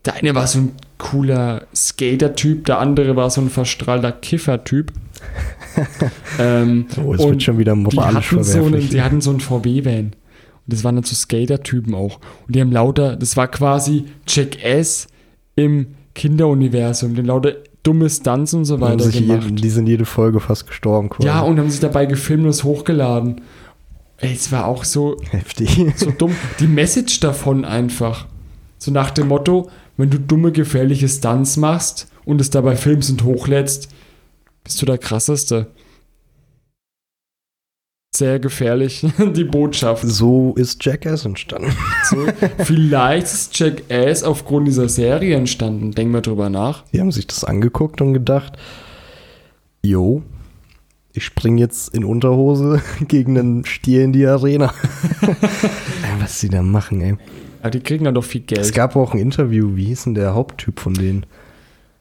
Der 0.04 0.14
eine 0.14 0.34
war 0.34 0.46
so 0.46 0.60
ein 0.60 0.72
cooler 0.98 1.66
Skater-Typ, 1.74 2.66
der 2.66 2.78
andere 2.78 3.16
war 3.16 3.28
so 3.28 3.40
ein 3.40 3.50
verstrahlter 3.50 4.12
Kiffer-Typ. 4.12 4.92
ähm, 6.38 6.86
Oh, 7.04 7.12
es 7.12 7.20
und 7.20 7.30
wird 7.30 7.42
schon 7.42 7.58
wieder 7.58 7.74
die 7.74 7.80
moralisch 7.80 8.32
hatten, 8.32 8.44
so 8.44 8.64
einen, 8.64 8.88
die 8.88 9.02
hatten 9.02 9.20
so 9.20 9.30
einen 9.30 9.40
VW-Van. 9.40 10.04
Und 10.06 10.14
das 10.64 10.84
waren 10.84 10.94
dann 10.94 11.04
so 11.04 11.14
Skater-Typen 11.14 11.94
auch. 11.94 12.20
Und 12.46 12.54
die 12.54 12.60
haben 12.60 12.72
lauter, 12.72 13.16
das 13.16 13.36
war 13.36 13.48
quasi 13.48 14.04
Jackass 14.26 15.08
im 15.54 15.88
Kinderuniversum. 16.14 17.14
Die 17.14 17.20
haben 17.20 17.26
lauter 17.26 17.54
dumme 17.82 18.10
Stunts 18.10 18.52
und 18.54 18.64
so 18.64 18.80
weiter 18.80 19.04
sich 19.04 19.26
gemacht. 19.26 19.44
je, 19.44 19.52
die 19.52 19.70
sind 19.70 19.86
jede 19.86 20.04
Folge 20.04 20.40
fast 20.40 20.66
gestorben. 20.66 21.08
Quasi. 21.08 21.28
Ja, 21.28 21.40
und 21.40 21.58
haben 21.58 21.70
sich 21.70 21.80
dabei 21.80 22.06
gefilmt 22.06 22.44
und 22.44 22.50
es 22.50 22.64
hochgeladen. 22.64 23.42
Ey, 24.18 24.32
es 24.32 24.50
war 24.52 24.66
auch 24.66 24.84
so, 24.84 25.16
Heftig. 25.30 25.78
so 25.96 26.10
dumm. 26.10 26.34
Die 26.60 26.66
Message 26.66 27.20
davon 27.20 27.64
einfach. 27.64 28.26
So 28.78 28.90
nach 28.90 29.10
dem 29.10 29.28
Motto, 29.28 29.70
wenn 29.96 30.10
du 30.10 30.18
dumme, 30.18 30.52
gefährliche 30.52 31.08
Stunts 31.08 31.56
machst 31.56 32.08
und 32.24 32.40
es 32.40 32.50
dabei 32.50 32.76
filmst 32.76 33.10
und 33.10 33.24
hochlädst, 33.24 33.88
bist 34.64 34.80
du 34.80 34.86
der 34.86 34.98
krasseste. 34.98 35.68
Sehr 38.14 38.38
gefährlich, 38.38 39.06
die 39.34 39.44
Botschaft. 39.44 40.02
So 40.06 40.54
ist 40.56 40.82
Jackass 40.84 41.24
entstanden. 41.24 41.76
So, 42.08 42.24
vielleicht 42.58 43.26
ist 43.26 43.58
Jackass 43.58 44.22
aufgrund 44.22 44.68
dieser 44.68 44.88
Serie 44.88 45.36
entstanden. 45.36 45.90
Denk 45.90 46.12
mal 46.12 46.20
drüber 46.22 46.48
nach. 46.50 46.84
Die 46.92 47.00
haben 47.00 47.10
sich 47.10 47.26
das 47.26 47.42
angeguckt 47.44 48.00
und 48.00 48.14
gedacht, 48.14 48.52
yo, 49.82 50.22
ich 51.16 51.24
spring 51.24 51.58
jetzt 51.58 51.94
in 51.94 52.04
Unterhose 52.04 52.82
gegen 53.08 53.38
einen 53.38 53.64
Stier 53.64 54.04
in 54.04 54.12
die 54.12 54.26
Arena. 54.26 54.72
Was 56.20 56.40
die 56.40 56.48
da 56.48 56.62
machen, 56.62 57.00
ey. 57.00 57.16
Ja, 57.62 57.70
die 57.70 57.80
kriegen 57.80 58.04
dann 58.04 58.14
doch 58.14 58.24
viel 58.24 58.42
Es 58.42 58.46
Geld. 58.46 58.74
gab 58.74 58.96
auch 58.96 59.12
ein 59.14 59.18
Interview, 59.18 59.74
wie 59.74 59.86
hieß 59.86 60.04
denn 60.04 60.14
der 60.14 60.34
Haupttyp 60.34 60.78
von 60.78 60.94
denen? 60.94 61.26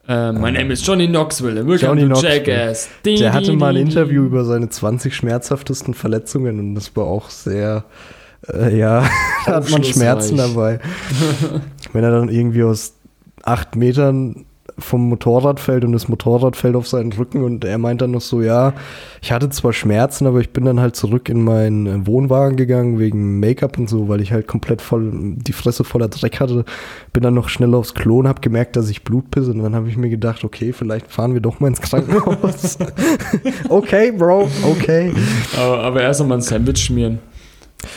My 0.08 0.52
name 0.52 0.72
is 0.72 0.86
Johnny 0.86 1.08
Knoxville. 1.08 1.56
Welcome 1.66 1.78
Johnny 1.78 2.02
to 2.02 2.08
Knoxville. 2.08 2.36
Jackass. 2.36 2.90
Ding, 3.04 3.18
Der 3.18 3.34
hatte 3.34 3.54
mal 3.54 3.76
ein 3.76 3.88
Interview 3.88 4.24
über 4.26 4.46
seine 4.46 4.70
20 4.70 5.16
schmerzhaftesten 5.16 5.96
Verletzungen 5.96 6.60
und 6.60 6.76
das 6.76 6.96
war 6.96 7.06
auch 7.06 7.32
sehr, 7.32 7.86
äh, 8.54 8.78
ja, 8.78 9.10
da 9.48 9.56
hat 9.56 9.72
man 9.72 9.84
Schmerzen 9.84 10.38
dabei. 10.38 10.80
Wenn 11.92 12.04
er 12.04 12.12
dann 12.12 12.30
irgendwie 12.30 12.62
aus 12.62 12.94
acht 13.42 13.76
Metern 13.76 14.46
vom 14.78 15.08
Motorrad 15.08 15.60
fällt 15.60 15.86
und 15.86 15.94
das 15.94 16.08
Motorrad 16.08 16.56
fällt 16.56 16.76
auf 16.76 16.88
seinen 16.88 17.14
Rücken 17.14 17.44
und 17.44 17.64
er 17.64 17.78
meint 17.78 18.02
dann 18.02 18.12
noch 18.12 18.22
so, 18.22 18.42
ja, 18.42 18.74
ich 19.22 19.32
hatte 19.32 19.50
zwar 19.50 19.72
Schmerzen, 19.72 20.28
aber 20.28 20.42
ich 20.42 20.52
bin 20.52 20.66
dann 20.66 20.82
halt 20.82 20.96
zurück 20.96 21.30
in 21.30 21.44
meinen 21.44 21.88
äh, 21.88 22.08
Wohnwagen 22.08 22.58
gegangen 22.58 23.00
wegen 23.00 23.40
Make-up 23.40 23.78
und 23.78 23.90
so, 23.90 24.10
weil 24.10 24.22
ich 24.22 24.34
halt 24.34 24.48
komplett 24.48 24.82
voll 24.82 25.12
die 25.14 25.54
Fresse 25.54 25.84
voller 25.84 26.10
Dreck 26.10 26.40
hatte. 26.40 26.66
Bin 27.14 27.24
dann 27.24 27.34
noch 27.34 27.48
schnell 27.48 27.74
aufs 27.74 27.94
Klo 27.94 28.20
und 28.20 28.28
hab 28.28 28.42
gemerkt, 28.42 28.76
dass 28.76 28.90
ich 28.90 29.04
Blut 29.04 29.32
pisse 29.32 29.52
und 29.52 29.60
dann 29.60 29.76
habe 29.76 29.88
ich 29.88 29.96
mir 29.96 30.10
gedacht, 30.10 30.44
okay, 30.44 30.74
vielleicht 30.74 31.10
fahren 31.10 31.34
wir 31.34 31.42
doch 31.42 31.60
mal 31.60 31.68
ins 31.68 31.82
Krankenhaus. 31.82 32.78
okay, 33.70 34.12
Bro, 34.12 34.50
okay. 34.64 35.14
Aber, 35.58 35.80
aber 35.80 36.02
erst 36.02 36.22
einmal 36.22 36.40
ein 36.40 36.42
Sandwich 36.42 36.84
schmieren. 36.84 37.20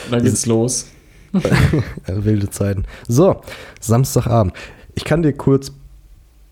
Dann 0.09 0.23
geht's 0.23 0.45
los. 0.45 0.87
Wilde 2.07 2.49
Zeiten. 2.49 2.85
So, 3.07 3.41
Samstagabend. 3.81 4.53
Ich 4.95 5.05
kann 5.05 5.21
dir 5.21 5.33
kurz 5.33 5.71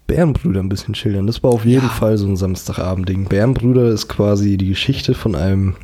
Bärenbrüder 0.07 0.61
ein 0.61 0.69
bisschen 0.69 0.95
schildern. 0.95 1.27
Das 1.27 1.43
war 1.43 1.51
auf 1.51 1.65
jeden 1.65 1.83
Ja. 1.83 1.89
Fall 1.89 2.17
so 2.17 2.25
ein 2.27 2.37
Samstagabend-Ding. 2.37 3.25
Bärenbrüder 3.25 3.89
ist 3.89 4.07
quasi 4.07 4.57
die 4.57 4.69
Geschichte 4.69 5.13
von 5.13 5.35
einem 5.35 5.75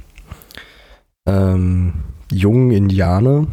ähm, 1.26 1.94
jungen 2.32 2.72
Indianer, 2.72 3.48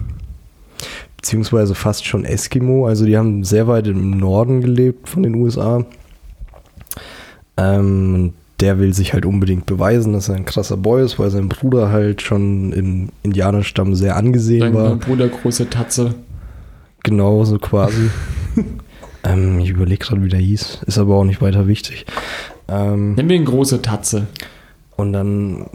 beziehungsweise 1.16 1.74
fast 1.74 2.06
schon 2.06 2.24
Eskimo. 2.24 2.86
Also 2.86 3.04
die 3.04 3.18
haben 3.18 3.44
sehr 3.44 3.66
weit 3.68 3.86
im 3.88 4.10
Norden 4.12 4.60
gelebt 4.60 5.08
von 5.08 5.22
den 5.22 5.34
USA. 5.34 5.84
Ähm, 7.56 8.32
der 8.60 8.78
will 8.78 8.94
sich 8.94 9.12
halt 9.12 9.24
unbedingt 9.26 9.66
beweisen, 9.66 10.12
dass 10.12 10.28
er 10.28 10.36
ein 10.36 10.44
krasser 10.44 10.76
Boy 10.76 11.04
ist, 11.04 11.18
weil 11.18 11.30
sein 11.30 11.48
Bruder 11.48 11.90
halt 11.90 12.22
schon 12.22 12.72
im 12.72 13.08
Indianerstamm 13.22 13.94
sehr 13.94 14.16
angesehen 14.16 14.60
Dein, 14.60 14.74
war. 14.74 14.96
Bruder 14.96 15.28
große 15.28 15.68
Tatze. 15.70 16.14
Genau, 17.02 17.44
so 17.44 17.58
quasi. 17.58 18.10
ähm, 19.24 19.58
ich 19.60 19.70
überlege 19.70 20.04
gerade, 20.04 20.22
wie 20.24 20.28
der 20.28 20.40
hieß. 20.40 20.80
Ist 20.86 20.98
aber 20.98 21.16
auch 21.16 21.24
nicht 21.24 21.42
weiter 21.42 21.66
wichtig. 21.66 22.06
Ähm, 22.68 23.14
Nennen 23.14 23.28
wir 23.28 23.36
ihn 23.36 23.44
große 23.44 23.82
Tatze. 23.82 24.26
und 24.96 25.12
dann 25.12 25.66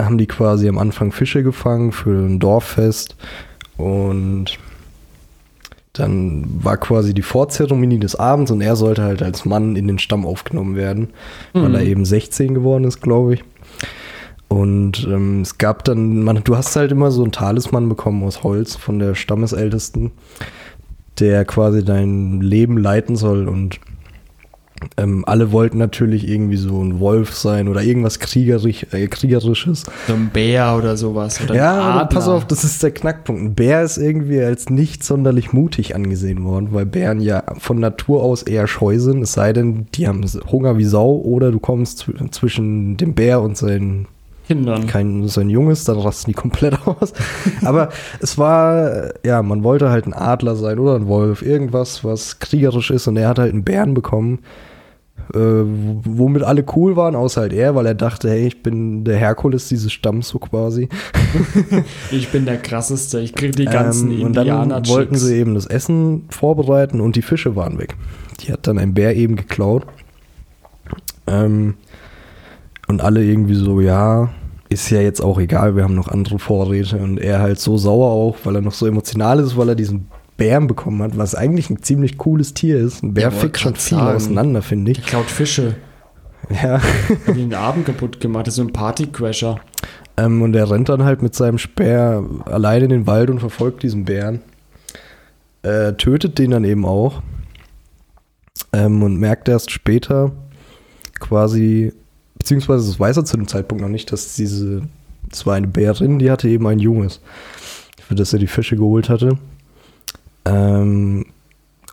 haben 0.00 0.16
die 0.18 0.26
quasi 0.26 0.68
am 0.68 0.78
Anfang 0.78 1.12
Fische 1.12 1.42
gefangen 1.42 1.92
für 1.92 2.10
ein 2.26 2.38
Dorffest. 2.40 3.16
Und 3.76 4.58
dann 5.92 6.44
war 6.62 6.76
quasi 6.76 7.12
die 7.14 7.22
Vorzeremonie 7.22 7.98
des 7.98 8.14
Abends 8.16 8.50
und 8.50 8.60
er 8.60 8.76
sollte 8.76 9.02
halt 9.02 9.22
als 9.22 9.44
Mann 9.44 9.76
in 9.76 9.88
den 9.88 9.98
Stamm 9.98 10.24
aufgenommen 10.24 10.76
werden, 10.76 11.08
weil 11.52 11.68
Mhm. 11.70 11.74
er 11.74 11.82
eben 11.82 12.04
16 12.04 12.54
geworden 12.54 12.84
ist, 12.84 13.00
glaube 13.02 13.34
ich. 13.34 13.44
Und 14.48 15.06
ähm, 15.08 15.42
es 15.42 15.58
gab 15.58 15.84
dann, 15.84 16.22
man, 16.22 16.42
du 16.42 16.56
hast 16.56 16.74
halt 16.76 16.92
immer 16.92 17.10
so 17.10 17.22
einen 17.22 17.32
Talisman 17.32 17.88
bekommen 17.88 18.22
aus 18.24 18.42
Holz 18.42 18.74
von 18.76 18.98
der 18.98 19.14
Stammesältesten, 19.14 20.10
der 21.20 21.44
quasi 21.44 21.84
dein 21.84 22.40
Leben 22.40 22.78
leiten 22.78 23.16
soll. 23.16 23.48
Und 23.48 23.78
Ähm, 24.96 25.24
alle 25.26 25.52
wollten 25.52 25.76
natürlich 25.76 26.26
irgendwie 26.26 26.56
so 26.56 26.82
ein 26.82 27.00
Wolf 27.00 27.34
sein 27.34 27.68
oder 27.68 27.82
irgendwas 27.82 28.18
kriegerisch, 28.18 28.86
äh, 28.92 29.08
Kriegerisches. 29.08 29.84
So 30.06 30.14
ein 30.14 30.30
Bär 30.32 30.74
oder 30.78 30.96
sowas. 30.96 31.38
Oder 31.44 31.54
Ja, 31.54 32.04
pass 32.06 32.28
auf, 32.28 32.46
das 32.46 32.64
ist 32.64 32.82
der 32.82 32.90
Knackpunkt. 32.90 33.42
Ein 33.42 33.54
Bär 33.54 33.82
ist 33.82 33.98
irgendwie 33.98 34.40
als 34.40 34.70
nicht 34.70 35.04
sonderlich 35.04 35.52
mutig 35.52 35.94
angesehen 35.94 36.44
worden, 36.44 36.68
weil 36.70 36.86
Bären 36.86 37.20
ja 37.20 37.42
von 37.58 37.78
Natur 37.78 38.22
aus 38.22 38.42
eher 38.42 38.66
scheu 38.66 38.98
sind, 38.98 39.20
es 39.22 39.34
sei 39.34 39.52
denn, 39.52 39.86
die 39.94 40.08
haben 40.08 40.24
Hunger 40.50 40.78
wie 40.78 40.84
Sau 40.84 41.10
oder 41.10 41.52
du 41.52 41.58
kommst 41.58 42.00
zw- 42.04 42.30
zwischen 42.32 42.96
dem 42.96 43.12
Bär 43.12 43.42
und 43.42 43.58
seinen 43.58 44.06
Kindern. 44.50 44.86
kein 44.88 45.28
sein 45.28 45.48
Junges, 45.48 45.84
dann 45.84 45.98
rasten 45.98 46.30
die 46.30 46.34
komplett 46.34 46.76
aus. 46.86 47.12
Aber 47.64 47.90
es 48.20 48.36
war, 48.36 49.12
ja, 49.24 49.42
man 49.42 49.62
wollte 49.62 49.90
halt 49.90 50.06
ein 50.06 50.12
Adler 50.12 50.56
sein 50.56 50.80
oder 50.80 50.96
ein 50.96 51.06
Wolf, 51.06 51.42
irgendwas, 51.42 52.02
was 52.02 52.40
kriegerisch 52.40 52.90
ist 52.90 53.06
und 53.06 53.16
er 53.16 53.28
hat 53.28 53.38
halt 53.38 53.52
einen 53.52 53.62
Bären 53.62 53.94
bekommen, 53.94 54.40
äh, 55.34 55.38
womit 55.38 56.42
alle 56.42 56.64
cool 56.74 56.96
waren, 56.96 57.14
außer 57.14 57.42
halt 57.42 57.52
er, 57.52 57.76
weil 57.76 57.86
er 57.86 57.94
dachte, 57.94 58.28
hey, 58.28 58.48
ich 58.48 58.64
bin 58.64 59.04
der 59.04 59.16
Herkules 59.16 59.68
dieses 59.68 59.92
Stamms 59.92 60.28
so 60.28 60.38
quasi. 60.38 60.88
Ich 62.10 62.30
bin 62.30 62.44
der 62.44 62.56
krasseste. 62.56 63.20
Ich 63.20 63.34
krieg 63.36 63.54
die 63.54 63.66
ganzen 63.66 64.10
Ähm, 64.10 64.24
und 64.24 64.32
dann 64.34 64.88
wollten 64.88 65.14
sie 65.14 65.36
eben 65.36 65.54
das 65.54 65.66
Essen 65.66 66.24
vorbereiten 66.28 67.00
und 67.00 67.14
die 67.14 67.22
Fische 67.22 67.54
waren 67.54 67.78
weg. 67.78 67.94
Die 68.40 68.52
hat 68.52 68.66
dann 68.66 68.78
ein 68.78 68.94
Bär 68.94 69.14
eben 69.14 69.36
geklaut. 69.36 69.86
Ähm, 71.28 71.74
und 72.88 73.00
alle 73.00 73.22
irgendwie 73.22 73.54
so, 73.54 73.80
ja, 73.80 74.30
ist 74.70 74.88
ja 74.90 75.00
jetzt 75.00 75.20
auch 75.20 75.38
egal, 75.38 75.76
wir 75.76 75.82
haben 75.84 75.94
noch 75.94 76.08
andere 76.08 76.38
Vorräte. 76.38 76.96
Und 76.96 77.18
er 77.18 77.40
halt 77.40 77.58
so 77.58 77.76
sauer 77.76 78.10
auch, 78.10 78.36
weil 78.44 78.54
er 78.56 78.62
noch 78.62 78.72
so 78.72 78.86
emotional 78.86 79.40
ist, 79.40 79.56
weil 79.56 79.68
er 79.70 79.74
diesen 79.74 80.06
Bären 80.36 80.66
bekommen 80.68 81.02
hat, 81.02 81.18
was 81.18 81.34
eigentlich 81.34 81.68
ein 81.68 81.82
ziemlich 81.82 82.16
cooles 82.16 82.54
Tier 82.54 82.78
ist. 82.78 83.02
Ein 83.02 83.12
Bär 83.12 83.24
Ja, 83.24 83.30
fickt 83.30 83.58
schon 83.58 83.74
viel 83.74 83.98
sagen. 83.98 84.16
auseinander, 84.16 84.62
finde 84.62 84.92
ich. 84.92 85.02
klaut 85.04 85.26
Fische. 85.26 85.74
Ja. 86.50 86.80
Hat 87.26 87.36
den 87.36 87.52
Abend 87.52 87.84
kaputt 87.86 88.20
gemacht. 88.20 88.46
Das 88.46 88.54
ist 88.54 88.56
so 88.56 88.62
ein 88.62 88.72
Partycrasher. 88.72 89.60
Ähm, 90.16 90.40
und 90.40 90.54
er 90.54 90.70
rennt 90.70 90.88
dann 90.88 91.04
halt 91.04 91.20
mit 91.20 91.34
seinem 91.34 91.58
Speer 91.58 92.24
allein 92.46 92.82
in 92.84 92.90
den 92.90 93.06
Wald 93.06 93.28
und 93.28 93.40
verfolgt 93.40 93.82
diesen 93.82 94.04
Bären. 94.04 94.40
Äh, 95.62 95.92
tötet 95.94 96.38
den 96.38 96.52
dann 96.52 96.64
eben 96.64 96.86
auch. 96.86 97.22
Ähm, 98.72 99.02
und 99.02 99.18
merkt 99.18 99.48
erst 99.48 99.70
später 99.72 100.32
quasi, 101.18 101.92
beziehungsweise 102.40 102.86
das 102.86 102.98
weiß 102.98 103.18
er 103.18 103.24
zu 103.26 103.36
dem 103.36 103.46
Zeitpunkt 103.46 103.82
noch 103.82 103.90
nicht, 103.90 104.10
dass 104.12 104.34
diese, 104.34 104.80
das 105.28 105.44
war 105.44 105.56
eine 105.56 105.68
Bärin, 105.68 106.18
die 106.18 106.30
hatte 106.30 106.48
eben 106.48 106.66
ein 106.66 106.78
Junges, 106.78 107.20
für 108.08 108.14
das 108.14 108.32
er 108.32 108.38
die 108.38 108.46
Fische 108.46 108.76
geholt 108.76 109.10
hatte. 109.10 109.36
Ähm, 110.46 111.26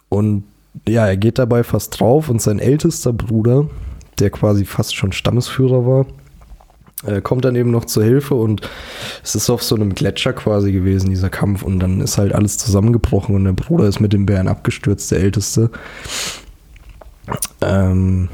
und 0.07 0.45
ja, 0.87 1.05
er 1.05 1.17
geht 1.17 1.37
dabei 1.37 1.63
fast 1.63 1.99
drauf 1.99 2.29
und 2.29 2.41
sein 2.41 2.59
ältester 2.59 3.11
Bruder, 3.11 3.69
der 4.19 4.29
quasi 4.29 4.63
fast 4.63 4.95
schon 4.95 5.11
Stammesführer 5.11 5.85
war, 5.85 6.05
äh, 7.05 7.19
kommt 7.19 7.43
dann 7.43 7.57
eben 7.57 7.71
noch 7.71 7.83
zur 7.83 8.05
Hilfe 8.05 8.35
und 8.35 8.61
es 9.21 9.35
ist 9.35 9.49
auf 9.49 9.61
so 9.61 9.75
einem 9.75 9.95
Gletscher 9.95 10.31
quasi 10.31 10.71
gewesen, 10.71 11.09
dieser 11.09 11.29
Kampf. 11.29 11.61
Und 11.61 11.79
dann 11.79 11.99
ist 11.99 12.17
halt 12.17 12.33
alles 12.33 12.57
zusammengebrochen 12.57 13.35
und 13.35 13.43
der 13.43 13.51
Bruder 13.51 13.85
ist 13.85 13.99
mit 13.99 14.13
dem 14.13 14.25
Bären 14.25 14.47
abgestürzt, 14.47 15.11
der 15.11 15.19
Älteste. 15.19 15.71
Ähm, 17.59 18.29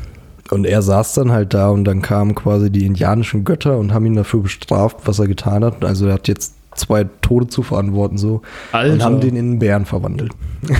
und 0.51 0.65
er 0.65 0.81
saß 0.81 1.13
dann 1.13 1.31
halt 1.31 1.53
da 1.53 1.69
und 1.69 1.85
dann 1.85 2.01
kamen 2.01 2.35
quasi 2.35 2.69
die 2.69 2.85
indianischen 2.85 3.43
Götter 3.43 3.77
und 3.77 3.93
haben 3.93 4.05
ihn 4.05 4.15
dafür 4.15 4.41
bestraft, 4.41 4.97
was 5.05 5.19
er 5.19 5.27
getan 5.27 5.63
hat. 5.63 5.83
Also 5.85 6.07
er 6.07 6.13
hat 6.13 6.27
jetzt 6.27 6.53
zwei 6.75 7.05
Tode 7.21 7.47
zu 7.47 7.63
verantworten 7.63 8.17
so 8.17 8.41
Alter. 8.71 8.93
und 8.93 9.03
haben 9.03 9.19
den 9.19 9.35
in 9.35 9.45
einen 9.45 9.59
Bären 9.59 9.85
verwandelt. 9.85 10.33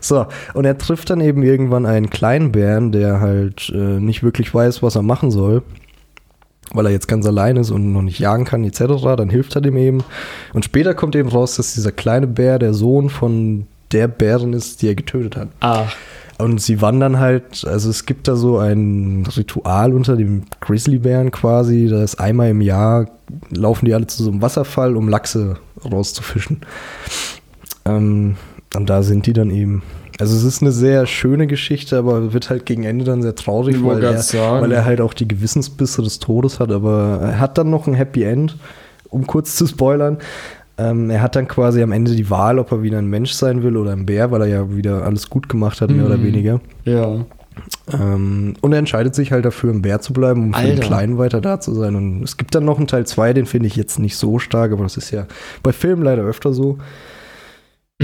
so, 0.00 0.26
und 0.52 0.64
er 0.64 0.78
trifft 0.78 1.10
dann 1.10 1.20
eben 1.20 1.42
irgendwann 1.42 1.86
einen 1.86 2.10
kleinen 2.10 2.52
Bären, 2.52 2.92
der 2.92 3.20
halt 3.20 3.70
äh, 3.74 4.00
nicht 4.00 4.22
wirklich 4.22 4.52
weiß, 4.52 4.82
was 4.82 4.96
er 4.96 5.02
machen 5.02 5.30
soll, 5.30 5.62
weil 6.72 6.86
er 6.86 6.92
jetzt 6.92 7.08
ganz 7.08 7.26
allein 7.26 7.56
ist 7.56 7.70
und 7.70 7.92
noch 7.92 8.02
nicht 8.02 8.18
jagen 8.18 8.44
kann, 8.44 8.64
etc. 8.64 8.82
Dann 9.16 9.30
hilft 9.30 9.54
er 9.54 9.62
dem 9.62 9.76
eben. 9.76 10.04
Und 10.52 10.64
später 10.64 10.94
kommt 10.94 11.16
eben 11.16 11.28
raus, 11.28 11.56
dass 11.56 11.74
dieser 11.74 11.92
kleine 11.92 12.26
Bär 12.26 12.58
der 12.58 12.74
Sohn 12.74 13.10
von 13.10 13.66
der 13.92 14.08
Bärin 14.08 14.52
ist, 14.52 14.82
die 14.82 14.88
er 14.88 14.94
getötet 14.94 15.36
hat. 15.36 15.48
Ach, 15.60 15.94
Und 16.38 16.60
sie 16.60 16.80
wandern 16.80 17.20
halt, 17.20 17.64
also 17.64 17.90
es 17.90 18.06
gibt 18.06 18.26
da 18.26 18.34
so 18.34 18.58
ein 18.58 19.24
Ritual 19.36 19.92
unter 19.92 20.16
dem 20.16 20.42
Grizzlybären 20.60 21.30
quasi, 21.30 21.88
da 21.88 22.02
ist 22.02 22.16
einmal 22.16 22.50
im 22.50 22.60
Jahr, 22.60 23.06
laufen 23.50 23.86
die 23.86 23.94
alle 23.94 24.06
zu 24.06 24.22
so 24.22 24.30
einem 24.30 24.42
Wasserfall, 24.42 24.96
um 24.96 25.08
Lachse 25.08 25.58
rauszufischen. 25.84 26.60
Ähm, 27.84 28.36
und 28.74 28.90
da 28.90 29.02
sind 29.02 29.26
die 29.26 29.32
dann 29.32 29.50
eben. 29.50 29.82
Also 30.18 30.36
es 30.36 30.44
ist 30.44 30.62
eine 30.62 30.72
sehr 30.72 31.06
schöne 31.06 31.46
Geschichte, 31.46 31.98
aber 31.98 32.32
wird 32.32 32.50
halt 32.50 32.66
gegen 32.66 32.84
Ende 32.84 33.04
dann 33.04 33.22
sehr 33.22 33.34
traurig, 33.34 33.82
weil 33.84 34.02
er, 34.02 34.14
weil 34.60 34.72
er 34.72 34.84
halt 34.84 35.00
auch 35.00 35.12
die 35.12 35.26
Gewissensbisse 35.26 36.02
des 36.02 36.20
Todes 36.20 36.60
hat, 36.60 36.70
aber 36.70 37.18
er 37.20 37.40
hat 37.40 37.58
dann 37.58 37.70
noch 37.70 37.88
ein 37.88 37.94
Happy 37.94 38.22
End, 38.22 38.56
um 39.08 39.26
kurz 39.26 39.56
zu 39.56 39.66
spoilern. 39.66 40.18
Ähm, 40.76 41.08
er 41.10 41.22
hat 41.22 41.36
dann 41.36 41.46
quasi 41.46 41.82
am 41.82 41.92
Ende 41.92 42.14
die 42.16 42.30
Wahl, 42.30 42.58
ob 42.58 42.72
er 42.72 42.82
wieder 42.82 42.98
ein 42.98 43.06
Mensch 43.08 43.32
sein 43.32 43.62
will 43.62 43.76
oder 43.76 43.92
ein 43.92 44.06
Bär, 44.06 44.30
weil 44.32 44.40
er 44.42 44.46
ja 44.48 44.74
wieder 44.76 45.04
alles 45.04 45.30
gut 45.30 45.48
gemacht 45.48 45.80
hat, 45.80 45.90
mehr 45.90 46.00
Mhm. 46.00 46.06
oder 46.06 46.22
weniger. 46.22 46.60
ja. 46.84 47.24
Ähm, 47.92 48.54
und 48.62 48.72
er 48.72 48.80
entscheidet 48.80 49.14
sich 49.14 49.30
halt 49.30 49.44
dafür, 49.44 49.70
ein 49.72 49.82
Bär 49.82 50.00
zu 50.00 50.12
bleiben, 50.12 50.42
um 50.46 50.54
für 50.54 50.66
den. 50.66 50.80
Kleinen 50.80 51.18
weiter 51.18 51.40
da 51.40 51.60
zu 51.60 51.72
sein. 51.74 51.94
Und 51.94 52.24
es 52.24 52.36
gibt 52.36 52.52
dann 52.56 52.64
noch 52.64 52.78
einen 52.78 52.88
Teil 52.88 53.06
2, 53.06 53.32
den 53.32 53.46
finde 53.46 53.68
ich 53.68 53.76
jetzt 53.76 54.00
nicht 54.00 54.16
so 54.16 54.40
stark, 54.40 54.72
aber 54.72 54.82
das 54.82 54.96
ist 54.96 55.12
ja 55.12 55.26
bei 55.62 55.70
Filmen 55.72 56.02
leider 56.02 56.22
öfter 56.22 56.52
so. 56.52 56.78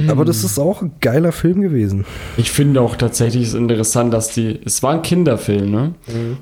Aber 0.08 0.24
das 0.24 0.44
ist 0.44 0.58
auch 0.60 0.82
ein 0.82 0.92
geiler 1.00 1.32
Film 1.32 1.62
gewesen. 1.62 2.04
Ich 2.36 2.52
finde 2.52 2.80
auch 2.80 2.94
tatsächlich 2.94 3.42
ist 3.42 3.54
interessant, 3.54 4.14
dass 4.14 4.32
die, 4.32 4.60
es 4.64 4.84
war 4.84 4.92
ein 4.94 5.02
Kinderfilm, 5.02 5.68
ne? 5.70 5.94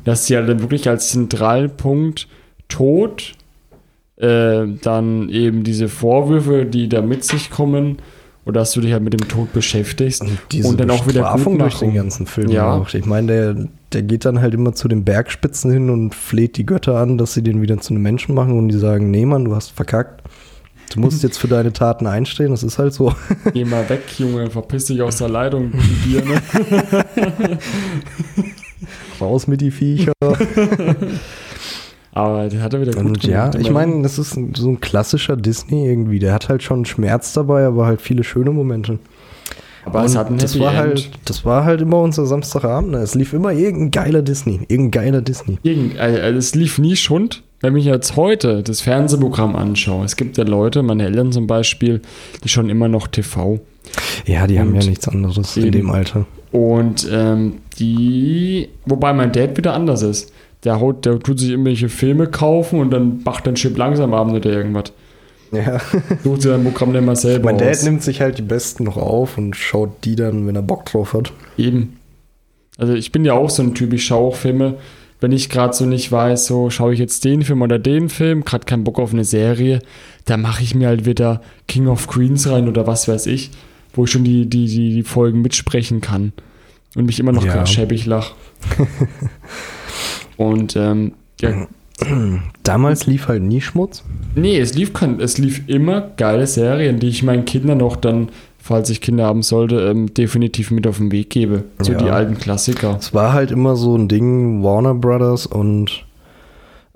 Dass 0.04 0.26
die 0.26 0.36
halt 0.36 0.60
wirklich 0.60 0.86
als 0.88 1.08
Zentralpunkt 1.08 2.28
Tod, 2.68 3.32
äh, 4.18 4.66
dann 4.82 5.28
eben 5.28 5.64
diese 5.64 5.88
Vorwürfe, 5.88 6.64
die 6.66 6.88
da 6.88 7.02
mit 7.02 7.24
sich 7.24 7.50
kommen, 7.50 7.98
oder 8.48 8.60
dass 8.60 8.72
du 8.72 8.80
dich 8.80 8.92
halt 8.92 9.02
mit 9.02 9.12
dem 9.12 9.28
Tod 9.28 9.52
beschäftigst 9.52 10.22
Und 10.22 10.38
diese 10.52 10.68
und 10.68 10.80
dann 10.80 10.90
auch 10.90 11.06
wieder 11.06 11.20
Bestrafung 11.20 11.58
durch 11.58 11.78
den 11.80 11.92
ganzen 11.92 12.24
Film 12.26 12.50
Ja. 12.50 12.76
auch. 12.76 12.94
Ich 12.94 13.04
meine, 13.04 13.26
der, 13.26 13.68
der 13.92 14.02
geht 14.02 14.24
dann 14.24 14.40
halt 14.40 14.54
immer 14.54 14.72
zu 14.72 14.88
den 14.88 15.04
Bergspitzen 15.04 15.70
hin 15.70 15.90
und 15.90 16.14
fleht 16.14 16.56
die 16.56 16.64
Götter 16.64 16.96
an, 16.96 17.18
dass 17.18 17.34
sie 17.34 17.42
den 17.42 17.60
wieder 17.60 17.78
zu 17.78 17.92
einem 17.92 18.02
Menschen 18.02 18.34
machen 18.34 18.56
und 18.58 18.68
die 18.70 18.78
sagen, 18.78 19.10
nee 19.10 19.26
Mann, 19.26 19.44
du 19.44 19.54
hast 19.54 19.72
verkackt. 19.72 20.22
Du 20.94 21.00
musst 21.00 21.22
jetzt 21.22 21.36
für 21.36 21.48
deine 21.48 21.74
Taten 21.74 22.06
einstehen, 22.06 22.50
das 22.50 22.62
ist 22.62 22.78
halt 22.78 22.94
so. 22.94 23.12
Geh 23.52 23.66
mal 23.66 23.86
weg, 23.90 24.00
Junge, 24.16 24.48
verpiss 24.48 24.86
dich 24.86 25.02
aus 25.02 25.18
der 25.18 25.28
Leitung, 25.28 25.70
Bier, 26.06 26.22
ne? 26.24 26.40
Raus 29.20 29.46
mit 29.46 29.60
die 29.60 29.70
Viecher. 29.70 30.12
Aber 32.12 32.48
der 32.48 32.62
hat 32.62 32.74
er 32.74 32.80
wieder 32.80 32.92
gut 32.92 33.04
Und 33.04 33.24
ja, 33.24 33.48
gemacht. 33.48 33.58
ich 33.66 33.70
meine, 33.70 34.02
das 34.02 34.18
ist 34.18 34.36
ein- 34.36 34.54
so 34.56 34.68
ein 34.70 34.80
klassischer 34.80 35.36
Disney 35.36 35.86
irgendwie. 35.86 36.18
Der 36.18 36.32
hat 36.32 36.48
halt 36.48 36.62
schon 36.62 36.84
Schmerz 36.84 37.32
dabei, 37.32 37.64
aber 37.66 37.86
halt 37.86 38.00
viele 38.00 38.24
schöne 38.24 38.50
Momente. 38.50 38.98
aber 39.84 40.04
es 40.04 40.12
Und 40.12 40.18
hat 40.18 40.30
ein 40.30 40.38
das 40.38 40.52
Happy 40.54 40.64
war 40.64 40.70
End. 40.72 40.78
halt, 40.80 41.10
das 41.24 41.44
war 41.46 41.64
halt 41.64 41.80
immer 41.80 42.00
unser 42.02 42.26
Samstagabend. 42.26 42.90
ne? 42.90 42.98
Es 42.98 43.14
lief 43.14 43.32
immer 43.32 43.52
irgendein 43.52 43.90
geiler 43.90 44.22
Disney, 44.22 44.60
irgendein 44.68 44.90
geiler 45.04 45.20
Disney. 45.22 45.58
Irgend, 45.62 45.96
äh, 45.96 46.28
es 46.30 46.54
lief 46.54 46.78
nie 46.78 46.94
Schund. 46.96 47.42
Wenn 47.60 47.74
ich 47.76 47.86
jetzt 47.86 48.14
heute 48.16 48.62
das 48.62 48.80
Fernsehprogramm 48.82 49.56
anschaue, 49.56 50.04
es 50.04 50.16
gibt 50.16 50.36
ja 50.36 50.44
Leute, 50.44 50.82
meine 50.82 51.06
Eltern 51.06 51.32
zum 51.32 51.46
Beispiel, 51.46 52.02
die 52.44 52.48
schauen 52.48 52.68
immer 52.68 52.88
noch 52.88 53.08
TV. 53.08 53.60
Ja, 54.26 54.46
die 54.46 54.60
haben 54.60 54.74
ja 54.74 54.84
nichts 54.86 55.08
anderes 55.08 55.56
in 55.56 55.62
eben. 55.64 55.72
dem 55.72 55.90
Alter. 55.90 56.26
Und 56.52 57.08
ähm, 57.10 57.54
die, 57.78 58.68
wobei 58.86 59.12
mein 59.14 59.32
Dad 59.32 59.56
wieder 59.56 59.72
anders 59.74 60.02
ist. 60.02 60.32
Der, 60.68 60.80
haut, 60.80 61.06
der 61.06 61.18
tut 61.18 61.40
sich 61.40 61.48
irgendwelche 61.50 61.88
Filme 61.88 62.26
kaufen 62.26 62.78
und 62.80 62.90
dann 62.90 63.22
macht 63.24 63.46
dann 63.46 63.54
Chip 63.54 63.78
langsam 63.78 64.12
Abend 64.12 64.34
oder 64.34 64.50
irgendwas. 64.50 64.92
Ja. 65.50 65.80
Sucht 66.24 66.42
sich 66.42 66.50
sein 66.50 66.62
Programm 66.62 66.92
dann 66.92 67.06
mal 67.06 67.16
selber 67.16 67.46
Mein 67.46 67.56
Dad 67.56 67.70
aus. 67.70 67.82
nimmt 67.84 68.02
sich 68.02 68.20
halt 68.20 68.36
die 68.36 68.42
besten 68.42 68.84
noch 68.84 68.98
auf 68.98 69.38
und 69.38 69.56
schaut 69.56 70.04
die 70.04 70.14
dann, 70.14 70.46
wenn 70.46 70.54
er 70.56 70.60
Bock 70.62 70.84
drauf 70.84 71.14
hat. 71.14 71.32
Eben. 71.56 71.96
Also 72.76 72.92
ich 72.92 73.12
bin 73.12 73.24
ja 73.24 73.32
auch 73.32 73.48
so 73.48 73.62
ein 73.62 73.74
Typ, 73.74 73.94
ich 73.94 74.04
schaue 74.04 74.28
auch 74.28 74.36
Filme, 74.36 74.74
wenn 75.20 75.32
ich 75.32 75.48
gerade 75.48 75.72
so 75.72 75.86
nicht 75.86 76.12
weiß, 76.12 76.46
so 76.46 76.68
schaue 76.68 76.92
ich 76.92 76.98
jetzt 77.00 77.24
den 77.24 77.42
Film 77.42 77.62
oder 77.62 77.78
den 77.78 78.10
Film, 78.10 78.44
gerade 78.44 78.66
keinen 78.66 78.84
Bock 78.84 78.98
auf 78.98 79.14
eine 79.14 79.24
Serie, 79.24 79.80
da 80.26 80.36
mache 80.36 80.62
ich 80.62 80.74
mir 80.74 80.88
halt 80.88 81.06
wieder 81.06 81.40
King 81.66 81.88
of 81.88 82.06
Queens 82.08 82.46
rein 82.50 82.68
oder 82.68 82.86
was 82.86 83.08
weiß 83.08 83.26
ich, 83.26 83.50
wo 83.94 84.04
ich 84.04 84.10
schon 84.10 84.24
die, 84.24 84.46
die, 84.50 84.66
die, 84.66 84.92
die 84.92 85.02
Folgen 85.02 85.40
mitsprechen 85.40 86.02
kann 86.02 86.34
und 86.94 87.06
mich 87.06 87.18
immer 87.18 87.32
noch 87.32 87.44
Ja. 87.46 87.64
schäbig 87.64 88.04
lach. 88.04 88.32
und 90.38 90.74
ähm, 90.76 91.12
ja, 91.42 91.66
Damals 92.62 93.06
lief 93.06 93.26
halt 93.28 93.42
nie 93.42 93.60
Schmutz. 93.60 94.04
nee, 94.36 94.58
es 94.58 94.74
lief, 94.74 94.92
kein, 94.92 95.20
es 95.20 95.36
lief 95.38 95.62
immer 95.68 96.00
geile 96.16 96.46
Serien, 96.46 97.00
die 97.00 97.08
ich 97.08 97.22
meinen 97.24 97.44
Kindern 97.44 97.78
noch 97.78 97.96
dann, 97.96 98.28
falls 98.58 98.88
ich 98.90 99.00
Kinder 99.00 99.26
haben 99.26 99.42
sollte, 99.42 99.80
ähm, 99.80 100.12
definitiv 100.14 100.70
mit 100.70 100.86
auf 100.86 100.98
den 100.98 101.10
Weg 101.10 101.30
gebe. 101.30 101.64
So 101.80 101.92
Ja. 101.92 101.98
die 101.98 102.10
alten 102.10 102.38
Klassiker. 102.38 102.96
Es 103.00 103.12
war 103.14 103.32
halt 103.32 103.50
immer 103.50 103.74
so 103.74 103.96
ein 103.96 104.06
Ding, 104.08 104.62
Warner 104.62 104.94
Brothers 104.94 105.46
und 105.46 106.04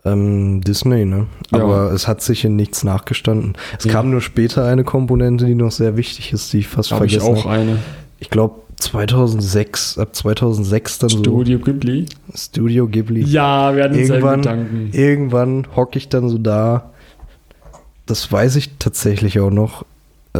ähm, 0.04 0.60
Disney, 0.62 1.04
ne? 1.04 1.26
Ja. 1.52 1.62
Aber 1.64 1.92
es 1.92 2.06
hat 2.08 2.22
sich 2.22 2.44
in 2.44 2.56
nichts 2.56 2.84
nachgestanden. 2.84 3.54
Es 3.78 3.84
Ja. 3.86 3.92
kam 3.92 4.10
nur 4.10 4.20
später 4.20 4.64
eine 4.66 4.84
Komponente, 4.84 5.46
die 5.46 5.54
noch 5.54 5.70
sehr 5.72 5.96
wichtig 5.96 6.32
ist, 6.32 6.52
die 6.52 6.58
ich 6.58 6.68
fast 6.68 6.92
Habe 6.92 7.06
ich 7.06 7.18
vergessen 7.18 7.36
auch 7.44 7.46
eine. 7.46 7.78
Ich 8.18 8.30
glaube, 8.30 8.56
2006, 8.82 9.98
ab 9.98 10.14
2006 10.14 10.98
dann 10.98 11.10
Studio 11.10 11.58
Ghibli. 11.58 12.06
so 12.32 12.36
Studio 12.36 12.88
Ghibli. 12.88 13.24
Ja, 13.24 13.74
wir 13.74 13.84
hatten 13.84 13.94
irgendwann, 13.94 14.42
Gedanken. 14.42 14.90
irgendwann 14.92 15.66
hocke 15.76 15.98
ich 15.98 16.08
dann 16.08 16.28
so 16.28 16.38
da. 16.38 16.90
Das 18.06 18.30
weiß 18.30 18.56
ich 18.56 18.78
tatsächlich 18.78 19.40
auch 19.40 19.50
noch. 19.50 19.84
Äh, 20.34 20.38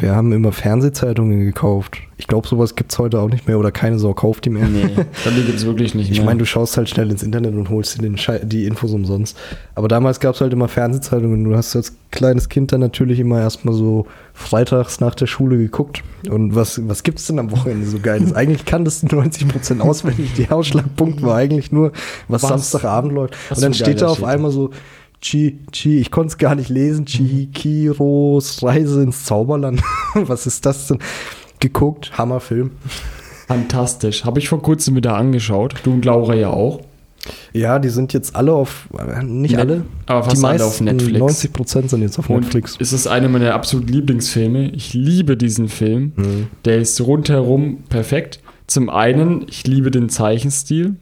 wir 0.00 0.14
haben 0.14 0.32
immer 0.32 0.52
Fernsehzeitungen 0.52 1.46
gekauft. 1.46 1.98
Ich 2.18 2.26
glaube, 2.26 2.46
sowas 2.46 2.74
gibt 2.74 2.92
es 2.92 2.98
heute 2.98 3.20
auch 3.20 3.30
nicht 3.30 3.48
mehr 3.48 3.58
oder 3.58 3.72
keine 3.72 3.98
Sau 3.98 4.12
kauft 4.12 4.44
die 4.44 4.50
mehr. 4.50 4.66
Nee, 4.66 4.90
dann 5.24 5.34
gibt 5.34 5.56
es 5.56 5.64
wirklich 5.64 5.94
nicht 5.94 6.10
Ich 6.10 6.18
mehr. 6.18 6.26
meine, 6.26 6.40
du 6.40 6.44
schaust 6.46 6.76
halt 6.76 6.90
schnell 6.90 7.10
ins 7.10 7.22
Internet 7.22 7.54
und 7.54 7.70
holst 7.70 8.00
dir 8.00 8.10
die 8.44 8.66
Infos 8.66 8.92
umsonst. 8.92 9.36
Aber 9.74 9.88
damals 9.88 10.20
gab 10.20 10.34
es 10.34 10.42
halt 10.42 10.52
immer 10.52 10.68
Fernsehzeitungen. 10.68 11.42
Du 11.42 11.56
hast 11.56 11.74
als 11.74 11.94
kleines 12.10 12.50
Kind 12.50 12.72
dann 12.72 12.80
natürlich 12.80 13.18
immer 13.18 13.40
erstmal 13.40 13.74
so 13.74 14.06
freitags 14.34 15.00
nach 15.00 15.14
der 15.14 15.26
Schule 15.26 15.56
geguckt. 15.56 16.02
Und 16.28 16.54
was, 16.54 16.86
was 16.86 17.02
gibt 17.02 17.18
es 17.18 17.26
denn 17.26 17.38
am 17.38 17.50
Wochenende 17.50 17.86
so 17.86 17.98
Geiles? 18.00 18.32
eigentlich 18.34 18.66
kanntest 18.66 19.10
du 19.10 19.18
90% 19.20 19.80
auswendig. 19.80 20.34
Die 20.34 20.50
Ausschlagpunkt 20.50 21.22
war 21.22 21.36
eigentlich 21.36 21.72
nur, 21.72 21.92
was, 22.28 22.42
Was? 22.42 22.50
Samstagabend 22.50 23.12
läuft. 23.12 23.36
Was 23.48 23.58
und 23.58 23.64
dann 23.64 23.74
steht 23.74 24.02
da 24.02 24.08
auf 24.08 24.22
einmal 24.22 24.50
so, 24.50 24.70
Chi, 25.24 25.58
Chi, 25.72 26.00
ich 26.00 26.10
konnte 26.10 26.28
es 26.28 26.38
gar 26.38 26.54
nicht 26.54 26.68
lesen, 26.68 27.06
Chihiros 27.06 28.62
Reise 28.62 29.02
ins 29.02 29.24
Zauberland. 29.24 29.82
was 30.14 30.46
ist 30.46 30.66
das 30.66 30.88
denn? 30.88 30.98
Geguckt, 31.60 32.18
Hammerfilm. 32.18 32.72
Fantastisch. 33.46 34.24
Habe 34.26 34.38
ich 34.38 34.50
vor 34.50 34.60
kurzem 34.60 34.96
wieder 34.96 35.16
angeschaut. 35.16 35.76
Du 35.82 35.92
und 35.94 36.04
Laura 36.04 36.34
ja 36.34 36.50
auch. 36.50 36.80
Ja, 37.54 37.78
die 37.78 37.88
sind 37.88 38.12
jetzt 38.12 38.36
alle 38.36 38.52
auf, 38.52 38.86
äh, 38.98 39.22
nicht 39.22 39.52
Net- 39.52 39.60
alle, 39.60 39.84
aber 40.04 40.24
fast 40.24 40.36
die 40.42 40.44
alle 40.46 40.58
meisten, 40.58 40.68
auf 40.68 40.92
Netflix. 40.92 41.18
90 41.18 41.52
Prozent 41.54 41.88
sind 41.90 42.02
jetzt 42.02 42.18
auf 42.18 42.28
Und 42.28 42.42
Netflix. 42.42 42.76
es 42.78 42.92
ist 42.92 43.06
einer 43.06 43.30
meiner 43.30 43.54
absoluten 43.54 43.88
Lieblingsfilme. 43.88 44.72
Ich 44.72 44.92
liebe 44.92 45.38
diesen 45.38 45.68
Film. 45.68 46.12
Mhm. 46.16 46.46
Der 46.66 46.78
ist 46.82 47.00
rundherum 47.00 47.78
perfekt. 47.88 48.40
Zum 48.66 48.90
einen, 48.90 49.46
ich 49.48 49.66
liebe 49.66 49.90
den 49.90 50.10
Zeichenstil. 50.10 50.96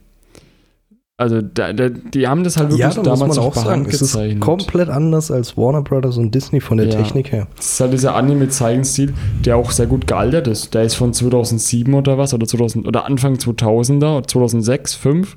Also, 1.23 1.40
da, 1.40 1.73
da, 1.73 1.89
die 1.89 2.27
haben 2.27 2.43
das 2.43 2.57
halt 2.57 2.70
wirklich 2.70 2.81
Ja, 2.81 2.89
da 2.90 3.11
muss 3.11 3.20
damals 3.20 3.36
man 3.36 3.47
auch 3.47 3.55
sagen, 3.55 3.86
es 3.89 4.03
ist 4.03 4.40
komplett 4.40 4.89
anders 4.89 5.31
als 5.31 5.57
Warner 5.57 5.82
Brothers 5.82 6.19
und 6.19 6.35
Disney 6.35 6.61
von 6.61 6.78
der 6.78 6.89
Ja. 6.89 6.97
Technik 7.01 7.31
her. 7.31 7.47
Das 7.57 7.74
ist 7.74 7.81
halt 7.81 7.93
dieser 7.93 8.16
Anime-Zeichenstil, 8.16 9.15
der 9.44 9.57
auch 9.57 9.70
sehr 9.70 9.86
gut 9.86 10.09
gealtert 10.09 10.49
ist. 10.49 10.74
Der 10.74 10.82
ist 10.82 10.94
von 10.97 11.12
2007 11.15 11.94
oder 11.94 12.19
was, 12.19 12.35
oder 12.35 12.44
2000, 12.47 12.89
oder 12.89 13.05
Anfang 13.07 13.35
2000er, 13.35 14.16
oder 14.19 14.27
2006, 14.27 14.93
2005. 15.01 15.35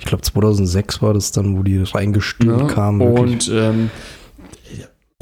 Ich 0.00 0.06
glaube 0.06 0.22
2006 0.22 1.02
war 1.02 1.12
das 1.12 1.32
dann, 1.32 1.58
wo 1.58 1.62
die 1.62 1.82
reingestürmt 1.82 2.62
Ja, 2.62 2.66
kamen. 2.68 3.00
wirklich. 3.00 3.50
und 3.50 3.54
ähm, 3.54 3.90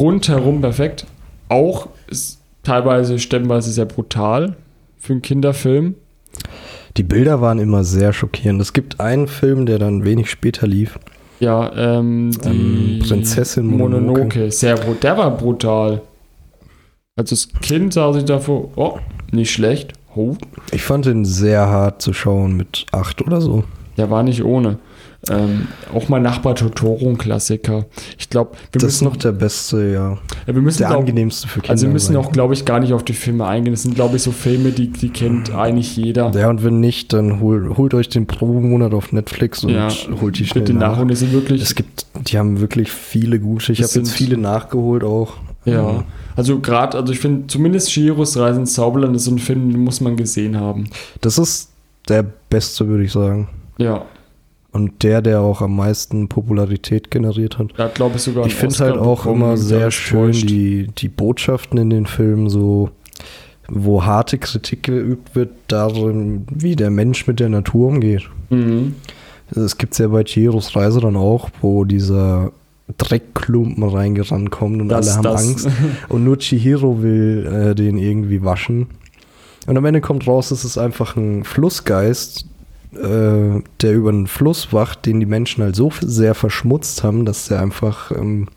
rundherum 0.01 0.61
perfekt. 0.61 1.07
Auch 1.49 1.89
ist 2.09 2.41
teilweise 2.63 3.19
stellenweise 3.19 3.71
sehr 3.71 3.85
brutal 3.87 4.57
für 4.97 5.13
einen 5.13 5.23
Kinderfilm. 5.23 5.97
Die 6.97 7.03
Bilder 7.03 7.41
waren 7.41 7.59
immer 7.59 7.83
sehr 7.85 8.13
schockierend. 8.13 8.61
Es 8.61 8.73
gibt 8.73 9.01
einen 9.01 9.27
Film, 9.27 9.67
der 9.67 9.79
dann 9.79 10.05
wenig 10.05 10.31
später 10.31 10.67
lief. 10.67 10.99
Ja, 11.41 11.73
ähm, 11.77 12.31
die 12.45 12.49
Ähm, 12.49 12.99
Prinzessin 13.07 13.67
Mononoke. 13.67 14.21
Mononoke. 14.21 14.51
Sehr 14.53 14.77
der 14.77 15.19
war 15.19 15.37
brutal. 15.37 16.03
Also 17.17 17.35
das 17.35 17.49
Kind 17.61 17.93
sah 17.93 18.13
sich 18.13 18.25
davor, 18.25 18.71
oh, 18.77 18.99
nicht 19.33 19.51
schlecht. 19.53 19.93
Oh, 20.15 20.37
Ich 20.73 20.83
fand 20.83 21.07
ihn 21.07 21.25
sehr 21.25 21.67
hart 21.69 22.01
zu 22.01 22.13
schauen 22.13 22.57
mit 22.57 22.87
acht 22.93 23.21
oder 23.23 23.41
so. 23.41 23.65
der 23.97 24.11
war 24.11 24.23
nicht 24.23 24.45
ohne. 24.45 24.79
Ähm, 25.31 25.69
auch 25.95 26.09
mein 26.09 26.23
Nachbar 26.23 26.55
Totoro, 26.55 27.09
ein 27.09 27.17
Klassiker. 27.19 27.87
Ich 28.19 28.29
glaube, 28.31 28.53
wir, 28.73 28.81
Das 28.81 28.83
ist 28.85 29.01
müssen- 29.01 29.05
noch 29.05 29.17
der 29.17 29.33
beste, 29.33 29.79
ja. 29.93 30.19
ja, 30.47 30.55
wir 30.55 30.61
müssen 30.63 30.79
Der 30.79 30.89
glaub- 30.89 31.01
angenehmste 31.01 31.49
für 31.49 31.61
Kinder. 31.61 31.71
Also 31.71 31.87
wir 31.87 31.93
müssen 31.93 32.17
auch, 32.17 32.31
glaube 32.33 32.55
ich, 32.55 32.65
gar 32.65 32.81
nicht 32.81 32.93
auf 32.93 33.03
die 33.05 33.13
Filme 33.15 33.47
eingehen. 33.47 33.73
Das 33.73 33.83
sind, 33.83 33.95
glaube 33.95 34.17
ich, 34.17 34.23
so 34.23 34.33
Filme, 34.33 34.71
die, 34.73 34.89
die 34.89 35.09
kennt 35.09 35.55
eigentlich 35.55 35.97
jeder. 35.97 36.31
Ja, 36.33 36.51
und 36.51 36.63
wenn 36.65 36.81
nicht, 36.81 37.13
dann 37.13 37.41
hol, 37.41 37.77
holt 37.77 37.95
euch 37.95 38.09
den 38.09 38.27
Probemonat 38.27 38.93
auf 38.93 39.13
Netflix 39.13 39.65
und 39.65 39.71
Ja, 39.71 39.89
holt 40.21 40.39
die 40.39 40.45
schnell 40.47 40.65
Bitte 40.65 40.77
nach. 40.77 40.99
Und 40.99 41.11
es 41.11 41.21
sind 41.21 41.33
wirklich, 41.33 41.63
Es 41.63 41.75
gibt, 41.75 42.07
die 42.29 42.39
haben 42.39 42.61
wirklich 42.61 42.91
viele 42.93 43.41
gute. 43.41 43.73
Ich 43.73 43.83
habe 43.83 43.93
jetzt 43.95 44.13
viele 44.13 44.37
nachgeholt 44.37 45.05
auch. 45.05 45.35
ja. 45.65 46.05
Also 46.37 46.59
gerade, 46.59 46.99
also 46.99 47.13
ich 47.13 47.21
finde, 47.21 47.47
zumindest 47.47 47.93
Shiros 47.93 48.37
Reise 48.37 48.59
ins 48.59 48.73
Zauberland 48.75 49.15
ist 49.15 49.25
so 49.27 49.31
ein 49.31 49.39
Film, 49.39 49.71
den 49.71 49.81
muss 49.85 50.01
man 50.01 50.17
gesehen 50.17 50.59
haben. 50.59 50.89
Das 51.21 51.39
ist 51.39 51.71
der 52.09 52.25
beste, 52.51 52.89
würde 52.89 53.05
ich 53.05 53.13
sagen. 53.13 53.47
Ja, 53.79 54.05
Und 54.75 55.03
der, 55.05 55.23
der 55.23 55.41
auch 55.41 55.63
am 55.63 55.77
meisten 55.77 56.29
Popularität 56.29 57.11
generiert 57.11 57.59
hat. 57.59 57.79
hat, 57.79 57.95
glaube 57.95 58.17
ich, 58.17 58.23
sogar 58.23 58.45
Ich 58.45 58.55
finde 58.57 58.77
halt 58.81 58.99
auch 58.99 59.23
bekommen, 59.23 59.43
immer 59.43 59.57
sehr 59.57 59.91
schön 59.93 60.33
die, 60.33 60.89
die 60.99 61.09
Botschaften 61.09 61.79
in 61.79 61.89
den 61.91 62.07
Filmen, 62.07 62.51
so 62.51 62.91
wo 63.69 64.05
harte 64.05 64.37
Kritik 64.37 64.83
geübt 64.83 65.35
wird 65.37 65.51
darin, 65.69 66.45
wie 66.53 66.75
der 66.77 66.91
Mensch 66.91 67.27
mit 67.27 67.39
der 67.41 67.49
Natur 67.49 67.89
umgeht. 67.89 68.29
Mhm. 68.51 68.97
Es 69.55 69.79
gibt 69.79 69.97
ja 69.99 70.09
bei 70.09 70.25
Chihiros 70.25 70.75
Reise 70.75 71.01
dann 71.01 71.17
auch, 71.17 71.51
wo 71.63 71.85
dieser 71.85 72.51
Dreckklumpen 72.99 73.85
reingerannt 73.85 74.51
kommt 74.51 74.81
und 74.83 74.89
Das- 74.89 75.07
alle 75.09 75.17
haben 75.17 75.23
das- 75.23 75.49
Angst. 75.49 75.69
Und 76.09 76.25
nur 76.25 76.39
Chihiro 76.39 77.01
will 77.03 77.47
äh, 77.47 77.75
den 77.75 77.97
irgendwie 77.97 78.43
waschen. 78.43 78.89
Und 79.67 79.77
am 79.79 79.85
Ende 79.87 80.01
kommt 80.03 80.27
raus, 80.27 80.51
es 80.51 80.65
ist 80.65 80.77
einfach 80.77 81.17
ein 81.17 81.45
Flussgeist, 81.45 82.45
äh, 82.97 83.63
der 83.83 83.95
über 83.95 84.11
einen 84.11 84.27
Fluss 84.27 84.73
wacht, 84.73 85.07
den 85.07 85.21
die 85.21 85.27
Menschen 85.27 85.63
halt 85.63 85.77
so 85.77 85.91
sehr 86.01 86.35
verschmutzt 86.35 87.03
haben, 87.03 87.25
dass 87.25 87.49
der 87.49 87.61
einfach 87.61 88.11
ähm, 88.11 88.49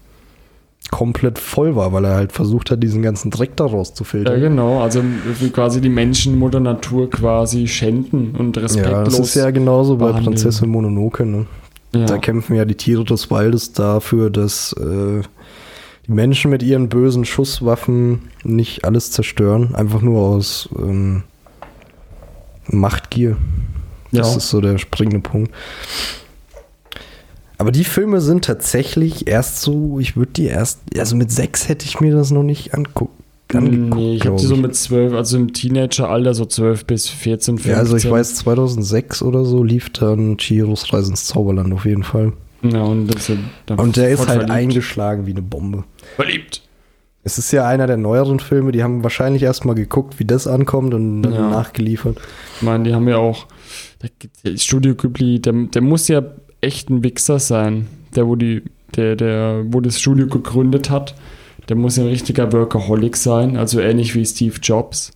komplett 0.92 1.38
voll 1.38 1.76
war, 1.76 1.92
weil 1.92 2.06
er 2.06 2.16
halt 2.16 2.32
versucht 2.32 2.72
hat, 2.72 2.82
diesen 2.82 3.02
ganzen 3.02 3.30
Dreck 3.30 3.56
daraus 3.58 3.94
zu 3.94 4.04
Ja, 4.04 4.10
filtern. 4.10 4.40
genau. 4.40 4.82
Also 4.82 5.02
wie 5.40 5.50
quasi 5.50 5.82
die 5.82 5.90
Menschen 5.90 6.40
Mutter 6.40 6.60
Natur 6.62 7.10
quasi 7.10 7.68
schänden 7.68 8.36
und 8.36 8.56
Ja, 8.56 8.64
respektlos. 8.64 9.18
das 9.18 9.20
ist 9.20 9.36
ja 9.36 9.52
genauso 9.52 9.98
bei 9.98 10.08
behandeln. 10.08 10.36
Prinzessin 10.36 10.70
Mononoke. 10.70 11.26
Ne? 11.26 11.46
ja. 11.94 12.06
Da 12.06 12.18
kämpfen 12.18 12.56
ja 12.56 12.64
die 12.66 12.76
Tiere 12.76 13.04
des 13.04 13.30
Waldes 13.30 13.74
dafür, 13.74 14.30
dass 14.30 14.74
äh, 14.74 15.22
die 16.08 16.12
Menschen 16.14 16.52
mit 16.52 16.64
ihren 16.64 16.88
bösen 16.88 17.26
Schusswaffen 17.26 18.22
nicht 18.46 18.86
alles 18.86 19.12
zerstören, 19.12 19.76
einfach 19.76 20.02
nur 20.02 20.22
aus 20.22 20.70
ähm, 20.80 21.24
Machtgier. 22.70 23.36
Ja. 24.12 24.22
Das 24.22 24.36
ist 24.36 24.50
so 24.50 24.62
der 24.62 24.78
springende 24.78 25.20
Punkt. 25.20 25.52
Aber 27.60 27.72
die 27.72 27.84
Filme 27.84 28.22
sind 28.22 28.46
tatsächlich 28.46 29.28
erst 29.28 29.62
so, 29.62 30.00
ich 30.00 30.16
würde 30.16 30.32
die 30.34 30.46
erst, 30.46 30.80
also 30.98 31.16
mit 31.16 31.32
sechs 31.32 31.68
hätte 31.68 31.86
ich 31.86 32.00
mir 32.00 32.14
das 32.14 32.30
noch 32.30 32.44
nicht 32.44 32.76
anguckt. 32.76 33.14
angeguckt. 33.52 33.96
Nee, 33.96 34.16
ich 34.16 34.28
habe 34.28 34.36
die 34.38 34.46
so 34.46 34.56
mit 34.56 34.76
12, 34.76 35.14
also 35.14 35.38
im 35.38 35.54
Teenageralter, 35.54 36.36
so 36.36 36.46
12 36.46 36.86
bis 36.86 37.10
14, 37.10 37.56
15. 37.58 37.72
ja, 37.72 37.78
also 37.80 37.96
ich 37.98 38.10
weiß, 38.10 38.36
2006 38.36 39.24
oder 39.24 39.44
so 39.44 39.64
lief 39.64 39.90
dann 39.92 40.38
Chihiros 40.38 40.94
Reise 40.94 41.10
ins 41.12 41.26
Zauberland 41.26 41.74
auf 41.74 41.86
jeden 41.86 42.04
Fall. 42.04 42.34
Ja, 42.62 42.84
und, 42.84 43.08
das 43.08 43.30
Und 43.76 43.98
der 43.98 44.10
ist 44.10 44.20
halt 44.20 44.30
verliebt. 44.30 44.52
eingeschlagen 44.52 45.26
wie 45.26 45.32
eine 45.32 45.42
Bombe. 45.42 45.84
Verliebt. 46.16 46.62
Es 47.24 47.38
ist 47.38 47.52
ja 47.52 47.68
einer 47.68 47.88
der 47.88 47.98
neueren 47.98 48.40
Filme, 48.40 48.72
die 48.72 48.84
haben 48.84 49.04
wahrscheinlich 49.04 49.44
erstmal 49.44 49.76
geguckt, 49.76 50.20
wie 50.20 50.26
das 50.26 50.46
ankommt 50.48 50.94
und 50.94 51.24
dann 51.24 51.34
Ja. 51.34 51.50
nachgeliefert. 51.50 52.18
Ich 52.58 52.62
meine, 52.62 52.84
die 52.86 52.94
haben 52.94 53.08
ja 53.08 53.18
auch, 53.18 53.48
der, 54.02 54.58
Studio 54.58 54.96
Ghibli, 54.96 55.40
der, 55.40 55.54
der 55.54 55.82
muss 55.82 56.08
ja 56.08 56.24
echt 56.62 56.90
ein 56.90 57.04
Wichser 57.04 57.40
sein. 57.40 57.88
Der, 58.16 58.28
wo 58.28 58.36
die, 58.36 58.64
der, 58.96 59.16
der, 59.16 59.66
wo 59.68 59.82
das 59.82 60.00
Studio 60.00 60.28
gegründet 60.28 60.90
hat, 60.90 61.16
der 61.70 61.76
muss 61.76 62.00
ein 62.00 62.08
richtiger 62.08 62.52
Workaholic 62.54 63.18
sein, 63.18 63.58
also 63.58 63.80
ähnlich 63.80 64.16
wie 64.16 64.26
Steve 64.26 64.56
Jobs. 64.62 65.12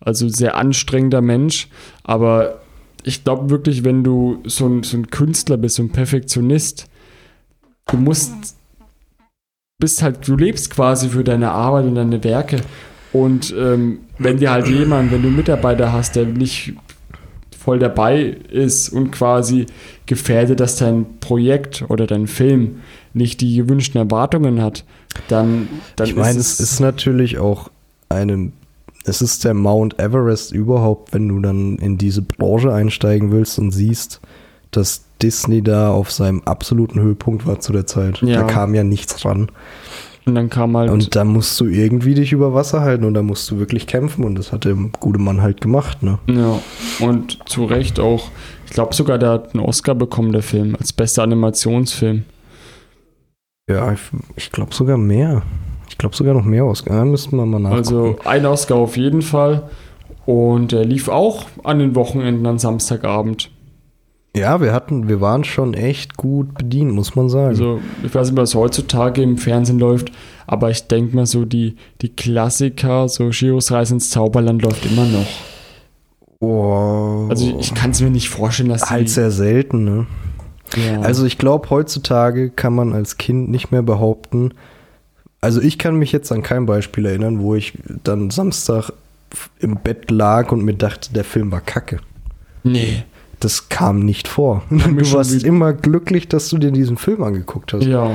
Also 0.00 0.28
sehr 0.28 0.56
anstrengender 0.56 1.20
Mensch, 1.20 1.68
aber 2.02 2.60
ich 3.04 3.24
glaube 3.24 3.50
wirklich, 3.50 3.84
wenn 3.84 4.02
du 4.02 4.42
so 4.44 4.66
ein, 4.66 4.82
so 4.82 4.96
ein 4.96 5.10
Künstler 5.10 5.56
bist, 5.56 5.76
so 5.76 5.82
ein 5.82 5.90
Perfektionist, 5.90 6.86
du 7.86 7.96
musst, 7.98 8.56
bist 9.78 10.02
halt, 10.02 10.26
du 10.26 10.36
lebst 10.36 10.70
quasi 10.70 11.08
für 11.08 11.24
deine 11.24 11.50
Arbeit 11.50 11.84
und 11.84 11.94
deine 11.94 12.22
Werke. 12.24 12.60
Und 13.12 13.54
ähm, 13.56 14.00
wenn 14.18 14.38
dir 14.38 14.50
halt 14.50 14.66
jemand, 14.68 15.12
wenn 15.12 15.22
du 15.22 15.28
einen 15.28 15.36
Mitarbeiter 15.36 15.92
hast, 15.92 16.16
der 16.16 16.26
nicht 16.26 16.74
voll 17.64 17.78
dabei 17.78 18.36
ist 18.50 18.90
und 18.90 19.10
quasi 19.10 19.66
gefährdet, 20.06 20.60
dass 20.60 20.76
dein 20.76 21.18
Projekt 21.20 21.84
oder 21.88 22.06
dein 22.06 22.26
Film 22.26 22.82
nicht 23.14 23.40
die 23.40 23.56
gewünschten 23.56 23.98
Erwartungen 23.98 24.60
hat, 24.60 24.84
dann, 25.28 25.68
dann 25.96 26.08
ich 26.08 26.14
meine, 26.14 26.38
es 26.38 26.60
ist 26.60 26.80
natürlich 26.80 27.38
auch 27.38 27.70
eine, 28.10 28.52
es 29.04 29.22
ist 29.22 29.44
der 29.44 29.54
Mount 29.54 29.98
Everest 29.98 30.52
überhaupt, 30.52 31.14
wenn 31.14 31.28
du 31.28 31.40
dann 31.40 31.76
in 31.78 31.96
diese 31.96 32.20
Branche 32.20 32.72
einsteigen 32.72 33.32
willst 33.32 33.58
und 33.58 33.70
siehst, 33.70 34.20
dass 34.70 35.04
Disney 35.22 35.62
da 35.62 35.90
auf 35.90 36.12
seinem 36.12 36.42
absoluten 36.42 37.00
Höhepunkt 37.00 37.46
war 37.46 37.60
zu 37.60 37.72
der 37.72 37.86
Zeit. 37.86 38.20
Ja. 38.20 38.40
Da 38.40 38.42
kam 38.42 38.74
ja 38.74 38.84
nichts 38.84 39.24
ran. 39.24 39.48
Und 40.26 40.34
dann 40.34 40.48
kam 40.48 40.76
halt 40.76 40.90
Und 40.90 41.14
da 41.14 41.24
musst 41.24 41.60
du 41.60 41.66
irgendwie 41.66 42.14
dich 42.14 42.32
über 42.32 42.54
Wasser 42.54 42.80
halten 42.80 43.04
und 43.04 43.14
da 43.14 43.22
musst 43.22 43.50
du 43.50 43.58
wirklich 43.58 43.86
kämpfen 43.86 44.24
und 44.24 44.36
das 44.36 44.52
hat 44.52 44.64
der 44.64 44.74
gute 44.74 45.18
Mann 45.18 45.42
halt 45.42 45.60
gemacht, 45.60 46.02
ne? 46.02 46.18
Ja, 46.26 46.60
und 47.06 47.38
zu 47.48 47.64
Recht 47.64 48.00
auch. 48.00 48.30
Ich 48.66 48.72
glaube 48.72 48.94
sogar, 48.94 49.18
der 49.18 49.30
hat 49.30 49.54
einen 49.54 49.64
Oscar 49.64 49.94
bekommen, 49.94 50.32
der 50.32 50.42
Film, 50.42 50.76
als 50.78 50.92
bester 50.92 51.22
Animationsfilm. 51.22 52.24
Ja, 53.68 53.92
ich, 53.92 54.00
ich 54.36 54.50
glaube 54.50 54.74
sogar 54.74 54.96
mehr. 54.96 55.42
Ich 55.88 55.98
glaube 55.98 56.16
sogar 56.16 56.34
noch 56.34 56.44
mehr 56.44 56.64
aus. 56.64 56.84
Ja, 56.88 57.04
müssten 57.04 57.36
wir 57.36 57.46
mal 57.46 57.60
nachgucken. 57.60 57.78
Also 57.78 58.16
ein 58.24 58.46
Oscar 58.46 58.76
auf 58.76 58.96
jeden 58.96 59.22
Fall. 59.22 59.68
Und 60.26 60.72
er 60.72 60.84
lief 60.84 61.08
auch 61.08 61.46
an 61.62 61.78
den 61.78 61.94
Wochenenden 61.94 62.46
am 62.46 62.58
Samstagabend. 62.58 63.50
Ja, 64.36 64.60
wir 64.60 64.72
hatten, 64.72 65.08
wir 65.08 65.20
waren 65.20 65.44
schon 65.44 65.74
echt 65.74 66.16
gut 66.16 66.54
bedient, 66.54 66.92
muss 66.92 67.14
man 67.14 67.28
sagen. 67.28 67.48
Also, 67.48 67.80
ich 68.02 68.12
weiß 68.14 68.30
nicht, 68.30 68.36
was 68.36 68.54
heutzutage 68.54 69.22
im 69.22 69.38
Fernsehen 69.38 69.78
läuft, 69.78 70.10
aber 70.46 70.70
ich 70.70 70.88
denke 70.88 71.14
mal 71.14 71.26
so, 71.26 71.44
die, 71.44 71.76
die 72.02 72.08
Klassiker, 72.08 73.08
so 73.08 73.28
Giros 73.30 73.70
Reise 73.70 73.94
ins 73.94 74.10
Zauberland 74.10 74.62
läuft 74.62 74.86
immer 74.86 75.06
noch. 75.06 75.26
oh, 76.40 77.26
Also, 77.30 77.58
ich 77.60 77.74
kann 77.74 77.92
es 77.92 78.00
mir 78.00 78.10
nicht 78.10 78.28
vorstellen, 78.28 78.70
dass 78.70 78.90
halt 78.90 79.08
sehr 79.08 79.30
selten, 79.30 79.84
ne? 79.84 80.06
ja. 80.76 81.00
Also 81.00 81.24
ich 81.26 81.38
glaube, 81.38 81.70
heutzutage 81.70 82.50
kann 82.50 82.74
man 82.74 82.92
als 82.92 83.18
Kind 83.18 83.50
nicht 83.50 83.70
mehr 83.70 83.82
behaupten, 83.82 84.52
also 85.44 85.60
ich 85.60 85.78
kann 85.78 85.96
mich 85.96 86.10
jetzt 86.10 86.32
an 86.32 86.42
kein 86.42 86.64
Beispiel 86.64 87.04
erinnern, 87.04 87.38
wo 87.38 87.54
ich 87.54 87.74
dann 88.02 88.30
Samstag 88.30 88.90
im 89.58 89.76
Bett 89.76 90.10
lag 90.10 90.50
und 90.52 90.64
mir 90.64 90.72
dachte, 90.72 91.12
der 91.12 91.24
Film 91.24 91.52
war 91.52 91.60
kacke. 91.60 92.00
nee. 92.62 93.04
Das 93.40 93.68
kam 93.68 94.00
nicht 94.00 94.28
vor. 94.28 94.62
Du 94.70 95.12
warst 95.12 95.44
immer 95.44 95.72
glücklich, 95.72 96.28
dass 96.28 96.48
du 96.48 96.58
dir 96.58 96.70
diesen 96.70 96.96
Film 96.96 97.22
angeguckt 97.22 97.72
hast. 97.72 97.84
Ja, 97.84 98.10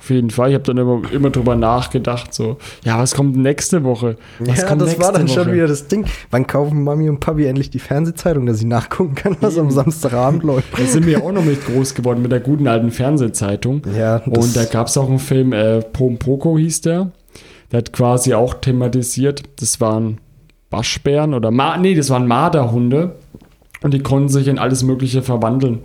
auf 0.00 0.08
jeden 0.10 0.30
Fall. 0.30 0.48
Ich 0.48 0.54
habe 0.54 0.64
dann 0.64 0.78
immer, 0.78 1.02
immer 1.12 1.30
drüber 1.30 1.54
nachgedacht, 1.56 2.34
so, 2.34 2.56
ja, 2.84 2.98
was 2.98 3.14
kommt 3.14 3.36
nächste 3.36 3.84
Woche? 3.84 4.16
Was 4.40 4.62
ja, 4.62 4.66
kommt 4.66 4.82
das 4.82 4.98
war 4.98 5.12
dann 5.12 5.22
nächste 5.22 5.40
schon 5.40 5.48
Woche? 5.48 5.56
wieder 5.56 5.68
das 5.68 5.86
Ding. 5.88 6.04
Wann 6.30 6.46
kaufen 6.46 6.82
Mami 6.82 7.08
und 7.08 7.20
Papi 7.20 7.44
endlich 7.46 7.70
die 7.70 7.78
Fernsehzeitung, 7.78 8.46
dass 8.46 8.58
sie 8.58 8.66
nachgucken 8.66 9.14
kann, 9.14 9.36
was 9.40 9.56
am. 9.58 9.70
Samstagabend 9.70 10.42
läuft? 10.42 10.76
Da 10.78 10.84
sind 10.84 11.06
wir 11.06 11.22
auch 11.22 11.32
noch 11.32 11.44
mit 11.44 11.64
groß 11.64 11.94
geworden 11.94 12.22
mit 12.22 12.32
der 12.32 12.40
guten 12.40 12.66
alten 12.66 12.90
Fernsehzeitung. 12.90 13.82
Ja, 13.96 14.16
Und 14.26 14.56
da 14.56 14.64
gab 14.64 14.88
es 14.88 14.96
auch 14.96 15.08
einen 15.08 15.18
Film, 15.18 15.52
äh, 15.52 15.80
Pompoko 15.80 16.58
hieß 16.58 16.80
der. 16.80 17.12
Der 17.70 17.78
hat 17.78 17.92
quasi 17.92 18.34
auch 18.34 18.54
thematisiert, 18.54 19.42
das 19.60 19.80
waren 19.80 20.18
Waschbären 20.70 21.34
oder 21.34 21.50
Ma 21.50 21.76
nee, 21.76 21.94
das 21.94 22.10
waren 22.10 22.26
Marderhunde. 22.26 23.16
Und 23.82 23.94
die 23.94 24.02
konnten 24.02 24.28
sich 24.28 24.48
in 24.48 24.58
alles 24.58 24.82
Mögliche 24.82 25.22
verwandeln. 25.22 25.80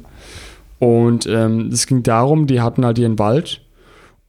Und 0.80 1.28
ähm, 1.28 1.70
es 1.72 1.88
ging 1.88 2.04
darum, 2.04 2.48
die 2.48 2.62
hatten 2.62 2.86
halt 2.86 2.98
ihren 2.98 3.18
Wald 3.18 3.62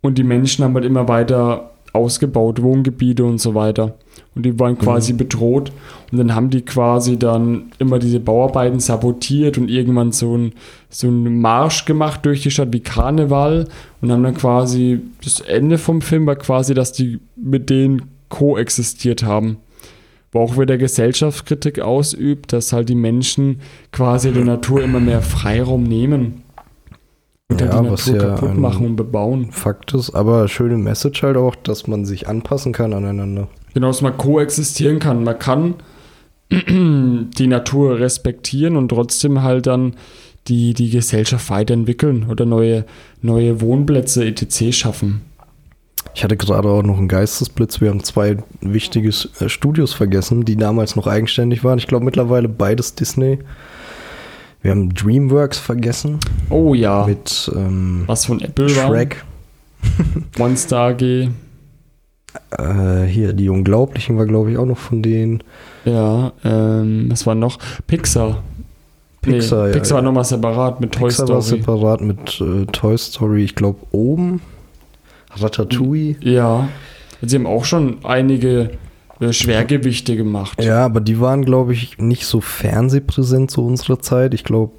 und 0.01 0.19
die 0.19 0.25
Menschen 0.25 0.65
haben 0.65 0.75
halt 0.75 0.85
immer 0.85 1.09
weiter 1.09 1.71
ausgebaut, 1.93 2.63
Wohngebiete 2.63 3.25
und 3.25 3.39
so 3.39 3.55
weiter. 3.55 3.97
Und 4.35 4.45
die 4.45 4.59
waren 4.61 4.79
quasi 4.79 5.15
bedroht. 5.15 5.73
Und 6.13 6.19
dann 6.19 6.35
haben 6.35 6.51
die 6.51 6.63
quasi 6.63 7.19
dann 7.19 7.73
immer 7.79 7.99
diese 7.99 8.21
Bauarbeiten 8.21 8.81
sabotiert 8.81 9.57
und 9.57 9.71
irgendwann 9.71 10.13
so 10.13 10.35
einen 10.35 10.53
so 10.91 11.09
einen 11.09 11.41
Marsch 11.41 11.87
gemacht 11.87 12.25
durch 12.25 12.43
die 12.43 12.51
Stadt 12.51 12.73
wie 12.73 12.81
Karneval 12.81 13.67
und 14.01 14.13
haben 14.13 14.23
dann 14.23 14.35
quasi, 14.35 15.01
das 15.25 15.41
Ende 15.41 15.79
vom 15.79 16.03
Film 16.03 16.27
war 16.27 16.37
quasi, 16.37 16.75
dass 16.75 16.93
die 16.93 17.19
mit 17.35 17.71
denen 17.71 18.03
koexistiert 18.29 19.23
haben. 19.23 19.57
Wo 20.37 20.41
auch 20.41 20.59
wieder 20.59 20.77
Gesellschaftskritik 20.77 21.81
ausübt, 21.81 22.53
dass 22.53 22.75
halt 22.75 22.91
die 22.91 22.95
Menschen 22.95 23.63
quasi 23.91 24.33
der 24.33 24.45
Natur 24.45 24.83
immer 24.83 25.01
mehr 25.01 25.23
Freiraum 25.23 25.83
nehmen. 25.83 26.43
Und 27.49 27.63
Ja, 27.63 27.69
dann 27.69 27.85
die 27.85 27.91
Natur 27.91 28.17
ja 28.17 28.29
kaputt 28.35 28.59
machen 28.59 28.85
und 28.85 28.97
bebauen. 28.97 29.51
Fakt 29.51 29.95
ist, 29.95 30.15
aber 30.15 30.47
schöne 30.49 30.77
Message 30.77 31.23
halt 31.23 31.39
auch, 31.39 31.55
dass 31.55 31.87
man 31.87 32.05
sich 32.05 32.29
anpassen 32.29 32.75
kann 32.75 32.93
aneinander. 32.93 33.49
Genau, 33.73 33.87
dass 33.87 34.03
man 34.03 34.19
koexistieren 34.19 34.99
kann. 34.99 35.25
Man 35.25 35.39
kann 35.39 35.77
die 36.51 37.47
Natur 37.47 37.99
respektieren 37.99 38.77
und 38.77 38.91
trotzdem 38.91 39.43
halt 39.43 39.67
dann 39.67 39.95
die, 40.49 40.75
die 40.75 40.91
Gesellschaft 40.91 41.49
weiterentwickeln 41.49 42.27
oder 42.29 42.45
neue, 42.45 42.85
neue 43.23 43.63
Wohnplätze 43.63 44.27
etc. 44.27 44.77
schaffen. 44.77 45.23
Ich 46.15 46.25
hatte 46.25 46.37
gerade 46.37 46.69
auch 46.69 46.83
noch 46.83 46.97
einen 46.97 47.09
Geistesblitz. 47.09 47.81
Wir 47.81 47.91
haben 47.91 48.03
zwei 48.03 48.39
wichtige 48.61 49.09
äh, 49.09 49.49
Studios 49.49 49.93
vergessen, 49.93 50.45
die 50.45 50.57
damals 50.57 50.97
noch 50.97 51.07
eigenständig 51.07 51.63
waren. 51.63 51.79
Ich 51.79 51.87
glaube 51.87 52.05
mittlerweile 52.05 52.49
beides 52.49 52.95
Disney. 52.95 53.39
Wir 54.63 54.71
haben 54.71 54.93
DreamWorks 54.95 55.59
vergessen 55.59 56.19
Oh 56.51 56.75
ja, 56.75 57.07
mit 57.07 57.51
ähm, 57.55 58.05
was 58.07 58.25
von 58.25 58.41
Apple 58.41 58.69
Shrek. 58.69 59.25
war. 59.83 60.07
Monster 60.39 60.79
AG. 60.79 61.03
Äh, 61.03 61.29
hier, 63.07 63.33
die 63.33 63.49
Unglaublichen 63.49 64.19
war, 64.19 64.27
glaube 64.27 64.51
ich, 64.51 64.59
auch 64.59 64.67
noch 64.67 64.79
von 64.79 65.03
denen. 65.03 65.43
Ja, 65.85 66.33
ähm, 66.45 67.07
was 67.11 67.27
war 67.27 67.35
noch? 67.35 67.59
Pixar. 67.87 68.43
Pixar, 69.23 69.63
nee, 69.65 69.69
ja, 69.69 69.73
Pixar 69.75 69.99
ja. 69.99 70.03
nochmal 70.03 70.25
separat 70.25 70.81
mit 70.81 70.93
Toy 70.93 71.09
Pixar 71.09 71.29
war 71.29 71.43
Story. 71.43 71.61
separat 71.61 72.01
mit 72.01 72.41
äh, 72.41 72.67
Toy 72.67 72.97
Story, 72.99 73.45
ich 73.45 73.55
glaube, 73.55 73.79
oben. 73.93 74.41
Ratatouille. 75.41 76.17
Ja, 76.21 76.69
sie 77.23 77.37
haben 77.37 77.47
auch 77.47 77.65
schon 77.65 78.05
einige 78.05 78.71
äh, 79.21 79.33
Schwergewichte 79.33 80.17
gemacht. 80.17 80.63
Ja, 80.63 80.85
aber 80.85 81.01
die 81.01 81.21
waren, 81.21 81.45
glaube 81.45 81.73
ich, 81.73 81.99
nicht 81.99 82.25
so 82.25 82.41
fernsehpräsent 82.41 83.51
zu 83.51 83.65
unserer 83.65 84.01
Zeit. 84.01 84.35
Ich 84.35 84.45
glaube, 84.45 84.73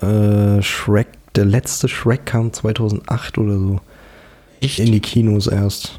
äh, 0.00 0.62
Shrek, 0.62 1.08
der 1.34 1.44
letzte 1.44 1.88
Shrek 1.88 2.26
kam 2.26 2.52
2008 2.52 3.38
oder 3.38 3.58
so. 3.58 3.80
Echt? 4.60 4.78
In 4.78 4.92
die 4.92 5.00
Kinos 5.00 5.46
erst. 5.46 5.98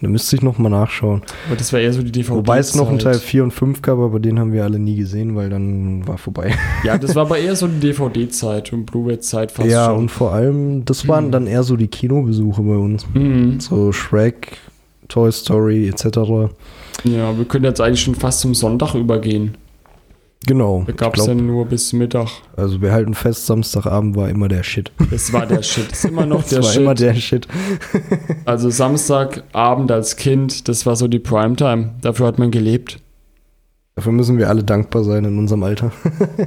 Da 0.00 0.08
müsste 0.08 0.36
ich 0.36 0.42
nochmal 0.42 0.70
nachschauen. 0.70 1.22
Aber 1.46 1.56
das 1.56 1.72
war 1.72 1.80
eher 1.80 1.92
so 1.92 2.02
die 2.02 2.12
DVD. 2.12 2.36
Wobei 2.36 2.58
es 2.58 2.74
noch 2.74 2.88
einen 2.90 2.98
Teil 2.98 3.14
Zeit. 3.14 3.22
4 3.22 3.44
und 3.44 3.50
5 3.52 3.80
gab, 3.82 3.98
aber 3.98 4.20
den 4.20 4.38
haben 4.38 4.52
wir 4.52 4.64
alle 4.64 4.78
nie 4.78 4.96
gesehen, 4.96 5.34
weil 5.36 5.48
dann 5.50 6.06
war 6.06 6.18
vorbei. 6.18 6.54
Ja, 6.84 6.98
das 6.98 7.14
war 7.14 7.22
aber 7.26 7.38
eher 7.38 7.56
so 7.56 7.66
die 7.68 7.80
DVD-Zeit 7.80 8.72
und 8.72 8.84
Blu-ray-Zeit 8.86 9.52
fast 9.52 9.70
ja, 9.70 9.86
schon. 9.86 9.96
und 9.98 10.08
vor 10.10 10.32
allem, 10.32 10.84
das 10.84 11.08
waren 11.08 11.26
Mhm. 11.26 11.30
dann 11.30 11.46
eher 11.46 11.62
so 11.62 11.76
die 11.76 11.88
Kinobesuche 11.88 12.60
bei 12.62 12.76
uns. 12.76 13.06
Mhm. 13.14 13.60
So 13.60 13.92
Shrek, 13.92 14.58
Toy 15.08 15.30
Story 15.32 15.88
etc. 15.88 16.04
Ja, 17.04 17.36
wir 17.36 17.44
können 17.46 17.64
jetzt 17.64 17.80
eigentlich 17.80 18.00
schon 18.02 18.14
fast 18.14 18.40
zum 18.40 18.54
Sonntag 18.54 18.94
übergehen. 18.94 19.56
Genau. 20.46 20.84
Da 20.86 20.92
gab 20.92 21.16
es 21.16 21.26
ja 21.26 21.34
nur 21.34 21.66
bis 21.66 21.92
Mittag. 21.92 22.28
also 22.56 22.80
wir 22.80 22.92
halten 22.92 23.14
fest, 23.14 23.46
Samstagabend 23.46 24.16
war 24.16 24.28
immer 24.28 24.48
der 24.48 24.62
Shit. 24.62 24.92
Das 25.10 25.32
war 25.32 25.46
der 25.46 25.62
Shit. 25.62 25.90
Das 25.90 25.98
ist 25.98 26.04
immer 26.04 26.26
noch 26.26 26.42
der 26.48 26.62
war 26.62 26.70
Shit. 26.70 26.82
immer 26.82 26.94
der 26.94 27.14
Shit. 27.14 27.48
Also 28.44 28.68
Samstagabend 28.70 29.90
als 29.90 30.16
Kind, 30.16 30.68
das 30.68 30.84
war 30.86 30.96
so 30.96 31.08
die 31.08 31.18
Primetime. 31.18 31.94
Dafür 32.02 32.26
hat 32.26 32.38
man 32.38 32.50
gelebt. 32.50 33.00
Dafür 33.96 34.12
müssen 34.12 34.38
wir 34.38 34.48
alle 34.48 34.64
dankbar 34.64 35.04
sein 35.04 35.24
in 35.24 35.38
unserem 35.38 35.62
Alter. 35.62 35.92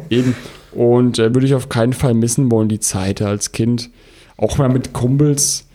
Eben. 0.10 0.36
Und 0.74 1.18
äh, 1.18 1.34
würde 1.34 1.48
ich 1.48 1.56
auf 1.56 1.70
keinen 1.70 1.94
Fall 1.94 2.14
missen 2.14 2.52
wollen, 2.52 2.68
die 2.70 2.80
Zeit 2.80 3.22
als 3.22 3.52
Kind. 3.52 3.90
Auch 4.38 4.58
mal 4.58 4.70
mit 4.70 4.94
Kumpels 4.94 5.67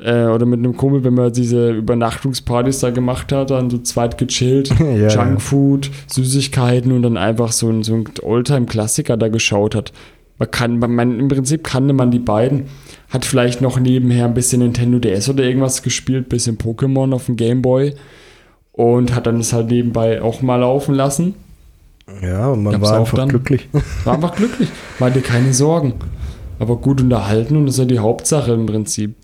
äh, 0.00 0.26
oder 0.26 0.46
mit 0.46 0.58
einem 0.58 0.76
Kumpel, 0.76 1.04
wenn 1.04 1.14
man 1.14 1.32
diese 1.32 1.70
Übernachtungspartys 1.70 2.80
da 2.80 2.90
gemacht 2.90 3.32
hat, 3.32 3.50
dann 3.50 3.70
so 3.70 3.78
zweit 3.78 4.18
gechillt, 4.18 4.70
ja, 4.78 5.08
Junkfood, 5.08 5.90
Süßigkeiten 6.06 6.92
und 6.92 7.02
dann 7.02 7.16
einfach 7.16 7.52
so 7.52 7.68
ein, 7.68 7.82
so 7.82 7.94
ein 7.94 8.04
Oldtime-Klassiker 8.22 9.16
da 9.16 9.28
geschaut 9.28 9.74
hat. 9.74 9.92
Man 10.38 10.50
kann, 10.50 10.78
man, 10.78 11.18
im 11.18 11.28
Prinzip 11.28 11.64
kannte 11.64 11.92
man 11.94 12.12
die 12.12 12.20
beiden, 12.20 12.66
hat 13.10 13.24
vielleicht 13.24 13.60
noch 13.60 13.80
nebenher 13.80 14.26
ein 14.26 14.34
bisschen 14.34 14.60
Nintendo 14.60 15.00
DS 15.00 15.28
oder 15.28 15.42
irgendwas 15.42 15.82
gespielt, 15.82 16.28
bisschen 16.28 16.58
Pokémon 16.58 17.12
auf 17.12 17.26
dem 17.26 17.34
Gameboy 17.36 17.94
und 18.70 19.14
hat 19.16 19.26
dann 19.26 19.38
das 19.38 19.52
halt 19.52 19.70
nebenbei 19.70 20.22
auch 20.22 20.40
mal 20.40 20.56
laufen 20.56 20.94
lassen. 20.94 21.34
ja, 22.22 22.48
und 22.50 22.62
man 22.62 22.74
Gab's 22.74 22.88
war 22.88 23.00
einfach 23.00 23.18
dann? 23.18 23.28
glücklich. 23.30 23.68
War 24.04 24.14
einfach 24.14 24.36
glücklich, 24.36 24.68
man 25.00 25.10
hatte 25.10 25.22
keine 25.22 25.52
Sorgen. 25.52 25.94
Aber 26.60 26.76
gut 26.76 27.00
unterhalten 27.00 27.56
und 27.56 27.66
das 27.66 27.74
ist 27.74 27.80
ja 27.80 27.84
die 27.84 27.98
Hauptsache 28.00 28.52
im 28.52 28.66
Prinzip. 28.66 29.14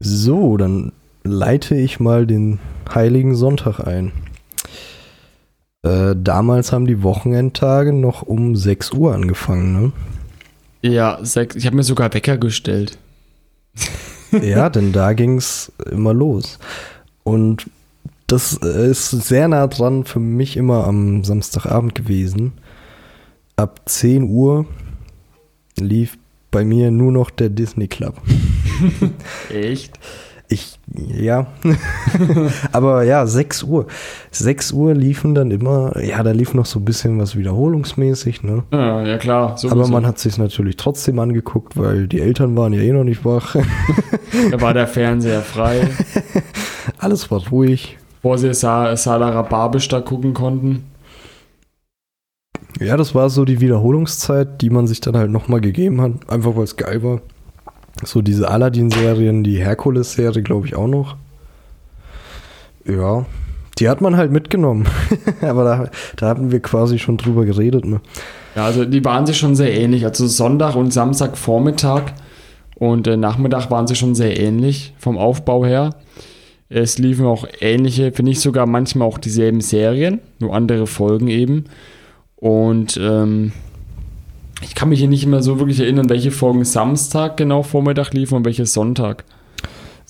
So, 0.00 0.56
dann 0.56 0.92
leite 1.24 1.74
ich 1.76 2.00
mal 2.00 2.26
den 2.26 2.58
Heiligen 2.92 3.34
Sonntag 3.36 3.80
ein. 3.80 4.12
Äh, 5.82 6.14
damals 6.16 6.72
haben 6.72 6.86
die 6.86 7.02
Wochenendtage 7.02 7.92
noch 7.92 8.22
um 8.22 8.56
6 8.56 8.92
Uhr 8.92 9.14
angefangen, 9.14 9.92
Ja, 10.82 11.18
sechs, 11.22 11.56
ich 11.56 11.66
habe 11.66 11.76
mir 11.76 11.82
sogar 11.82 12.12
Wecker 12.14 12.38
gestellt. 12.38 12.98
ne? 14.30 14.46
ja, 14.48 14.70
denn 14.70 14.92
da 14.92 15.12
ging 15.12 15.36
es 15.36 15.72
immer 15.90 16.14
los. 16.14 16.58
Und 17.22 17.68
das 18.26 18.58
äh, 18.62 18.90
ist 18.90 19.10
sehr 19.10 19.48
nah 19.48 19.66
dran 19.66 20.04
für 20.04 20.20
mich 20.20 20.56
immer 20.56 20.86
am 20.86 21.24
Samstagabend 21.24 21.94
gewesen. 21.94 22.52
Ab 23.56 23.82
10 23.84 24.30
Uhr 24.30 24.66
lief 25.78 26.16
bei 26.50 26.64
mir 26.64 26.90
nur 26.90 27.12
noch 27.12 27.30
der 27.30 27.48
Disney 27.48 27.88
Club. 27.88 28.14
Echt? 29.54 29.98
Ich, 30.52 30.80
ja. 30.96 31.46
Aber 32.72 33.04
ja, 33.04 33.24
6 33.24 33.62
Uhr. 33.62 33.86
6 34.32 34.72
Uhr 34.72 34.94
liefen 34.94 35.32
dann 35.32 35.52
immer, 35.52 35.96
ja, 36.02 36.20
da 36.24 36.32
lief 36.32 36.54
noch 36.54 36.66
so 36.66 36.80
ein 36.80 36.84
bisschen 36.84 37.20
was 37.20 37.36
wiederholungsmäßig, 37.36 38.42
ne? 38.42 38.64
Ja, 38.72 39.06
ja 39.06 39.18
klar. 39.18 39.50
Aber 39.50 39.58
sowieso. 39.58 39.92
man 39.92 40.04
hat 40.04 40.18
sich 40.18 40.38
natürlich 40.38 40.76
trotzdem 40.76 41.20
angeguckt, 41.20 41.76
weil 41.76 42.08
die 42.08 42.20
Eltern 42.20 42.56
waren 42.56 42.72
ja 42.72 42.80
eh 42.80 42.92
noch 42.92 43.04
nicht 43.04 43.24
wach. 43.24 43.56
Da 44.52 44.60
war 44.60 44.72
der 44.72 44.86
Fernseher 44.86 45.40
frei. 45.40 45.88
Alles 46.98 47.30
war 47.32 47.40
ruhig. 47.48 47.98
Bevor 48.22 48.38
sie 48.38 48.54
Sa 48.54 48.96
Sala 48.96 49.30
Rababisch 49.30 49.88
da 49.88 50.00
gucken 50.00 50.34
konnten. 50.34 50.84
Ja, 52.80 52.96
das 52.96 53.14
war 53.14 53.28
so 53.30 53.44
die 53.44 53.60
Wiederholungszeit, 53.60 54.62
die 54.62 54.70
man 54.70 54.86
sich 54.86 55.00
dann 55.00 55.16
halt 55.16 55.30
nochmal 55.30 55.60
gegeben 55.60 56.00
hat, 56.00 56.12
einfach 56.28 56.56
weil 56.56 56.64
es 56.64 56.76
geil 56.76 57.02
war. 57.02 57.20
So 58.02 58.22
diese 58.22 58.50
Aladdin-Serien, 58.50 59.44
die 59.44 59.58
Herkules-Serie, 59.58 60.42
glaube 60.42 60.66
ich, 60.66 60.74
auch 60.74 60.86
noch. 60.86 61.16
Ja, 62.86 63.26
Die 63.78 63.88
hat 63.88 64.00
man 64.00 64.16
halt 64.16 64.30
mitgenommen. 64.30 64.86
Aber 65.40 65.64
da, 65.64 65.90
da 66.16 66.28
hatten 66.28 66.52
wir 66.52 66.60
quasi 66.60 66.98
schon 66.98 67.16
drüber 67.16 67.44
geredet. 67.44 67.84
Ne? 67.84 68.00
Ja, 68.54 68.64
also 68.66 68.84
die 68.84 69.04
waren 69.04 69.26
sich 69.26 69.38
schon 69.38 69.54
sehr 69.54 69.72
ähnlich. 69.72 70.04
Also 70.04 70.26
Sonntag 70.26 70.74
und 70.76 70.92
Samstagvormittag 70.92 72.12
und 72.76 73.06
äh, 73.06 73.16
Nachmittag 73.16 73.70
waren 73.70 73.86
sie 73.86 73.94
schon 73.94 74.14
sehr 74.14 74.38
ähnlich 74.38 74.94
vom 74.98 75.18
Aufbau 75.18 75.64
her. 75.64 75.90
Es 76.68 76.98
liefen 76.98 77.26
auch 77.26 77.46
ähnliche, 77.60 78.12
finde 78.12 78.32
ich 78.32 78.40
sogar 78.40 78.66
manchmal 78.66 79.08
auch 79.08 79.18
dieselben 79.18 79.60
Serien, 79.60 80.20
nur 80.38 80.54
andere 80.54 80.86
Folgen 80.86 81.28
eben. 81.28 81.64
Und 82.40 82.98
ähm, 83.00 83.52
ich 84.62 84.74
kann 84.74 84.88
mich 84.88 84.98
hier 84.98 85.08
nicht 85.08 85.26
mehr 85.26 85.42
so 85.42 85.58
wirklich 85.58 85.80
erinnern, 85.80 86.08
welche 86.08 86.30
Folgen 86.30 86.64
Samstag 86.64 87.36
genau 87.36 87.62
Vormittag 87.62 88.12
liefen 88.12 88.34
und 88.34 88.44
welche 88.46 88.64
Sonntag. 88.66 89.24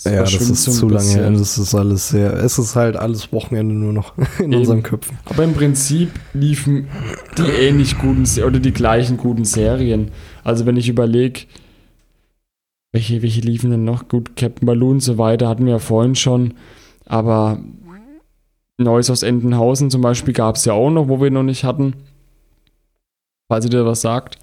ja, 0.04 0.22
das 0.22 0.34
ist 0.34 0.62
zu 0.62 0.88
lange 0.88 1.08
her. 1.08 1.30
Das 1.30 1.58
ist 1.58 1.74
alles 1.74 2.08
sehr. 2.08 2.32
Es 2.34 2.58
ist 2.58 2.76
halt 2.76 2.96
alles 2.96 3.32
Wochenende 3.32 3.74
nur 3.74 3.92
noch 3.92 4.14
in 4.38 4.52
Eben. 4.52 4.60
unseren 4.60 4.82
Köpfen. 4.84 5.18
Aber 5.26 5.42
im 5.42 5.54
Prinzip 5.54 6.10
liefen 6.32 6.88
die 7.36 7.42
ähnlich 7.42 7.98
guten 7.98 8.24
oder 8.42 8.60
die 8.60 8.72
gleichen 8.72 9.16
guten 9.16 9.44
Serien. 9.44 10.12
Also 10.44 10.66
wenn 10.66 10.76
ich 10.76 10.88
überlege, 10.88 11.40
welche, 12.92 13.22
welche 13.22 13.40
liefen 13.40 13.70
denn 13.70 13.84
noch? 13.84 14.08
Gut, 14.08 14.36
Captain 14.36 14.66
Balloon 14.66 14.94
und 14.94 15.00
so 15.00 15.18
weiter 15.18 15.48
hatten 15.48 15.64
wir 15.64 15.74
ja 15.74 15.78
vorhin 15.78 16.14
schon. 16.14 16.54
Aber 17.06 17.58
Neues 18.78 19.10
aus 19.10 19.22
Entenhausen 19.24 19.90
zum 19.90 20.00
Beispiel 20.00 20.32
gab 20.32 20.56
es 20.56 20.64
ja 20.64 20.72
auch 20.72 20.90
noch, 20.90 21.08
wo 21.08 21.20
wir 21.20 21.30
noch 21.30 21.42
nicht 21.42 21.64
hatten. 21.64 21.94
Falls 23.50 23.64
ihr 23.64 23.70
dir 23.70 23.84
was 23.84 24.00
sagt. 24.00 24.38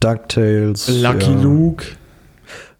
DuckTales. 0.00 0.88
Lucky 0.88 1.30
ja. 1.32 1.40
Luke, 1.42 1.84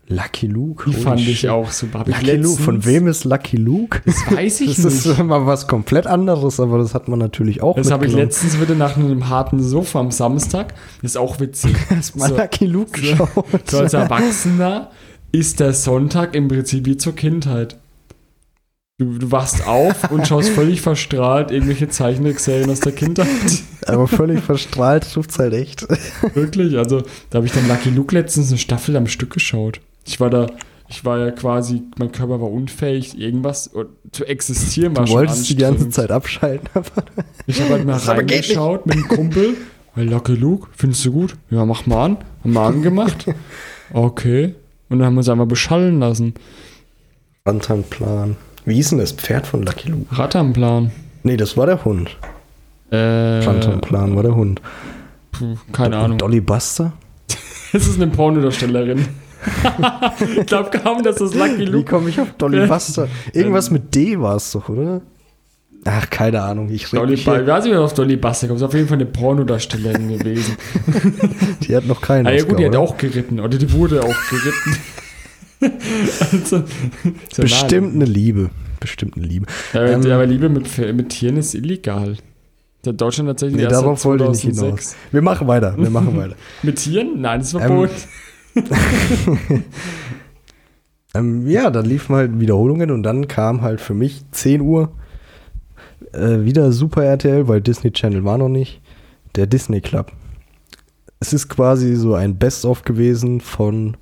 Lucky 0.09 0.47
Luke. 0.47 0.91
die 0.91 0.97
fand 0.97 1.21
ich 1.21 1.49
auch 1.51 1.71
super. 1.71 2.05
Lucky 2.07 2.37
Luke. 2.37 2.63
Von 2.63 2.85
wem 2.87 3.07
ist 3.09 3.25
Lucky 3.25 3.57
Luke? 3.59 4.01
Das 4.07 4.17
weiß 4.35 4.61
ich 4.63 4.77
Das 4.83 4.85
nicht. 4.87 5.07
ist 5.07 5.23
mal 5.23 5.45
was 5.47 5.67
komplett 5.69 6.07
anderes, 6.07 6.61
aber 6.61 6.79
das 6.79 6.95
hat 6.95 7.09
man 7.09 7.19
natürlich 7.19 7.63
auch 7.63 7.77
Das 7.77 7.91
habe 7.91 8.07
ich 8.07 8.13
letztens 8.15 8.59
wieder 8.59 8.75
nach 8.75 8.97
einem 8.97 9.29
harten 9.29 9.63
Sofa 9.63 10.01
am 10.01 10.11
Samstag. 10.11 10.73
Das 11.03 11.13
ist 11.13 11.17
auch 11.19 11.39
witzig. 11.41 11.77
Hast 11.91 12.17
mal 12.17 12.31
So- 12.31 12.37
Lucky 12.37 12.65
Luke 12.67 12.99
so- 12.99 13.27
geschaut. 13.27 13.71
So 13.71 13.79
als 13.81 13.93
Erwachsener 13.93 14.91
ist 15.31 15.61
der 15.61 15.75
Sonntag 15.75 16.35
im 16.35 16.49
Prinzip 16.49 16.87
wie 16.87 16.97
zur 16.97 17.15
Kindheit. 17.15 17.79
Du, 18.99 19.19
du 19.19 19.31
wachst 19.31 19.67
auf 19.67 20.11
und 20.11 20.27
schaust 20.27 20.49
völlig 20.51 20.81
verstrahlt 20.81 21.51
irgendwelche 21.51 21.89
Zeichentrickserien 21.89 22.71
aus 22.71 22.81
der 22.81 22.93
Kindheit. 22.93 23.27
Aber 23.89 24.07
völlig 24.09 24.41
verstrahlt 24.41 25.11
trifft's 25.13 25.39
halt 25.39 25.55
echt. 25.55 25.87
Wirklich, 26.35 26.77
also 26.77 27.03
da 27.31 27.37
habe 27.37 27.47
ich 27.47 27.53
dann 27.53 27.69
Lucky 27.69 27.91
Luke 27.91 28.15
letztens 28.15 28.49
eine 28.51 28.59
Staffel 28.59 28.97
am 28.97 29.07
Stück 29.07 29.33
geschaut. 29.33 29.81
Ich 30.07 30.21
war 30.21 30.31
da, 30.31 30.47
ich 30.89 31.05
war 31.05 31.19
ja 31.19 31.31
quasi, 31.31 31.83
mein 31.99 32.13
Körper 32.13 32.41
war 32.41 32.51
unfähig, 32.51 33.19
irgendwas 33.19 33.71
zu 34.13 34.25
existieren. 34.25 34.97
War 34.97 35.05
Du 35.05 35.11
schon 35.11 35.19
wolltest 35.21 35.49
die 35.49 35.57
ganze. 35.57 35.89
Zeit 35.91 36.11
abschalten, 36.11 36.69
aber 36.75 36.87
Ich 37.47 37.61
habe 37.61 37.71
halt 37.75 37.85
mal 37.87 37.97
reingeschaut 37.97 38.87
mit 38.87 38.97
einem 38.97 39.09
Kumpel. 39.09 39.57
Hey, 39.95 40.05
Lucky 40.05 40.35
Luke, 40.35 40.69
findest 40.77 41.05
du 41.05 41.13
gut? 41.13 41.37
Ja, 41.51 41.65
mach 41.67 41.87
mal 41.87 42.05
an. 42.07 42.17
Haben 42.43 42.53
wir 42.53 42.61
angemacht. 42.63 43.27
Okay. 43.95 44.55
Und 44.89 45.01
dann 45.01 45.07
haben 45.07 45.15
wir 45.15 45.19
uns 45.19 45.29
einfach 45.29 45.45
beschallen 45.45 46.01
lassen. 46.01 46.33
Rantanplan. 47.45 48.37
Wie 48.65 48.75
hieß 48.75 48.91
denn 48.91 48.99
das 48.99 49.13
Pferd 49.13 49.47
von 49.47 49.63
Lucky 49.65 49.91
Luke? 49.91 50.07
Ratternplan. 50.17 50.93
Nee, 51.25 51.37
das 51.37 51.57
war 51.59 51.67
der 51.67 51.85
Hund. 51.85 52.17
Äh, 52.93 53.45
Rantanplan 53.45 54.15
war 54.15 54.23
der 54.23 54.35
Hund. 54.35 54.61
puh, 55.33 55.57
keine 55.73 55.97
Und 55.99 56.03
Ahnung. 56.05 56.19
Dolly 56.19 56.41
Buster? 56.41 56.93
Das 57.73 57.87
ist 57.87 58.01
eine 58.01 58.11
Pornodarstellerin. 58.11 59.07
ich 60.39 60.45
glaube 60.47 60.69
kaum, 60.79 61.03
dass 61.03 61.17
das 61.17 61.33
Lucky 61.35 61.61
Wie 61.61 61.65
Luke. 61.65 61.91
komme 61.91 62.11
ich 62.11 62.21
auf 62.21 62.33
Dolly 62.37 62.67
Buster? 62.69 63.09
Irgendwas 63.33 63.71
mit 63.71 63.95
D 63.95 64.21
war 64.21 64.37
es 64.37 64.53
doch, 64.53 64.69
oder? 64.69 65.01
Ach, 65.87 66.11
keine 66.11 66.43
Ahnung. 66.43 66.69
Ich 66.71 66.91
Dolly 66.91 67.13
mich 67.13 67.25
hier. 67.25 67.47
weiß 67.47 67.65
nicht, 67.65 67.73
wer 67.73 67.81
auf 67.81 67.95
Dolly 67.95 68.17
Buster 68.17 68.47
kommt. 68.47 68.59
Ist 68.61 68.63
auf 68.65 68.75
jeden 68.75 68.89
Fall 68.89 68.99
eine 68.99 69.07
Pornodarstellerin 69.07 70.19
gewesen. 70.19 70.57
Die 71.67 71.75
hat 71.75 71.87
noch 71.87 72.03
keinen 72.03 72.27
Ah, 72.27 72.33
ja, 72.33 72.45
gut, 72.45 72.59
die 72.59 72.65
hat 72.67 72.73
oder? 72.73 72.81
auch 72.81 72.99
geritten. 72.99 73.41
Oder 73.41 73.57
die 73.57 73.73
wurde 73.73 74.03
auch 74.03 74.17
geritten. 74.31 74.77
also, 76.31 76.63
Bestimmt 77.41 77.95
eine 77.95 78.05
Liebe. 78.05 78.51
Bestimmt 78.81 79.17
eine 79.17 79.27
Liebe. 79.27 79.47
Ja, 79.73 79.87
Ähm, 79.87 80.11
aber 80.11 80.27
Liebe 80.27 80.49
mit, 80.51 80.77
mit 80.95 81.09
Tieren 81.09 81.37
ist 81.39 81.55
illegal. 81.55 82.17
In 82.85 82.97
Deutschland 82.97 83.29
tatsächlich 83.29 83.63
Nee, 83.63 83.69
darauf 83.69 84.05
wollte 84.05 84.25
ich 84.25 84.31
nicht 84.31 84.57
2006. 84.57 84.61
hinaus. 84.93 84.97
Wir 85.13 85.23
machen 85.23 85.47
weiter. 85.47 85.77
Wir 85.77 85.91
machen 85.91 86.17
weiter. 86.19 86.35
Mit 86.63 86.77
Tieren? 86.77 87.21
Nein, 87.21 87.41
das 87.41 87.49
ist 87.49 87.55
Ähm, 87.55 87.61
verboten. 87.61 87.95
Ähm, 91.15 91.47
ja, 91.47 91.71
dann 91.71 91.85
liefen 91.85 92.17
halt 92.17 92.41
Wiederholungen 92.41 92.91
und 92.91 93.03
dann 93.03 93.29
kam 93.29 93.61
halt 93.61 93.81
für 93.81 93.95
mich 93.95 94.23
10 94.31 94.63
Uhr 94.63 94.93
äh, 96.13 96.45
wieder 96.45 96.73
Super 96.73 97.05
RTL, 97.05 97.49
weil 97.49 97.61
Disney 97.61 97.91
Channel 97.93 98.25
war 98.25 98.39
noch 98.39 98.49
nicht, 98.49 98.81
der 99.37 99.47
Disney 99.47 99.81
Club. 99.81 100.11
Es 101.21 101.33
ist 101.33 101.49
quasi 101.49 101.95
so 101.97 102.15
ein 102.15 102.39
Best-of 102.39 102.85
gewesen 102.85 103.41
von 103.41 103.97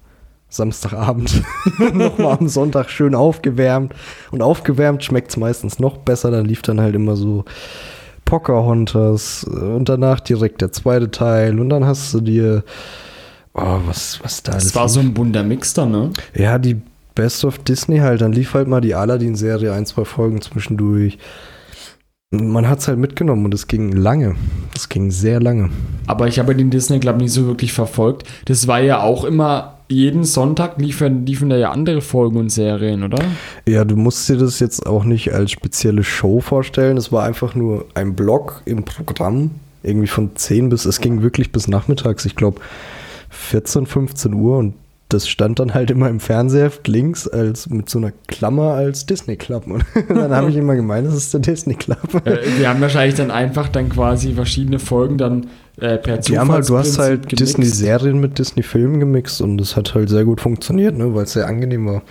Samstagabend. 0.48 1.42
Nochmal 1.92 2.38
am 2.38 2.48
Sonntag 2.48 2.90
schön 2.90 3.14
aufgewärmt. 3.14 3.94
Und 4.30 4.40
aufgewärmt 4.42 5.04
schmeckt 5.04 5.30
es 5.30 5.36
meistens 5.36 5.78
noch 5.78 5.98
besser. 5.98 6.30
Dann 6.30 6.46
lief 6.46 6.62
dann 6.62 6.80
halt 6.80 6.94
immer 6.94 7.16
so 7.16 7.44
Pocahontas 8.30 9.44
äh, 9.50 9.58
und 9.58 9.88
danach 9.88 10.20
direkt 10.20 10.62
der 10.62 10.70
zweite 10.70 11.10
Teil. 11.10 11.58
Und 11.58 11.68
dann 11.68 11.84
hast 11.84 12.14
du 12.14 12.20
dir. 12.20 12.64
Oh, 13.52 13.80
was, 13.84 14.20
was 14.22 14.44
da 14.44 14.52
Das 14.52 14.74
war 14.76 14.88
so 14.88 15.00
ein 15.00 15.12
bunter 15.12 15.42
Mix 15.42 15.74
da, 15.74 15.84
ne? 15.84 16.10
Ja, 16.34 16.58
die 16.58 16.80
Best 17.16 17.44
of 17.44 17.58
Disney 17.58 17.98
halt. 17.98 18.20
Dann 18.20 18.32
lief 18.32 18.54
halt 18.54 18.68
mal 18.68 18.80
die 18.80 18.94
Aladdin-Serie, 18.94 19.72
ein, 19.72 19.84
zwei 19.84 20.04
Folgen 20.04 20.40
zwischendurch. 20.40 21.18
Man 22.30 22.68
hat 22.68 22.78
es 22.78 22.86
halt 22.86 22.98
mitgenommen 22.98 23.44
und 23.44 23.52
es 23.52 23.66
ging 23.66 23.90
lange. 23.90 24.36
Es 24.76 24.88
ging 24.88 25.10
sehr 25.10 25.40
lange. 25.40 25.70
Aber 26.06 26.28
ich 26.28 26.38
habe 26.38 26.54
den 26.54 26.70
Disney 26.70 27.00
Club 27.00 27.16
nicht 27.16 27.32
so 27.32 27.46
wirklich 27.46 27.72
verfolgt. 27.72 28.28
Das 28.44 28.68
war 28.68 28.80
ja 28.80 29.02
auch 29.02 29.24
immer, 29.24 29.79
jeden 29.90 30.24
Sonntag 30.24 30.78
liefen, 30.78 31.26
liefen 31.26 31.50
da 31.50 31.56
ja 31.56 31.72
andere 31.72 32.00
Folgen 32.00 32.36
und 32.36 32.50
Serien, 32.50 33.02
oder? 33.02 33.18
Ja, 33.68 33.84
du 33.84 33.96
musst 33.96 34.28
dir 34.28 34.36
das 34.36 34.60
jetzt 34.60 34.86
auch 34.86 35.04
nicht 35.04 35.32
als 35.32 35.50
spezielle 35.50 36.04
Show 36.04 36.40
vorstellen. 36.40 36.96
Es 36.96 37.10
war 37.10 37.24
einfach 37.24 37.54
nur 37.56 37.86
ein 37.94 38.14
Block 38.14 38.62
im 38.64 38.84
Programm. 38.84 39.50
Irgendwie 39.82 40.06
von 40.06 40.36
10 40.36 40.68
bis, 40.68 40.84
es 40.84 41.00
ging 41.00 41.22
wirklich 41.22 41.50
bis 41.52 41.66
nachmittags. 41.66 42.24
Ich 42.24 42.36
glaube 42.36 42.60
14, 43.30 43.86
15 43.86 44.32
Uhr 44.34 44.58
und 44.58 44.74
das 45.12 45.28
stand 45.28 45.58
dann 45.58 45.74
halt 45.74 45.90
immer 45.90 46.08
im 46.08 46.20
Fernsehheft 46.20 46.88
links 46.88 47.28
als 47.28 47.68
mit 47.68 47.90
so 47.90 47.98
einer 47.98 48.12
Klammer 48.28 48.74
als 48.74 49.06
Disney 49.06 49.36
Club. 49.36 49.66
Und 49.66 49.84
dann 50.08 50.34
habe 50.34 50.50
ich 50.50 50.56
immer 50.56 50.76
gemeint, 50.76 51.06
das 51.06 51.14
ist 51.14 51.34
der 51.34 51.40
Disney 51.40 51.74
Club. 51.74 52.26
äh, 52.26 52.38
wir 52.58 52.68
haben 52.68 52.80
wahrscheinlich 52.80 53.16
dann 53.16 53.30
einfach 53.30 53.68
dann 53.68 53.88
quasi 53.88 54.32
verschiedene 54.32 54.78
Folgen 54.78 55.18
dann 55.18 55.48
äh, 55.78 55.98
per 55.98 56.18
haben 56.18 56.52
halt, 56.52 56.68
du 56.68 56.78
hast 56.78 56.98
halt. 56.98 57.38
Disney-Serien 57.38 58.20
mit 58.20 58.38
Disney-Filmen 58.38 59.00
gemixt 59.00 59.40
und 59.40 59.58
das 59.58 59.76
hat 59.76 59.94
halt 59.94 60.08
sehr 60.08 60.24
gut 60.24 60.40
funktioniert, 60.40 60.96
ne, 60.96 61.14
weil 61.14 61.24
es 61.24 61.32
sehr 61.32 61.46
angenehm 61.46 61.86
war. 61.86 62.02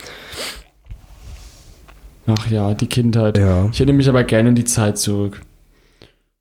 Ach 2.28 2.48
ja, 2.50 2.74
die 2.74 2.88
Kindheit. 2.88 3.38
Ja, 3.38 3.70
Ich 3.72 3.80
hätte 3.80 3.94
mich 3.94 4.08
aber 4.10 4.24
gerne 4.24 4.50
in 4.50 4.56
die 4.56 4.66
Zeit 4.66 4.98
zurück. 4.98 5.42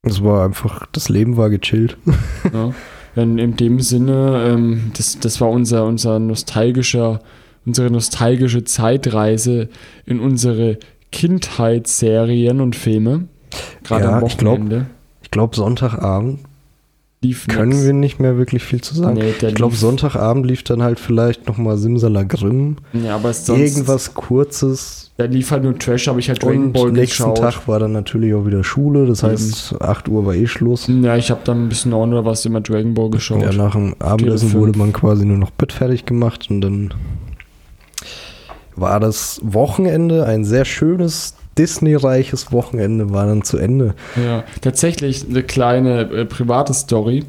es 0.02 0.22
war 0.22 0.44
einfach, 0.44 0.86
das 0.92 1.08
Leben 1.08 1.36
war 1.36 1.50
gechillt. 1.50 1.96
Ja. 2.52 2.72
In, 3.16 3.38
in 3.38 3.56
dem 3.56 3.80
Sinne, 3.80 4.44
ähm, 4.46 4.92
das, 4.96 5.18
das 5.18 5.40
war 5.40 5.48
unser, 5.50 5.84
unser 5.84 6.18
nostalgischer, 6.18 7.20
unsere 7.66 7.90
nostalgische 7.90 8.64
Zeitreise 8.64 9.68
in 10.06 10.20
unsere 10.20 10.78
Kindheitsserien 11.10 12.60
und 12.60 12.76
Filme. 12.76 13.28
Gerade 13.82 14.04
Ja, 14.04 14.18
am 14.18 14.18
glaub, 14.20 14.32
Wochenende. 14.32 14.86
Ich 15.22 15.30
glaube, 15.30 15.56
Sonntagabend 15.56 16.40
lief 17.20 17.48
können 17.48 17.70
nix. 17.70 17.84
wir 17.84 17.92
nicht 17.92 18.20
mehr 18.20 18.36
wirklich 18.38 18.62
viel 18.62 18.80
zu 18.80 18.94
sagen. 18.94 19.14
Nee, 19.14 19.34
ich 19.40 19.54
glaube, 19.54 19.74
Sonntagabend 19.74 20.46
lief 20.46 20.62
dann 20.62 20.82
halt 20.82 21.00
vielleicht 21.00 21.48
nochmal 21.48 21.76
Simsalagrim. 21.76 22.76
Ja, 22.92 23.16
aber 23.16 23.32
sonst, 23.32 23.60
Irgendwas 23.60 24.14
Kurzes. 24.14 25.10
Da 25.16 25.24
lief 25.24 25.50
halt 25.50 25.64
nur 25.64 25.76
Trash, 25.76 26.06
habe 26.06 26.20
ich 26.20 26.28
halt 26.28 26.42
Dragon 26.42 26.66
Und 26.66 26.72
Ball 26.72 26.92
nächsten 26.92 27.24
geschaut. 27.24 27.38
Tag 27.38 27.66
war 27.66 27.80
dann 27.80 27.92
natürlich 27.92 28.34
auch 28.34 28.46
wieder 28.46 28.62
Schule. 28.62 29.06
Das 29.06 29.24
heißt, 29.24 29.80
8 29.80 30.08
Uhr 30.08 30.26
war 30.26 30.34
eh 30.34 30.46
Schluss. 30.46 30.86
Ja, 30.88 31.16
ich 31.16 31.30
habe 31.30 31.40
dann 31.42 31.64
ein 31.64 31.68
bisschen 31.68 31.92
on 31.92 32.12
oder 32.12 32.24
was 32.24 32.44
immer 32.44 32.60
Dragon 32.60 32.94
Ball 32.94 33.10
geschaut. 33.10 33.42
Ja, 33.42 33.52
nach 33.52 33.72
dem 33.72 33.94
Abendessen 33.98 34.52
wurde 34.52 34.78
man 34.78 34.92
quasi 34.92 35.24
nur 35.24 35.38
noch 35.38 35.50
Bett 35.50 35.72
fertig 35.72 36.06
gemacht 36.06 36.46
und 36.50 36.60
dann 36.60 36.94
war 38.76 39.00
das 39.00 39.40
Wochenende 39.42 40.24
ein 40.24 40.44
sehr 40.44 40.64
schönes 40.64 41.34
Disney-reiches 41.58 42.52
Wochenende 42.52 43.12
war 43.12 43.26
dann 43.26 43.42
zu 43.42 43.58
Ende. 43.58 43.94
Ja, 44.16 44.44
tatsächlich 44.60 45.26
eine 45.28 45.42
kleine 45.42 46.02
äh, 46.02 46.24
private 46.24 46.72
Story. 46.72 47.24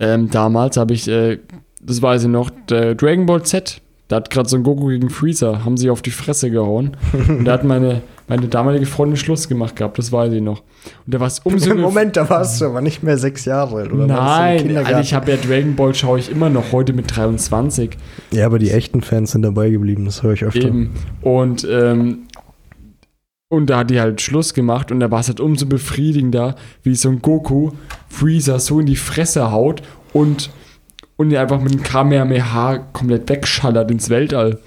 Ähm, 0.00 0.30
damals 0.30 0.76
habe 0.76 0.94
ich, 0.94 1.08
äh, 1.08 1.38
das 1.80 2.00
weiß 2.00 2.22
ich 2.22 2.28
noch, 2.28 2.50
Dragon 2.66 3.26
Ball 3.26 3.42
Z, 3.42 3.80
da 4.08 4.16
hat 4.16 4.30
gerade 4.30 4.48
so 4.48 4.56
ein 4.56 4.62
Goku 4.62 4.86
gegen 4.86 5.10
Freezer, 5.10 5.66
haben 5.66 5.76
sie 5.76 5.90
auf 5.90 6.00
die 6.00 6.10
Fresse 6.10 6.50
gehauen. 6.50 6.96
und 7.28 7.44
da 7.44 7.52
hat 7.52 7.64
meine, 7.64 8.00
meine 8.26 8.48
damalige 8.48 8.86
Freundin 8.86 9.18
Schluss 9.18 9.48
gemacht 9.48 9.76
gehabt, 9.76 9.98
das 9.98 10.10
weiß 10.10 10.32
ich 10.32 10.40
noch. 10.40 10.62
Und 11.04 11.14
da 11.14 11.20
war 11.20 11.26
es 11.26 11.38
umso 11.44 11.74
Moment, 11.74 12.16
da 12.16 12.28
warst 12.30 12.60
du 12.60 12.66
aber 12.66 12.80
nicht 12.80 13.02
mehr 13.02 13.18
sechs 13.18 13.44
Jahre 13.44 13.76
alt, 13.76 13.92
oder? 13.92 14.06
Nein, 14.06 14.76
also 14.78 15.00
ich 15.00 15.12
habe 15.12 15.30
ja 15.30 15.36
Dragon 15.36 15.76
Ball 15.76 15.94
schaue 15.94 16.18
ich 16.18 16.30
immer 16.30 16.48
noch 16.48 16.72
heute 16.72 16.94
mit 16.94 17.14
23. 17.14 17.98
ja, 18.30 18.46
aber 18.46 18.58
die 18.58 18.70
echten 18.70 19.02
Fans 19.02 19.32
sind 19.32 19.42
dabei 19.42 19.68
geblieben, 19.68 20.06
das 20.06 20.22
höre 20.22 20.32
ich 20.32 20.44
öfter. 20.44 20.68
Eben. 20.68 20.90
Und 21.20 21.68
ähm, 21.70 22.27
Und 23.50 23.70
da 23.70 23.78
hat 23.78 23.90
die 23.90 23.98
halt 23.98 24.20
Schluss 24.20 24.52
gemacht 24.52 24.92
und 24.92 25.00
da 25.00 25.10
war 25.10 25.20
es 25.20 25.28
halt 25.28 25.40
umso 25.40 25.64
befriedigender, 25.64 26.54
wie 26.82 26.94
so 26.94 27.08
ein 27.08 27.22
Goku 27.22 27.70
Freezer 28.08 28.58
so 28.58 28.78
in 28.78 28.84
die 28.84 28.96
Fresse 28.96 29.50
haut 29.50 29.80
und, 30.12 30.50
und 31.16 31.30
ihr 31.30 31.40
einfach 31.40 31.58
mit 31.58 31.72
dem 31.72 31.82
Kamehameha 31.82 32.76
komplett 32.92 33.28
wegschallert 33.30 33.90
ins 33.90 34.10
Weltall. 34.10 34.58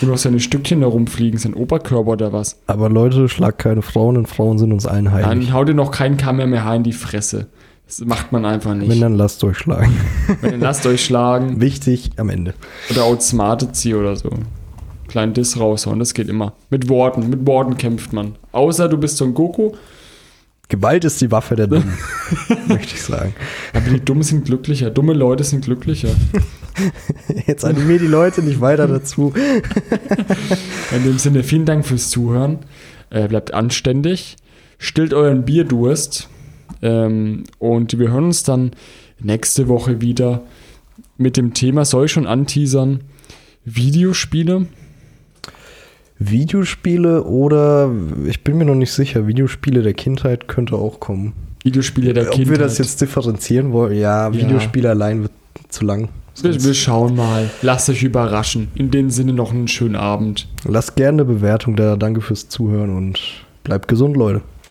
Wo 0.00 0.06
noch 0.06 0.18
seine 0.18 0.38
Stückchen 0.38 0.82
da 0.82 0.86
rumfliegen, 0.86 1.40
sein 1.40 1.54
Oberkörper 1.54 2.12
oder 2.12 2.32
was. 2.32 2.60
Aber 2.68 2.88
Leute, 2.88 3.28
schlag 3.28 3.58
keine 3.58 3.82
Frauen 3.82 4.16
und 4.16 4.28
Frauen 4.28 4.56
sind 4.56 4.72
uns 4.72 4.86
allen 4.86 5.10
heilig. 5.10 5.26
Dann 5.28 5.52
haut 5.52 5.66
ihr 5.66 5.74
noch 5.74 5.90
kein 5.90 6.16
Kamehameha 6.16 6.76
in 6.76 6.84
die 6.84 6.92
Fresse. 6.92 7.48
Das 7.88 7.98
macht 8.04 8.30
man 8.30 8.44
einfach 8.44 8.74
nicht. 8.74 8.88
Wenn, 8.88 9.00
dann 9.00 9.16
lasst 9.16 9.42
euch 9.42 9.58
schlagen. 9.58 9.92
Wenn, 10.40 10.52
dann 10.52 10.60
lasst 10.60 10.86
euch 10.86 11.04
schlagen. 11.04 11.60
Wichtig 11.60 12.12
am 12.18 12.30
Ende. 12.30 12.54
Oder 12.90 13.02
outsmartet 13.02 13.74
sie 13.74 13.96
oder 13.96 14.14
so. 14.14 14.30
Kleinen 15.10 15.34
Diss 15.34 15.58
raushauen, 15.58 15.98
das 15.98 16.14
geht 16.14 16.28
immer. 16.28 16.52
Mit 16.70 16.88
Worten, 16.88 17.28
mit 17.28 17.44
Worten 17.44 17.76
kämpft 17.76 18.12
man. 18.12 18.36
Außer 18.52 18.88
du 18.88 18.96
bist 18.96 19.16
so 19.16 19.24
ein 19.24 19.34
Goku. 19.34 19.72
Gewalt 20.68 21.04
ist 21.04 21.20
die 21.20 21.32
Waffe 21.32 21.56
der 21.56 21.66
Dummen, 21.66 21.98
möchte 22.68 22.94
ich 22.94 23.02
sagen. 23.02 23.34
Aber 23.72 23.90
die 23.90 23.98
Dummen 23.98 24.22
sind 24.22 24.44
glücklicher. 24.44 24.88
Dumme 24.88 25.14
Leute 25.14 25.42
sind 25.42 25.64
glücklicher. 25.64 26.10
Jetzt 27.46 27.64
animier 27.64 27.98
die 27.98 28.06
Leute 28.06 28.40
nicht 28.40 28.60
weiter 28.60 28.86
dazu. 28.86 29.34
In 30.94 31.02
dem 31.02 31.18
Sinne, 31.18 31.42
vielen 31.42 31.64
Dank 31.64 31.84
fürs 31.84 32.08
Zuhören. 32.08 32.60
Äh, 33.10 33.26
bleibt 33.26 33.52
anständig. 33.52 34.36
Stillt 34.78 35.12
euren 35.12 35.44
Bierdurst. 35.44 36.28
Ähm, 36.82 37.42
und 37.58 37.98
wir 37.98 38.12
hören 38.12 38.26
uns 38.26 38.44
dann 38.44 38.70
nächste 39.18 39.66
Woche 39.66 40.00
wieder 40.00 40.42
mit 41.18 41.36
dem 41.36 41.52
Thema, 41.52 41.84
soll 41.84 42.04
ich 42.04 42.12
schon 42.12 42.28
anteasern, 42.28 43.00
Videospiele. 43.64 44.66
Videospiele 46.20 47.24
oder 47.24 47.90
ich 48.26 48.44
bin 48.44 48.58
mir 48.58 48.66
noch 48.66 48.74
nicht 48.74 48.92
sicher, 48.92 49.26
Videospiele 49.26 49.82
der 49.82 49.94
Kindheit 49.94 50.48
könnte 50.48 50.76
auch 50.76 51.00
kommen. 51.00 51.32
Videospiele 51.64 52.12
der 52.12 52.28
Ob 52.28 52.32
Kindheit. 52.32 52.50
wir 52.50 52.58
das 52.58 52.78
jetzt 52.78 53.00
differenzieren 53.00 53.72
wollen, 53.72 53.98
ja, 53.98 54.32
Videospiele 54.32 54.90
allein 54.90 55.22
wird 55.22 55.32
zu 55.70 55.84
lang. 55.84 56.10
Wir, 56.42 56.62
wir 56.62 56.74
schauen 56.74 57.16
mal. 57.16 57.50
Lasst 57.62 57.88
euch 57.90 58.02
überraschen. 58.02 58.68
In 58.74 58.90
dem 58.90 59.10
Sinne 59.10 59.32
noch 59.32 59.52
einen 59.52 59.68
schönen 59.68 59.96
Abend. 59.96 60.46
Lasst 60.64 60.96
gerne 60.96 61.22
eine 61.22 61.24
Bewertung 61.24 61.76
da. 61.76 61.96
Danke 61.96 62.20
fürs 62.20 62.48
Zuhören 62.48 62.96
und 62.96 63.20
bleibt 63.64 63.88
gesund, 63.88 64.16
Leute. 64.16 64.42